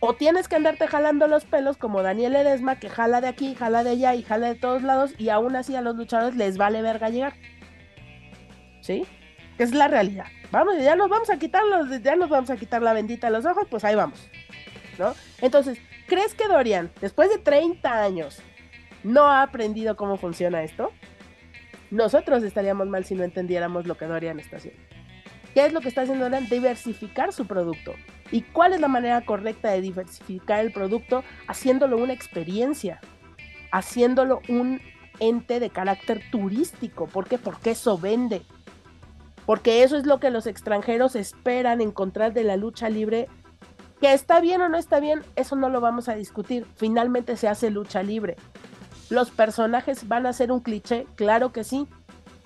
o 0.00 0.14
tienes 0.14 0.48
que 0.48 0.56
andarte 0.56 0.86
jalando 0.86 1.26
los 1.26 1.44
pelos 1.44 1.76
como 1.76 2.02
Daniel 2.02 2.36
Edesma, 2.36 2.78
que 2.78 2.88
jala 2.88 3.20
de 3.20 3.28
aquí, 3.28 3.54
jala 3.54 3.82
de 3.82 3.90
allá 3.90 4.14
y 4.14 4.22
jala 4.22 4.48
de 4.48 4.54
todos 4.54 4.82
lados, 4.82 5.12
y 5.18 5.28
aún 5.30 5.56
así 5.56 5.74
a 5.74 5.80
los 5.80 5.96
luchadores 5.96 6.36
les 6.36 6.56
vale 6.56 6.82
verga 6.82 7.08
llegar. 7.08 7.34
¿Sí? 8.80 9.06
Es 9.58 9.74
la 9.74 9.88
realidad. 9.88 10.26
Vamos, 10.52 10.74
ya 10.78 10.94
nos 10.94 11.08
vamos 11.08 11.30
a 11.30 11.38
quitar 11.38 11.64
los, 11.64 12.02
ya 12.02 12.14
nos 12.16 12.28
vamos 12.28 12.48
a 12.50 12.56
quitar 12.56 12.80
la 12.80 12.92
bendita 12.92 13.26
de 13.26 13.32
los 13.32 13.44
ojos, 13.44 13.66
pues 13.68 13.84
ahí 13.84 13.96
vamos. 13.96 14.28
¿No? 14.98 15.14
Entonces, 15.40 15.78
¿crees 16.06 16.34
que 16.34 16.46
Dorian, 16.46 16.90
después 17.00 17.28
de 17.30 17.38
30 17.38 18.02
años, 18.02 18.40
no 19.02 19.26
ha 19.26 19.42
aprendido 19.42 19.96
cómo 19.96 20.16
funciona 20.16 20.62
esto? 20.62 20.92
Nosotros 21.90 22.42
estaríamos 22.42 22.86
mal 22.86 23.04
si 23.04 23.14
no 23.14 23.24
entendiéramos 23.24 23.86
lo 23.86 23.96
que 23.96 24.06
Dorian 24.06 24.38
está 24.38 24.56
haciendo. 24.56 24.80
¿Qué 25.54 25.66
es 25.66 25.72
lo 25.72 25.80
que 25.80 25.88
está 25.88 26.02
haciendo 26.02 26.24
Dorian? 26.24 26.48
Diversificar 26.48 27.32
su 27.32 27.46
producto 27.46 27.94
¿Y 28.30 28.42
cuál 28.42 28.72
es 28.72 28.80
la 28.80 28.88
manera 28.88 29.22
correcta 29.22 29.70
de 29.70 29.80
diversificar 29.80 30.60
el 30.60 30.72
producto? 30.72 31.24
Haciéndolo 31.46 31.96
una 31.96 32.12
experiencia, 32.12 33.00
haciéndolo 33.72 34.40
un 34.48 34.80
ente 35.18 35.60
de 35.60 35.70
carácter 35.70 36.22
turístico. 36.30 37.06
¿Por 37.06 37.26
qué? 37.26 37.38
Porque 37.38 37.70
eso 37.70 37.96
vende. 37.98 38.42
Porque 39.46 39.82
eso 39.82 39.96
es 39.96 40.04
lo 40.04 40.20
que 40.20 40.30
los 40.30 40.46
extranjeros 40.46 41.16
esperan 41.16 41.80
encontrar 41.80 42.34
de 42.34 42.44
la 42.44 42.56
lucha 42.56 42.90
libre. 42.90 43.28
Que 44.00 44.12
está 44.12 44.40
bien 44.40 44.60
o 44.60 44.68
no 44.68 44.76
está 44.76 45.00
bien, 45.00 45.22
eso 45.34 45.56
no 45.56 45.70
lo 45.70 45.80
vamos 45.80 46.08
a 46.08 46.14
discutir. 46.14 46.66
Finalmente 46.76 47.36
se 47.36 47.48
hace 47.48 47.70
lucha 47.70 48.02
libre. 48.02 48.36
Los 49.08 49.30
personajes 49.30 50.06
van 50.06 50.26
a 50.26 50.34
ser 50.34 50.52
un 50.52 50.60
cliché, 50.60 51.06
claro 51.14 51.50
que 51.50 51.64
sí. 51.64 51.88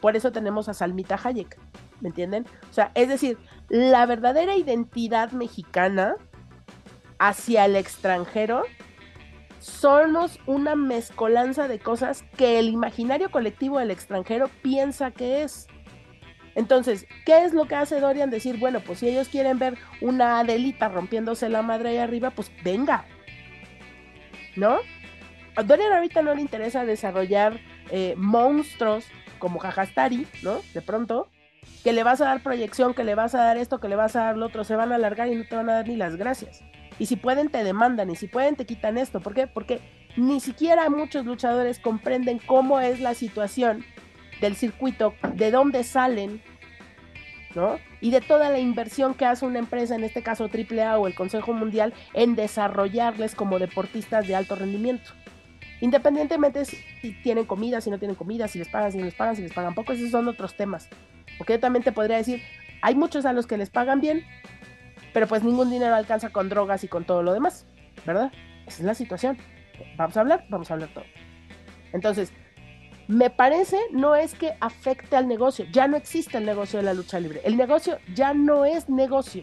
Por 0.01 0.17
eso 0.17 0.31
tenemos 0.31 0.69
a 0.69 0.75
Salmita 0.75 1.19
Hayek. 1.23 1.59
¿Me 2.03 2.09
entienden? 2.09 2.45
O 2.69 2.73
sea, 2.73 2.91
es 2.95 3.09
decir, 3.09 3.39
la 3.69 4.05
verdadera 4.05 4.57
identidad 4.57 5.31
mexicana 5.33 6.17
hacia 7.19 7.65
el 7.65 7.77
extranjero 7.77 8.65
somos 9.61 10.41
una 10.47 10.75
mezcolanza 10.75 11.69
de 11.69 11.79
cosas 11.79 12.25
que 12.37 12.59
el 12.59 12.69
imaginario 12.69 13.31
colectivo 13.31 13.79
del 13.79 13.93
extranjero 13.93 14.51
piensa 14.61 15.13
que 15.13 15.45
es. 15.45 15.69
Entonces, 16.57 17.07
¿qué 17.25 17.45
es 17.45 17.55
lo 17.55 17.67
que 17.67 17.77
hace 17.77 18.01
Dorian? 18.01 18.29
Decir, 18.29 18.59
bueno, 18.59 18.81
pues 18.81 18.99
si 18.99 19.09
ellos 19.09 19.29
quieren 19.29 19.61
ver 19.61 19.79
una 20.01 20.41
Adelita 20.41 20.89
rompiéndose 20.89 21.49
la 21.49 21.63
madre 21.63 21.91
ahí 21.91 21.99
arriba, 21.99 22.31
pues 22.31 22.51
venga. 22.65 23.05
¿No? 24.57 24.81
A 25.55 25.63
Dorian 25.63 25.93
ahorita 25.93 26.23
no 26.23 26.35
le 26.35 26.41
interesa 26.41 26.85
desarrollar 26.85 27.61
eh, 27.91 28.15
monstruos 28.17 29.07
como 29.39 29.61
Jajastari, 29.61 30.27
¿no? 30.43 30.61
De 30.75 30.83
pronto, 30.83 31.29
que 31.83 31.93
le 31.93 32.05
vas 32.05 32.21
a 32.21 32.27
dar 32.27 32.43
proyección, 32.43 32.95
que 32.95 33.05
le 33.05 33.15
vas 33.15 33.35
a 33.35 33.45
dar 33.45 33.57
esto, 33.57 33.81
que 33.81 33.89
le 33.89 33.97
vas 33.97 34.17
a 34.17 34.25
dar 34.25 34.37
lo 34.37 34.47
otro, 34.47 34.65
se 34.65 34.77
van 34.77 34.93
a 34.93 34.97
alargar 34.97 35.29
y 35.29 35.35
no 35.35 35.45
te 35.49 35.57
van 35.57 35.69
a 35.69 35.75
dar 35.75 35.89
ni 35.89 35.97
las 35.97 36.17
gracias. 36.17 36.63
Y 36.99 37.07
si 37.07 37.17
pueden 37.17 37.49
te 37.49 37.65
demandan 37.65 38.11
y 38.11 38.17
si 38.17 38.29
pueden 38.29 38.55
te 38.57 38.67
quitan 38.67 38.99
esto. 38.99 39.21
¿Por 39.21 39.35
qué? 39.35 39.47
Porque 39.47 39.81
ni 40.17 40.41
siquiera 40.41 40.89
muchos 40.91 41.25
luchadores 41.25 41.79
comprenden 41.79 42.39
cómo 42.39 42.81
es 42.81 43.01
la 43.01 43.15
situación 43.15 43.85
del 44.41 44.57
circuito, 44.57 45.15
de 45.35 45.51
dónde 45.51 45.85
salen 45.85 46.43
¿no? 47.55 47.79
Y 48.01 48.11
de 48.11 48.21
toda 48.21 48.51
la 48.51 48.59
inversión 48.59 49.15
que 49.15 49.27
hace 49.27 49.45
una 49.45 49.59
empresa, 49.59 49.95
en 49.95 50.05
este 50.05 50.23
caso 50.23 50.49
AAA 50.49 50.99
o 50.99 51.07
el 51.07 51.15
Consejo 51.15 51.53
Mundial, 51.53 51.93
en 52.15 52.35
desarrollarles 52.35 53.35
como 53.35 53.59
deportistas 53.59 54.27
de 54.27 54.35
alto 54.35 54.57
rendimiento. 54.57 55.11
Independientemente 55.83 56.65
si 56.65 57.13
tienen 57.25 57.45
comida, 57.45 57.81
si 57.81 57.91
no 57.91 57.99
tienen 57.99 58.15
comida, 58.15 58.47
si 58.47 58.57
les 58.57 58.69
pagan, 58.69 58.93
si 58.93 58.99
no 58.99 59.05
les 59.05 59.15
pagan, 59.15 59.35
si 59.35 59.43
les 59.43 59.53
pagan 59.53 59.75
poco, 59.75 59.93
esos 59.93 60.13
son 60.13 60.29
otros 60.29 60.57
temas. 60.57 60.89
Porque 61.37 61.55
yo 61.55 61.61
también 61.61 61.83
te 61.83 61.91
podría 61.91 62.19
decir, 62.19 62.41
hay 62.83 62.95
muchos 62.95 63.27
a 63.27 63.33
los 63.33 63.49
que 63.49 63.57
les 63.57 63.69
pagan 63.69 64.01
bien, 64.01 64.25
pero 65.13 65.27
pues 65.27 65.43
ningún 65.43 65.71
dinero 65.71 65.97
alcanza 65.97 66.29
con 66.29 66.49
drogas 66.49 66.85
y 66.85 66.89
con 66.89 67.03
todo 67.03 67.25
lo 67.25 67.33
demás, 67.33 67.67
¿verdad? 68.07 68.31
Esa 68.65 68.79
es 68.79 68.85
la 68.85 68.95
situación. 68.95 69.39
Vamos 69.97 70.17
a 70.17 70.21
hablar, 70.21 70.47
vamos 70.51 70.71
a 70.71 70.75
hablar 70.75 70.91
todo. 70.95 71.05
Entonces, 71.93 72.33
me 73.09 73.31
parece 73.31 73.77
no 73.91 74.15
es 74.15 74.37
que 74.37 74.53
afecte 74.61 75.17
al 75.17 75.27
negocio, 75.27 75.67
ya 75.73 75.89
no 75.89 75.97
existe 75.97 76.39
el 76.39 76.47
negocio 76.47 76.79
de 76.79 76.85
la 76.85 76.95
lucha 76.95 77.19
libre, 77.19 77.41
el 77.43 77.57
negocio 77.57 77.99
ya 78.15 78.35
no 78.35 78.65
es 78.65 78.89
negocio. 78.89 79.43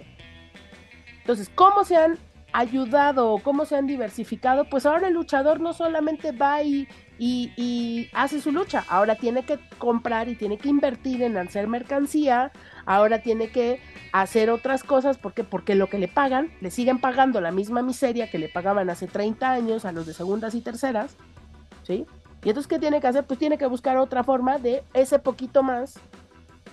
Entonces, 1.19 1.51
¿cómo 1.53 1.83
se 1.83 1.97
han 1.97 2.17
ayudado 2.53 3.31
o 3.31 3.39
cómo 3.39 3.65
se 3.65 3.75
han 3.75 3.87
diversificado? 3.87 4.65
Pues 4.65 4.85
ahora 4.85 5.07
el 5.07 5.13
luchador 5.13 5.59
no 5.59 5.73
solamente 5.73 6.31
va 6.31 6.63
y, 6.63 6.87
y, 7.17 8.09
hace 8.13 8.41
su 8.41 8.51
lucha, 8.51 8.85
ahora 8.87 9.15
tiene 9.15 9.43
que 9.43 9.59
comprar 9.77 10.29
y 10.29 10.35
tiene 10.35 10.57
que 10.57 10.69
invertir 10.69 11.21
en 11.23 11.37
hacer 11.37 11.67
mercancía, 11.67 12.51
ahora 12.85 13.21
tiene 13.21 13.49
que 13.49 13.81
hacer 14.13 14.49
otras 14.49 14.83
cosas 14.83 15.17
porque 15.17 15.43
porque 15.43 15.75
lo 15.75 15.87
que 15.87 15.99
le 15.99 16.07
pagan, 16.07 16.51
le 16.61 16.71
siguen 16.71 16.99
pagando 16.99 17.41
la 17.41 17.51
misma 17.51 17.81
miseria 17.81 18.29
que 18.29 18.39
le 18.39 18.49
pagaban 18.49 18.89
hace 18.89 19.07
30 19.07 19.51
años 19.51 19.85
a 19.85 19.91
los 19.91 20.05
de 20.05 20.13
segundas 20.13 20.55
y 20.55 20.61
terceras, 20.61 21.17
¿sí? 21.83 22.05
Y 22.43 22.49
entonces, 22.49 22.67
¿qué 22.67 22.79
tiene 22.79 23.01
que 23.01 23.07
hacer? 23.07 23.25
Pues 23.25 23.37
tiene 23.37 23.57
que 23.57 23.65
buscar 23.65 23.97
otra 23.97 24.23
forma 24.23 24.57
de 24.59 24.83
ese 24.93 25.19
poquito 25.19 25.61
más 25.61 25.99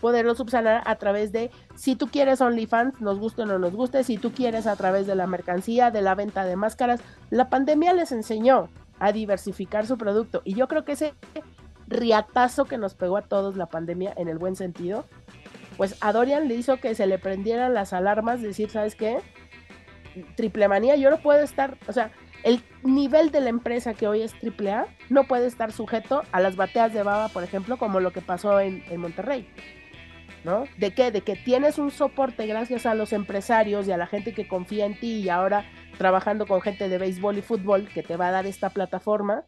poderlo 0.00 0.34
subsanar 0.34 0.82
a 0.86 0.96
través 0.96 1.32
de, 1.32 1.50
si 1.74 1.96
tú 1.96 2.08
quieres 2.08 2.40
OnlyFans, 2.40 3.00
nos 3.00 3.18
guste 3.18 3.42
o 3.42 3.46
no 3.46 3.58
nos 3.58 3.72
guste, 3.72 4.04
si 4.04 4.18
tú 4.18 4.32
quieres 4.32 4.66
a 4.66 4.76
través 4.76 5.06
de 5.06 5.14
la 5.14 5.26
mercancía, 5.26 5.90
de 5.90 6.02
la 6.02 6.14
venta 6.14 6.44
de 6.44 6.56
máscaras. 6.56 7.00
La 7.30 7.48
pandemia 7.48 7.92
les 7.92 8.12
enseñó 8.12 8.68
a 8.98 9.12
diversificar 9.12 9.86
su 9.86 9.98
producto 9.98 10.42
y 10.44 10.54
yo 10.54 10.68
creo 10.68 10.84
que 10.84 10.92
ese 10.92 11.14
riatazo 11.88 12.64
que 12.64 12.78
nos 12.78 12.94
pegó 12.94 13.16
a 13.16 13.22
todos 13.22 13.56
la 13.56 13.66
pandemia 13.66 14.12
en 14.16 14.28
el 14.28 14.38
buen 14.38 14.56
sentido, 14.56 15.04
pues 15.76 15.96
a 16.00 16.12
Dorian 16.12 16.48
le 16.48 16.54
hizo 16.54 16.78
que 16.78 16.94
se 16.94 17.06
le 17.06 17.18
prendieran 17.18 17.74
las 17.74 17.92
alarmas, 17.92 18.40
decir, 18.40 18.70
¿sabes 18.70 18.94
qué? 18.94 19.18
Triple 20.36 20.68
manía, 20.68 20.96
yo 20.96 21.10
no 21.10 21.18
puedo 21.18 21.42
estar, 21.42 21.76
o 21.86 21.92
sea, 21.92 22.10
el 22.42 22.62
nivel 22.84 23.30
de 23.30 23.40
la 23.40 23.50
empresa 23.50 23.94
que 23.94 24.06
hoy 24.06 24.22
es 24.22 24.32
AAA 24.34 24.86
no 25.10 25.24
puede 25.24 25.46
estar 25.46 25.72
sujeto 25.72 26.22
a 26.32 26.40
las 26.40 26.56
bateas 26.56 26.92
de 26.92 27.02
baba, 27.02 27.28
por 27.28 27.42
ejemplo, 27.42 27.76
como 27.76 27.98
lo 28.00 28.12
que 28.12 28.20
pasó 28.20 28.60
en, 28.60 28.82
Monterrey. 29.00 29.48
¿No? 30.46 30.68
¿De 30.76 30.94
qué? 30.94 31.10
De 31.10 31.22
que 31.22 31.34
tienes 31.34 31.76
un 31.76 31.90
soporte 31.90 32.46
gracias 32.46 32.86
a 32.86 32.94
los 32.94 33.12
empresarios 33.12 33.88
y 33.88 33.90
a 33.90 33.96
la 33.96 34.06
gente 34.06 34.32
que 34.32 34.46
confía 34.46 34.86
en 34.86 34.96
ti 34.96 35.14
y 35.14 35.28
ahora 35.28 35.64
trabajando 35.98 36.46
con 36.46 36.60
gente 36.60 36.88
de 36.88 36.98
béisbol 36.98 37.38
y 37.38 37.42
fútbol 37.42 37.88
que 37.88 38.04
te 38.04 38.16
va 38.16 38.28
a 38.28 38.30
dar 38.30 38.46
esta 38.46 38.70
plataforma, 38.70 39.42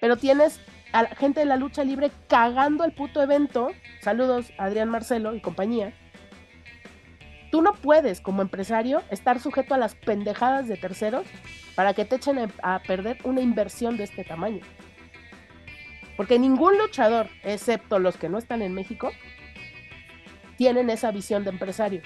pero 0.00 0.16
tienes 0.16 0.60
a 0.92 1.02
la 1.02 1.08
gente 1.16 1.40
de 1.40 1.46
la 1.46 1.56
lucha 1.56 1.82
libre 1.82 2.12
cagando 2.28 2.84
el 2.84 2.92
puto 2.92 3.20
evento. 3.20 3.70
Saludos, 4.02 4.52
Adrián 4.56 4.88
Marcelo 4.88 5.34
y 5.34 5.40
compañía. 5.40 5.92
Tú 7.50 7.60
no 7.60 7.72
puedes, 7.72 8.20
como 8.20 8.40
empresario, 8.40 9.02
estar 9.10 9.40
sujeto 9.40 9.74
a 9.74 9.78
las 9.78 9.96
pendejadas 9.96 10.68
de 10.68 10.76
terceros 10.76 11.26
para 11.74 11.92
que 11.92 12.04
te 12.04 12.16
echen 12.16 12.52
a 12.62 12.82
perder 12.86 13.18
una 13.24 13.40
inversión 13.40 13.96
de 13.96 14.04
este 14.04 14.22
tamaño. 14.22 14.60
Porque 16.16 16.38
ningún 16.38 16.78
luchador, 16.78 17.30
excepto 17.42 17.98
los 17.98 18.16
que 18.16 18.28
no 18.28 18.38
están 18.38 18.62
en 18.62 18.74
México, 18.74 19.10
tienen 20.56 20.90
esa 20.90 21.10
visión 21.10 21.44
de 21.44 21.50
empresario. 21.50 22.02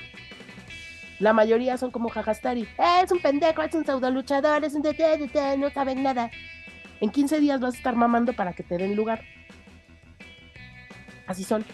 La 1.18 1.32
mayoría 1.32 1.77
son 1.77 1.90
como 1.90 2.09
Jajastari. 2.09 2.66
es 3.02 3.12
un 3.12 3.20
pendejo, 3.20 3.62
es 3.62 3.74
un 3.74 3.85
pseudo 3.85 4.10
luchador, 4.10 4.64
es 4.64 4.74
un 4.74 4.82
de, 4.82 5.56
no 5.59 5.70
saben 5.70 6.02
nada. 6.02 6.31
En 7.01 7.10
15 7.10 7.40
días 7.40 7.60
vas 7.60 7.74
a 7.74 7.77
estar 7.77 7.94
mamando 7.94 8.32
para 8.32 8.52
que 8.55 8.62
te 8.62 8.78
den 8.78 8.97
lugar. 8.97 9.22
Así 11.27 11.44
son. 11.44 11.64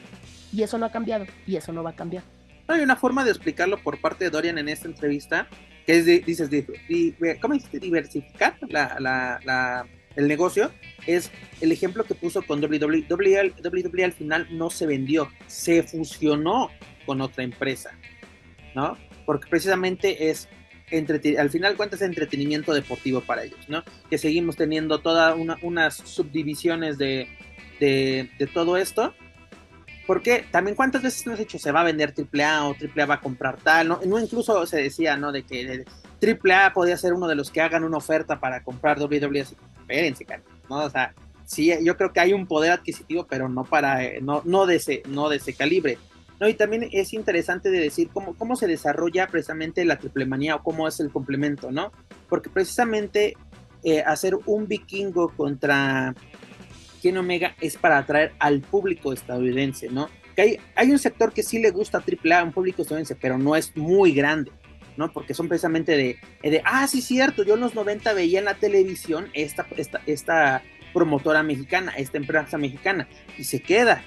Y 0.53 0.63
eso 0.63 0.79
no 0.79 0.87
ha 0.87 0.93
cambiado. 0.93 1.27
Y 1.47 1.57
eso 1.57 1.73
no 1.73 1.83
va 1.83 1.91
a 1.91 1.97
cambiar. 1.97 2.25
Hay 2.69 2.81
una 2.81 2.97
forma 2.97 3.25
de 3.25 3.31
explicarlo 3.31 3.79
por 3.79 4.01
parte 4.01 4.25
de 4.25 4.31
Dorian 4.31 4.59
en 4.59 4.69
esta 4.69 4.89
entrevista 4.89 5.47
que 5.87 5.99
es, 5.99 6.05
dices, 6.27 6.51
¿cómo 7.41 7.55
dices? 7.55 7.81
Diversificar 7.81 8.59
el 10.17 10.29
negocio, 10.29 10.71
es 11.07 11.31
el 11.61 11.73
ejemplo 11.73 12.05
que 12.05 12.15
puso 12.15 12.43
con 12.43 12.63
WWE. 12.63 13.07
WWE. 13.09 14.05
al 14.05 14.13
final 14.13 14.49
no 14.51 14.71
se 14.71 14.87
vendió, 14.87 15.31
se 15.47 15.83
fusionó 15.83 16.71
con 17.05 17.21
otra 17.21 17.45
empresa, 17.45 17.91
¿no? 18.75 18.97
Porque 19.25 19.49
precisamente 19.49 20.31
es 20.31 20.49
al 21.39 21.51
final 21.51 21.77
cuentas 21.77 22.01
entretenimiento 22.03 22.73
deportivo 22.73 23.21
para 23.21 23.43
ellos, 23.45 23.69
¿no? 23.69 23.83
Que 24.09 24.19
seguimos 24.19 24.57
teniendo 24.57 25.01
todas 25.01 25.37
unas 25.63 25.97
subdivisiones 25.97 26.97
de, 26.97 27.29
de, 27.81 28.49
todo 28.53 28.77
esto. 28.77 29.15
Porque 30.07 30.45
también 30.53 30.77
cuántas 30.77 31.03
veces 31.03 31.27
nos 31.27 31.33
has 31.33 31.41
dicho 31.41 31.59
se 31.59 31.73
va 31.73 31.81
a 31.81 31.85
vender 31.85 32.15
AAA 32.17 32.69
o 32.69 32.77
AAA 32.77 33.07
va 33.07 33.15
a 33.15 33.21
comprar 33.21 33.57
tal, 33.57 33.89
¿no? 33.89 34.01
no 34.07 34.21
incluso 34.21 34.65
se 34.65 34.77
decía, 34.77 35.17
¿no? 35.17 35.33
De 35.33 35.43
que 35.43 35.85
AAA 36.23 36.73
podía 36.73 36.97
ser 36.97 37.13
uno 37.13 37.27
de 37.27 37.35
los 37.35 37.51
que 37.51 37.61
hagan 37.61 37.83
una 37.83 37.97
oferta 37.97 38.39
para 38.39 38.63
comprar 38.63 39.01
WWE. 39.01 39.45
Espérense, 39.89 40.27
¿no? 40.69 40.85
O 40.85 40.91
sea, 40.91 41.15
sí, 41.45 41.73
yo 41.83 41.97
creo 41.97 42.13
que 42.13 42.21
hay 42.21 42.33
un 42.33 42.47
poder 42.47 42.73
adquisitivo, 42.73 43.27
pero 43.29 43.49
no 43.49 43.65
para, 43.65 44.05
eh, 44.05 44.21
no, 44.21 44.43
no 44.45 44.67
de 44.67 44.77
ese, 44.77 45.03
no 45.09 45.29
de 45.29 45.37
ese 45.37 45.55
calibre. 45.55 45.99
No, 46.39 46.49
y 46.49 46.55
también 46.55 46.89
es 46.93 47.15
interesante 47.15 47.71
de 47.71 47.81
decir 47.81 48.11
cómo, 48.13 48.35
cómo 48.37 48.57
se 48.57 48.67
desarrolla 48.67 49.27
precisamente 49.27 49.85
la 49.85 49.99
triple 49.99 50.27
manía 50.27 50.57
o 50.57 50.63
cómo 50.63 50.87
es 50.87 51.01
el 51.01 51.11
complemento, 51.11 51.71
¿no? 51.71 51.93
Porque 52.29 52.51
precisamente 52.51 53.35
eh, 53.85 54.03
hacer 54.03 54.37
un 54.45 54.67
vikingo 54.67 55.29
contra 55.31 56.15
Ken 57.01 57.17
Omega 57.17 57.55
es 57.61 57.77
para 57.77 57.99
atraer 57.99 58.33
al 58.39 58.61
público 58.61 59.15
estadounidense, 59.15 59.89
¿no? 59.89 60.11
Que 60.35 60.43
hay, 60.43 60.59
hay 60.75 60.91
un 60.91 60.99
sector 60.99 61.33
que 61.33 61.43
sí 61.43 61.59
le 61.59 61.71
gusta 61.71 62.03
AAA, 62.05 62.45
un 62.45 62.53
público 62.53 62.83
estadounidense, 62.83 63.15
pero 63.15 63.39
no 63.39 63.57
es 63.57 63.75
muy 63.75 64.13
grande. 64.13 64.51
¿No? 64.97 65.13
Porque 65.13 65.35
son 65.35 65.49
precisamente 65.49 65.97
de, 65.97 66.19
de, 66.43 66.63
ah, 66.65 66.87
sí, 66.87 67.03
cierto, 67.03 67.45
yo 67.45 67.55
en 67.55 67.61
los 67.61 67.75
90 67.75 68.13
veía 68.15 68.39
en 68.39 68.45
la 68.45 68.55
televisión 68.55 69.29
esta, 69.35 69.67
esta, 69.77 70.01
esta 70.07 70.63
promotora 70.93 71.43
mexicana, 71.43 71.93
esta 71.97 72.17
empresa 72.17 72.59
mexicana, 72.59 73.09
y 73.37 73.45
se 73.45 73.61
queda. 73.61 74.03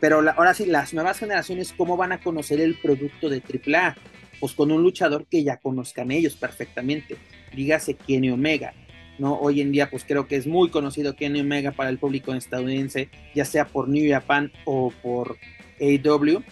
Pero 0.00 0.22
ahora 0.36 0.54
sí, 0.54 0.64
las 0.64 0.94
nuevas 0.94 1.18
generaciones, 1.18 1.74
¿cómo 1.76 1.96
van 1.96 2.12
a 2.12 2.20
conocer 2.20 2.60
el 2.60 2.76
producto 2.76 3.28
de 3.28 3.42
AAA? 3.42 3.96
Pues 4.40 4.54
con 4.54 4.72
un 4.72 4.82
luchador 4.82 5.26
que 5.26 5.44
ya 5.44 5.58
conozcan 5.58 6.10
ellos 6.10 6.36
perfectamente. 6.36 7.18
Dígase 7.54 7.94
Kenny 7.94 8.30
Omega, 8.30 8.72
¿no? 9.18 9.34
Hoy 9.34 9.60
en 9.60 9.72
día, 9.72 9.90
pues 9.90 10.04
creo 10.04 10.26
que 10.26 10.36
es 10.36 10.46
muy 10.46 10.70
conocido 10.70 11.14
Kenny 11.14 11.40
Omega 11.40 11.72
para 11.72 11.90
el 11.90 11.98
público 11.98 12.32
estadounidense, 12.32 13.10
ya 13.34 13.44
sea 13.44 13.66
por 13.66 13.88
New 13.90 14.10
Japan 14.10 14.50
o 14.64 14.90
por 15.02 15.36
AEW. 15.78 16.42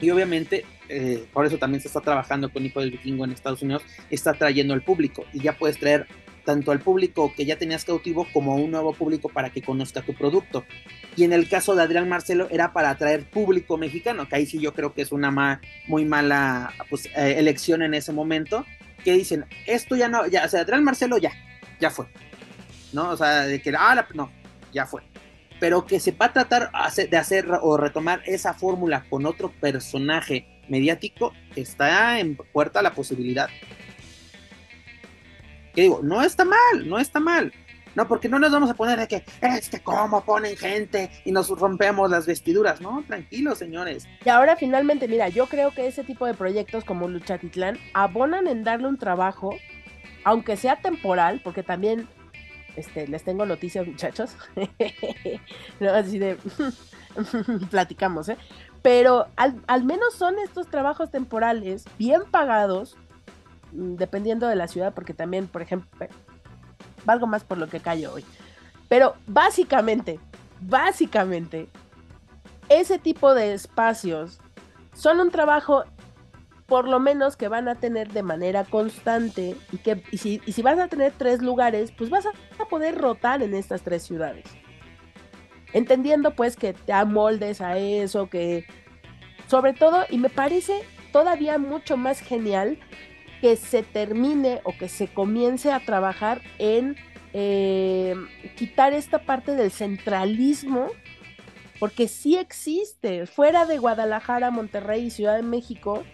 Y 0.00 0.10
obviamente 0.10 0.64
eh, 0.88 1.26
por 1.32 1.46
eso 1.46 1.58
también 1.58 1.80
se 1.80 1.88
está 1.88 2.00
trabajando 2.00 2.52
con 2.52 2.64
Hijo 2.64 2.80
del 2.80 2.90
Vikingo 2.90 3.24
en 3.24 3.32
Estados 3.32 3.62
Unidos, 3.62 3.82
está 4.10 4.34
trayendo 4.34 4.74
al 4.74 4.82
público 4.82 5.24
y 5.32 5.40
ya 5.40 5.56
puedes 5.56 5.78
traer 5.78 6.06
tanto 6.44 6.72
al 6.72 6.80
público 6.80 7.32
que 7.34 7.44
ya 7.44 7.56
tenías 7.56 7.84
cautivo 7.84 8.26
como 8.32 8.52
a 8.52 8.56
un 8.56 8.70
nuevo 8.70 8.92
público 8.92 9.28
para 9.28 9.50
que 9.50 9.62
conozca 9.62 10.02
tu 10.02 10.14
producto. 10.14 10.64
Y 11.16 11.24
en 11.24 11.32
el 11.32 11.48
caso 11.48 11.74
de 11.74 11.82
Adrián 11.82 12.08
Marcelo 12.08 12.48
era 12.50 12.72
para 12.72 12.90
atraer 12.90 13.24
público 13.24 13.76
mexicano, 13.76 14.28
que 14.28 14.36
ahí 14.36 14.46
sí 14.46 14.60
yo 14.60 14.74
creo 14.74 14.94
que 14.94 15.02
es 15.02 15.12
una 15.12 15.60
muy 15.86 16.04
mala 16.04 16.72
pues, 16.90 17.06
eh, 17.16 17.36
elección 17.38 17.82
en 17.82 17.94
ese 17.94 18.12
momento, 18.12 18.64
que 19.04 19.12
dicen, 19.12 19.46
esto 19.66 19.96
ya 19.96 20.08
no, 20.08 20.26
ya, 20.26 20.44
o 20.44 20.48
sea, 20.48 20.60
Adrián 20.60 20.84
Marcelo 20.84 21.18
ya, 21.18 21.32
ya 21.80 21.90
fue. 21.90 22.06
¿No? 22.92 23.10
O 23.10 23.16
sea, 23.16 23.42
de 23.42 23.60
que, 23.60 23.72
ah, 23.76 24.06
no, 24.14 24.30
ya 24.72 24.86
fue. 24.86 25.02
Pero 25.60 25.86
que 25.86 25.98
se 25.98 26.12
va 26.12 26.26
a 26.26 26.32
tratar 26.32 26.70
de 26.94 27.16
hacer 27.16 27.46
o 27.62 27.76
retomar 27.76 28.22
esa 28.26 28.54
fórmula 28.54 29.04
con 29.08 29.24
otro 29.26 29.50
personaje 29.50 30.46
mediático, 30.68 31.32
está 31.56 32.18
en 32.18 32.36
puerta 32.36 32.82
la 32.82 32.92
posibilidad. 32.92 33.48
Que 35.74 35.82
digo, 35.82 36.00
no 36.02 36.22
está 36.22 36.44
mal, 36.44 36.88
no 36.88 36.98
está 36.98 37.20
mal. 37.20 37.52
No, 37.94 38.08
porque 38.08 38.28
no 38.28 38.38
nos 38.38 38.50
vamos 38.50 38.70
a 38.70 38.74
poner 38.74 38.98
de 38.98 39.06
que 39.06 39.24
es 39.40 39.68
que 39.68 39.80
cómo 39.80 40.24
ponen 40.24 40.56
gente 40.56 41.10
y 41.24 41.30
nos 41.30 41.48
rompemos 41.48 42.10
las 42.10 42.26
vestiduras. 42.26 42.80
No, 42.80 43.04
tranquilos, 43.06 43.58
señores. 43.58 44.08
Y 44.24 44.28
ahora 44.28 44.56
finalmente, 44.56 45.06
mira, 45.06 45.28
yo 45.28 45.46
creo 45.46 45.70
que 45.70 45.86
ese 45.86 46.02
tipo 46.02 46.26
de 46.26 46.34
proyectos 46.34 46.84
como 46.84 47.08
Luchatitlán 47.08 47.78
abonan 47.92 48.48
en 48.48 48.64
darle 48.64 48.88
un 48.88 48.98
trabajo, 48.98 49.56
aunque 50.24 50.56
sea 50.56 50.80
temporal, 50.80 51.40
porque 51.44 51.62
también 51.62 52.08
este, 52.76 53.06
les 53.06 53.22
tengo 53.22 53.46
noticias, 53.46 53.86
muchachos. 53.86 54.36
no, 55.80 55.90
así 55.90 56.18
de 56.18 56.36
platicamos, 57.70 58.28
¿eh? 58.28 58.36
Pero 58.84 59.28
al, 59.36 59.84
menos 59.84 60.12
son 60.12 60.38
estos 60.38 60.68
trabajos 60.68 61.10
temporales 61.10 61.86
bien 61.98 62.20
pagados, 62.30 62.98
mm, 63.72 63.94
dependiendo 63.94 64.46
de 64.46 64.56
la 64.56 64.68
ciudad, 64.68 64.92
porque 64.92 65.14
también, 65.14 65.46
por 65.46 65.62
ejemplo, 65.62 65.88
valgo 67.06 67.26
más 67.26 67.44
por 67.44 67.56
lo 67.56 67.66
que 67.66 67.80
callo 67.80 68.12
hoy. 68.12 68.26
Pero 68.90 69.14
básicamente, 69.26 70.20
básicamente, 70.60 71.70
ese 72.68 72.98
tipo 72.98 73.32
de 73.32 73.54
espacios 73.54 74.38
son 74.92 75.18
un 75.18 75.30
trabajo 75.30 75.84
por 76.66 76.86
lo 76.86 77.00
menos 77.00 77.36
que 77.36 77.48
van 77.48 77.68
a 77.68 77.76
tener 77.76 78.12
de 78.12 78.22
manera 78.22 78.64
constante 78.64 79.56
y 79.72 79.78
que 79.78 80.02
y 80.10 80.18
si, 80.18 80.42
y 80.44 80.52
si 80.52 80.60
vas 80.60 80.78
a 80.78 80.88
tener 80.88 81.14
tres 81.16 81.40
lugares, 81.40 81.90
pues 81.90 82.10
vas 82.10 82.26
a, 82.26 82.64
poder 82.66 82.98
rotar 82.98 83.42
en 83.42 83.54
estas 83.54 83.80
tres 83.80 84.02
ciudades. 84.02 84.44
Entendiendo 85.74 86.34
pues 86.34 86.56
que 86.56 86.72
te 86.72 86.92
amoldes 86.94 87.60
a 87.60 87.76
eso, 87.76 88.30
que 88.30 88.64
sobre 89.46 89.74
todo, 89.74 90.04
y 90.08 90.16
me 90.16 90.30
parece 90.30 90.82
todavía 91.12 91.58
mucho 91.58 91.96
más 91.96 92.20
genial 92.20 92.78
que 93.42 93.56
se 93.56 93.82
termine 93.82 94.60
o 94.64 94.74
que 94.76 94.88
se 94.88 95.08
comience 95.08 95.70
a 95.70 95.80
trabajar 95.80 96.40
en 96.58 96.96
eh, 97.34 98.14
quitar 98.56 98.94
esta 98.94 99.18
parte 99.18 99.54
del 99.54 99.70
centralismo, 99.70 100.86
porque 101.78 102.08
sí 102.08 102.36
existe, 102.36 103.26
fuera 103.26 103.66
de 103.66 103.78
Guadalajara, 103.78 104.50
Monterrey 104.50 105.06
y 105.06 105.10
Ciudad 105.10 105.36
de 105.36 105.42
México, 105.42 106.04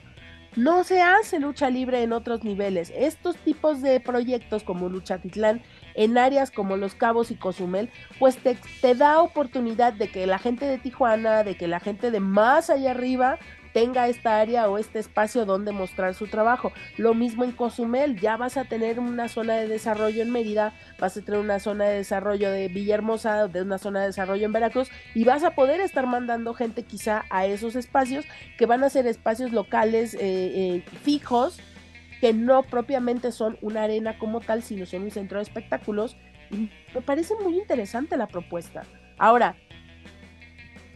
no 0.56 0.82
se 0.82 1.02
hace 1.02 1.38
lucha 1.38 1.70
libre 1.70 2.02
en 2.02 2.12
otros 2.12 2.42
niveles. 2.42 2.92
Estos 2.96 3.36
tipos 3.36 3.82
de 3.82 4.00
proyectos 4.00 4.64
como 4.64 4.88
Lucha 4.88 5.18
Titlán, 5.18 5.62
en 5.94 6.18
áreas 6.18 6.50
como 6.50 6.76
Los 6.76 6.94
Cabos 6.94 7.30
y 7.30 7.36
Cozumel, 7.36 7.90
pues 8.18 8.36
te, 8.36 8.56
te, 8.80 8.94
da 8.94 9.20
oportunidad 9.20 9.92
de 9.92 10.10
que 10.10 10.26
la 10.26 10.38
gente 10.38 10.66
de 10.66 10.78
Tijuana, 10.78 11.44
de 11.44 11.56
que 11.56 11.68
la 11.68 11.80
gente 11.80 12.10
de 12.10 12.20
más 12.20 12.70
allá 12.70 12.92
arriba 12.92 13.38
tenga 13.72 14.08
esta 14.08 14.40
área 14.40 14.68
o 14.68 14.78
este 14.78 14.98
espacio 14.98 15.44
donde 15.44 15.72
mostrar 15.72 16.14
su 16.14 16.26
trabajo. 16.26 16.72
Lo 16.96 17.14
mismo 17.14 17.44
en 17.44 17.52
Cozumel, 17.52 18.18
ya 18.18 18.36
vas 18.36 18.56
a 18.56 18.64
tener 18.64 18.98
una 18.98 19.28
zona 19.28 19.54
de 19.54 19.68
desarrollo 19.68 20.22
en 20.22 20.30
Mérida, 20.30 20.72
vas 20.98 21.16
a 21.16 21.22
tener 21.22 21.40
una 21.40 21.58
zona 21.60 21.84
de 21.84 21.96
desarrollo 21.96 22.50
de 22.50 22.68
Villahermosa, 22.68 23.48
de 23.48 23.62
una 23.62 23.78
zona 23.78 24.00
de 24.00 24.06
desarrollo 24.06 24.46
en 24.46 24.52
Veracruz 24.52 24.90
y 25.14 25.24
vas 25.24 25.44
a 25.44 25.52
poder 25.52 25.80
estar 25.80 26.06
mandando 26.06 26.54
gente 26.54 26.82
quizá 26.82 27.24
a 27.30 27.46
esos 27.46 27.76
espacios 27.76 28.24
que 28.58 28.66
van 28.66 28.82
a 28.84 28.90
ser 28.90 29.06
espacios 29.06 29.52
locales 29.52 30.14
eh, 30.14 30.18
eh, 30.20 30.84
fijos 31.02 31.60
que 32.20 32.34
no 32.34 32.62
propiamente 32.62 33.32
son 33.32 33.56
una 33.62 33.84
arena 33.84 34.18
como 34.18 34.40
tal, 34.40 34.62
sino 34.62 34.84
son 34.84 35.02
un 35.02 35.10
centro 35.10 35.38
de 35.38 35.44
espectáculos. 35.44 36.16
Y 36.50 36.70
me 36.94 37.00
parece 37.00 37.34
muy 37.42 37.58
interesante 37.58 38.16
la 38.16 38.28
propuesta. 38.28 38.82
Ahora, 39.16 39.56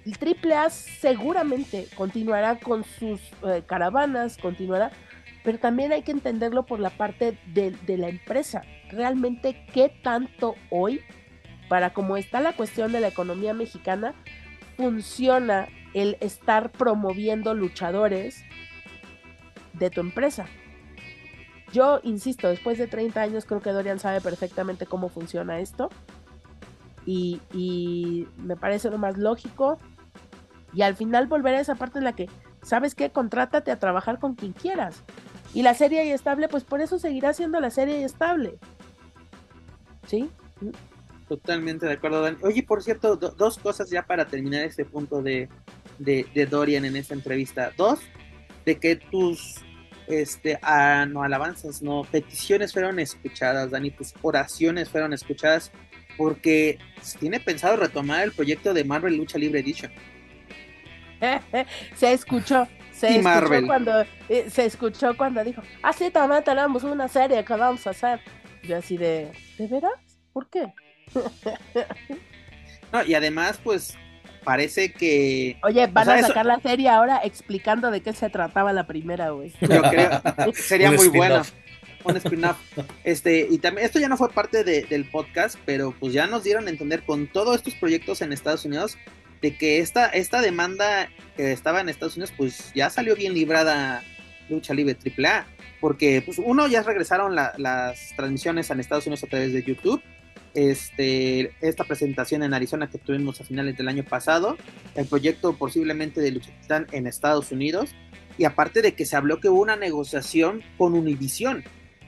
el 0.05 0.17
AAA 0.53 0.69
seguramente 0.69 1.87
continuará 1.97 2.57
con 2.57 2.85
sus 2.85 3.21
eh, 3.47 3.63
caravanas, 3.67 4.37
continuará, 4.37 4.91
pero 5.43 5.59
también 5.59 5.93
hay 5.93 6.03
que 6.03 6.13
entenderlo 6.13 6.67
por 6.67 6.79
la 6.79 6.91
parte 6.91 7.39
de, 7.47 7.71
de, 7.71 7.97
la 7.97 8.09
empresa. 8.09 8.63
Realmente, 8.91 9.65
¿qué 9.73 9.89
tanto 10.03 10.57
hoy, 10.71 11.01
para 11.69 11.95
cómo 11.95 12.19
está 12.19 12.41
la 12.41 12.53
cuestión 12.53 12.93
de 12.93 13.01
la 13.01 13.09
economía 13.09 13.55
mexicana, 13.55 14.15
funciona 14.77 15.69
el 15.95 16.19
estar 16.21 16.71
promoviendo 16.71 17.55
luchadores 17.55 18.45
de 19.73 19.89
tu 19.89 20.01
empresa? 20.01 20.47
Yo 21.73 22.01
insisto, 22.03 22.49
después 22.49 22.79
de 22.79 22.87
30 22.87 23.21
años 23.21 23.45
creo 23.47 23.61
que 23.61 23.71
Dorian 23.71 23.99
sabe 23.99 24.21
perfectamente 24.21 24.87
cómo 24.87 25.09
funciona 25.09 25.61
esto. 25.61 25.91
Y, 27.07 28.27
me 28.39 28.57
parece 28.57 28.91
lo 28.91 28.99
más 28.99 29.19
lógico 29.19 29.79
y 30.73 30.83
al 30.83 30.97
final 30.97 31.27
volver 31.27 31.55
a 31.55 31.61
esa 31.61 31.75
parte 31.75 31.99
en 31.99 32.05
la 32.05 32.15
que, 32.15 32.31
¿sabes 32.63 32.95
qué? 32.95 33.11
Contrátate 33.11 33.71
a 33.71 33.79
trabajar 33.79 34.19
con 34.19 34.35
quien 34.35 34.53
quieras. 34.53 35.03
Y 35.53 35.63
la 35.63 35.75
serie 35.75 36.05
y 36.07 36.11
estable, 36.11 36.49
pues 36.49 36.65
por 36.65 36.81
eso 36.81 36.99
seguirá 36.99 37.33
siendo 37.33 37.61
la 37.61 37.71
serie 37.71 38.01
y 38.01 38.05
estable. 38.05 38.59
¿Sí? 40.07 40.31
Totalmente 41.29 41.87
de 41.87 41.93
acuerdo, 41.93 42.23
Dani. 42.23 42.37
Oye, 42.43 42.63
por 42.63 42.83
cierto, 42.83 43.17
dos 43.17 43.59
cosas 43.59 43.89
ya 43.91 44.05
para 44.05 44.27
terminar 44.27 44.65
este 44.65 44.85
punto 44.85 45.23
de, 45.23 45.49
de, 45.99 46.47
Dorian 46.47 46.85
en 46.85 46.97
esta 46.97 47.15
entrevista. 47.15 47.73
Dos, 47.77 48.01
de 48.65 48.79
que 48.79 48.97
tus 48.97 49.64
este, 50.07 50.59
no 51.09 51.23
alabanzas, 51.23 51.83
no, 51.83 52.03
peticiones 52.11 52.73
fueron 52.73 52.99
escuchadas, 52.99 53.71
Dani, 53.71 53.91
tus 53.91 54.15
oraciones 54.23 54.89
fueron 54.89 55.13
escuchadas, 55.13 55.73
porque 56.17 56.79
tiene 57.19 57.41
pensado 57.41 57.77
retomar 57.77 58.23
el 58.23 58.33
proyecto 58.33 58.73
de 58.75 58.85
Marvel 58.85 59.17
Lucha 59.17 59.39
Libre 59.39 59.61
Edition. 59.61 59.93
se 61.97 62.13
escuchó. 62.13 62.69
Se 62.93 63.17
escuchó 63.19 63.67
cuando 63.67 64.03
eh, 64.29 64.49
se 64.49 64.67
escuchó 64.67 65.17
cuando 65.17 65.43
dijo, 65.43 65.61
ah 65.83 65.93
sí, 65.93 66.11
también 66.11 66.45
tenemos 66.45 66.85
una 66.85 67.09
serie 67.09 67.45
que 67.45 67.55
vamos 67.55 67.85
a 67.87 67.91
hacer. 67.91 68.21
Yo 68.63 68.79
así 68.79 68.97
de, 68.97 69.33
¿de 69.59 69.67
veras? 69.67 69.93
¿Por 70.33 70.49
qué? 70.49 70.73
no, 72.93 73.05
y 73.05 73.15
además, 73.15 73.61
pues, 73.63 73.99
parece 74.45 74.93
que. 74.93 75.57
Oye, 75.63 75.87
van 75.87 76.09
a 76.09 76.21
sacar 76.21 76.47
la 76.47 76.61
serie 76.61 76.89
ahora 76.89 77.21
explicando 77.25 77.91
de 77.91 78.01
qué 78.01 78.13
se 78.13 78.31
trataba 78.31 78.73
la 78.73 78.87
primera, 78.87 79.31
güey. 79.31 79.53
Yo 79.61 79.83
creo, 79.83 80.11
sería 80.55 80.91
muy 80.91 81.09
bueno. 81.09 81.43
Un 82.05 82.17
spin-off. 82.19 82.59
Este, 83.03 83.47
y 83.51 83.57
también, 83.59 83.87
esto 83.87 83.99
ya 83.99 84.09
no 84.09 84.19
fue 84.19 84.31
parte 84.31 84.63
del 84.63 85.11
podcast, 85.11 85.59
pero 85.65 85.95
pues 85.99 86.13
ya 86.13 86.27
nos 86.27 86.45
dieron 86.45 86.67
a 86.67 86.71
entender 86.71 87.03
con 87.03 87.27
todos 87.27 87.57
estos 87.57 87.75
proyectos 87.77 88.21
en 88.21 88.33
Estados 88.33 88.67
Unidos 88.67 88.99
de 89.41 89.57
que 89.57 89.79
esta, 89.79 90.09
esta 90.09 90.41
demanda 90.41 91.09
que 91.37 91.53
estaba 91.53 91.81
en 91.81 91.89
Estados 91.89 92.17
Unidos, 92.17 92.33
pues 92.37 92.73
ya 92.75 92.91
salió 92.91 93.17
bien 93.17 93.35
librada 93.35 94.03
Lucha 94.49 94.75
Libre 94.75 94.97
AAA, 94.97 95.47
porque 95.81 96.23
pues 96.25 96.39
uno 96.39 96.67
ya 96.67 96.83
regresaron 96.83 97.35
las 97.35 98.13
transmisiones 98.17 98.71
en 98.71 98.81
Estados 98.81 99.07
Unidos 99.07 99.25
a 99.25 99.27
través 99.27 99.53
de 99.53 99.63
YouTube, 99.63 100.03
este, 100.55 101.53
esta 101.61 101.85
presentación 101.85 102.43
en 102.43 102.55
Arizona 102.55 102.89
que 102.89 102.99
tuvimos 102.99 103.41
a 103.41 103.45
finales 103.45 103.77
del 103.77 103.89
año 103.89 104.05
pasado, 104.05 104.57
el 104.95 105.07
proyecto 105.07 105.57
posiblemente 105.57 106.21
de 106.21 106.31
Lucha 106.31 106.51
Titán 106.61 106.87
en 106.93 107.07
Estados 107.07 107.53
Unidos, 107.53 107.91
y 108.39 108.45
aparte 108.45 108.83
de 108.83 108.95
que 108.95 109.07
se 109.07 109.17
habló 109.17 109.41
que 109.41 109.49
hubo 109.49 109.63
una 109.63 109.77
negociación 109.77 110.63
con 110.79 110.95
Univision 110.95 111.65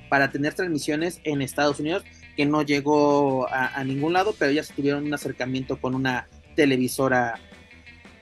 para 0.08 0.30
tener 0.30 0.54
transmisiones 0.54 1.20
en 1.24 1.42
Estados 1.42 1.80
Unidos, 1.80 2.04
que 2.36 2.46
no 2.46 2.62
llegó 2.62 3.48
a, 3.48 3.68
a 3.68 3.84
ningún 3.84 4.12
lado, 4.12 4.34
pero 4.38 4.52
ya 4.52 4.62
se 4.62 4.72
tuvieron 4.74 5.04
un 5.04 5.14
acercamiento 5.14 5.80
con 5.80 5.94
una 5.94 6.28
televisora 6.54 7.38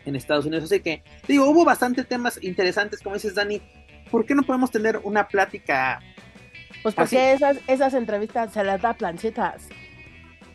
en 0.06 0.16
Estados 0.16 0.46
Unidos. 0.46 0.64
Así 0.64 0.80
que, 0.80 1.02
digo, 1.26 1.48
hubo 1.48 1.64
bastantes 1.64 2.06
temas 2.06 2.38
interesantes, 2.42 3.00
como 3.00 3.14
dices, 3.14 3.34
Dani. 3.34 3.60
¿Por 4.10 4.26
qué 4.26 4.34
no 4.34 4.42
podemos 4.42 4.70
tener 4.70 5.00
una 5.02 5.26
plática? 5.26 6.00
Pues 6.82 6.94
porque 6.94 7.32
esas, 7.32 7.56
esas 7.66 7.94
entrevistas 7.94 8.52
se 8.52 8.62
las 8.62 8.80
da 8.80 8.92
planchetas. 8.92 9.68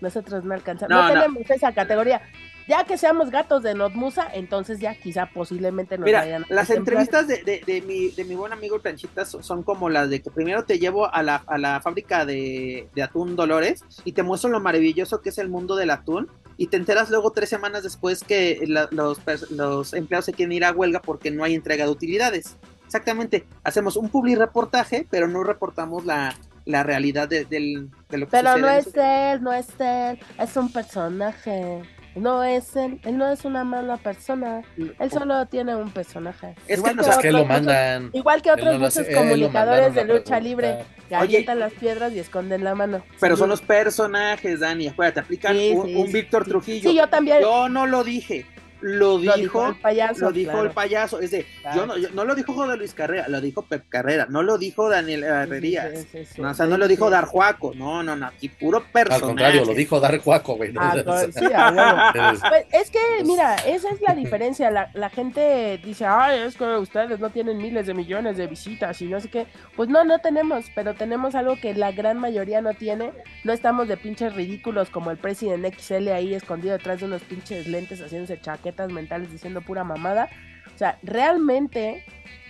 Nosotros 0.02 0.44
no 0.44 0.54
alcanzamos. 0.54 0.96
No, 0.96 1.08
tenemos 1.08 1.50
esa 1.50 1.74
categoría 1.74 2.22
ya 2.70 2.84
que 2.84 3.00
seamos 3.00 3.32
gatos 3.32 3.64
de 3.64 3.74
Notmusa, 3.74 4.28
entonces 4.32 4.80
ya 4.80 4.94
quizá 4.94 5.26
posiblemente 5.34 5.98
nos 5.98 6.06
Mira, 6.06 6.20
vayan 6.20 6.44
a 6.44 6.54
las 6.54 6.70
entrevistas 6.70 7.28
de, 7.28 7.64
de, 7.66 7.82
mi, 7.82 8.10
de 8.10 8.24
mi 8.26 8.36
buen 8.36 8.54
amigo 8.54 8.78
Planchitas 8.78 9.36
son 9.42 9.64
como 9.64 9.90
las 9.90 10.12
de 10.12 10.22
que 10.22 10.30
primero 10.30 10.64
te 10.66 10.78
llevo 10.78 11.12
a 11.12 11.24
la, 11.24 11.38
a 11.48 11.58
la 11.58 11.82
fábrica 11.82 12.28
de, 12.28 12.88
de, 12.94 13.02
atún 13.02 13.36
Dolores 13.36 13.84
y 14.06 14.12
te 14.12 14.22
muestro 14.22 14.52
lo 14.52 14.60
maravilloso 14.60 15.20
que 15.22 15.30
es 15.30 15.40
el 15.40 15.50
mundo 15.50 15.76
del 15.76 15.90
atún 15.90 16.30
y 16.58 16.68
te 16.68 16.78
enteras 16.78 17.10
luego 17.10 17.32
tres 17.32 17.50
semanas 17.50 17.82
después 17.82 18.24
que 18.24 18.64
los, 18.68 19.20
los 19.50 19.94
empleados 19.94 20.26
se 20.26 20.34
quieren 20.34 20.52
ir 20.52 20.64
a 20.64 20.72
huelga 20.72 21.02
porque 21.02 21.32
no 21.32 21.44
hay 21.44 21.56
entrega 21.56 21.86
de 21.86 21.92
utilidades. 21.92 22.56
Exactamente, 22.86 23.48
hacemos 23.64 23.98
un 23.98 24.10
public 24.10 24.38
reportaje, 24.38 25.08
pero 25.10 25.28
no 25.28 25.44
reportamos 25.44 26.06
la, 26.06 26.36
la 26.70 26.84
realidad 26.84 27.28
de, 27.28 27.46
de, 27.46 27.88
de 28.10 28.18
lo 28.18 28.28
que 28.28 28.32
Pero 28.32 28.58
no 28.58 28.70
es 28.70 28.96
él, 28.96 29.42
no 29.42 29.52
es 29.52 29.68
él, 29.80 30.20
es 30.38 30.56
un 30.56 30.72
personaje. 30.72 31.82
No 32.16 32.44
es 32.44 32.76
él, 32.76 33.00
él 33.04 33.18
no 33.18 33.32
es 33.32 33.46
una 33.46 33.64
mala 33.64 33.96
persona, 33.98 34.64
él 34.76 35.12
solo 35.12 35.46
tiene 35.46 35.76
un 35.76 35.92
personaje. 35.92 36.56
Es 36.68 36.80
igual 36.80 36.98
que, 36.98 37.22
que, 37.22 37.32
lo 37.32 37.46
mandan. 37.46 38.10
igual 38.14 38.42
que 38.42 38.52
otros 38.52 38.80
muchos 38.80 39.08
comunicadores 39.16 39.94
de 39.94 40.06
lucha 40.06 40.40
libre 40.40 40.80
que 41.08 41.16
avientan 41.16 41.60
las 41.60 41.72
piedras 41.74 42.12
y 42.14 42.20
esconden 42.20 42.64
la 42.64 42.74
mano. 42.74 43.04
Pero 43.20 43.38
son 43.38 43.50
los 43.50 43.62
personajes, 43.62 44.60
Dani, 44.60 44.88
acuérdate, 44.88 45.20
aplican 45.22 45.56
un, 45.56 45.96
un 45.96 46.12
Víctor 46.12 46.46
Trujillo. 46.46 46.90
Sí, 46.90 46.96
yo 46.96 47.08
también. 47.08 47.42
Yo 47.42 47.70
no 47.70 47.86
lo 47.86 48.04
dije, 48.04 48.46
lo 48.82 49.18
dijo, 49.18 49.68
el 49.68 49.76
payaso. 49.76 50.26
Lo 50.26 50.32
dijo 50.32 50.62
el 50.64 50.72
payaso. 50.72 51.20
Es 51.20 51.32
de, 51.32 51.46
yo, 51.76 51.86
no, 51.86 51.96
no, 51.98 52.26
lo 52.26 52.36
dijo 52.36 52.54
José 52.54 52.78
Luis 52.78 52.94
Carrera, 52.94 53.28
lo 53.28 53.42
dijo 53.42 53.62
Pep 53.64 53.86
Carrera, 53.90 54.28
no 54.30 54.44
lo 54.44 54.58
dijo 54.58 54.90
Daniel 54.90 55.24
Herrerías. 55.24 56.06
no, 56.38 56.52
o 56.52 56.54
sea, 56.54 56.66
no 56.66 56.78
lo 56.78 56.88
dijo 56.88 57.10
Dar 57.10 57.26
Juaco, 57.26 57.74
no, 57.76 58.04
no, 58.04 58.16
no, 58.16 58.28
aquí 58.28 58.50
puro 58.50 58.84
personaje. 58.84 59.16
Al 59.16 59.22
contrario, 59.22 59.66
lo 59.66 59.74
dijo 59.74 60.00
Dar 60.00 60.18
Juaco, 60.20 60.56
güey. 60.56 60.74
Ah, 60.78 60.96
pues, 62.50 62.66
es 62.72 62.92
que, 62.92 63.00
mira, 63.24 63.56
esa 63.56 63.90
es 63.90 64.02
la 64.02 64.14
diferencia. 64.14 64.72
La, 64.72 64.90
la 64.94 65.10
gente 65.10 65.80
dice, 65.84 66.06
ay, 66.06 66.40
es 66.40 66.56
que 66.56 66.66
ustedes 66.78 67.20
no 67.20 67.30
tienen 67.30 67.58
miles 67.58 67.88
de 67.88 67.94
millones 67.94 68.38
de 68.38 68.48
visitas 68.48 69.02
y 69.02 69.06
no 69.06 69.20
sé 69.20 69.30
qué. 69.30 69.48
Pues 69.76 69.90
no, 69.90 70.04
no 70.04 70.20
tenemos, 70.20 70.66
pero 70.76 70.94
tenemos 70.94 71.36
algo 71.36 71.56
que 71.60 71.74
la 71.74 71.92
gran 71.92 72.18
mayoría 72.18 72.62
no 72.62 72.74
tiene. 72.74 73.12
No 73.44 73.54
estamos 73.54 73.88
de 73.88 73.98
pinches 73.98 74.34
ridículos 74.36 74.90
como 74.90 75.12
el 75.12 75.18
presidente 75.18 75.74
XL 75.78 76.10
ahí 76.10 76.34
escondido 76.34 76.74
detrás 76.74 77.00
de 77.00 77.06
unos 77.06 77.22
pinches 77.24 77.68
lentes 77.68 78.02
haciéndose 78.02 78.40
chaque 78.40 78.69
mentales 78.92 79.32
diciendo 79.32 79.62
pura 79.62 79.84
mamada. 79.84 80.30
O 80.74 80.78
sea, 80.78 80.98
realmente 81.04 82.06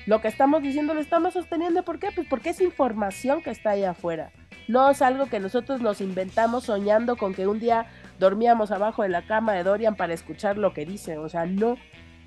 lo 0.06 0.22
que 0.22 0.28
estamos 0.28 0.62
diciendo 0.62 0.94
lo 0.94 1.02
estamos 1.02 1.34
sosteniendo. 1.34 1.84
¿Por 1.84 2.00
qué? 2.00 2.10
Pues 2.14 2.28
porque 2.28 2.50
es 2.50 2.62
información 2.62 3.42
que 3.42 3.52
está 3.52 3.72
ahí 3.72 3.84
afuera. 3.84 4.32
No 4.68 4.90
es 4.90 5.02
algo 5.02 5.28
que 5.28 5.40
nosotros 5.40 5.82
nos 5.82 6.00
inventamos 6.00 6.66
soñando 6.66 7.16
con 7.16 7.34
que 7.34 7.48
un 7.48 7.60
día 7.60 7.88
dormíamos 8.20 8.72
abajo 8.72 9.04
de 9.04 9.10
la 9.10 9.26
cama 9.26 9.54
de 9.54 9.64
Dorian 9.64 9.96
para 9.96 10.14
escuchar 10.14 10.58
lo 10.58 10.74
que 10.74 10.86
dice. 10.86 11.18
O 11.18 11.30
sea, 11.30 11.46
no. 11.46 11.78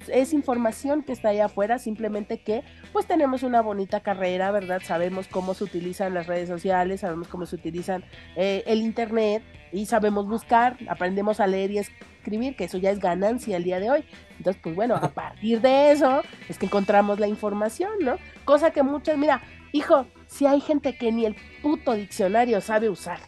Es 0.08 0.32
información 0.32 1.02
que 1.02 1.12
está 1.12 1.30
allá 1.30 1.46
afuera, 1.46 1.78
simplemente 1.78 2.40
que 2.40 2.62
pues 2.92 3.06
tenemos 3.06 3.42
una 3.42 3.60
bonita 3.60 4.00
carrera, 4.00 4.50
¿verdad? 4.50 4.80
Sabemos 4.84 5.28
cómo 5.28 5.54
se 5.54 5.64
utilizan 5.64 6.14
las 6.14 6.26
redes 6.26 6.48
sociales, 6.48 7.00
sabemos 7.00 7.28
cómo 7.28 7.46
se 7.46 7.56
utilizan 7.56 8.04
eh, 8.36 8.62
el 8.66 8.80
internet 8.80 9.42
y 9.72 9.86
sabemos 9.86 10.26
buscar, 10.26 10.76
aprendemos 10.88 11.40
a 11.40 11.46
leer 11.46 11.70
y 11.70 11.78
escribir, 11.78 12.56
que 12.56 12.64
eso 12.64 12.78
ya 12.78 12.90
es 12.90 12.98
ganancia 12.98 13.56
el 13.56 13.64
día 13.64 13.80
de 13.80 13.90
hoy. 13.90 14.04
Entonces, 14.38 14.60
pues 14.62 14.74
bueno, 14.74 14.96
a 14.96 15.08
partir 15.14 15.60
de 15.60 15.92
eso 15.92 16.22
es 16.48 16.58
que 16.58 16.66
encontramos 16.66 17.18
la 17.18 17.28
información, 17.28 17.92
¿no? 18.00 18.16
Cosa 18.44 18.70
que 18.70 18.82
muchas, 18.82 19.16
mira, 19.16 19.42
hijo, 19.72 20.06
si 20.26 20.46
hay 20.46 20.60
gente 20.60 20.96
que 20.96 21.12
ni 21.12 21.26
el 21.26 21.36
puto 21.62 21.94
diccionario 21.94 22.60
sabe 22.60 22.88
usar, 22.88 23.20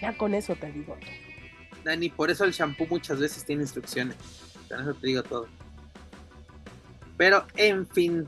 ya 0.00 0.16
con 0.16 0.34
eso 0.34 0.56
te 0.56 0.70
digo. 0.72 0.96
Dani, 1.84 2.10
por 2.10 2.30
eso 2.30 2.44
el 2.44 2.52
shampoo 2.52 2.86
muchas 2.88 3.18
veces 3.18 3.44
tiene 3.44 3.62
instrucciones. 3.62 4.16
Con 4.68 4.80
eso 4.80 4.94
te 4.94 5.06
digo 5.06 5.22
todo. 5.22 5.48
Pero, 7.22 7.44
en 7.54 7.86
fin. 7.86 8.26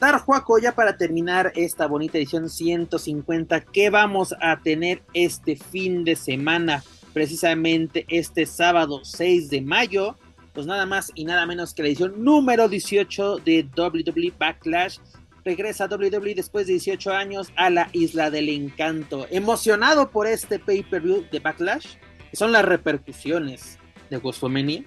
Dar 0.00 0.18
Juaco, 0.18 0.58
ya 0.58 0.72
para 0.72 0.96
terminar 0.96 1.52
esta 1.56 1.86
bonita 1.86 2.16
edición 2.16 2.48
150, 2.48 3.60
¿qué 3.66 3.90
vamos 3.90 4.34
a 4.40 4.58
tener 4.60 5.02
este 5.12 5.56
fin 5.56 6.04
de 6.04 6.16
semana? 6.16 6.82
Precisamente 7.12 8.06
este 8.08 8.46
sábado 8.46 9.04
6 9.04 9.50
de 9.50 9.60
mayo. 9.60 10.16
Pues 10.54 10.66
nada 10.66 10.86
más 10.86 11.12
y 11.14 11.26
nada 11.26 11.44
menos 11.44 11.74
que 11.74 11.82
la 11.82 11.88
edición 11.88 12.24
número 12.24 12.70
18 12.70 13.40
de 13.44 13.68
WWE 13.76 14.32
Backlash. 14.38 14.96
Regresa 15.44 15.84
WWE 15.84 16.34
después 16.34 16.66
de 16.66 16.72
18 16.72 17.12
años 17.12 17.52
a 17.56 17.68
la 17.68 17.90
Isla 17.92 18.30
del 18.30 18.48
Encanto. 18.48 19.26
Emocionado 19.30 20.10
por 20.10 20.26
este 20.26 20.58
pay-per-view 20.58 21.26
de 21.30 21.40
Backlash. 21.40 21.96
Son 22.32 22.52
las 22.52 22.64
repercusiones 22.64 23.78
de 24.08 24.16
WrestleMania. 24.16 24.82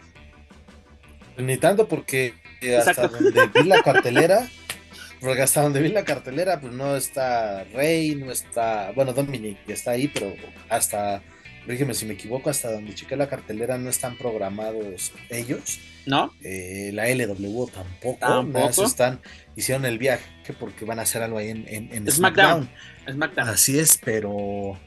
Ni 1.37 1.57
tanto 1.57 1.87
porque 1.87 2.41
hasta 2.71 3.07
donde 3.07 3.47
vi 3.53 3.63
la 3.67 3.81
cartelera, 3.81 4.47
porque 5.19 5.41
hasta 5.41 5.61
donde 5.61 5.81
vi 5.81 5.89
la 5.89 6.03
cartelera, 6.03 6.59
pues 6.59 6.73
no 6.73 6.95
está 6.95 7.63
Rey, 7.73 8.15
no 8.15 8.31
está, 8.31 8.91
bueno, 8.95 9.13
Dominic 9.13 9.57
está 9.67 9.91
ahí, 9.91 10.07
pero 10.07 10.33
hasta, 10.69 11.21
dígame 11.67 11.93
si 11.93 12.05
me 12.05 12.13
equivoco, 12.13 12.49
hasta 12.49 12.71
donde 12.71 12.93
chequé 12.93 13.15
la 13.15 13.29
cartelera 13.29 13.77
no 13.77 13.89
están 13.89 14.17
programados 14.17 15.11
ellos. 15.29 15.79
¿No? 16.05 16.33
Eh, 16.41 16.91
la 16.93 17.07
LW 17.07 17.67
tampoco, 17.67 18.17
¿Tampoco? 18.19 18.83
están, 18.83 19.21
hicieron 19.55 19.85
el 19.85 19.97
viaje 19.97 20.25
porque 20.59 20.83
van 20.83 20.99
a 20.99 21.03
hacer 21.03 21.23
algo 21.23 21.37
ahí 21.37 21.49
en, 21.49 21.65
en, 21.67 22.11
SmackDown. 22.11 22.69
Así 23.37 23.79
es, 23.79 23.97
pero 24.03 24.77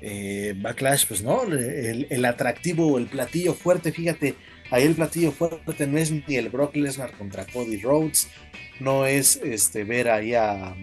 eh, 0.00 0.54
Backlash, 0.56 1.06
pues 1.06 1.22
no, 1.22 1.44
el, 1.44 2.06
el 2.10 2.24
atractivo, 2.24 2.98
el 2.98 3.06
platillo 3.06 3.54
fuerte, 3.54 3.92
fíjate, 3.92 4.34
Ahí 4.70 4.84
el 4.84 4.94
platillo 4.94 5.32
fuerte 5.32 5.86
no 5.86 5.98
es 5.98 6.10
ni 6.10 6.36
el 6.36 6.48
Brock 6.48 6.74
Lesnar 6.76 7.12
contra 7.12 7.46
Cody 7.46 7.76
Rhodes, 7.78 8.28
no 8.80 9.06
es 9.06 9.36
este 9.36 9.84
ver 9.84 10.08
ahí 10.08 10.34
a, 10.34 10.74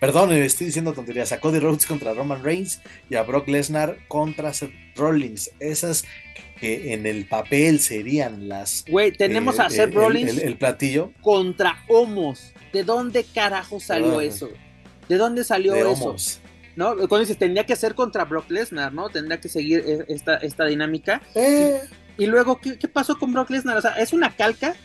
perdón, 0.00 0.32
estoy 0.32 0.66
diciendo 0.66 0.92
tonterías, 0.92 1.32
a 1.32 1.40
Cody 1.40 1.58
Rhodes 1.58 1.86
contra 1.86 2.14
Roman 2.14 2.42
Reigns 2.42 2.80
y 3.10 3.16
a 3.16 3.22
Brock 3.22 3.48
Lesnar 3.48 3.98
contra 4.08 4.52
Seth 4.54 4.72
Rollins. 4.96 5.50
Esas 5.60 6.04
que 6.62 6.94
en 6.94 7.06
el 7.06 7.26
papel 7.26 7.80
serían 7.80 8.48
las. 8.48 8.84
Güey, 8.88 9.12
tenemos 9.12 9.58
a 9.58 9.66
eh, 9.66 9.70
Seth 9.70 9.94
Rollins. 9.94 10.38
El, 10.38 10.56
platillo. 10.56 11.12
Contra 11.20 11.84
Homos. 11.88 12.52
¿De 12.72 12.84
dónde 12.84 13.24
carajo 13.24 13.80
salió 13.80 14.20
ah. 14.20 14.24
eso? 14.24 14.48
¿De 15.08 15.16
dónde 15.16 15.44
salió 15.44 15.74
eso? 15.74 16.16
¿No? 16.76 16.96
Cuando 16.96 17.20
dices, 17.20 17.38
tendría 17.38 17.64
que 17.64 17.76
ser 17.76 17.94
contra 17.94 18.24
Brock 18.24 18.50
Lesnar, 18.50 18.92
¿no? 18.92 19.08
Tendría 19.10 19.40
que 19.40 19.48
seguir 19.48 19.84
e, 19.86 20.04
esta, 20.08 20.36
esta 20.36 20.64
dinámica. 20.66 21.22
Eh. 21.34 21.80
Y 22.18 22.26
luego, 22.26 22.60
¿qué, 22.60 22.76
pasó 22.88 23.18
con 23.18 23.32
Brock 23.32 23.50
Lesnar? 23.50 23.76
O 23.76 23.80
sea, 23.80 23.92
es 23.92 24.12
una 24.12 24.34
calca 24.36 24.76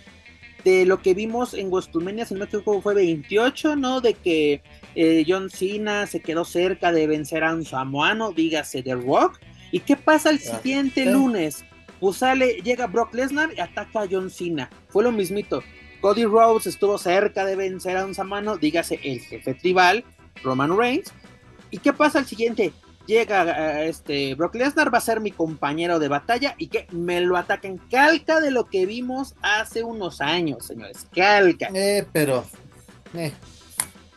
de 0.63 0.85
lo 0.85 1.01
que 1.01 1.13
vimos 1.13 1.53
en 1.53 1.69
WrestleMania, 1.69 2.25
si 2.25 2.33
no 2.33 2.41
me 2.41 2.45
equivoco, 2.45 2.81
fue 2.81 2.95
28, 2.95 3.75
¿no? 3.75 4.01
De 4.01 4.13
que 4.13 4.61
eh, 4.95 5.25
John 5.27 5.49
Cena 5.49 6.07
se 6.07 6.19
quedó 6.19 6.45
cerca 6.45 6.91
de 6.91 7.07
vencer 7.07 7.43
a 7.43 7.53
un 7.53 7.63
samoano, 7.63 8.31
dígase 8.31 8.83
The 8.83 8.95
Rock. 8.95 9.39
¿Y 9.71 9.81
qué 9.81 9.95
pasa 9.95 10.29
el 10.29 10.39
siguiente 10.39 11.05
lunes? 11.05 11.63
Pues 11.99 12.17
sale, 12.17 12.61
llega 12.63 12.87
Brock 12.87 13.13
Lesnar 13.13 13.53
y 13.55 13.59
ataca 13.59 14.01
a 14.01 14.07
John 14.09 14.29
Cena. 14.29 14.69
Fue 14.89 15.03
lo 15.03 15.11
mismito. 15.11 15.63
Cody 16.01 16.25
Rhodes 16.25 16.67
estuvo 16.67 16.97
cerca 16.97 17.45
de 17.45 17.55
vencer 17.55 17.97
a 17.97 18.05
un 18.05 18.13
samoano, 18.13 18.57
dígase 18.57 18.99
el 19.03 19.19
jefe 19.19 19.53
tribal, 19.55 20.05
Roman 20.43 20.77
Reigns. 20.77 21.11
¿Y 21.71 21.77
qué 21.79 21.93
pasa 21.93 22.19
al 22.19 22.25
siguiente? 22.25 22.73
Llega 23.07 23.81
eh, 23.83 23.89
este 23.89 24.35
Brock 24.35 24.55
Lesnar, 24.55 24.93
va 24.93 24.97
a 24.97 25.01
ser 25.01 25.21
mi 25.21 25.31
compañero 25.31 25.97
de 25.97 26.09
batalla 26.09 26.55
y 26.57 26.67
que 26.67 26.87
me 26.91 27.21
lo 27.21 27.37
ataquen. 27.37 27.77
Calca 27.89 28.41
de 28.41 28.51
lo 28.51 28.65
que 28.65 28.85
vimos 28.85 29.35
hace 29.41 29.83
unos 29.83 30.19
años, 30.19 30.65
señores. 30.65 31.07
Calca. 31.15 31.69
Eh, 31.73 32.05
pero. 32.11 32.45
Eh, 33.13 33.31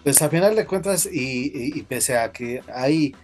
pues 0.02 0.20
a 0.22 0.28
final 0.28 0.56
de 0.56 0.66
cuentas, 0.66 1.08
y, 1.10 1.82
pese 1.82 2.16
a 2.16 2.32
que 2.32 2.62
hay 2.74 3.14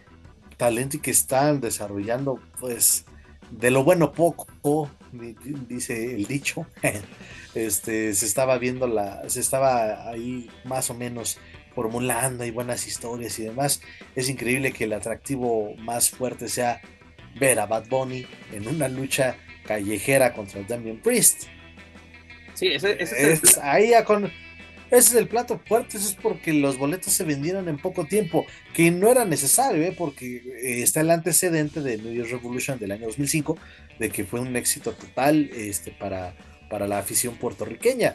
talento 0.56 0.98
y 0.98 1.00
que 1.00 1.10
están 1.10 1.60
desarrollando, 1.60 2.38
pues, 2.60 3.06
de 3.50 3.70
lo 3.70 3.82
bueno 3.82 4.12
poco, 4.12 4.90
dice 5.68 6.14
el 6.14 6.26
dicho. 6.26 6.66
este, 7.54 8.14
se 8.14 8.26
estaba 8.26 8.58
viendo 8.58 8.86
la, 8.86 9.28
se 9.28 9.40
estaba 9.40 10.08
ahí 10.08 10.50
más 10.64 10.90
o 10.90 10.94
menos 10.94 11.38
formulando 11.76 12.44
y 12.44 12.50
buenas 12.50 12.88
historias 12.88 13.38
y 13.38 13.44
demás. 13.44 13.82
Es 14.16 14.30
increíble 14.30 14.72
que 14.72 14.84
el 14.84 14.94
atractivo 14.94 15.76
más 15.76 16.10
fuerte 16.10 16.48
sea 16.48 16.80
ver 17.38 17.60
a 17.60 17.66
Bad 17.66 17.86
Bunny 17.88 18.26
en 18.52 18.66
una 18.66 18.88
lucha 18.88 19.36
callejera 19.66 20.32
contra 20.32 20.62
Damien 20.62 20.98
Priest. 21.00 21.44
Sí, 22.54 22.68
ese, 22.68 22.96
es, 23.00 23.58
ahí 23.58 23.92
con, 24.06 24.24
ese 24.24 25.10
es 25.10 25.14
el 25.16 25.28
plato 25.28 25.60
fuerte, 25.66 25.98
eso 25.98 26.08
es 26.08 26.14
porque 26.14 26.54
los 26.54 26.78
boletos 26.78 27.12
se 27.12 27.24
vendieron 27.24 27.68
en 27.68 27.76
poco 27.76 28.06
tiempo, 28.06 28.46
que 28.72 28.90
no 28.90 29.10
era 29.10 29.26
necesario, 29.26 29.82
¿eh? 29.82 29.94
porque 29.96 30.36
eh, 30.36 30.82
está 30.82 31.02
el 31.02 31.10
antecedente 31.10 31.82
de 31.82 31.98
New 31.98 32.14
Year's 32.14 32.30
Revolution 32.30 32.78
del 32.78 32.92
año 32.92 33.04
2005, 33.08 33.58
de 33.98 34.08
que 34.08 34.24
fue 34.24 34.40
un 34.40 34.56
éxito 34.56 34.92
total 34.92 35.50
este, 35.54 35.90
para, 35.90 36.34
para 36.70 36.86
la 36.86 36.96
afición 36.96 37.34
puertorriqueña 37.34 38.14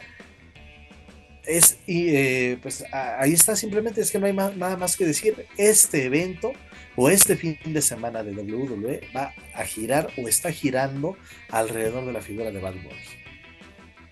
es, 1.46 1.78
y 1.86 2.14
eh, 2.14 2.58
pues 2.62 2.84
ahí 2.92 3.32
está, 3.32 3.56
simplemente 3.56 4.00
es 4.00 4.10
que 4.10 4.18
no 4.18 4.26
hay 4.26 4.32
nada 4.32 4.76
más 4.76 4.96
que 4.96 5.04
decir. 5.04 5.46
Este 5.56 6.04
evento 6.04 6.52
o 6.96 7.08
este 7.08 7.36
fin 7.36 7.58
de 7.66 7.82
semana 7.82 8.22
de 8.22 8.32
WWE 8.32 9.08
va 9.14 9.32
a 9.54 9.64
girar 9.64 10.10
o 10.16 10.28
está 10.28 10.52
girando 10.52 11.16
alrededor 11.50 12.06
de 12.06 12.12
la 12.12 12.20
figura 12.20 12.50
de 12.50 12.60
Bad 12.60 12.74
Bunny. 12.74 13.22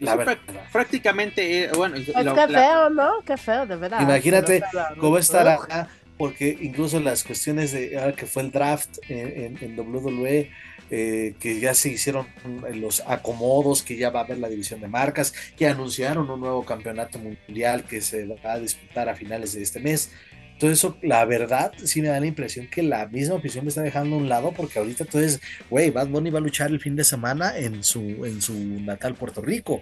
La 0.01 0.17
verdad. 0.17 0.39
Prácticamente, 0.73 1.65
eh, 1.65 1.71
bueno. 1.77 1.97
qué 1.97 2.49
feo, 2.49 2.91
¿no? 2.91 3.23
Qué 3.25 3.37
feo, 3.37 3.67
de 3.67 3.77
verdad. 3.77 4.01
Imagínate 4.01 4.63
cómo 4.99 5.19
estará, 5.19 5.89
porque 6.17 6.57
incluso 6.61 6.99
las 7.01 7.23
cuestiones 7.23 7.73
de 7.73 8.15
que 8.17 8.27
fue 8.27 8.43
el 8.43 8.51
draft 8.51 8.99
en, 9.09 9.59
en 9.61 9.79
WWE 9.79 10.51
eh, 10.93 11.35
que 11.39 11.61
ya 11.61 11.73
se 11.73 11.89
hicieron 11.89 12.27
los 12.75 13.05
acomodos, 13.07 13.83
que 13.83 13.97
ya 13.97 14.11
va 14.11 14.21
a 14.21 14.25
haber 14.25 14.39
la 14.39 14.49
división 14.49 14.81
de 14.81 14.89
marcas, 14.89 15.33
que 15.57 15.69
anunciaron 15.69 16.29
un 16.29 16.41
nuevo 16.41 16.65
campeonato 16.65 17.21
mundial 17.21 17.85
que 17.85 18.01
se 18.01 18.27
va 18.27 18.55
a 18.55 18.59
disputar 18.59 19.09
a 19.09 19.15
finales 19.15 19.53
de 19.55 19.63
este 19.63 19.79
mes. 19.79 20.11
Todo 20.59 20.73
eso, 20.73 20.99
la 21.01 21.25
verdad, 21.25 21.73
sí 21.85 22.03
me 22.03 22.09
da 22.09 22.19
la 22.19 22.27
impresión 22.27 22.67
que 22.67 22.83
la 22.83 23.07
misma 23.07 23.37
afición 23.37 23.65
me 23.65 23.69
está 23.69 23.83
dejando 23.83 24.17
a 24.17 24.19
un 24.19 24.29
lado, 24.29 24.53
porque 24.53 24.81
ahorita 24.81 25.05
entonces, 25.05 25.41
güey, 25.71 25.91
Bad 25.91 26.09
Bunny 26.09 26.31
va 26.31 26.41
a 26.41 26.43
luchar 26.43 26.71
el 26.71 26.81
fin 26.81 26.97
de 26.97 27.05
semana 27.05 27.57
en 27.57 27.85
su, 27.85 28.01
en 28.27 28.43
su 28.43 28.53
natal 28.53 29.15
Puerto 29.15 29.41
Rico. 29.41 29.81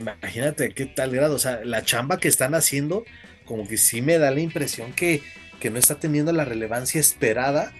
imagínate 0.00 0.70
qué 0.70 0.86
tal 0.86 1.10
grado, 1.10 1.34
o 1.34 1.38
sea, 1.40 1.64
la 1.64 1.82
chamba 1.82 2.18
que 2.18 2.28
están 2.28 2.54
haciendo, 2.54 3.04
como 3.44 3.66
que 3.66 3.76
sí 3.76 4.02
me 4.02 4.18
da 4.18 4.30
la 4.30 4.40
impresión 4.40 4.92
que, 4.92 5.20
que 5.58 5.70
no 5.70 5.78
está 5.78 5.96
teniendo 5.96 6.32
la 6.32 6.44
relevancia 6.44 7.00
esperada 7.00 7.72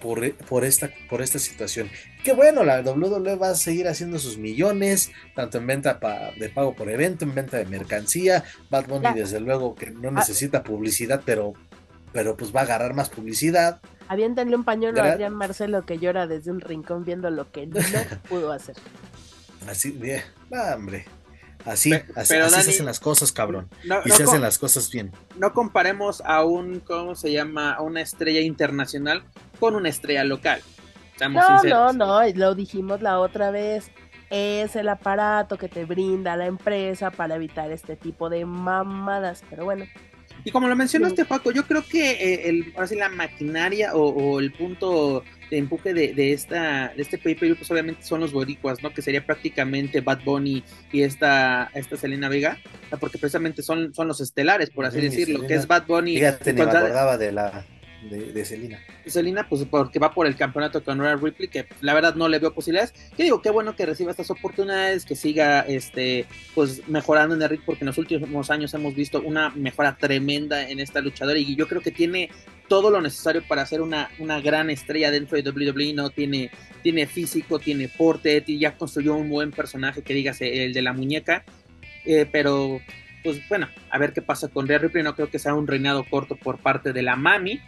por, 0.00 0.34
por, 0.34 0.64
esta, 0.64 0.90
por 1.08 1.22
esta 1.22 1.38
situación. 1.38 1.90
Que 2.24 2.32
bueno, 2.32 2.64
la 2.64 2.80
WWE 2.80 3.36
va 3.36 3.50
a 3.50 3.54
seguir 3.54 3.88
haciendo 3.88 4.18
sus 4.18 4.38
millones, 4.38 5.10
tanto 5.34 5.58
en 5.58 5.66
venta 5.66 5.98
de 6.36 6.48
pago 6.48 6.74
por 6.74 6.90
evento, 6.90 7.24
en 7.24 7.34
venta 7.34 7.58
de 7.58 7.66
mercancía. 7.66 8.44
Bad 8.70 8.86
Bunny, 8.86 9.14
desde 9.14 9.40
luego, 9.40 9.74
que 9.74 9.90
no 9.90 10.08
ah. 10.08 10.12
necesita 10.12 10.62
publicidad, 10.62 11.22
pero, 11.24 11.54
pero 12.12 12.36
pues 12.36 12.54
va 12.54 12.60
a 12.60 12.64
agarrar 12.64 12.94
más 12.94 13.08
publicidad. 13.08 13.80
Aviéntenle 14.08 14.56
un 14.56 14.64
pañuelo 14.64 15.00
a 15.02 15.12
Adrián 15.12 15.34
Marcelo 15.34 15.86
que 15.86 15.98
llora 15.98 16.26
desde 16.26 16.50
un 16.50 16.60
rincón 16.60 17.04
viendo 17.04 17.30
lo 17.30 17.50
que 17.52 17.66
no 17.66 17.78
pudo 18.28 18.52
hacer. 18.52 18.74
Así, 19.68 19.92
bien, 19.92 20.22
hombre. 20.74 21.04
Así, 21.64 21.92
así, 22.16 22.34
se 22.34 22.40
hacen 22.40 22.86
las 22.86 23.00
cosas, 23.00 23.32
cabrón. 23.32 23.68
y 24.04 24.10
se 24.10 24.22
hacen 24.22 24.40
las 24.40 24.58
cosas 24.58 24.90
bien. 24.90 25.12
No 25.36 25.52
comparemos 25.52 26.22
a 26.24 26.44
un, 26.44 26.80
¿cómo 26.80 27.14
se 27.14 27.32
llama? 27.32 27.74
A 27.74 27.82
una 27.82 28.00
estrella 28.00 28.40
internacional 28.40 29.22
con 29.60 29.76
una 29.76 29.88
estrella 29.88 30.24
local. 30.24 30.60
no, 31.20 31.62
no, 31.62 31.92
no, 31.92 32.20
lo 32.34 32.54
dijimos 32.54 33.02
la 33.02 33.20
otra 33.20 33.50
vez. 33.50 33.90
Es 34.30 34.76
el 34.76 34.88
aparato 34.88 35.58
que 35.58 35.68
te 35.68 35.84
brinda 35.84 36.36
la 36.36 36.46
empresa 36.46 37.10
para 37.10 37.34
evitar 37.34 37.70
este 37.72 37.96
tipo 37.96 38.30
de 38.30 38.44
mamadas. 38.44 39.42
Pero 39.50 39.64
bueno. 39.64 39.84
Y 40.44 40.50
como 40.50 40.68
lo 40.68 40.76
mencionaste, 40.76 41.24
Paco, 41.24 41.50
yo 41.52 41.66
creo 41.66 41.84
que 41.84 42.12
eh, 42.12 42.48
el, 42.48 42.72
ahora 42.74 42.86
sí, 42.86 42.96
la 42.96 43.08
maquinaria 43.08 43.94
o, 43.94 44.40
el 44.40 44.52
punto 44.52 45.22
de 45.50 45.58
empuje 45.58 45.92
de, 45.92 46.14
de 46.14 46.32
esta 46.32 46.92
de 46.94 47.02
este 47.02 47.18
pay-per-view, 47.18 47.56
pues 47.56 47.70
obviamente 47.70 48.02
son 48.02 48.20
los 48.20 48.32
boricuas, 48.32 48.82
¿no? 48.82 48.90
Que 48.90 49.02
sería 49.02 49.26
prácticamente 49.26 50.00
Bad 50.00 50.20
Bunny 50.24 50.64
y 50.92 51.02
esta, 51.02 51.70
esta 51.74 51.96
Selena 51.96 52.28
Vega, 52.28 52.58
porque 53.00 53.18
precisamente 53.18 53.62
son, 53.62 53.92
son 53.92 54.08
los 54.08 54.20
estelares, 54.20 54.70
por 54.70 54.86
así 54.86 55.00
decirlo, 55.00 55.46
que 55.46 55.54
es 55.54 55.66
Bad 55.66 55.86
Bunny. 55.86 56.14
Fíjate, 56.14 56.52
ni 56.52 56.62
me 56.62 56.70
acordaba 56.70 57.18
de 57.18 57.32
la 57.32 57.66
de, 58.08 58.32
de 58.32 58.44
Selena. 58.44 58.78
Selena, 59.06 59.48
pues 59.48 59.64
porque 59.64 59.98
va 59.98 60.12
por 60.12 60.26
el 60.26 60.36
campeonato 60.36 60.82
con 60.82 60.98
Rhea 60.98 61.16
Ripley, 61.16 61.48
que 61.48 61.66
la 61.80 61.94
verdad 61.94 62.14
no 62.14 62.28
le 62.28 62.38
veo 62.38 62.54
posibilidades. 62.54 62.92
Que 63.16 63.24
digo, 63.24 63.42
qué 63.42 63.50
bueno 63.50 63.76
que 63.76 63.86
reciba 63.86 64.10
estas 64.10 64.30
oportunidades, 64.30 65.04
que 65.04 65.16
siga 65.16 65.60
este, 65.60 66.26
pues 66.54 66.88
mejorando 66.88 67.34
en 67.34 67.42
el 67.42 67.48
ring, 67.48 67.62
porque 67.64 67.84
en 67.84 67.86
los 67.86 67.98
últimos 67.98 68.50
años 68.50 68.72
hemos 68.74 68.94
visto 68.94 69.20
una 69.20 69.50
mejora 69.50 69.96
tremenda 69.96 70.68
en 70.68 70.80
esta 70.80 71.00
luchadora 71.00 71.38
y 71.38 71.56
yo 71.56 71.68
creo 71.68 71.80
que 71.80 71.90
tiene 71.90 72.30
todo 72.68 72.90
lo 72.90 73.00
necesario 73.00 73.42
para 73.46 73.66
ser 73.66 73.80
una, 73.80 74.10
una 74.20 74.40
gran 74.40 74.70
estrella 74.70 75.10
dentro 75.10 75.36
de 75.36 75.50
WWE, 75.50 75.92
¿no? 75.92 76.10
Tiene, 76.10 76.52
tiene 76.82 77.06
físico, 77.06 77.58
tiene 77.58 77.88
porte, 77.88 78.44
y 78.46 78.60
ya 78.60 78.76
construyó 78.76 79.16
un 79.16 79.28
buen 79.28 79.50
personaje, 79.50 80.02
que 80.02 80.14
digas 80.14 80.40
el 80.40 80.72
de 80.72 80.80
la 80.80 80.92
muñeca, 80.92 81.44
eh, 82.04 82.26
pero 82.30 82.80
pues 83.22 83.46
bueno, 83.48 83.68
a 83.90 83.98
ver 83.98 84.12
qué 84.12 84.22
pasa 84.22 84.48
con 84.48 84.66
Rhea 84.66 84.78
Ripley, 84.78 85.02
no 85.02 85.14
creo 85.14 85.28
que 85.28 85.38
sea 85.38 85.54
un 85.54 85.66
reinado 85.66 86.04
corto 86.04 86.36
por 86.36 86.58
parte 86.58 86.92
de 86.92 87.02
la 87.02 87.16
Mami, 87.16 87.60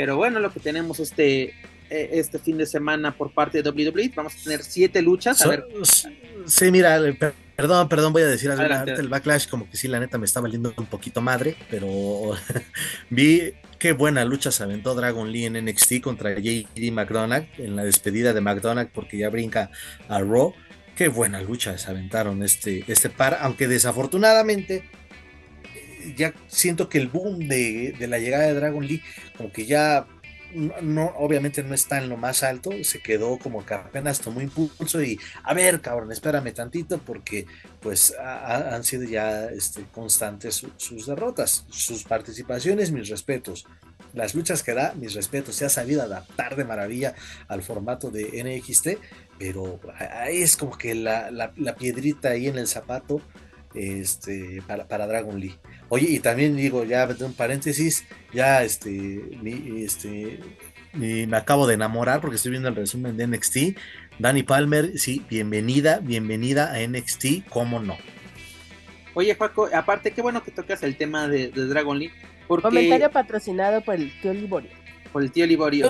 pero 0.00 0.16
bueno, 0.16 0.40
lo 0.40 0.50
que 0.50 0.60
tenemos 0.60 0.98
este, 0.98 1.42
eh, 1.90 2.08
este 2.12 2.38
fin 2.38 2.56
de 2.56 2.64
semana 2.64 3.14
por 3.14 3.34
parte 3.34 3.62
de 3.62 3.70
WWE, 3.70 4.10
vamos 4.14 4.34
a 4.34 4.44
tener 4.44 4.62
siete 4.62 5.02
luchas. 5.02 5.42
A 5.42 5.48
ver. 5.48 5.66
Sí, 6.46 6.70
mira, 6.70 6.98
perdón, 7.54 7.86
perdón, 7.86 8.14
voy 8.14 8.22
a 8.22 8.28
decir 8.28 8.50
algo. 8.50 8.90
el 8.90 9.08
backlash, 9.08 9.46
como 9.46 9.68
que 9.68 9.76
sí, 9.76 9.88
la 9.88 10.00
neta 10.00 10.16
me 10.16 10.24
está 10.24 10.40
valiendo 10.40 10.72
un 10.74 10.86
poquito 10.86 11.20
madre, 11.20 11.54
pero 11.68 12.32
vi 13.10 13.52
qué 13.78 13.92
buena 13.92 14.24
lucha 14.24 14.50
se 14.50 14.62
aventó 14.62 14.94
Dragon 14.94 15.30
Lee 15.30 15.44
en 15.44 15.62
NXT 15.62 16.00
contra 16.00 16.32
JD 16.32 16.92
McDonald 16.92 17.46
en 17.58 17.76
la 17.76 17.84
despedida 17.84 18.32
de 18.32 18.40
McDonald 18.40 18.88
porque 18.94 19.18
ya 19.18 19.28
brinca 19.28 19.70
a 20.08 20.20
Raw. 20.20 20.54
Qué 20.96 21.08
buena 21.08 21.42
lucha 21.42 21.76
se 21.76 21.90
aventaron 21.90 22.42
este, 22.42 22.84
este 22.86 23.10
par, 23.10 23.36
aunque 23.42 23.68
desafortunadamente 23.68 24.82
ya 26.16 26.34
siento 26.48 26.88
que 26.88 26.98
el 26.98 27.08
boom 27.08 27.48
de, 27.48 27.94
la 28.00 28.18
llegada 28.18 28.46
de 28.46 28.54
Dragon 28.54 28.86
Lee, 28.86 29.02
como 29.36 29.52
que 29.52 29.66
ya 29.66 30.06
no, 30.82 31.06
obviamente 31.16 31.62
no 31.62 31.74
está 31.74 31.98
en 31.98 32.08
lo 32.08 32.16
más 32.16 32.42
alto, 32.42 32.70
se 32.82 33.00
quedó 33.00 33.38
como 33.38 33.64
que 33.64 33.74
apenas 33.74 34.20
tomó 34.20 34.40
impulso 34.40 35.02
y 35.02 35.18
a 35.44 35.54
ver, 35.54 35.80
cabrón, 35.80 36.10
espérame 36.10 36.52
tantito 36.52 36.98
porque 36.98 37.46
pues 37.80 38.14
han 38.18 38.82
sido 38.82 39.04
ya 39.04 39.46
este, 39.46 39.84
constantes 39.92 40.66
sus 40.76 41.06
derrotas, 41.06 41.64
sus 41.70 42.04
participaciones, 42.04 42.90
mis 42.90 43.08
respetos. 43.08 43.66
Las 44.12 44.34
luchas 44.34 44.64
que 44.64 44.74
da, 44.74 44.92
mis 44.94 45.14
respetos, 45.14 45.54
se 45.54 45.66
ha 45.66 45.68
sabido 45.68 46.02
adaptar 46.02 46.56
de 46.56 46.64
maravilla 46.64 47.14
al 47.46 47.62
formato 47.62 48.10
de 48.10 48.42
NXT, 48.42 48.98
pero 49.38 49.78
es 50.28 50.56
como 50.56 50.76
que 50.76 50.96
la, 50.96 51.30
la 51.30 51.76
piedrita 51.76 52.30
ahí 52.30 52.48
en 52.48 52.58
el 52.58 52.66
zapato 52.66 53.22
este, 53.74 54.62
para, 54.66 54.86
para, 54.88 55.06
Dragon 55.06 55.38
Lee. 55.38 55.56
Oye, 55.88 56.06
y 56.08 56.20
también 56.20 56.56
digo, 56.56 56.84
ya 56.84 57.08
un 57.20 57.34
paréntesis, 57.34 58.04
ya 58.32 58.62
este, 58.62 59.20
este 59.84 60.40
me 60.92 61.36
acabo 61.36 61.66
de 61.66 61.74
enamorar 61.74 62.20
porque 62.20 62.36
estoy 62.36 62.50
viendo 62.50 62.68
el 62.68 62.76
resumen 62.76 63.16
de 63.16 63.26
NXT. 63.26 63.56
Dani 64.18 64.42
Palmer, 64.42 64.98
sí, 64.98 65.24
bienvenida, 65.30 66.00
bienvenida 66.00 66.72
a 66.72 66.86
NXT, 66.86 67.48
¿cómo 67.48 67.80
no? 67.80 67.96
Oye, 69.14 69.34
Paco, 69.34 69.68
aparte, 69.72 70.12
qué 70.12 70.22
bueno 70.22 70.42
que 70.42 70.50
tocas 70.50 70.82
el 70.82 70.96
tema 70.96 71.26
de, 71.28 71.48
Dragon 71.48 71.98
Lee. 71.98 72.10
Porque... 72.46 72.62
Comentario 72.62 73.10
patrocinado 73.10 73.80
por 73.82 73.94
el 73.94 74.12
tío 74.20 74.32
Liborio. 74.34 74.70
Por 75.12 75.22
el 75.22 75.32
tío 75.32 75.46
Liborio. 75.46 75.88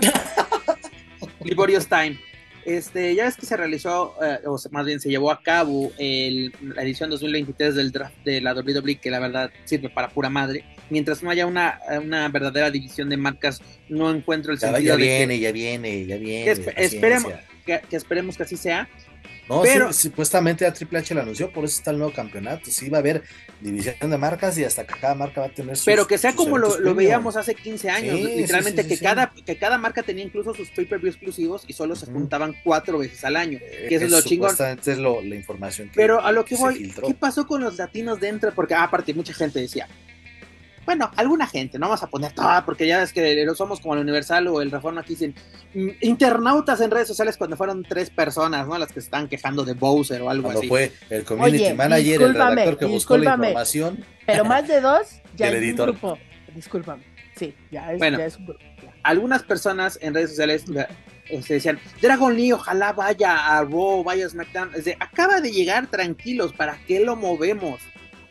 Liborio's 1.44 1.86
Time. 1.86 2.19
Este, 2.65 3.15
ya 3.15 3.24
ves 3.24 3.37
que 3.37 3.47
se 3.47 3.57
realizó, 3.57 4.15
eh, 4.23 4.39
o 4.47 4.59
más 4.70 4.85
bien 4.85 5.01
se 5.01 5.09
llevó 5.09 5.31
a 5.31 5.43
cabo 5.43 5.93
el, 5.99 6.53
la 6.62 6.82
edición 6.82 7.11
2023 7.11 7.74
del 7.74 7.91
draft 7.91 8.15
de 8.24 8.41
la 8.41 8.55
WWE, 8.55 8.97
que 8.97 9.11
la 9.11 9.19
verdad 9.19 9.51
sirve 9.65 9.89
para 9.89 10.09
pura 10.09 10.28
madre. 10.28 10.65
Mientras 10.91 11.23
no 11.23 11.31
haya 11.31 11.47
una, 11.47 11.81
una 12.03 12.28
verdadera 12.28 12.70
división 12.70 13.09
de 13.09 13.16
marcas, 13.16 13.62
no 13.89 14.11
encuentro 14.11 14.53
el 14.53 14.59
sentido 14.59 14.81
ya 14.81 14.97
viene, 14.97 15.39
ya 15.39 15.53
viene, 15.53 16.07
ya 16.07 16.16
viene. 16.16 16.51
esperemos, 16.77 17.32
que, 17.65 17.81
esperemos 17.91 18.37
que 18.37 18.43
así 18.43 18.57
sea. 18.57 18.89
No, 19.51 19.62
pero, 19.62 19.93
supuestamente 19.93 20.64
a 20.64 20.72
Triple 20.72 21.01
H 21.01 21.12
lo 21.12 21.22
anunció, 21.22 21.52
por 21.52 21.64
eso 21.64 21.78
está 21.78 21.90
el 21.90 21.98
nuevo 21.98 22.12
campeonato. 22.12 22.70
Sí, 22.70 22.89
va 22.89 22.98
a 22.98 23.01
haber 23.01 23.24
división 23.60 24.09
de 24.09 24.16
marcas 24.16 24.56
y 24.56 24.62
hasta 24.62 24.86
que 24.86 24.94
cada 24.94 25.16
marca 25.16 25.40
va 25.40 25.48
a 25.48 25.51
tener 25.51 25.77
su. 25.77 25.86
Pero 25.86 26.06
que 26.06 26.18
sea 26.18 26.36
como 26.36 26.56
lo, 26.56 26.94
veíamos 26.94 27.36
hace 27.36 27.56
15 27.56 27.90
años, 27.90 28.20
literalmente 28.20 28.86
que, 28.86 28.97
Cada, 28.97 29.32
que 29.32 29.59
cada 29.59 29.77
marca 29.77 30.05
tenía 30.05 30.24
incluso 30.24 30.55
sus 30.55 30.70
pay-per-view 30.70 31.10
exclusivos 31.10 31.64
y 31.66 31.72
solo 31.72 31.97
se 31.97 32.06
juntaban 32.06 32.55
cuatro 32.62 32.98
veces 32.98 33.24
al 33.24 33.35
año. 33.35 33.59
Que 33.59 33.97
eso 33.97 34.05
es, 34.05 34.10
lo 34.12 34.22
chingón. 34.22 34.55
es 34.86 34.98
lo, 34.98 35.20
la 35.20 35.35
información 35.35 35.89
que 35.89 35.97
Pero 35.97 36.24
a 36.24 36.31
lo 36.31 36.44
que, 36.44 36.55
voy, 36.55 36.94
¿qué 37.05 37.14
pasó 37.14 37.44
con 37.48 37.60
los 37.60 37.77
latinos 37.77 38.20
dentro? 38.20 38.55
Porque, 38.55 38.77
aparte, 38.77 39.12
mucha 39.14 39.35
gente 39.35 39.59
decía, 39.59 39.89
bueno, 40.91 41.09
alguna 41.15 41.47
gente, 41.47 41.79
no 41.79 41.87
vamos 41.87 42.03
a 42.03 42.09
poner 42.09 42.33
toda, 42.33 42.65
porque 42.65 42.85
ya 42.85 43.01
es 43.01 43.12
que 43.12 43.47
somos 43.55 43.79
como 43.79 43.95
el 43.95 44.01
Universal 44.01 44.49
o 44.49 44.61
el 44.61 44.73
Reforma 44.73 45.03
aquí 45.03 45.11
dicen 45.11 45.37
mm, 45.73 45.89
internautas 46.01 46.81
en 46.81 46.91
redes 46.91 47.07
sociales 47.07 47.37
cuando 47.37 47.57
fueron 47.57 47.85
tres 47.85 48.11
personas, 48.11 48.67
¿no? 48.67 48.77
Las 48.77 48.89
que 48.89 48.95
se 48.95 49.05
están 49.05 49.29
quejando 49.29 49.65
de 49.65 49.75
Bowser 49.75 50.21
o 50.21 50.31
algo 50.31 50.43
cuando 50.43 50.59
así. 50.59 50.69
fue 50.69 50.91
el 51.09 51.23
community 51.23 51.75
manager, 51.75 52.23
el 52.23 52.35
redactor 52.35 52.77
que 52.77 52.87
buscó 52.87 53.17
la 53.19 53.35
información. 53.35 54.05
Pero 54.27 54.45
más 54.45 54.67
de 54.67 54.81
dos, 54.81 55.21
ya 55.37 55.51
el 55.51 55.62
editor. 55.62 55.91
Un 55.91 55.97
grupo. 55.97 56.19
Discúlpame. 56.57 57.05
Sí, 57.37 57.55
ya 57.71 57.93
es, 57.93 57.99
bueno, 58.01 58.19
ya 58.19 58.27
es 58.27 58.37
un 58.37 58.47
grupo. 58.47 58.61
Algunas 59.05 59.45
personas 59.45 59.97
en 60.03 60.12
redes 60.12 60.31
sociales 60.31 60.65
se 60.67 61.37
este, 61.37 61.55
decían, 61.55 61.79
Dragon 62.03 62.35
Lee, 62.37 62.51
ojalá 62.51 62.93
vaya 62.93 63.59
a 63.59 63.62
Raw, 63.62 64.03
vaya 64.03 64.27
a 64.27 64.29
SmackDown. 64.29 64.73
Es 64.75 64.89
acaba 64.99 65.41
de 65.41 65.53
llegar 65.53 65.87
tranquilos, 65.87 66.53
¿para 66.53 66.79
qué 66.89 66.99
lo 66.99 67.15
movemos? 67.15 67.81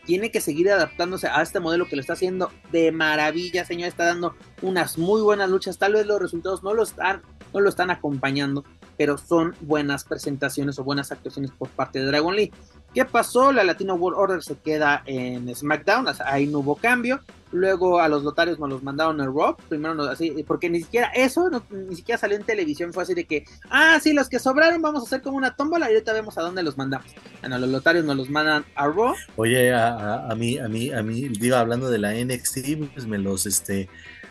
Tiene 0.09 0.31
que 0.31 0.41
seguir 0.41 0.71
adaptándose 0.71 1.27
a 1.27 1.39
este 1.43 1.59
modelo 1.59 1.87
que 1.87 1.95
lo 1.95 2.01
está 2.01 2.13
haciendo 2.13 2.51
de 2.71 2.91
maravilla, 2.91 3.63
señor. 3.63 3.89
Está 3.89 4.05
dando 4.05 4.33
unas 4.63 4.97
muy 4.97 5.21
buenas 5.21 5.51
luchas. 5.51 5.77
Tal 5.77 5.93
vez 5.93 6.07
los 6.07 6.19
resultados 6.19 6.63
no 6.63 6.73
lo 6.73 6.81
están, 6.81 7.21
no 7.53 7.59
lo 7.59 7.69
están 7.69 7.91
acompañando, 7.91 8.65
pero 8.97 9.19
son 9.19 9.55
buenas 9.61 10.05
presentaciones 10.05 10.79
o 10.79 10.83
buenas 10.83 11.11
actuaciones 11.11 11.51
por 11.51 11.69
parte 11.69 11.99
de 11.99 12.05
Dragon 12.05 12.35
Lee. 12.35 12.51
¿Qué 12.93 13.05
pasó? 13.05 13.51
La 13.51 13.63
Latino 13.63 13.95
World 13.95 14.17
Order 14.17 14.43
se 14.43 14.57
queda 14.57 15.03
en 15.05 15.53
SmackDown, 15.55 16.07
ahí 16.25 16.47
no 16.47 16.59
hubo 16.59 16.75
cambio. 16.75 17.19
Luego 17.51 17.99
a 17.99 18.07
los 18.07 18.23
lotarios 18.23 18.59
nos 18.59 18.69
los 18.69 18.83
mandaron 18.83 19.19
en 19.21 19.25
Raw, 19.25 19.55
primero 19.69 20.03
así, 20.03 20.43
porque 20.45 20.69
ni 20.69 20.81
siquiera 20.81 21.07
eso, 21.15 21.49
ni 21.71 21.95
siquiera 21.95 22.19
salió 22.19 22.37
en 22.37 22.43
televisión, 22.43 22.93
fue 22.93 23.01
así 23.01 23.15
de 23.15 23.25
que, 23.25 23.43
ah, 23.71 23.99
sí, 23.99 24.13
los 24.13 24.29
que 24.29 24.37
sobraron 24.37 24.83
vamos 24.83 25.01
a 25.01 25.05
hacer 25.07 25.23
como 25.23 25.37
una 25.37 25.55
tómbola 25.55 25.89
y 25.89 25.93
ahorita 25.93 26.13
vemos 26.13 26.37
a 26.37 26.41
dónde 26.41 26.61
los 26.61 26.77
mandamos. 26.77 27.07
Bueno, 27.41 27.57
los 27.57 27.69
lotarios 27.69 28.05
nos 28.05 28.17
los 28.17 28.29
mandan 28.29 28.65
a 28.75 28.87
Raw. 28.87 29.15
Oye, 29.35 29.73
a, 29.73 30.29
a 30.29 30.35
mí, 30.35 30.59
a 30.59 30.67
mí, 30.67 30.91
a 30.91 31.01
mí, 31.01 31.27
digo, 31.29 31.55
hablando 31.55 31.89
de 31.89 31.97
la 31.97 32.13
NXT, 32.13 32.91
pues 32.93 33.07
me 33.07 33.17
los, 33.17 33.47
este, 33.47 33.89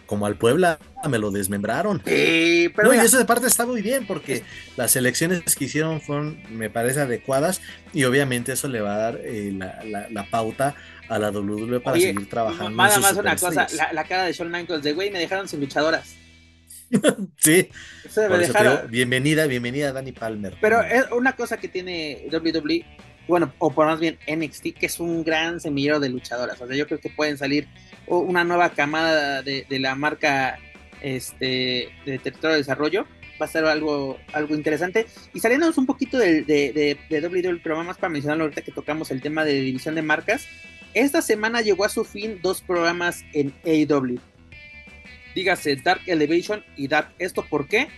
como 0.08 0.24
al 0.24 0.36
Puebla 0.36 0.78
me 1.08 1.18
lo 1.18 1.30
desmembraron. 1.30 2.02
Sí, 2.04 2.72
pero. 2.74 2.92
y 2.94 2.98
eso 2.98 3.18
de 3.18 3.26
parte 3.26 3.46
está 3.46 3.66
muy 3.66 3.82
bien 3.82 4.06
porque 4.06 4.42
las 4.76 4.96
elecciones 4.96 5.54
que 5.54 5.66
hicieron 5.66 6.00
fueron, 6.00 6.42
me 6.50 6.70
parece, 6.70 7.02
adecuadas 7.02 7.60
y 7.92 8.04
obviamente 8.04 8.52
eso 8.52 8.68
le 8.68 8.80
va 8.80 8.94
a 8.94 8.98
dar 8.98 9.20
eh, 9.22 9.52
la, 9.52 10.26
pauta 10.30 10.74
a 11.08 11.18
la 11.18 11.30
WWE 11.30 11.80
para 11.80 12.00
seguir 12.00 12.28
trabajando. 12.28 12.70
Nada 12.70 12.98
más 12.98 13.16
una 13.16 13.36
cosa, 13.36 13.66
la, 13.92 14.04
cara 14.04 14.24
de 14.24 14.32
Shawn 14.32 14.50
Michaels 14.50 14.82
de 14.82 14.94
güey, 14.94 15.10
me 15.10 15.18
dejaron 15.18 15.46
sin 15.46 15.60
luchadoras. 15.60 16.16
sí. 17.36 17.68
bienvenida, 18.88 19.46
bienvenida 19.46 19.92
Dani 19.92 20.12
Palmer. 20.12 20.56
Pero 20.58 20.80
es 20.80 21.04
una 21.12 21.36
cosa 21.36 21.58
que 21.58 21.68
tiene 21.68 22.26
WWE, 22.32 22.84
bueno, 23.28 23.52
o 23.58 23.70
por 23.70 23.86
más 23.86 24.00
bien 24.00 24.18
NXT, 24.26 24.78
que 24.78 24.86
es 24.86 24.98
un 25.00 25.22
gran 25.22 25.60
semillero 25.60 26.00
de 26.00 26.08
luchadoras. 26.08 26.58
O 26.62 26.66
sea, 26.66 26.74
yo 26.74 26.86
creo 26.86 26.98
que 26.98 27.10
pueden 27.10 27.36
salir 27.36 27.68
una 28.08 28.44
nueva 28.44 28.70
camada 28.70 29.42
de, 29.42 29.66
la 29.70 29.94
marca 29.94 30.58
este, 31.00 31.90
de 32.04 32.18
territorio 32.18 32.52
de 32.52 32.58
desarrollo. 32.58 33.06
Va 33.40 33.46
a 33.46 33.48
ser 33.48 33.64
algo, 33.66 34.18
algo 34.32 34.54
interesante. 34.54 35.06
Y 35.32 35.40
saliéndonos 35.40 35.78
un 35.78 35.86
poquito 35.86 36.18
de, 36.18 36.42
de, 36.42 36.98
de 37.08 37.26
WWE, 37.26 37.60
pero 37.62 37.82
más 37.84 37.96
para 37.96 38.10
mencionarlo 38.10 38.44
ahorita 38.44 38.62
que 38.62 38.72
tocamos 38.72 39.10
el 39.10 39.22
tema 39.22 39.44
de 39.44 39.54
división 39.54 39.94
de 39.94 40.02
marcas. 40.02 40.48
Esta 40.94 41.22
semana 41.22 41.60
llegó 41.60 41.84
a 41.84 41.88
su 41.88 42.04
fin 42.04 42.40
dos 42.42 42.60
programas 42.62 43.24
en 43.32 43.54
AEW. 43.64 44.18
Dígase 45.34 45.76
Dark 45.76 46.02
Elevation 46.06 46.64
y 46.76 46.88
Dark. 46.88 47.14
¿Esto 47.18 47.44
por 47.44 47.68
qué? 47.68 47.88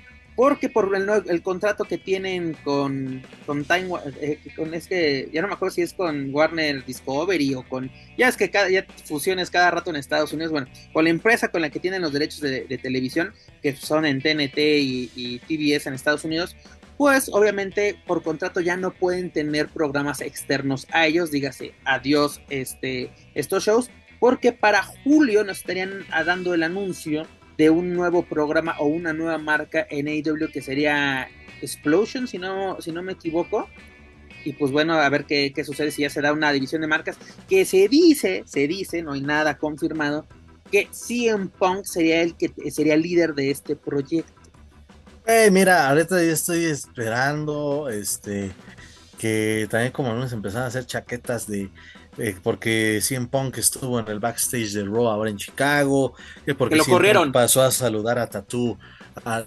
Porque 0.41 0.71
por 0.71 0.91
el, 0.97 1.43
contrato 1.43 1.85
que 1.85 1.99
tienen 1.99 2.57
con, 2.65 3.23
con 3.45 3.63
Time 3.67 3.91
eh, 4.23 4.39
con 4.57 4.73
es 4.73 4.89
que 4.89 5.29
ya 5.35 5.43
no 5.43 5.49
me 5.49 5.53
acuerdo 5.53 5.75
si 5.75 5.83
es 5.83 5.93
con 5.93 6.35
Warner 6.35 6.83
Discovery 6.83 7.57
o 7.57 7.63
con 7.63 7.91
ya 8.17 8.29
es 8.29 8.39
que 8.39 8.49
cada 8.49 8.71
ya 8.71 8.87
fusiones 9.05 9.51
cada 9.51 9.71
rato 9.71 9.91
en 9.91 9.97
Estados 9.97 10.33
Unidos 10.33 10.51
bueno 10.51 10.67
con 10.95 11.05
la 11.05 11.11
empresa 11.11 11.49
con 11.49 11.61
la 11.61 11.69
que 11.69 11.79
tienen 11.79 12.01
los 12.01 12.15
derechos 12.15 12.41
de, 12.41 12.63
televisión 12.83 13.35
que 13.61 13.77
son 13.77 14.07
en 14.07 14.23
TNT 14.23 14.57
y, 14.57 15.11
y, 15.15 15.41
TBS 15.41 15.89
en 15.89 15.93
Estados 15.93 16.25
Unidos 16.25 16.57
pues 16.97 17.29
obviamente 17.31 18.01
por 18.07 18.23
contrato 18.23 18.61
ya 18.61 18.79
no 18.79 18.93
pueden 18.93 19.31
tener 19.31 19.69
programas 19.69 20.23
externos 20.23 20.87
a 20.91 21.07
ellos 21.07 21.31
dígase 21.31 21.75
adiós 21.85 22.41
este 22.49 23.11
estos 23.35 23.65
shows 23.65 23.91
porque 24.19 24.53
para 24.53 24.83
julio 24.83 25.45
nos 25.45 25.59
estarían 25.59 26.07
dando 26.25 26.55
el 26.55 26.63
anuncio 26.63 27.27
de 27.61 27.69
un 27.69 27.93
nuevo 27.93 28.23
programa 28.23 28.75
o 28.79 28.87
una 28.87 29.13
nueva 29.13 29.37
marca 29.37 29.87
en 29.91 30.09
AEW 30.09 30.51
que 30.51 30.63
sería 30.63 31.29
Explosion, 31.61 32.27
si 32.27 32.39
no, 32.39 32.81
si 32.81 32.91
no 32.91 33.03
me 33.03 33.13
equivoco. 33.13 33.69
Y 34.47 34.55
pues 34.55 34.73
bueno, 34.73 34.95
a 34.95 35.07
ver 35.11 35.27
qué, 35.27 35.53
qué 35.55 35.63
sucede 35.63 35.91
si 35.91 36.01
ya 36.01 36.09
se 36.09 36.23
da 36.23 36.33
una 36.33 36.53
división 36.53 36.81
de 36.81 36.87
marcas. 36.87 37.19
Que 37.51 37.67
se 37.67 37.87
dice, 37.89 38.45
se 38.47 38.67
dice, 38.67 39.03
no 39.03 39.13
hay 39.13 39.21
nada 39.21 39.59
confirmado, 39.59 40.27
que 40.73 40.89
CM 40.91 41.49
Punk 41.49 41.85
sería 41.85 42.23
el 42.23 42.35
que 42.35 42.51
sería 42.71 42.95
el 42.95 43.03
líder 43.03 43.35
de 43.35 43.51
este 43.51 43.77
proyecto. 43.77 44.33
Mira, 45.53 45.91
ahorita 45.91 46.25
yo 46.25 46.33
estoy 46.33 46.65
esperando 46.65 47.91
este 47.91 48.53
que 49.19 49.69
también 49.71 49.93
como 49.93 50.15
nos 50.15 50.33
empezaron 50.33 50.65
a 50.65 50.69
hacer 50.69 50.87
chaquetas 50.87 51.47
de 51.47 51.69
eh, 52.19 52.37
porque 52.43 53.01
CM 53.03 53.29
Punk 53.29 53.59
estuvo 53.59 53.99
en 54.01 54.09
el 54.09 54.21
backstage 54.21 54.73
del 54.73 54.87
Raw 54.87 55.09
ahora 55.09 55.31
en 55.31 55.37
Chicago, 55.37 56.15
que 56.45 56.55
porque 56.55 56.77
lo 56.77 56.85
corrieron. 56.85 57.33
pasó 57.33 57.63
a 57.63 57.71
saludar 57.71 58.19
a 58.19 58.29
Tattoo, 58.29 58.79
a, 59.25 59.45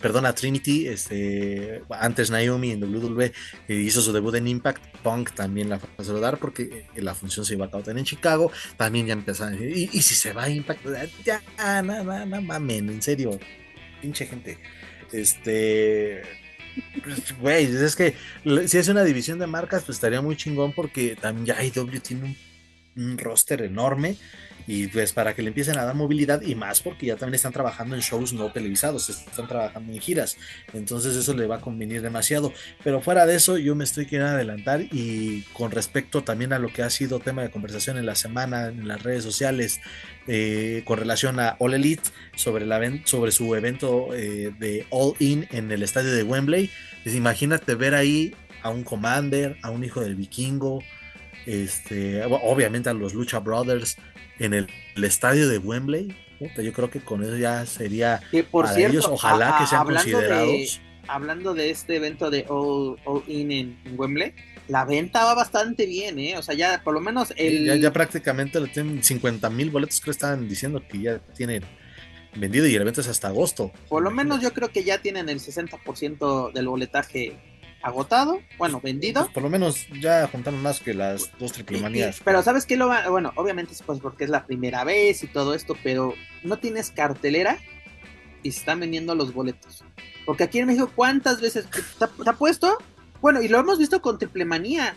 perdón, 0.00 0.26
a 0.26 0.34
Trinity, 0.34 0.88
este, 0.88 1.82
antes 1.90 2.30
Naomi 2.30 2.72
en 2.72 2.82
WWE, 2.82 3.32
hizo 3.68 4.00
su 4.00 4.12
debut 4.12 4.34
en 4.34 4.48
Impact, 4.48 4.82
Punk 5.02 5.32
también 5.32 5.68
la 5.68 5.78
fue 5.78 5.88
a 5.98 6.04
saludar 6.04 6.38
porque 6.38 6.86
eh, 6.94 7.02
la 7.02 7.14
función 7.14 7.44
se 7.44 7.54
iba 7.54 7.66
a 7.66 7.70
cautar 7.70 7.96
en 7.96 8.04
Chicago, 8.04 8.50
también 8.76 9.06
ya 9.06 9.12
empezaron 9.12 9.54
a 9.54 9.56
decir, 9.56 9.90
y, 9.92 10.02
si 10.02 10.14
se 10.14 10.32
va 10.32 10.44
a 10.44 10.50
Impact, 10.50 10.84
ya, 11.24 11.42
nada, 11.56 11.82
nada, 11.82 12.26
mamen, 12.26 12.88
en 12.90 13.02
serio, 13.02 13.38
pinche 14.00 14.26
gente, 14.26 14.58
este 15.12 16.47
güey, 17.40 17.64
es 17.64 17.96
que 17.96 18.14
si 18.66 18.78
es 18.78 18.88
una 18.88 19.04
división 19.04 19.38
de 19.38 19.46
marcas, 19.46 19.84
pues 19.84 19.96
estaría 19.96 20.20
muy 20.20 20.36
chingón 20.36 20.72
porque 20.72 21.16
también 21.16 21.46
ya 21.46 21.64
IW 21.64 22.00
tiene 22.00 22.36
un, 22.96 23.18
roster 23.18 23.62
enorme 23.62 24.16
y 24.68 24.86
pues 24.88 25.14
para 25.14 25.34
que 25.34 25.40
le 25.40 25.48
empiecen 25.48 25.78
a 25.78 25.84
dar 25.86 25.94
movilidad 25.94 26.42
y 26.42 26.54
más 26.54 26.82
porque 26.82 27.06
ya 27.06 27.16
también 27.16 27.36
están 27.36 27.54
trabajando 27.54 27.96
en 27.96 28.02
shows 28.02 28.34
no 28.34 28.52
televisados, 28.52 29.08
están 29.08 29.48
trabajando 29.48 29.94
en 29.94 29.98
giras, 29.98 30.36
entonces 30.74 31.16
eso 31.16 31.32
le 31.32 31.46
va 31.46 31.56
a 31.56 31.60
convenir 31.62 32.02
demasiado. 32.02 32.52
Pero 32.84 33.00
fuera 33.00 33.24
de 33.24 33.34
eso, 33.34 33.56
yo 33.56 33.74
me 33.74 33.84
estoy 33.84 34.04
queriendo 34.04 34.34
adelantar 34.34 34.82
y 34.82 35.40
con 35.54 35.70
respecto 35.70 36.22
también 36.22 36.52
a 36.52 36.58
lo 36.58 36.68
que 36.68 36.82
ha 36.82 36.90
sido 36.90 37.18
tema 37.18 37.40
de 37.40 37.50
conversación 37.50 37.96
en 37.96 38.04
la 38.04 38.14
semana 38.14 38.68
en 38.68 38.86
las 38.86 39.02
redes 39.02 39.24
sociales 39.24 39.80
eh, 40.26 40.82
con 40.84 40.98
relación 40.98 41.40
a 41.40 41.56
All 41.60 41.72
Elite 41.72 42.10
sobre, 42.36 42.66
la, 42.66 42.78
sobre 43.04 43.32
su 43.32 43.54
evento 43.54 44.14
eh, 44.14 44.52
de 44.58 44.86
All 44.90 45.14
In 45.18 45.48
en 45.50 45.72
el 45.72 45.82
estadio 45.82 46.12
de 46.12 46.22
Wembley. 46.24 46.70
Pues 47.04 47.14
imagínate 47.14 47.74
ver 47.74 47.94
ahí 47.94 48.34
a 48.62 48.68
un 48.68 48.84
Commander, 48.84 49.56
a 49.62 49.70
un 49.70 49.82
hijo 49.82 50.02
del 50.02 50.14
vikingo, 50.14 50.82
este, 51.46 52.22
obviamente 52.24 52.90
a 52.90 52.92
los 52.92 53.14
Lucha 53.14 53.38
Brothers 53.38 53.96
en 54.38 54.54
el, 54.54 54.68
estadio 55.02 55.48
de 55.48 55.58
Wembley. 55.58 56.14
yo 56.40 56.72
creo 56.72 56.90
que 56.90 57.00
con 57.00 57.22
eso 57.22 57.36
ya 57.36 57.64
sería 57.66 58.20
que 58.30 58.44
por 58.44 58.66
para 58.66 58.78
ellos, 58.78 59.06
ojalá 59.06 59.58
que 59.58 59.66
sean 59.66 59.84
considerados. 59.84 60.80
hablando 61.06 61.54
de 61.54 61.70
este 61.70 61.96
evento 61.96 62.30
de 62.30 62.44
All, 62.48 62.96
In 63.26 63.52
en 63.52 63.78
Wembley, 63.96 64.34
la 64.68 64.84
venta 64.84 65.24
va 65.24 65.34
bastante 65.34 65.86
bien, 65.86 66.18
¿eh? 66.18 66.36
O 66.36 66.42
sea, 66.42 66.54
ya 66.54 66.82
por 66.84 66.94
lo 66.94 67.00
menos 67.00 67.32
el... 67.36 67.80
Ya, 67.80 67.92
prácticamente 67.92 68.60
le 68.60 68.68
tienen 68.68 69.02
50 69.02 69.48
mil 69.50 69.70
boletos, 69.70 70.00
creo 70.00 70.12
que 70.12 70.16
estaban 70.16 70.48
diciendo 70.48 70.82
que 70.86 71.00
ya 71.00 71.18
tienen 71.18 71.64
vendido 72.36 72.66
y 72.66 72.74
el 72.74 72.82
evento 72.82 73.00
es 73.00 73.08
hasta 73.08 73.28
agosto. 73.28 73.72
Por 73.88 74.02
lo 74.02 74.10
menos 74.10 74.40
yo 74.40 74.52
creo 74.52 74.68
que 74.70 74.84
ya 74.84 74.98
tienen 74.98 75.28
el 75.28 75.40
60% 75.40 76.52
del 76.52 76.68
boletaje 76.68 77.36
agotado, 77.82 78.40
bueno, 78.58 78.80
vendido. 78.80 79.22
Pues 79.22 79.34
por 79.34 79.42
lo 79.42 79.50
menos 79.50 79.86
ya 80.00 80.26
juntaron 80.28 80.62
más 80.62 80.80
que 80.80 80.94
las 80.94 81.30
dos 81.38 81.52
triple 81.52 81.80
manías. 81.80 82.20
Pero 82.24 82.42
¿sabes 82.42 82.66
qué? 82.66 82.76
Lo 82.76 82.88
va... 82.88 83.08
Bueno, 83.08 83.32
obviamente 83.36 83.72
es 83.72 83.82
pues 83.82 84.00
porque 84.00 84.24
es 84.24 84.30
la 84.30 84.46
primera 84.46 84.84
vez 84.84 85.22
y 85.22 85.28
todo 85.28 85.54
esto, 85.54 85.76
pero 85.82 86.14
no 86.42 86.58
tienes 86.58 86.90
cartelera 86.90 87.58
y 88.42 88.52
se 88.52 88.60
están 88.60 88.80
vendiendo 88.80 89.14
los 89.14 89.32
boletos. 89.32 89.84
Porque 90.26 90.44
aquí 90.44 90.58
en 90.58 90.66
México, 90.66 90.90
¿cuántas 90.94 91.40
veces 91.40 91.66
te 91.70 92.04
ha 92.28 92.32
puesto? 92.34 92.76
Bueno, 93.20 93.40
y 93.42 93.48
lo 93.48 93.58
hemos 93.58 93.78
visto 93.78 94.02
con 94.02 94.18
Triple 94.18 94.44
Manía. 94.44 94.94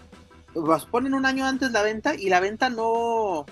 Los 0.53 0.85
ponen 0.85 1.13
un 1.13 1.25
año 1.25 1.45
antes 1.45 1.71
la 1.71 1.81
venta 1.81 2.15
y 2.15 2.29
la 2.29 2.39
venta 2.39 2.69
no, 2.69 3.45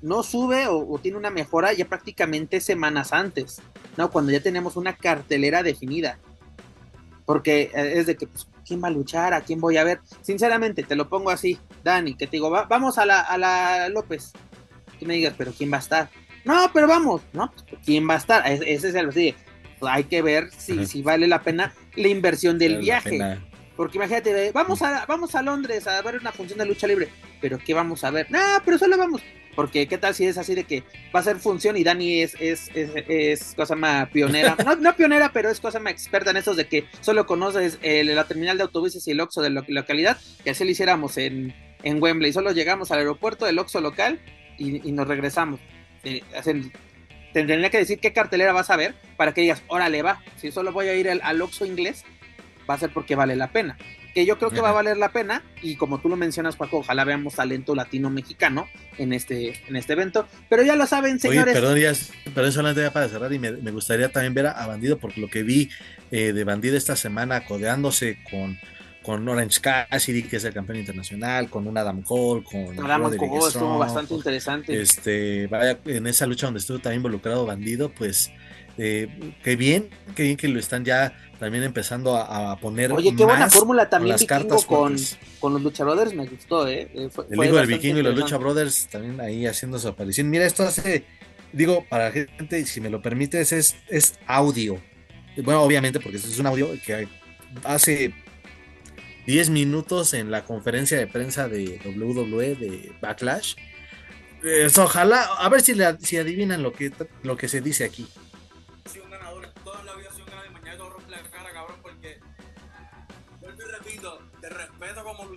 no 0.00 0.22
sube 0.22 0.66
o, 0.68 0.98
tiene 1.02 1.18
una 1.18 1.30
mejora 1.30 1.72
ya 1.72 1.86
prácticamente 1.86 2.60
semanas 2.60 3.12
antes, 3.12 3.60
¿no? 3.96 4.10
Cuando 4.10 4.32
ya 4.32 4.40
tenemos 4.40 4.76
una 4.76 4.96
cartelera 4.96 5.62
definida. 5.62 6.18
Porque 7.26 7.70
eh, 7.74 7.92
es 7.96 8.06
de 8.06 8.16
que, 8.16 8.26
pues, 8.26 8.46
¿quién 8.66 8.82
va 8.82 8.88
a 8.88 8.90
luchar? 8.90 9.32
¿A 9.32 9.42
quién 9.42 9.60
voy 9.60 9.76
a 9.76 9.84
ver? 9.84 10.00
Sinceramente, 10.22 10.82
te 10.82 10.96
lo 10.96 11.08
pongo 11.08 11.30
así, 11.30 11.58
Dani, 11.84 12.14
que 12.14 12.26
te 12.26 12.32
digo, 12.32 12.50
vamos 12.50 12.98
a 12.98 13.06
la, 13.06 13.20
a 13.20 13.38
la 13.38 13.88
López. 13.88 14.32
Que 14.98 15.06
me 15.06 15.14
digas, 15.14 15.34
¿pero 15.36 15.52
quién 15.52 15.72
va 15.72 15.76
a 15.76 15.80
estar? 15.80 16.10
No, 16.44 16.70
pero 16.72 16.86
vamos, 16.86 17.22
¿no? 17.32 17.52
Pues, 17.68 17.82
¿Quién 17.84 18.08
va 18.08 18.14
a 18.14 18.18
estar? 18.18 18.46
Ese 18.46 18.88
es 18.88 18.94
el. 18.94 19.08
Pues, 19.78 19.92
hay 19.92 20.04
que 20.04 20.22
ver 20.22 20.50
si, 20.56 20.86
si 20.86 21.02
vale 21.02 21.26
la 21.26 21.42
pena 21.42 21.74
la 21.96 22.08
inversión 22.08 22.58
del 22.58 22.78
viaje. 22.78 23.38
Porque 23.76 23.98
imagínate, 23.98 24.52
vamos 24.52 24.80
a, 24.80 25.04
vamos 25.04 25.34
a 25.34 25.42
Londres 25.42 25.86
a 25.86 26.00
ver 26.00 26.16
una 26.16 26.32
función 26.32 26.58
de 26.58 26.64
lucha 26.64 26.86
libre. 26.86 27.08
Pero 27.42 27.58
¿qué 27.58 27.74
vamos 27.74 28.04
a 28.04 28.10
ver? 28.10 28.26
No, 28.30 28.40
pero 28.64 28.78
solo 28.78 28.96
vamos. 28.96 29.20
Porque 29.56 29.88
qué 29.88 29.98
tal 29.98 30.14
si 30.14 30.26
es 30.26 30.38
así 30.38 30.54
de 30.54 30.64
que 30.64 30.84
va 31.14 31.20
a 31.20 31.22
ser 31.22 31.38
función 31.38 31.76
y 31.76 31.82
Dani 31.82 32.20
es, 32.20 32.36
es, 32.38 32.70
es, 32.74 33.54
cosa 33.56 33.74
más 33.74 34.08
pionera. 34.10 34.54
No, 34.66 34.76
no, 34.76 34.94
pionera, 34.94 35.30
pero 35.32 35.48
es 35.48 35.60
cosa 35.60 35.80
más 35.80 35.92
experta 35.92 36.30
en 36.30 36.36
esos 36.36 36.56
de 36.56 36.68
que 36.68 36.84
solo 37.00 37.26
conoces 37.26 37.78
la 37.82 38.24
terminal 38.24 38.58
de 38.58 38.64
autobuses 38.64 39.06
y 39.08 39.12
el 39.12 39.20
Oxxo 39.20 39.40
de 39.40 39.50
la 39.50 39.64
localidad. 39.66 40.18
Que 40.44 40.50
así 40.50 40.64
lo 40.64 40.70
hiciéramos 40.70 41.16
en, 41.16 41.54
en 41.82 42.02
Wembley. 42.02 42.32
Solo 42.32 42.52
llegamos 42.52 42.90
al 42.90 42.98
aeropuerto 42.98 43.46
del 43.46 43.58
Oxxo 43.58 43.80
local 43.80 44.20
y, 44.58 44.92
nos 44.92 45.08
regresamos. 45.08 45.58
Eh, 46.04 46.22
tendría 47.32 47.70
que 47.70 47.78
decir 47.78 47.98
qué 47.98 48.12
cartelera 48.12 48.52
vas 48.52 48.70
a 48.70 48.76
ver 48.76 48.94
para 49.16 49.32
que 49.32 49.40
digas, 49.40 49.62
órale, 49.68 50.02
va. 50.02 50.22
Si 50.36 50.52
solo 50.52 50.72
voy 50.72 50.88
a 50.88 50.94
ir 50.94 51.08
al, 51.08 51.20
al 51.22 51.40
Oxxo 51.40 51.64
inglés, 51.64 52.04
va 52.68 52.74
a 52.74 52.78
ser 52.78 52.92
porque 52.92 53.14
vale 53.14 53.36
la 53.36 53.52
pena. 53.52 53.78
Que 54.16 54.24
yo 54.24 54.38
creo 54.38 54.50
que 54.50 54.62
va 54.62 54.70
a 54.70 54.72
valer 54.72 54.96
la 54.96 55.12
pena 55.12 55.42
y 55.60 55.76
como 55.76 56.00
tú 56.00 56.08
lo 56.08 56.16
mencionas, 56.16 56.56
Paco, 56.56 56.78
ojalá 56.78 57.04
veamos 57.04 57.34
talento 57.34 57.74
latino-mexicano 57.74 58.66
en 58.96 59.12
este, 59.12 59.60
en 59.68 59.76
este 59.76 59.92
evento. 59.92 60.26
Pero 60.48 60.62
ya 60.62 60.74
lo 60.74 60.86
saben, 60.86 61.20
señores. 61.20 61.54
Oye, 61.54 61.60
perdón, 61.60 61.78
ya, 61.78 61.92
perdón, 62.32 62.52
solamente 62.52 62.80
ya 62.80 62.90
para 62.90 63.10
cerrar 63.10 63.30
y 63.34 63.38
me, 63.38 63.52
gustaría 63.70 64.10
también 64.10 64.32
ver 64.32 64.46
a, 64.46 64.66
Bandido 64.66 64.96
porque 64.96 65.20
lo 65.20 65.28
que 65.28 65.42
vi 65.42 65.68
eh, 66.10 66.32
de 66.32 66.44
Bandido 66.44 66.78
esta 66.78 66.96
semana 66.96 67.44
codeándose 67.44 68.16
con 68.30 68.58
con 69.02 69.28
Orange 69.28 69.60
Cassidy, 69.60 70.24
que 70.24 70.38
es 70.38 70.44
el 70.44 70.52
campeón 70.52 70.78
internacional, 70.80 71.48
con 71.48 71.68
un 71.68 71.78
Adam 71.78 72.02
Cole, 72.02 72.42
con 72.42 72.90
Adam 72.90 73.16
Cole 73.16 73.46
estuvo 73.46 73.78
bastante 73.78 74.14
interesante. 74.14 74.80
Este, 74.80 75.46
vaya, 75.46 75.78
en 75.84 76.08
esa 76.08 76.26
lucha 76.26 76.48
donde 76.48 76.58
estuvo 76.58 76.80
también 76.80 76.98
involucrado 76.98 77.46
Bandido, 77.46 77.88
pues 77.90 78.32
eh, 78.78 79.34
qué 79.42 79.56
bien, 79.56 79.88
qué 80.14 80.24
bien 80.24 80.36
que 80.36 80.48
lo 80.48 80.58
están 80.58 80.84
ya 80.84 81.16
también 81.38 81.64
empezando 81.64 82.16
a, 82.16 82.56
poner. 82.60 82.92
Oye, 82.92 83.14
qué 83.14 83.24
buena 83.24 83.48
fórmula 83.48 83.88
también 83.88 84.16
con, 84.66 84.96
con, 85.38 85.52
los 85.52 85.62
Lucha 85.62 85.84
Brothers, 85.84 86.14
me 86.14 86.26
gustó, 86.26 86.66
¿eh? 86.66 86.88
eh 86.94 87.10
el 87.30 87.44
hijo 87.44 87.56
del 87.56 87.66
Vikingo 87.66 87.98
y 87.98 88.02
los 88.02 88.16
Lucha 88.16 88.36
Brothers 88.38 88.88
también 88.88 89.20
ahí 89.20 89.46
haciendo 89.46 89.78
su 89.78 89.88
aparición. 89.88 90.30
Mira, 90.30 90.46
esto 90.46 90.62
hace, 90.62 91.04
digo, 91.52 91.84
para 91.88 92.06
la 92.06 92.12
gente, 92.12 92.64
si 92.66 92.80
me 92.80 92.90
lo 92.90 93.02
permites, 93.02 93.52
es, 93.52 93.76
es 93.88 94.18
audio. 94.26 94.80
Bueno, 95.42 95.62
obviamente, 95.62 96.00
porque 96.00 96.16
es 96.16 96.38
un 96.38 96.46
audio 96.46 96.68
que 96.84 97.06
hace 97.64 98.14
10 99.26 99.50
minutos 99.50 100.14
en 100.14 100.30
la 100.30 100.44
conferencia 100.44 100.98
de 100.98 101.06
prensa 101.06 101.48
de 101.48 101.80
WWE 101.84 102.54
de 102.54 102.92
Backlash. 103.00 103.54
ojalá, 104.78 105.22
a 105.38 105.48
ver 105.48 105.60
si, 105.60 105.74
si 106.00 106.16
adivinan 106.16 106.62
lo 106.62 106.72
que, 106.72 106.92
lo 107.22 107.36
que 107.36 107.48
se 107.48 107.60
dice 107.60 107.84
aquí. 107.84 108.06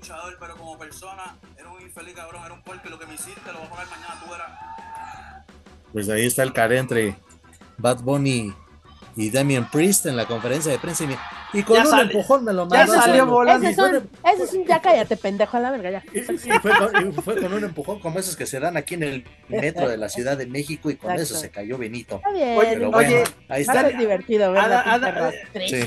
Luchador, 0.10 0.38
pero 0.40 0.56
como 0.57 0.77
persona, 0.77 1.38
era 1.57 1.69
un 1.69 1.81
infeliz 1.81 2.15
cabrón, 2.15 2.44
era 2.44 2.53
un 2.53 2.61
porque 2.64 2.90
lo 2.90 2.98
que 2.98 3.06
me 3.06 3.14
hiciste 3.14 3.52
lo 3.52 3.60
voy 3.60 3.68
a 3.68 3.69
poner 3.69 3.88
mañana 3.88 4.19
tú 4.26 4.34
eras. 4.34 5.45
Pues 5.94 6.10
ahí 6.10 6.26
está 6.26 6.44
el 6.44 6.53
care 6.53 6.77
entre 6.77 7.15
Bad 7.77 8.02
Bunny 8.02 8.53
y 9.19 9.29
Damien 9.29 9.65
Priest 9.65 10.05
en 10.05 10.15
la 10.15 10.25
conferencia 10.25 10.71
de 10.71 10.79
prensa. 10.79 11.03
Y, 11.51 11.63
con 11.63 11.85
un 11.85 11.99
empujón 11.99 12.45
me 12.45 12.53
lo 12.53 12.65
mandó. 12.65 12.93
Ya 12.93 13.01
salió 13.01 13.25
volando. 13.25 13.67
Ese 13.67 13.81
es, 14.43 14.53
un, 14.53 14.65
ya 14.65 14.81
cállate, 14.81 15.17
pendejo, 15.17 15.57
a 15.57 15.59
la 15.59 15.71
verga, 15.71 15.91
ya. 15.91 16.03
Y, 16.13 16.21
fue, 16.21 16.71
con, 16.71 17.13
fue, 17.15 17.35
con, 17.41 17.51
un 17.51 17.65
empujón 17.65 17.99
como 17.99 18.17
esos 18.17 18.37
que 18.37 18.45
se 18.45 18.61
dan 18.61 18.77
aquí 18.77 18.93
en 18.93 19.03
el 19.03 19.25
metro 19.49 19.89
de 19.89 19.97
la 19.97 20.07
Ciudad 20.07 20.37
de 20.37 20.45
México 20.45 20.89
y 20.89 20.95
con 20.95 21.11
eso 21.11 21.35
se 21.35 21.49
cayó 21.49 21.77
Benito. 21.77 22.15
Está 22.15 22.31
bien. 22.31 22.57
Oye, 22.57 22.85
oye 22.85 23.23
ahí 23.49 23.63
está. 23.63 23.89
Es 23.89 23.97
divertido 23.97 24.53
ver 24.53 24.63
sí. 25.67 25.81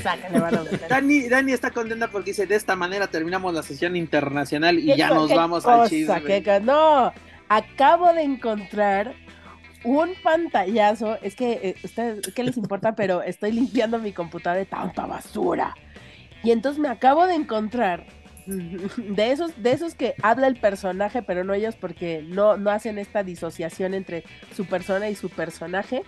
Dani, 0.87 1.27
Dani 1.27 1.53
está 1.53 1.71
contenta 1.71 2.09
porque 2.09 2.31
dice, 2.31 2.45
de 2.45 2.55
esta 2.55 2.75
manera 2.75 3.07
terminamos 3.07 3.51
la 3.51 3.63
sesión 3.63 3.95
internacional 3.95 4.77
y 4.77 4.95
ya 4.95 5.09
nos 5.09 5.33
vamos 5.33 5.65
al 5.65 5.89
chisme. 5.89 6.43
no, 6.61 7.11
acabo 7.49 8.13
de 8.13 8.21
encontrar 8.21 9.15
un 9.83 10.13
pantallazo. 10.21 11.17
Es 11.21 11.35
que, 11.35 11.59
eh, 11.63 11.75
ustedes, 11.83 12.33
¿qué 12.33 12.43
les 12.43 12.57
importa? 12.57 12.95
Pero 12.95 13.21
estoy 13.21 13.51
limpiando 13.51 13.99
mi 13.99 14.11
computadora 14.11 14.59
de 14.59 14.65
tanta 14.65 15.05
basura. 15.05 15.75
Y 16.43 16.51
entonces 16.51 16.79
me 16.79 16.89
acabo 16.89 17.25
de 17.25 17.35
encontrar 17.35 18.05
De 18.97 19.31
esos, 19.31 19.61
de 19.61 19.71
esos 19.71 19.95
que 19.95 20.15
habla 20.21 20.47
el 20.47 20.55
personaje, 20.57 21.21
pero 21.21 21.43
no 21.43 21.53
ellos 21.53 21.75
porque 21.75 22.23
no, 22.27 22.57
no 22.57 22.71
hacen 22.71 22.97
esta 22.97 23.23
disociación 23.23 23.93
entre 23.93 24.23
su 24.55 24.65
persona 24.65 25.09
y 25.09 25.15
su 25.15 25.29
personaje. 25.29 26.03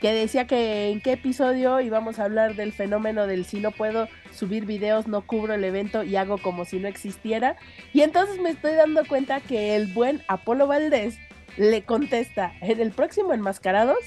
Que 0.00 0.12
decía 0.12 0.46
que 0.46 0.90
en 0.90 1.02
qué 1.02 1.12
episodio 1.12 1.78
íbamos 1.80 2.18
a 2.18 2.24
hablar 2.24 2.54
del 2.54 2.72
fenómeno 2.72 3.26
del 3.26 3.44
si 3.44 3.60
no 3.60 3.70
puedo 3.70 4.08
subir 4.32 4.64
videos, 4.64 5.08
no 5.08 5.26
cubro 5.26 5.52
el 5.52 5.62
evento 5.62 6.02
y 6.02 6.16
hago 6.16 6.38
como 6.38 6.64
si 6.64 6.78
no 6.78 6.88
existiera. 6.88 7.56
Y 7.92 8.00
entonces 8.00 8.40
me 8.40 8.50
estoy 8.50 8.74
dando 8.74 9.04
cuenta 9.04 9.40
que 9.40 9.76
el 9.76 9.88
buen 9.88 10.22
Apolo 10.26 10.66
Valdés 10.66 11.18
le 11.56 11.82
contesta 11.82 12.52
en 12.60 12.80
el 12.80 12.90
próximo 12.92 13.32
Enmascarados 13.32 13.98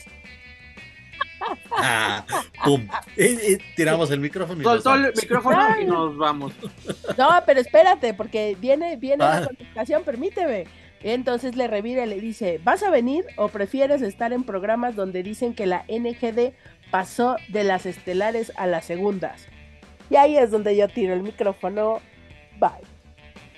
Ah, 1.78 2.26
pum. 2.64 2.88
Eh, 3.18 3.38
eh, 3.42 3.58
tiramos 3.76 4.10
el 4.12 4.22
micrófono 4.22 4.62
y 4.62 4.64
Soltó 4.64 4.94
el 4.96 5.02
vamos. 5.02 5.22
micrófono 5.22 5.58
Ay. 5.60 5.84
y 5.84 5.86
nos 5.88 6.18
vamos. 6.18 6.54
No, 7.18 7.30
pero 7.46 7.60
espérate, 7.60 8.14
porque 8.14 8.56
viene, 8.62 8.96
viene 8.96 9.24
Ah. 9.26 9.40
la 9.42 9.48
contestación, 9.48 10.04
permíteme. 10.04 10.66
Entonces 11.02 11.58
le 11.58 11.68
revira 11.68 12.06
y 12.06 12.10
le 12.10 12.22
dice, 12.22 12.62
¿vas 12.64 12.82
a 12.82 12.90
venir 12.90 13.26
o 13.36 13.50
prefieres 13.50 14.02
estar 14.02 14.32
en 14.32 14.46
programas 14.46 14.96
donde 14.96 15.22
dicen 15.22 15.54
que 15.54 15.66
la 15.66 15.84
NGD 15.90 16.54
pasó 16.92 17.36
de 17.50 17.66
las 17.66 17.86
estelares 17.86 18.54
a 18.56 18.66
las 18.66 18.86
segundas? 18.86 19.46
Y 20.10 20.16
ahí 20.16 20.38
es 20.38 20.50
donde 20.50 20.78
yo 20.78 20.88
tiro 20.88 21.14
el 21.14 21.24
micrófono. 21.24 22.00
Bye. 22.58 22.70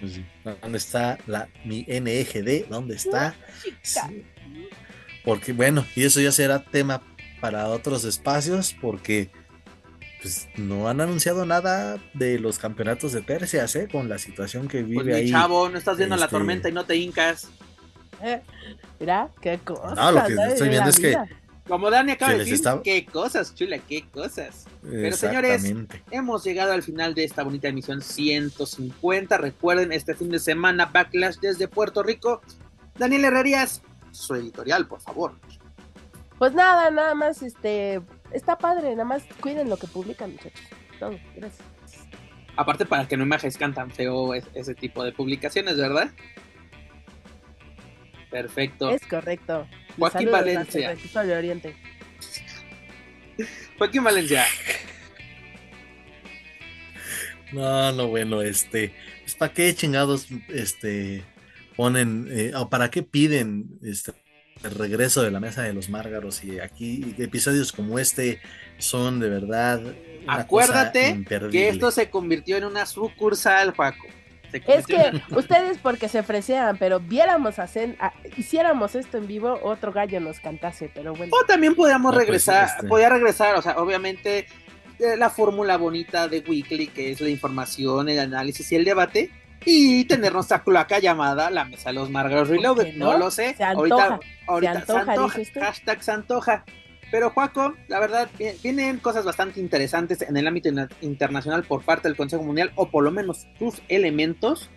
Pues 0.06 0.14
sí. 0.16 0.26
¿Dónde 0.62 0.78
está 0.78 1.18
la, 1.28 1.48
mi 1.64 1.84
NEGD? 1.88 2.68
¿Dónde 2.70 2.96
está? 2.96 3.36
Sí. 3.82 4.26
Porque 5.24 5.54
bueno, 5.54 5.86
y 5.96 6.04
eso 6.04 6.22
ya 6.22 6.32
será 6.32 6.64
tema 6.64 7.02
para 7.42 7.68
otros 7.68 8.04
espacios, 8.06 8.76
porque 8.80 9.30
pues 10.22 10.48
no 10.56 10.88
han 10.90 11.02
anunciado 11.02 11.46
nada 11.46 11.98
de 12.14 12.40
los 12.40 12.58
campeonatos 12.58 13.12
de 13.14 13.22
Persias, 13.22 13.76
¿eh? 13.76 13.88
Con 13.92 14.10
la 14.10 14.18
situación 14.18 14.68
que 14.68 14.82
vive 14.84 15.04
Pues 15.04 15.16
ahí. 15.16 15.30
chavo, 15.32 15.70
no 15.70 15.78
estás 15.78 15.98
viendo 15.98 16.16
la 16.16 16.26
este- 16.26 16.36
tormenta 16.36 16.70
y 16.70 16.72
no 16.72 16.86
te 16.86 16.96
hincas. 16.96 17.48
Eh, 18.24 18.42
Mira, 19.00 19.30
qué 19.42 19.58
cosa. 19.60 19.94
No, 19.96 20.12
lo 20.12 20.26
que 20.26 20.34
estoy 20.34 20.70
viendo 20.70 20.90
es 20.90 21.00
que- 21.00 21.18
Como 21.68 21.90
Dani 21.90 22.12
acaba 22.12 22.34
de 22.34 22.40
decir, 22.40 22.54
está- 22.54 22.82
qué 22.84 23.06
cosas, 23.06 23.56
chula, 23.56 23.80
qué 23.80 24.06
cosas. 24.10 24.66
Pero, 24.84 25.16
señores. 25.16 25.64
Hemos 26.12 26.44
llegado 26.44 26.74
al 26.74 26.84
final 26.84 27.16
de 27.16 27.24
esta 27.24 27.44
bonita 27.44 27.68
emisión 27.70 28.02
150. 28.02 29.38
Recuerden, 29.38 29.92
este 29.92 30.14
fin 30.14 30.30
de 30.30 30.38
semana, 30.40 30.86
Backlash 30.86 31.38
desde 31.38 31.68
Puerto 31.68 32.04
Rico. 32.04 32.42
Daniel 33.00 33.26
Herrerías, 33.26 33.82
su 34.12 34.36
editorial, 34.36 34.88
por 34.88 35.02
favor. 35.02 35.34
Pues 36.38 36.54
nada, 36.54 36.92
nada 36.92 37.16
más, 37.16 37.42
este, 37.42 38.02
está 38.32 38.58
padre, 38.58 38.92
nada 38.92 39.06
más 39.06 39.24
cuiden 39.42 39.68
lo 39.70 39.78
que 39.78 39.88
publican, 39.88 40.32
muchachos. 40.34 40.62
Todo, 41.00 41.18
gracias. 41.36 41.64
Aparte, 42.58 42.86
para 42.86 43.08
que 43.08 43.18
no 43.18 43.24
envejezcan 43.24 43.74
tan 43.74 43.90
feo 43.90 44.34
es- 44.36 44.46
ese 44.54 44.76
tipo 44.76 45.04
de 45.04 45.12
publicaciones, 45.14 45.78
¿verdad? 45.78 46.12
Perfecto. 48.30 48.90
Es 48.92 49.06
correcto. 49.08 49.66
Joaquín 49.98 50.30
saludos 50.30 50.32
Valencia. 50.32 50.96
De 51.24 51.36
Oriente. 51.38 51.76
Joaquín 53.78 54.04
Valencia. 54.04 54.46
No, 57.52 57.92
no, 57.92 58.08
bueno, 58.08 58.42
este, 58.42 58.94
pues 59.22 59.36
para 59.36 59.54
qué 59.54 59.74
chingados, 59.74 60.28
este, 60.50 61.24
ponen, 61.76 62.28
eh, 62.30 62.52
o 62.56 62.70
para 62.70 62.90
qué 62.90 63.04
piden, 63.04 63.80
este, 63.84 64.14
el 64.64 64.72
regreso 64.72 65.22
de 65.22 65.32
la 65.32 65.40
mesa 65.40 65.64
de 65.64 65.74
los 65.74 65.90
márgaros 65.90 66.44
y 66.44 66.60
aquí 66.60 67.16
episodios 67.18 67.72
como 67.72 68.00
este 68.00 68.42
son 68.78 69.20
de 69.20 69.30
verdad. 69.30 69.82
una 70.26 70.42
Acuérdate. 70.42 71.24
Que 71.52 71.70
esto 71.70 71.92
se 71.92 72.10
convirtió 72.10 72.58
en 72.58 72.66
una 72.66 72.86
sucursal, 72.86 73.72
Joaco. 73.72 74.08
Es 74.54 74.86
que 74.88 75.22
ustedes 75.36 75.78
porque 75.80 76.08
se 76.10 76.24
fresean, 76.24 76.78
pero 76.78 77.00
viéramos 77.00 77.60
hacer, 77.60 77.96
a- 78.00 78.14
hiciéramos 78.38 78.96
esto 78.96 79.18
en 79.18 79.28
vivo, 79.28 79.60
otro 79.64 79.92
gallo 79.92 80.20
nos 80.20 80.40
cantase, 80.40 80.90
pero 80.94 81.14
bueno. 81.14 81.32
O 81.40 81.46
también 81.46 81.76
podríamos 81.76 82.12
No, 82.12 82.18
pues, 82.18 82.26
regresar, 82.28 82.70
este- 82.76 82.88
podría 82.88 83.10
regresar, 83.10 83.56
o 83.56 83.62
sea, 83.62 83.78
obviamente 83.78 84.48
eh, 85.00 85.18
la 85.18 85.30
fórmula 85.30 85.76
bonita 85.78 86.28
de 86.30 86.40
Weekly, 86.40 86.88
que 86.88 87.12
es 87.12 87.20
la 87.20 87.30
información, 87.30 88.08
el 88.08 88.20
análisis 88.20 88.72
y 88.72 88.76
el 88.78 88.86
debate, 88.86 89.30
y 89.66 90.06
tener 90.06 90.32
nuestra 90.32 90.64
cloaca 90.64 91.00
llamada 91.00 91.50
la 91.50 91.66
mesa 91.66 91.90
de 91.90 91.96
los 91.96 92.10
Margaros 92.10 92.48
Reloaded. 92.50 92.96
no? 92.96 93.12
No? 93.14 93.18
lo 93.18 93.32
sé. 93.32 93.56
Se 93.56 93.64
antoja, 93.64 94.06
ahorita, 94.06 94.20
ahorita 94.48 94.86
se 94.86 94.94
antoja, 94.94 95.40
hashtag 95.66 96.04
se 96.04 96.12
antoja. 96.12 96.66
Pero 97.12 97.30
Juaco, 97.30 97.76
la 97.88 98.00
verdad, 98.00 98.30
vi- 98.38 98.58
vienen 98.64 98.98
cosas 98.98 99.26
bastante 99.26 99.60
interesantes 99.60 100.22
en 100.22 100.36
el 100.38 100.48
ámbito 100.48 100.70
internacional 101.02 101.64
por 101.64 101.84
parte 101.84 102.08
del 102.08 102.18
Consejo 102.18 102.44
Mundial, 102.44 102.72
o 102.76 102.90
por 102.90 103.04
lo 103.04 103.12
menos 103.12 103.48
sus 103.60 103.82
elementos. 103.88 104.70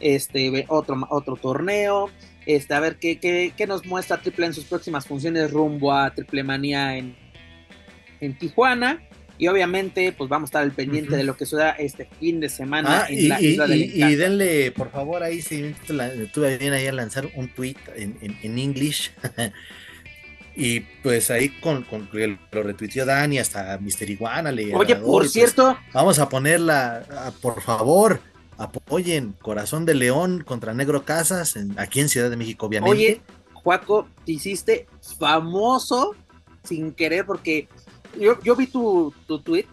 Este, 0.00 0.64
otro, 0.68 1.06
otro 1.10 1.36
torneo, 1.36 2.10
este, 2.46 2.74
a 2.74 2.80
ver 2.80 2.96
qué, 2.96 3.18
qué, 3.20 3.52
qué 3.56 3.66
nos 3.66 3.86
muestra 3.86 4.20
Triple 4.20 4.46
en 4.46 4.52
sus 4.52 4.64
próximas 4.64 5.06
funciones 5.06 5.50
rumbo 5.52 5.92
a 5.92 6.12
Triple 6.12 6.42
Manía 6.42 6.96
en, 6.96 7.16
en 8.20 8.36
Tijuana. 8.36 9.00
Y 9.38 9.46
obviamente, 9.48 10.12
pues 10.12 10.28
vamos 10.30 10.46
a 10.46 10.50
estar 10.50 10.62
al 10.62 10.72
pendiente 10.72 11.10
Ujú. 11.10 11.16
de 11.16 11.24
lo 11.24 11.36
que 11.36 11.44
suceda 11.46 11.70
este 11.72 12.08
fin 12.20 12.38
de 12.40 12.48
semana 12.48 13.02
Ah, 13.02 13.06
en 13.08 13.18
y, 13.18 13.22
la 13.28 13.40
y- 13.40 13.46
isla 13.46 13.66
del 13.66 13.80
y- 13.82 14.04
y 14.04 14.14
denle, 14.16 14.70
por 14.72 14.90
favor, 14.90 15.22
ahí 15.22 15.40
si 15.42 15.74
tuve 16.32 16.56
bien 16.58 16.72
ahí 16.72 16.86
a 16.86 16.92
lanzar 16.92 17.28
un 17.34 17.48
tweet 17.48 17.76
en, 17.96 18.16
en, 18.20 18.36
en 18.42 18.58
English. 18.58 19.12
y 20.56 20.80
pues 20.80 21.30
ahí 21.30 21.48
con, 21.60 21.82
con 21.82 22.08
lo 22.12 22.62
retuiteó 22.62 23.04
Dani, 23.04 23.38
hasta 23.38 23.76
Mister 23.78 24.08
Iguana 24.08 24.52
le 24.52 24.74
Oye, 24.74 24.96
por 24.96 25.22
pues, 25.22 25.32
cierto, 25.32 25.76
Vamos 25.92 26.18
a 26.18 26.28
ponerla, 26.28 27.32
por 27.40 27.60
favor, 27.60 28.20
apoyen 28.56 29.32
Corazón 29.40 29.84
de 29.84 29.94
León 29.94 30.42
contra 30.44 30.74
Negro 30.74 31.04
Casas, 31.04 31.56
en- 31.56 31.78
aquí 31.78 32.00
en 32.00 32.08
Ciudad 32.08 32.30
de 32.30 32.36
México, 32.36 32.66
obviamente. 32.66 32.96
Oye, 32.96 33.20
Juaco, 33.52 34.08
te 34.24 34.32
hiciste 34.32 34.86
famoso 35.18 36.14
sin 36.62 36.92
querer 36.92 37.26
porque 37.26 37.68
yo, 38.18 38.40
yo 38.42 38.54
vi 38.54 38.66
tu, 38.68 39.12
tu 39.26 39.40
tweet 39.40 39.66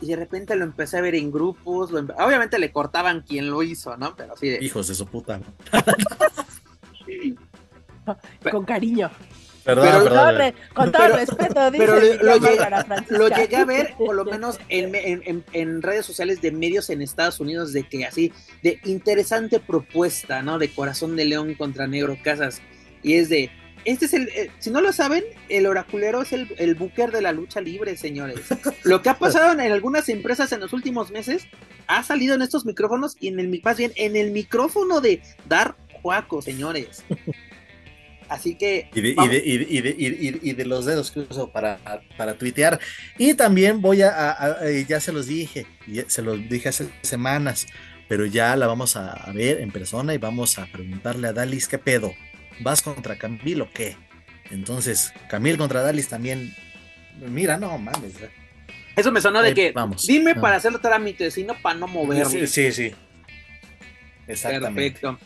y 0.00 0.06
de 0.08 0.16
repente 0.16 0.54
lo 0.56 0.64
empecé 0.64 0.98
a 0.98 1.00
ver 1.00 1.14
en 1.14 1.32
grupos. 1.32 1.90
lo 1.90 2.00
empe- 2.00 2.14
obviamente 2.24 2.58
le 2.58 2.70
cortaban 2.70 3.22
quien 3.22 3.50
lo 3.50 3.62
hizo, 3.62 3.96
¿no? 3.96 4.14
Pero 4.14 4.34
así 4.34 4.48
de. 4.48 4.64
Hijos 4.64 4.86
de 4.88 4.94
su 4.94 5.06
puta. 5.06 5.40
Con 8.50 8.64
cariño. 8.64 9.10
Perdón, 9.64 9.86
Pero- 9.86 9.98
Con 10.00 10.08
todo, 10.08 10.24
perdón. 10.26 10.38
re- 10.38 10.54
con 10.74 10.92
todo 10.92 11.02
Pero- 11.02 11.16
respeto, 11.16 11.70
dice 11.70 11.84
pero 11.86 11.94
lo- 11.94 12.00
llegué-. 12.00 12.56
Lo 13.08 13.56
a 13.56 13.64
ver, 13.64 13.94
por 13.96 14.14
lo 14.14 14.24
menos 14.24 14.58
en, 14.68 14.90
me- 14.90 15.08
en- 15.10 15.22
en- 15.24 15.44
en 15.52 15.82
redes 15.82 16.04
sociales 16.04 16.40
de 16.42 16.52
medios 16.52 16.90
en 16.90 17.00
Estados 17.02 17.40
Unidos, 17.40 17.72
de 17.72 17.84
que 17.88 18.04
así, 18.04 18.32
de 18.62 18.78
interesante 18.84 19.60
propuesta, 19.60 20.42
¿no? 20.42 20.58
De 20.58 20.68
Corazón 20.68 21.16
de 21.16 21.24
León 21.24 21.54
contra 21.54 21.86
Negro 21.86 22.16
Casas. 22.22 22.60
Y 23.02 23.14
es 23.14 23.28
de, 23.28 23.50
este 23.84 24.04
es 24.06 24.14
el, 24.14 24.28
eh, 24.28 24.50
si 24.58 24.70
no 24.70 24.80
lo 24.80 24.92
saben, 24.92 25.24
el 25.48 25.66
oraculero 25.66 26.22
es 26.22 26.32
el, 26.32 26.54
el 26.58 26.74
booker 26.74 27.10
de 27.10 27.22
la 27.22 27.32
lucha 27.32 27.60
libre, 27.60 27.96
señores. 27.96 28.40
Lo 28.82 29.00
que 29.02 29.08
ha 29.10 29.18
pasado 29.18 29.52
en 29.52 29.60
algunas 29.72 30.08
empresas 30.08 30.52
en 30.52 30.60
los 30.60 30.72
últimos 30.72 31.10
meses, 31.10 31.46
ha 31.86 32.02
salido 32.02 32.34
en 32.34 32.42
estos 32.42 32.64
micrófonos 32.66 33.16
y 33.20 33.28
en 33.28 33.40
el, 33.40 33.60
más 33.62 33.76
bien 33.76 33.92
en 33.96 34.16
el 34.16 34.30
micrófono 34.30 35.00
de 35.00 35.22
Dar 35.48 35.74
Juaco, 36.02 36.42
señores. 36.42 37.02
Así 38.34 38.54
que... 38.56 38.88
Y 38.94 39.00
de, 39.00 39.08
y, 39.10 39.28
de, 39.28 39.42
y, 39.44 39.58
de, 39.58 39.66
y, 39.68 39.80
de, 39.80 39.90
y 39.98 40.30
de- 40.30 40.38
y 40.42 40.52
de 40.52 40.64
los 40.66 40.84
dedos 40.84 41.10
que 41.10 41.20
uso 41.20 41.50
para, 41.50 41.78
para 42.16 42.34
tuitear. 42.34 42.78
Y 43.18 43.34
también 43.34 43.80
voy 43.80 44.02
a, 44.02 44.08
a- 44.10 44.30
a- 44.60 44.68
eh, 44.68 44.84
ya 44.88 45.00
se 45.00 45.12
los 45.12 45.26
dije, 45.26 45.66
ya 45.86 46.04
se 46.08 46.22
los 46.22 46.48
dije 46.48 46.68
hace 46.68 46.88
semanas, 47.02 47.66
pero 48.08 48.26
ya 48.26 48.54
la 48.56 48.66
vamos 48.66 48.96
a, 48.96 49.12
a 49.12 49.32
ver 49.32 49.60
en 49.60 49.70
persona 49.70 50.12
y 50.14 50.18
vamos 50.18 50.58
a 50.58 50.66
preguntarle 50.66 51.28
a 51.28 51.32
Dalis 51.32 51.68
qué 51.68 51.78
pedo. 51.78 52.12
¿Vas 52.60 52.82
contra 52.82 53.16
Camil 53.16 53.62
o 53.62 53.70
qué? 53.72 53.96
Entonces, 54.50 55.12
Camil 55.28 55.56
contra 55.56 55.82
Dalis 55.82 56.08
también. 56.08 56.54
Mira, 57.28 57.56
no 57.58 57.76
mames. 57.78 58.12
Eso 58.96 59.10
me 59.10 59.20
sonó 59.20 59.40
de 59.42 59.48
Ahí 59.48 59.54
que, 59.54 59.72
vamos. 59.72 60.06
dime 60.06 60.32
Ah. 60.36 60.40
para 60.40 60.56
hacer 60.56 60.70
los 60.72 60.80
trámites, 60.80 61.34
sino 61.34 61.54
para 61.60 61.78
no 61.78 61.88
moverlo. 61.88 62.28
Sí, 62.28 62.46
sí, 62.46 62.70
sí. 62.72 62.92
Exactamente. 64.26 65.00
Perfecto. 65.00 65.18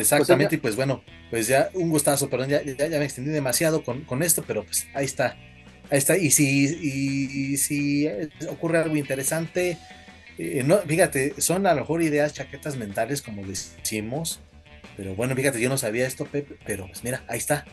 Exactamente, 0.00 0.56
y 0.56 0.58
pues 0.58 0.76
bueno, 0.76 1.02
pues 1.30 1.48
ya 1.48 1.70
un 1.74 1.90
gustazo, 1.90 2.30
perdón, 2.30 2.48
ya, 2.48 2.62
ya, 2.62 2.86
ya 2.86 2.98
me 2.98 3.04
extendí 3.04 3.30
demasiado 3.30 3.82
con, 3.82 4.02
con 4.02 4.22
esto, 4.22 4.44
pero 4.46 4.64
pues 4.64 4.86
ahí 4.94 5.04
está, 5.04 5.36
ahí 5.90 5.98
está, 5.98 6.16
y 6.16 6.30
si, 6.30 6.66
y, 6.66 7.52
y 7.52 7.56
si 7.56 8.08
ocurre 8.48 8.78
algo 8.78 8.96
interesante, 8.96 9.78
eh, 10.38 10.62
no, 10.64 10.78
fíjate, 10.78 11.34
son 11.40 11.66
a 11.66 11.74
lo 11.74 11.80
mejor 11.80 12.02
ideas 12.02 12.32
chaquetas 12.32 12.76
mentales, 12.76 13.22
como 13.22 13.44
decimos, 13.44 14.40
pero 14.96 15.14
bueno, 15.14 15.34
fíjate, 15.34 15.60
yo 15.60 15.68
no 15.68 15.78
sabía 15.78 16.06
esto, 16.06 16.26
Pepe, 16.26 16.56
pero 16.64 16.86
pues 16.86 17.04
mira, 17.04 17.24
ahí 17.28 17.38
está. 17.38 17.64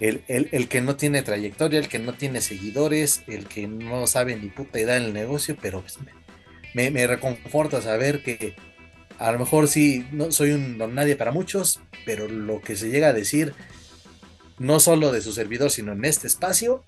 El, 0.00 0.24
el, 0.26 0.48
el 0.50 0.68
que 0.68 0.80
no 0.80 0.96
tiene 0.96 1.22
trayectoria, 1.22 1.78
el 1.78 1.88
que 1.88 2.00
no 2.00 2.14
tiene 2.14 2.40
seguidores, 2.40 3.22
el 3.28 3.46
que 3.46 3.68
no 3.68 4.06
sabe 4.08 4.36
ni 4.36 4.48
puta 4.48 4.80
idea 4.80 4.94
del 4.94 5.12
negocio, 5.12 5.56
pero 5.60 5.82
pues 5.82 5.98
me, 6.00 6.12
me, 6.74 6.90
me 6.90 7.06
reconforta 7.06 7.80
saber 7.80 8.22
que 8.24 8.54
a 9.18 9.32
lo 9.32 9.38
mejor 9.38 9.68
sí, 9.68 10.06
no 10.12 10.32
soy 10.32 10.50
un 10.50 10.78
don 10.78 10.94
nadie 10.94 11.16
para 11.16 11.32
muchos, 11.32 11.80
pero 12.04 12.28
lo 12.28 12.60
que 12.60 12.76
se 12.76 12.90
llega 12.90 13.08
a 13.08 13.12
decir, 13.12 13.54
no 14.58 14.80
solo 14.80 15.12
de 15.12 15.20
su 15.20 15.32
servidor, 15.32 15.70
sino 15.70 15.92
en 15.92 16.04
este 16.04 16.26
espacio, 16.26 16.82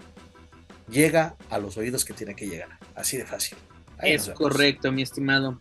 llega 0.89 1.36
a 1.51 1.59
los 1.59 1.77
oídos 1.77 2.05
que 2.05 2.15
tiene 2.15 2.35
que 2.35 2.47
llegar. 2.47 2.78
Así 2.94 3.16
de 3.16 3.27
fácil. 3.27 3.57
Ahí 3.98 4.12
Es 4.12 4.28
correcto, 4.31 4.93
mi 4.93 5.03
estimado. 5.03 5.61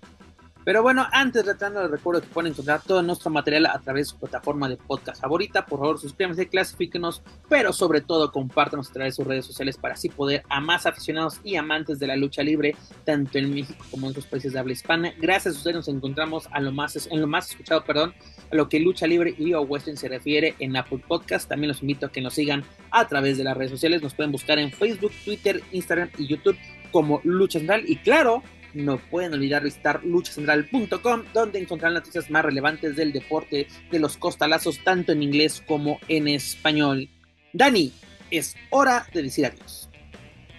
Pero 0.66 0.82
bueno, 0.82 1.06
antes 1.12 1.46
de 1.46 1.54
retorno 1.54 1.84
les 1.84 1.92
recuerdo 1.92 2.22
que 2.22 2.28
pueden 2.28 2.52
encontrar 2.52 2.82
todo 2.82 3.04
nuestro 3.04 3.30
material 3.30 3.68
a 3.68 3.78
través 3.78 4.08
de 4.08 4.12
su 4.12 4.20
plataforma 4.20 4.68
de 4.68 4.78
podcast 4.78 5.22
favorita. 5.22 5.64
Por 5.64 5.78
favor, 5.78 6.00
suscríbanse, 6.00 6.48
clasifíquenos, 6.48 7.22
pero 7.48 7.72
sobre 7.72 8.02
todo 8.02 8.32
compártanos 8.32 8.90
a 8.90 8.94
través 8.94 9.14
de 9.14 9.18
sus 9.18 9.28
redes 9.28 9.46
sociales 9.46 9.78
para 9.78 9.94
así 9.94 10.10
poder 10.10 10.42
a 10.50 10.60
más 10.60 10.88
aficionados 10.88 11.40
y 11.44 11.56
amantes 11.56 12.00
de 12.00 12.08
la 12.08 12.16
lucha 12.16 12.42
libre, 12.42 12.76
tanto 13.06 13.38
en 13.38 13.54
México 13.54 13.86
como 13.92 14.08
en 14.08 14.12
otros 14.12 14.26
países 14.26 14.54
de 14.54 14.60
habla 14.60 14.74
hispana. 14.74 15.14
Gracias 15.20 15.54
a 15.54 15.58
ustedes 15.58 15.76
nos 15.76 15.88
encontramos 15.88 16.50
a 16.52 16.60
lo 16.60 16.72
más, 16.72 17.08
en 17.12 17.22
lo 17.22 17.28
más 17.28 17.52
escuchado, 17.52 17.84
perdón, 17.84 18.16
a 18.52 18.56
lo 18.56 18.68
que 18.68 18.80
lucha 18.80 19.06
libre 19.06 19.36
y 19.38 19.54
o 19.54 19.62
western 19.62 19.98
se 19.98 20.10
refiere 20.10 20.56
en 20.58 20.76
Apple 20.76 21.04
Podcast. 21.08 21.48
También 21.48 21.68
los 21.68 21.82
invito 21.82 22.08
a 22.08 22.12
que 22.12 22.22
nos 22.22 22.34
sigan 22.34 22.64
a 22.90 23.08
través 23.08 23.38
de 23.38 23.44
las 23.44 23.56
redes 23.56 23.70
sociales. 23.70 24.02
Nos 24.02 24.16
pueden 24.16 24.32
buscar 24.32 24.58
en 24.58 24.72
Facebook, 24.72 25.12
Twitter, 25.24 25.62
Instagram 25.72 26.10
y 26.18 26.26
YouTube 26.26 26.58
como 26.92 27.22
Lucha 27.24 27.60
Central. 27.60 27.84
Y 27.86 27.98
claro, 27.98 28.42
no 28.76 28.98
pueden 28.98 29.34
olvidar 29.34 29.64
visitar 29.64 30.04
luchacentral.com, 30.04 31.24
donde 31.34 31.60
encontrarán 31.60 31.96
las 31.96 32.04
noticias 32.04 32.30
más 32.30 32.46
relevantes 32.46 32.96
del 32.96 33.12
deporte 33.12 33.68
de 33.90 34.00
los 34.00 34.18
costalazos, 34.18 34.84
tanto 34.84 35.14
en 35.14 35.24
inglés 35.24 35.64
como 35.66 36.00
en 36.08 36.28
español. 36.28 37.10
Dani, 37.54 37.92
es 38.30 38.56
hora 38.70 39.08
de 39.14 39.24
decir 39.24 39.46
adiós. 39.46 39.90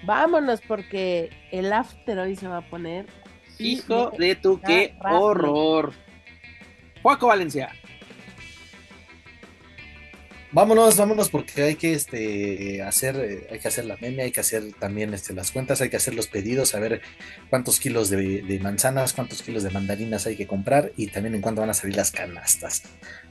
Vámonos 0.04 0.60
porque 0.66 1.30
el 1.52 1.72
after 1.72 2.18
hoy 2.18 2.36
se 2.36 2.48
va 2.48 2.58
a 2.58 2.70
poner. 2.70 3.06
Hijo 3.58 4.10
de 4.18 4.34
tu, 4.34 4.60
qué 4.60 4.96
horror. 5.04 5.92
Juaco 7.02 7.28
Valencia. 7.28 7.70
Vámonos, 10.56 10.96
vámonos, 10.96 11.28
porque 11.28 11.64
hay 11.64 11.74
que 11.74 11.92
este 11.92 12.80
hacer, 12.80 13.14
eh, 13.16 13.46
hay 13.50 13.58
que 13.58 13.68
hacer 13.68 13.84
la 13.84 13.98
meme, 13.98 14.22
hay 14.22 14.32
que 14.32 14.40
hacer 14.40 14.72
también 14.80 15.12
este, 15.12 15.34
las 15.34 15.50
cuentas, 15.50 15.82
hay 15.82 15.90
que 15.90 15.98
hacer 15.98 16.14
los 16.14 16.28
pedidos, 16.28 16.74
a 16.74 16.80
ver 16.80 17.02
cuántos 17.50 17.78
kilos 17.78 18.08
de, 18.08 18.40
de 18.40 18.58
manzanas, 18.58 19.12
cuántos 19.12 19.42
kilos 19.42 19.64
de 19.64 19.68
mandarinas 19.68 20.26
hay 20.26 20.34
que 20.34 20.46
comprar 20.46 20.92
y 20.96 21.08
también 21.08 21.34
en 21.34 21.42
cuándo 21.42 21.60
van 21.60 21.68
a 21.68 21.74
salir 21.74 21.94
las 21.94 22.10
canastas. 22.10 22.84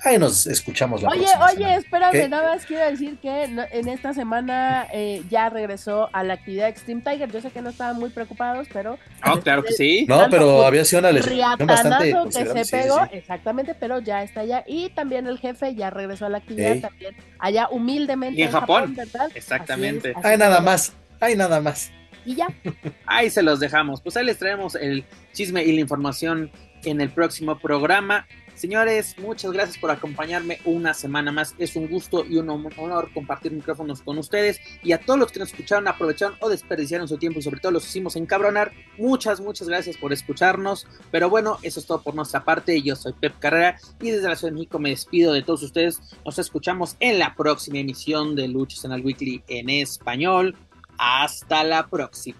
Ahí 0.06 0.20
nos 0.20 0.46
escuchamos 0.46 1.02
la 1.02 1.10
Oye, 1.10 1.22
próxima 1.22 1.46
oye, 1.46 1.56
semana. 1.56 1.76
espérame, 1.78 2.12
¿Qué? 2.12 2.30
nada 2.30 2.56
más 2.56 2.66
quiero 2.66 2.86
decir 2.92 3.18
que 3.22 3.48
no- 3.48 3.66
en 3.72 3.88
esta 3.88 4.14
semana 4.14 4.88
eh, 4.94 5.24
ya 5.30 5.50
regresó 5.50 6.10
a 6.14 6.24
la 6.24 6.36
actividad 6.36 6.68
Extreme 6.70 7.02
Tiger. 7.02 7.32
Yo 7.32 7.42
sé 7.42 7.50
que 7.50 7.62
no 7.62 7.70
estaban 7.72 7.98
muy 8.00 8.12
preocupados, 8.12 8.68
pero 8.72 9.00
Oh, 9.26 9.40
claro 9.40 9.64
que 9.64 9.74
sí. 9.74 10.06
No, 10.08 10.28
pero 10.30 10.64
había 10.66 10.86
sido 10.86 11.00
una 11.00 11.12
lesión 11.12 11.40
bastante 11.66 12.06
riatanazo 12.06 12.30
que 12.30 12.46
se 12.46 12.66
sí, 12.66 12.72
pegó, 12.72 13.04
sí. 13.06 13.10
exactamente, 13.18 13.74
pero 13.74 14.00
ya 14.00 14.22
está 14.22 14.42
allá. 14.42 14.64
Y 14.68 14.90
también 14.92 15.26
el 15.28 15.40
jefe 15.40 15.74
ya 15.74 15.90
regresó 15.90 16.28
a 16.28 16.30
la 16.30 16.38
actividad 16.38 16.74
Ey. 16.74 16.82
también, 16.82 17.16
allá 17.40 17.68
humildemente 17.72 18.40
Y 18.40 18.44
en 18.44 18.52
Japón. 18.52 18.94
¿verdad? 18.96 19.30
Exactamente. 19.34 20.10
Así 20.10 20.20
es, 20.20 20.26
así 20.26 20.28
Hay 20.28 20.38
nada 20.38 20.62
más, 20.62 20.94
hay 21.20 21.36
nada 21.36 21.62
más. 21.62 21.92
Y 22.28 22.36
ya, 22.36 22.48
Ahí 23.08 23.30
se 23.32 23.42
los 23.44 23.60
dejamos. 23.60 24.02
Pues 24.02 24.18
ahí 24.18 24.26
les 24.26 24.38
traemos 24.38 24.76
el 24.76 25.04
chisme 25.34 25.64
y 25.64 25.74
la 25.74 25.82
información 25.82 26.52
en 26.84 27.02
el 27.02 27.10
próximo 27.10 27.58
programa. 27.58 28.28
Señores, 28.56 29.16
muchas 29.20 29.52
gracias 29.52 29.78
por 29.78 29.92
acompañarme 29.92 30.60
una 30.64 30.94
semana 30.94 31.30
más. 31.30 31.54
Es 31.58 31.76
un 31.76 31.90
gusto 31.90 32.26
y 32.26 32.38
un 32.38 32.50
honor 32.50 33.12
compartir 33.14 33.52
micrófonos 33.52 34.02
con 34.02 34.18
ustedes. 34.18 34.62
Y 34.82 34.94
a 34.94 35.00
todos 35.00 35.20
los 35.20 35.32
que 35.32 35.40
nos 35.40 35.52
escucharon, 35.52 35.90
aprovecharon 35.90 36.38
o 36.40 36.48
desperdiciaron 36.48 37.08
su 37.10 37.18
tiempo 37.18 37.40
y 37.40 37.42
sobre 37.42 37.60
todo 37.60 37.74
los 37.74 37.86
hicimos 37.86 38.16
encabronar. 38.16 38.72
Muchas, 38.98 39.42
muchas 39.42 39.68
gracias 39.68 39.98
por 39.98 40.14
escucharnos. 40.14 40.88
Pero 41.12 41.30
bueno, 41.30 41.58
eso 41.64 41.82
es 41.82 41.86
todo 41.86 42.02
por 42.02 42.16
nuestra 42.16 42.46
parte. 42.46 42.82
Yo 42.82 42.96
soy 42.96 43.12
Pep 43.12 43.38
Carrera 43.40 43.78
y 44.00 44.12
desde 44.12 44.30
la 44.30 44.38
Ciudad 44.38 44.54
de 44.54 44.60
México 44.60 44.80
me 44.80 44.92
despido 44.92 45.34
de 45.34 45.44
todos 45.44 45.62
ustedes. 45.62 46.00
Nos 46.24 46.40
escuchamos 46.40 46.96
en 47.02 47.20
la 47.20 47.36
próxima 47.36 47.80
emisión 47.80 48.38
de 48.38 48.48
Luchas 48.48 48.86
en 48.86 48.94
el 48.94 49.04
Weekly 49.04 49.44
en 49.50 49.70
español. 49.70 50.56
Hasta 50.98 51.66
la 51.66 51.88
próxima. 51.88 52.40